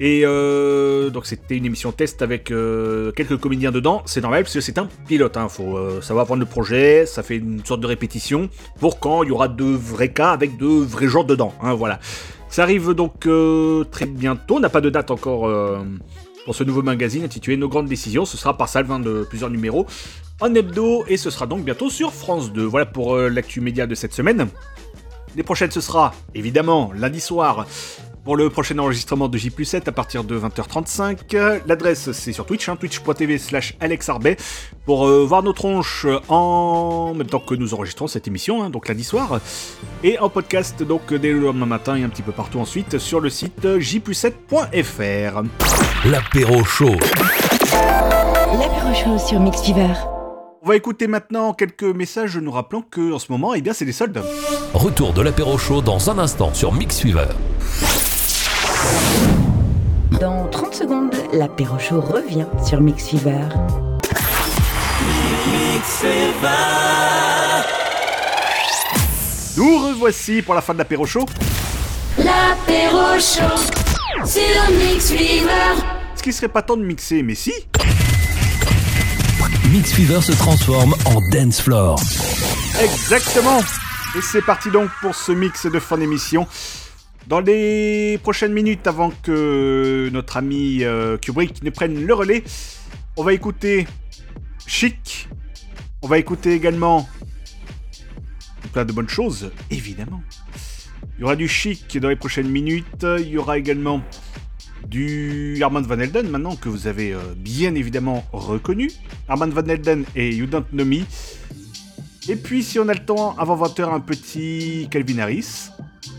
Et 0.00 0.22
euh, 0.24 1.10
donc 1.10 1.26
c'était 1.26 1.56
une 1.56 1.64
émission 1.64 1.92
test 1.92 2.22
avec 2.22 2.50
euh, 2.50 3.12
quelques 3.12 3.36
comédiens 3.36 3.70
dedans. 3.70 4.02
C'est 4.06 4.20
normal 4.20 4.42
parce 4.42 4.54
que 4.54 4.60
c'est 4.60 4.78
un 4.78 4.88
pilote. 5.06 5.36
Hein. 5.36 5.48
Faut 5.48 5.76
euh, 5.76 6.00
savoir 6.00 6.26
prendre 6.26 6.40
le 6.40 6.46
projet. 6.46 7.06
Ça 7.06 7.22
fait 7.22 7.36
une 7.36 7.64
sorte 7.64 7.80
de 7.80 7.86
répétition 7.86 8.48
pour 8.80 8.98
quand 8.98 9.22
il 9.22 9.28
y 9.28 9.32
aura 9.32 9.48
de 9.48 9.64
vrais 9.64 10.12
cas 10.12 10.30
avec 10.30 10.56
de 10.56 10.66
vrais 10.66 11.08
gens 11.08 11.24
dedans. 11.24 11.54
hein, 11.62 11.74
voilà. 11.74 12.00
Ça 12.48 12.62
arrive 12.62 12.92
donc 12.92 13.26
très 13.90 14.06
bientôt. 14.06 14.56
On 14.56 14.60
n'a 14.60 14.68
pas 14.68 14.80
de 14.80 14.88
date 14.88 15.10
encore 15.10 15.52
pour 16.44 16.54
ce 16.54 16.62
nouveau 16.62 16.82
magazine 16.82 17.24
intitulé 17.24 17.56
Nos 17.56 17.68
grandes 17.68 17.88
décisions. 17.88 18.24
Ce 18.24 18.36
sera 18.36 18.56
par 18.56 18.68
salve 18.68 19.02
de 19.02 19.24
plusieurs 19.28 19.50
numéros 19.50 19.86
en 20.40 20.54
hebdo 20.54 21.04
et 21.08 21.16
ce 21.16 21.30
sera 21.30 21.46
donc 21.46 21.64
bientôt 21.64 21.90
sur 21.90 22.12
France 22.12 22.52
2. 22.52 22.62
Voilà 22.62 22.86
pour 22.86 23.16
l'actu 23.16 23.60
média 23.60 23.88
de 23.88 23.96
cette 23.96 24.12
semaine. 24.12 24.46
Les 25.34 25.42
prochaines, 25.42 25.72
ce 25.72 25.80
sera 25.80 26.14
évidemment 26.32 26.92
lundi 26.94 27.18
soir 27.18 27.66
pour 28.24 28.36
le 28.36 28.48
prochain 28.48 28.78
enregistrement 28.78 29.28
de 29.28 29.36
J 29.36 29.52
7 29.62 29.86
à 29.88 29.92
partir 29.92 30.24
de 30.24 30.38
20h35. 30.38 31.60
L'adresse 31.66 32.10
c'est 32.12 32.32
sur 32.32 32.46
Twitch, 32.46 32.68
hein, 32.68 32.76
twitch.tv 32.76 33.38
slash 33.38 33.76
alexarbet, 33.80 34.36
pour 34.86 35.06
euh, 35.06 35.24
voir 35.24 35.42
nos 35.42 35.52
tronches 35.52 36.06
en 36.28 37.14
même 37.14 37.26
temps 37.26 37.40
que 37.40 37.54
nous 37.54 37.74
enregistrons 37.74 38.06
cette 38.06 38.26
émission, 38.26 38.62
hein, 38.62 38.70
donc 38.70 38.88
lundi 38.88 39.04
soir, 39.04 39.40
et 40.02 40.18
en 40.18 40.28
podcast 40.30 40.82
donc 40.82 41.12
dès 41.12 41.32
le 41.32 41.40
lendemain 41.40 41.66
matin 41.66 41.96
et 41.96 42.02
un 42.02 42.08
petit 42.08 42.22
peu 42.22 42.32
partout 42.32 42.58
ensuite 42.58 42.98
sur 42.98 43.20
le 43.20 43.28
site 43.28 43.64
j7.fr. 43.64 45.42
L'apéro 46.06 46.64
chaud. 46.64 46.96
L'apéro 47.72 48.94
chaud 48.94 49.18
sur 49.18 49.40
Mix 49.40 49.62
Fever. 49.62 49.92
On 50.62 50.68
va 50.68 50.76
écouter 50.76 51.08
maintenant 51.08 51.52
quelques 51.52 51.82
messages 51.82 52.38
nous 52.38 52.50
rappelant 52.50 52.80
que 52.80 53.12
en 53.12 53.18
ce 53.18 53.30
moment, 53.30 53.52
eh 53.52 53.60
bien, 53.60 53.74
c'est 53.74 53.84
les 53.84 53.92
soldes. 53.92 54.22
Retour 54.72 55.12
de 55.12 55.20
l'apéro 55.20 55.58
chaud 55.58 55.82
dans 55.82 56.08
un 56.08 56.18
instant 56.18 56.54
sur 56.54 56.72
Mix 56.72 57.00
Fever. 57.00 57.26
Dans 60.20 60.48
30 60.50 60.74
secondes, 60.74 61.14
l'apéro 61.32 61.78
chaud 61.78 62.00
revient 62.00 62.46
sur 62.64 62.80
Mix 62.80 63.08
Fever. 63.08 63.48
Nous 69.56 69.78
revoici 69.78 70.42
pour 70.42 70.54
la 70.54 70.60
fin 70.60 70.72
de 70.72 70.78
l'apéro 70.78 71.06
chaud. 71.06 71.26
L'apéro 72.18 73.18
chaud 73.18 73.56
sur 74.24 74.72
Mix 74.78 75.10
Fever. 75.10 75.74
Ce 76.16 76.22
qui 76.22 76.32
serait 76.32 76.48
pas 76.48 76.62
temps 76.62 76.76
de 76.76 76.84
mixer, 76.84 77.22
mais 77.22 77.34
si. 77.34 77.52
Mix 79.70 79.92
Fever 79.92 80.20
se 80.20 80.32
transforme 80.32 80.94
en 81.06 81.20
dance 81.30 81.60
floor. 81.60 82.00
Exactement. 82.82 83.60
Et 84.16 84.22
c'est 84.22 84.42
parti 84.42 84.70
donc 84.70 84.88
pour 85.00 85.14
ce 85.14 85.32
mix 85.32 85.66
de 85.66 85.78
fin 85.80 85.98
d'émission. 85.98 86.46
Dans 87.26 87.40
les 87.40 88.18
prochaines 88.22 88.52
minutes, 88.52 88.86
avant 88.86 89.10
que 89.10 90.10
notre 90.12 90.36
ami 90.36 90.84
euh, 90.84 91.16
Kubrick 91.16 91.62
ne 91.62 91.70
prenne 91.70 92.04
le 92.04 92.14
relais, 92.14 92.44
on 93.16 93.24
va 93.24 93.32
écouter 93.32 93.86
Chic. 94.66 95.28
On 96.02 96.08
va 96.08 96.18
écouter 96.18 96.52
également 96.52 97.08
plein 98.72 98.84
de 98.84 98.92
bonnes 98.92 99.08
choses, 99.08 99.52
évidemment. 99.70 100.22
Il 101.16 101.22
y 101.22 101.24
aura 101.24 101.36
du 101.36 101.48
Chic 101.48 101.96
dans 101.98 102.10
les 102.10 102.16
prochaines 102.16 102.48
minutes. 102.48 103.06
Il 103.18 103.28
y 103.28 103.38
aura 103.38 103.56
également 103.56 104.02
du 104.86 105.58
Armand 105.62 105.80
Van 105.80 105.98
Helden, 105.98 106.28
maintenant 106.28 106.56
que 106.56 106.68
vous 106.68 106.86
avez 106.86 107.14
euh, 107.14 107.20
bien 107.36 107.74
évidemment 107.74 108.24
reconnu. 108.32 108.90
Armand 109.28 109.48
Van 109.48 109.64
Helden 109.64 110.04
et 110.14 110.34
You 110.34 110.46
Don't 110.46 110.66
Know 110.72 110.84
Me. 110.84 111.04
Et 112.28 112.36
puis, 112.36 112.62
si 112.62 112.78
on 112.78 112.88
a 112.88 112.94
le 112.94 113.04
temps, 113.04 113.34
avant 113.38 113.56
20h, 113.56 113.94
un 113.94 114.00
petit 114.00 114.88
Calvin 114.90 115.18
Harris. 115.18 115.70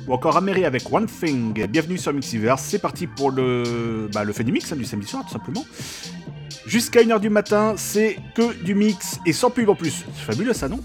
Ou 0.08 0.14
encore 0.14 0.38
Améry 0.38 0.66
avec 0.66 0.92
One 0.92 1.06
Thing. 1.06 1.68
Bienvenue 1.68 1.98
sur 1.98 2.14
Mixiverse. 2.14 2.64
C'est 2.64 2.80
parti 2.80 3.08
pour 3.08 3.32
le, 3.32 4.10
bah, 4.14 4.24
le 4.24 4.34
fait 4.34 4.44
du 4.44 4.52
mix 4.52 4.72
hein, 4.72 4.76
du 4.76 4.86
samedi 4.86 5.08
soir, 5.08 5.24
tout 5.26 5.34
simplement. 5.34 5.66
Jusqu'à 6.66 7.02
1h 7.02 7.20
du 7.20 7.30
matin, 7.30 7.76
c'est 7.78 8.18
que 8.36 8.54
du 8.64 8.76
mix 8.76 9.20
et 9.26 9.34
sans 9.34 9.50
pub 9.50 9.70
en 9.70 9.76
plus. 9.76 10.06
C'est 10.16 10.26
fabuleux 10.26 10.54
ça, 10.54 10.68
non? 10.68 10.80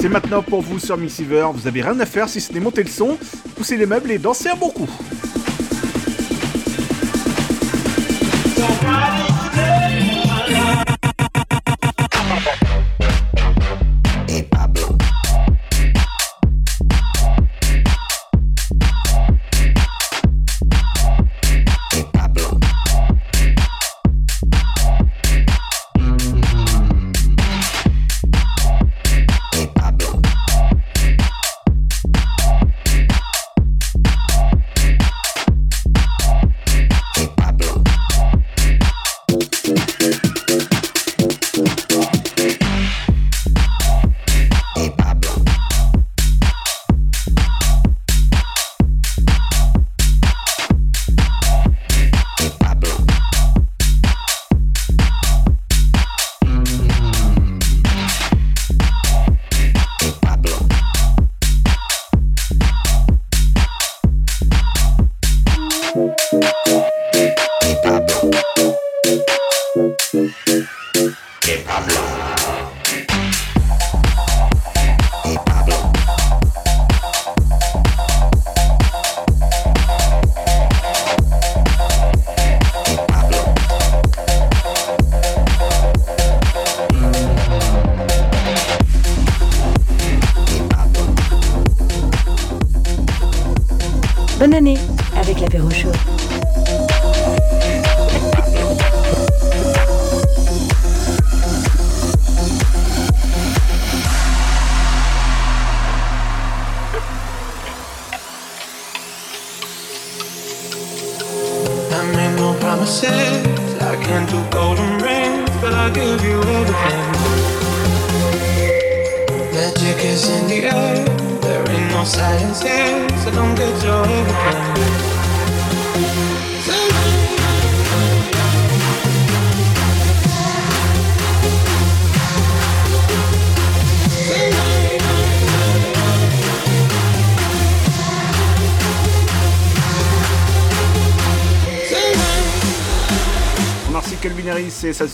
C'est 0.00 0.08
maintenant 0.08 0.42
pour 0.42 0.62
vous 0.62 0.78
sur 0.78 0.96
Mixiver. 0.96 1.48
Vous 1.54 1.66
avez 1.66 1.82
rien 1.82 1.98
à 2.00 2.06
faire 2.06 2.28
si 2.28 2.40
ce 2.40 2.52
n'est 2.52 2.60
monter 2.60 2.82
le 2.82 2.90
son, 2.90 3.18
pousser 3.56 3.76
les 3.76 3.86
meubles 3.86 4.10
et 4.10 4.18
danser 4.18 4.48
un 4.48 4.56
bon 4.56 4.70
coup. 4.70 4.88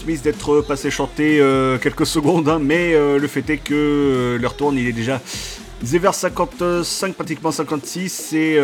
D'être 0.06 0.60
passés 0.60 0.90
chanter 0.90 1.40
euh, 1.40 1.78
quelques 1.78 2.04
secondes, 2.04 2.46
hein, 2.50 2.58
mais 2.58 2.92
euh, 2.92 3.18
le 3.18 3.26
fait 3.26 3.48
est 3.48 3.56
que 3.56 3.72
euh, 3.72 4.38
leur 4.38 4.54
tourne 4.54 4.76
il 4.76 4.86
est 4.86 4.92
déjà 4.92 5.18
vers 5.80 6.14
55, 6.14 7.14
pratiquement 7.14 7.50
56, 7.50 8.34
et 8.34 8.58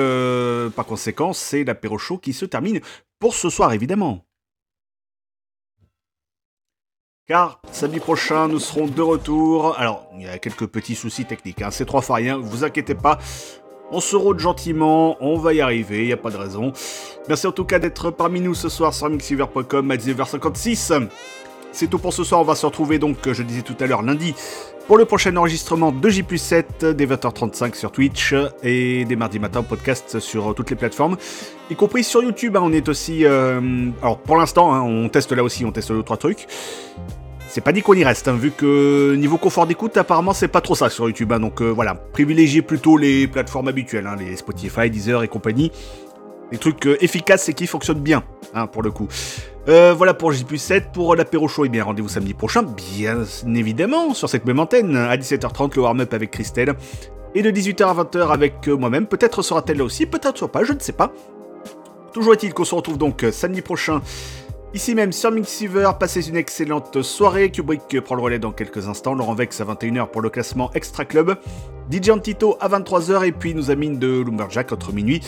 par 0.76 0.84
conséquent, 0.84 1.32
c'est 1.32 1.64
l'apéro 1.64 1.96
chaud 1.96 2.18
qui 2.18 2.34
se 2.34 2.44
termine 2.44 2.80
pour 3.18 3.34
ce 3.34 3.48
soir, 3.48 3.72
évidemment. 3.72 4.24
Car 7.26 7.60
samedi 7.72 8.00
prochain, 8.00 8.48
nous 8.48 8.60
serons 8.60 8.86
de 8.86 9.02
retour. 9.02 9.78
Alors, 9.78 10.10
il 10.16 10.22
y 10.22 10.28
a 10.28 10.38
quelques 10.38 10.66
petits 10.66 10.94
soucis 10.94 11.24
techniques, 11.24 11.62
hein, 11.62 11.70
c'est 11.70 11.86
trois 11.86 12.02
fois 12.02 12.16
rien, 12.16 12.36
vous 12.36 12.64
inquiétez 12.64 12.94
pas. 12.94 13.18
On 13.92 14.00
se 14.00 14.14
rôde 14.14 14.38
gentiment, 14.38 15.16
on 15.20 15.36
va 15.36 15.52
y 15.52 15.60
arriver, 15.60 16.02
il 16.02 16.06
n'y 16.06 16.12
a 16.12 16.16
pas 16.16 16.30
de 16.30 16.36
raison. 16.36 16.72
Merci 17.28 17.48
en 17.48 17.52
tout 17.52 17.64
cas 17.64 17.80
d'être 17.80 18.10
parmi 18.10 18.40
nous 18.40 18.54
ce 18.54 18.68
soir 18.68 18.94
sur 18.94 19.08
mixiver.com 19.08 19.90
à 19.90 19.96
19h56. 19.96 21.08
C'est 21.72 21.88
tout 21.88 21.98
pour 21.98 22.12
ce 22.12 22.22
soir, 22.22 22.40
on 22.40 22.44
va 22.44 22.54
se 22.54 22.66
retrouver 22.66 22.98
donc, 22.98 23.16
je 23.32 23.42
disais 23.42 23.62
tout 23.62 23.76
à 23.80 23.86
l'heure, 23.86 24.02
lundi, 24.02 24.34
pour 24.86 24.96
le 24.96 25.04
prochain 25.04 25.36
enregistrement 25.36 25.92
de 25.92 26.08
J7 26.08 26.92
dès 26.92 27.06
20h35 27.06 27.74
sur 27.74 27.92
Twitch 27.92 28.34
et 28.62 29.04
dès 29.04 29.16
mardi 29.16 29.38
matin 29.38 29.62
podcast 29.62 30.20
sur 30.20 30.54
toutes 30.54 30.70
les 30.70 30.76
plateformes, 30.76 31.16
y 31.70 31.74
compris 31.74 32.04
sur 32.04 32.22
YouTube. 32.22 32.56
hein, 32.56 32.60
on 32.62 32.72
est 32.72 32.88
aussi, 32.88 33.24
euh, 33.24 33.90
alors 34.02 34.18
pour 34.18 34.36
l'instant, 34.36 34.72
hein, 34.72 34.82
on 34.82 35.08
teste 35.08 35.32
là 35.32 35.42
aussi, 35.42 35.64
on 35.64 35.72
teste 35.72 35.92
deux 35.92 36.02
trois 36.02 36.16
trucs. 36.16 36.46
C'est 37.51 37.60
pas 37.60 37.72
dit 37.72 37.82
qu'on 37.82 37.94
y 37.94 38.05
reste, 38.05 38.28
hein, 38.28 38.36
vu 38.36 38.52
que 38.52 39.16
niveau 39.16 39.36
confort 39.36 39.66
d'écoute, 39.66 39.97
apparemment 39.97 40.32
c'est 40.32 40.47
pas 40.47 40.60
trop 40.60 40.77
ça 40.77 40.89
sur 40.89 41.09
YouTube. 41.09 41.32
hein, 41.32 41.40
donc 41.40 41.60
euh, 41.60 41.68
voilà, 41.68 41.94
privilégiez 41.94 42.62
plutôt 42.62 42.97
les 42.97 43.27
plateformes 43.27 43.66
habituelles, 43.66 44.06
hein, 44.06 44.14
les 44.16 44.36
Spotify, 44.36 44.89
Deezer 44.89 45.24
et 45.24 45.28
compagnie. 45.28 45.72
Des 46.52 46.59
trucs 46.59 46.86
euh, 46.86 46.97
efficaces 47.02 47.48
et 47.48 47.55
qui 47.55 47.66
fonctionnent 47.66 48.01
bien, 48.01 48.22
pour 48.70 48.82
le 48.82 48.93
coup. 48.93 49.09
Euh, 49.68 49.93
voilà 49.97 50.14
pour 50.14 50.31
J7, 50.31 50.93
pour 50.93 51.16
l'apéro 51.16 51.48
show, 51.48 51.64
et 51.64 51.68
bien 51.68 51.82
rendez-vous 51.82 52.09
samedi 52.09 52.35
prochain, 52.35 52.62
bien 52.62 53.24
évidemment, 53.52 54.14
sur 54.14 54.28
cette 54.28 54.47
même 54.47 54.60
antenne, 54.60 54.97
à 54.97 55.16
17h30, 55.16 55.74
le 55.74 55.82
warm-up 55.82 56.14
avec 56.14 56.31
Christelle, 56.31 56.74
et 57.35 57.43
de 57.43 57.51
18h 57.51 57.82
à 57.85 58.05
20h 58.05 58.32
avec 58.32 58.68
moi-même, 58.68 59.06
peut-être 59.06 59.43
sera-t-elle 59.43 59.78
là 59.78 59.85
aussi, 59.85 60.06
peut-être 60.06 60.47
pas, 60.47 60.62
je 60.62 60.72
ne 60.72 60.81
sais 60.81 60.93
pas. 60.93 61.12
Toujours 62.12 62.32
est-il 62.32 62.55
qu'on 62.55 62.64
se 62.64 62.74
retrouve 62.77 62.98
donc 62.98 63.24
samedi 63.32 63.60
prochain, 63.60 64.02
ici 64.74 64.94
même 64.94 65.12
sur 65.12 65.30
Mixiver, 65.30 65.90
passez 65.98 66.28
une 66.28 66.36
excellente 66.36 67.02
soirée, 67.02 67.51
Kubrick 67.51 68.01
prend 68.01 68.14
le 68.14 68.22
relais 68.22 68.38
dans 68.38 68.52
quelques 68.52 68.88
instants, 68.88 69.14
Laurent 69.14 69.34
Vex 69.34 69.60
à 69.60 69.64
21h 69.64 70.09
pour 70.09 70.22
le 70.22 70.30
classement 70.30 70.70
Extra 70.74 71.05
Club, 71.05 71.36
DJ 71.90 72.10
Antito 72.10 72.56
à 72.60 72.68
23h, 72.68 73.26
et 73.26 73.32
puis 73.32 73.55
nous 73.55 73.70
amine 73.70 73.98
de 73.98 74.22
Lumberjack 74.22 74.72
entre 74.72 74.92
minuit 74.92 75.20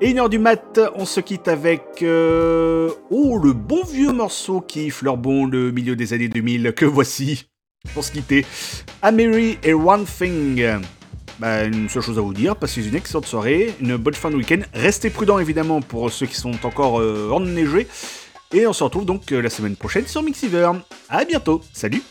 et 0.00 0.10
une 0.10 0.18
heure 0.18 0.28
du 0.28 0.40
mat, 0.40 0.80
on 0.96 1.04
se 1.04 1.20
quitte 1.20 1.46
avec 1.46 2.02
euh, 2.02 2.90
oh 3.10 3.38
le 3.38 3.52
bon 3.52 3.84
vieux 3.84 4.10
morceau 4.10 4.60
qui 4.60 4.90
fleurbon 4.90 5.46
le 5.46 5.70
milieu 5.70 5.94
des 5.94 6.12
années 6.12 6.26
2000 6.26 6.72
que 6.74 6.84
voici 6.84 7.46
pour 7.94 8.02
se 8.02 8.10
quitter. 8.10 8.44
A 9.00 9.12
et 9.12 9.74
One 9.74 10.04
Thing. 10.04 10.80
Bah, 11.38 11.64
une 11.64 11.88
seule 11.88 12.02
chose 12.02 12.18
à 12.18 12.20
vous 12.20 12.34
dire, 12.34 12.56
passez 12.56 12.86
une 12.86 12.96
excellente 12.96 13.26
soirée, 13.26 13.74
une 13.80 13.96
bonne 13.96 14.14
fin 14.14 14.30
de 14.30 14.36
week-end. 14.36 14.60
Restez 14.74 15.08
prudents 15.08 15.38
évidemment 15.38 15.80
pour 15.80 16.10
ceux 16.10 16.26
qui 16.26 16.36
sont 16.36 16.66
encore 16.66 17.00
euh, 17.00 17.30
enneigés. 17.30 17.86
Et 18.54 18.66
on 18.66 18.72
se 18.72 18.84
retrouve 18.84 19.06
donc 19.06 19.32
euh, 19.32 19.40
la 19.40 19.48
semaine 19.48 19.76
prochaine 19.76 20.06
sur 20.06 20.22
Mixiver. 20.22 20.70
À 21.08 21.24
bientôt, 21.24 21.62
salut 21.72 22.02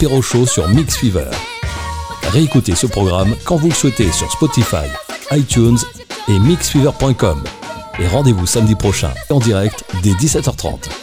l'apéro 0.00 0.22
show 0.22 0.46
sur 0.46 0.68
Mix 0.68 0.96
Fever. 0.96 1.28
Réécoutez 2.30 2.76
ce 2.76 2.86
programme 2.86 3.34
quand 3.44 3.56
vous 3.56 3.68
le 3.68 3.74
souhaitez 3.74 4.12
sur 4.12 4.30
Spotify, 4.30 4.86
iTunes 5.32 5.78
et 6.28 6.38
mixfever.com. 6.38 7.42
Et 7.98 8.06
rendez-vous 8.06 8.46
samedi 8.46 8.76
prochain 8.76 9.10
en 9.28 9.40
direct 9.40 9.82
dès 10.04 10.12
17h30. 10.12 10.97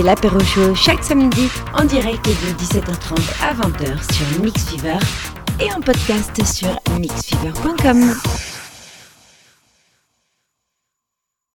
Retrouvez 0.00 0.02
l'apéro 0.02 0.40
show 0.40 0.74
chaque 0.74 1.04
samedi 1.04 1.48
en 1.74 1.84
direct 1.84 2.24
de 2.24 2.64
17h30 2.64 3.18
à 3.42 3.54
20h 3.54 4.14
sur 4.14 4.42
Mix 4.42 4.64
Fever 4.64 4.98
et 5.60 5.70
en 5.72 5.80
podcast 5.80 6.42
sur 6.44 6.70
mixfever.com. 6.98 8.14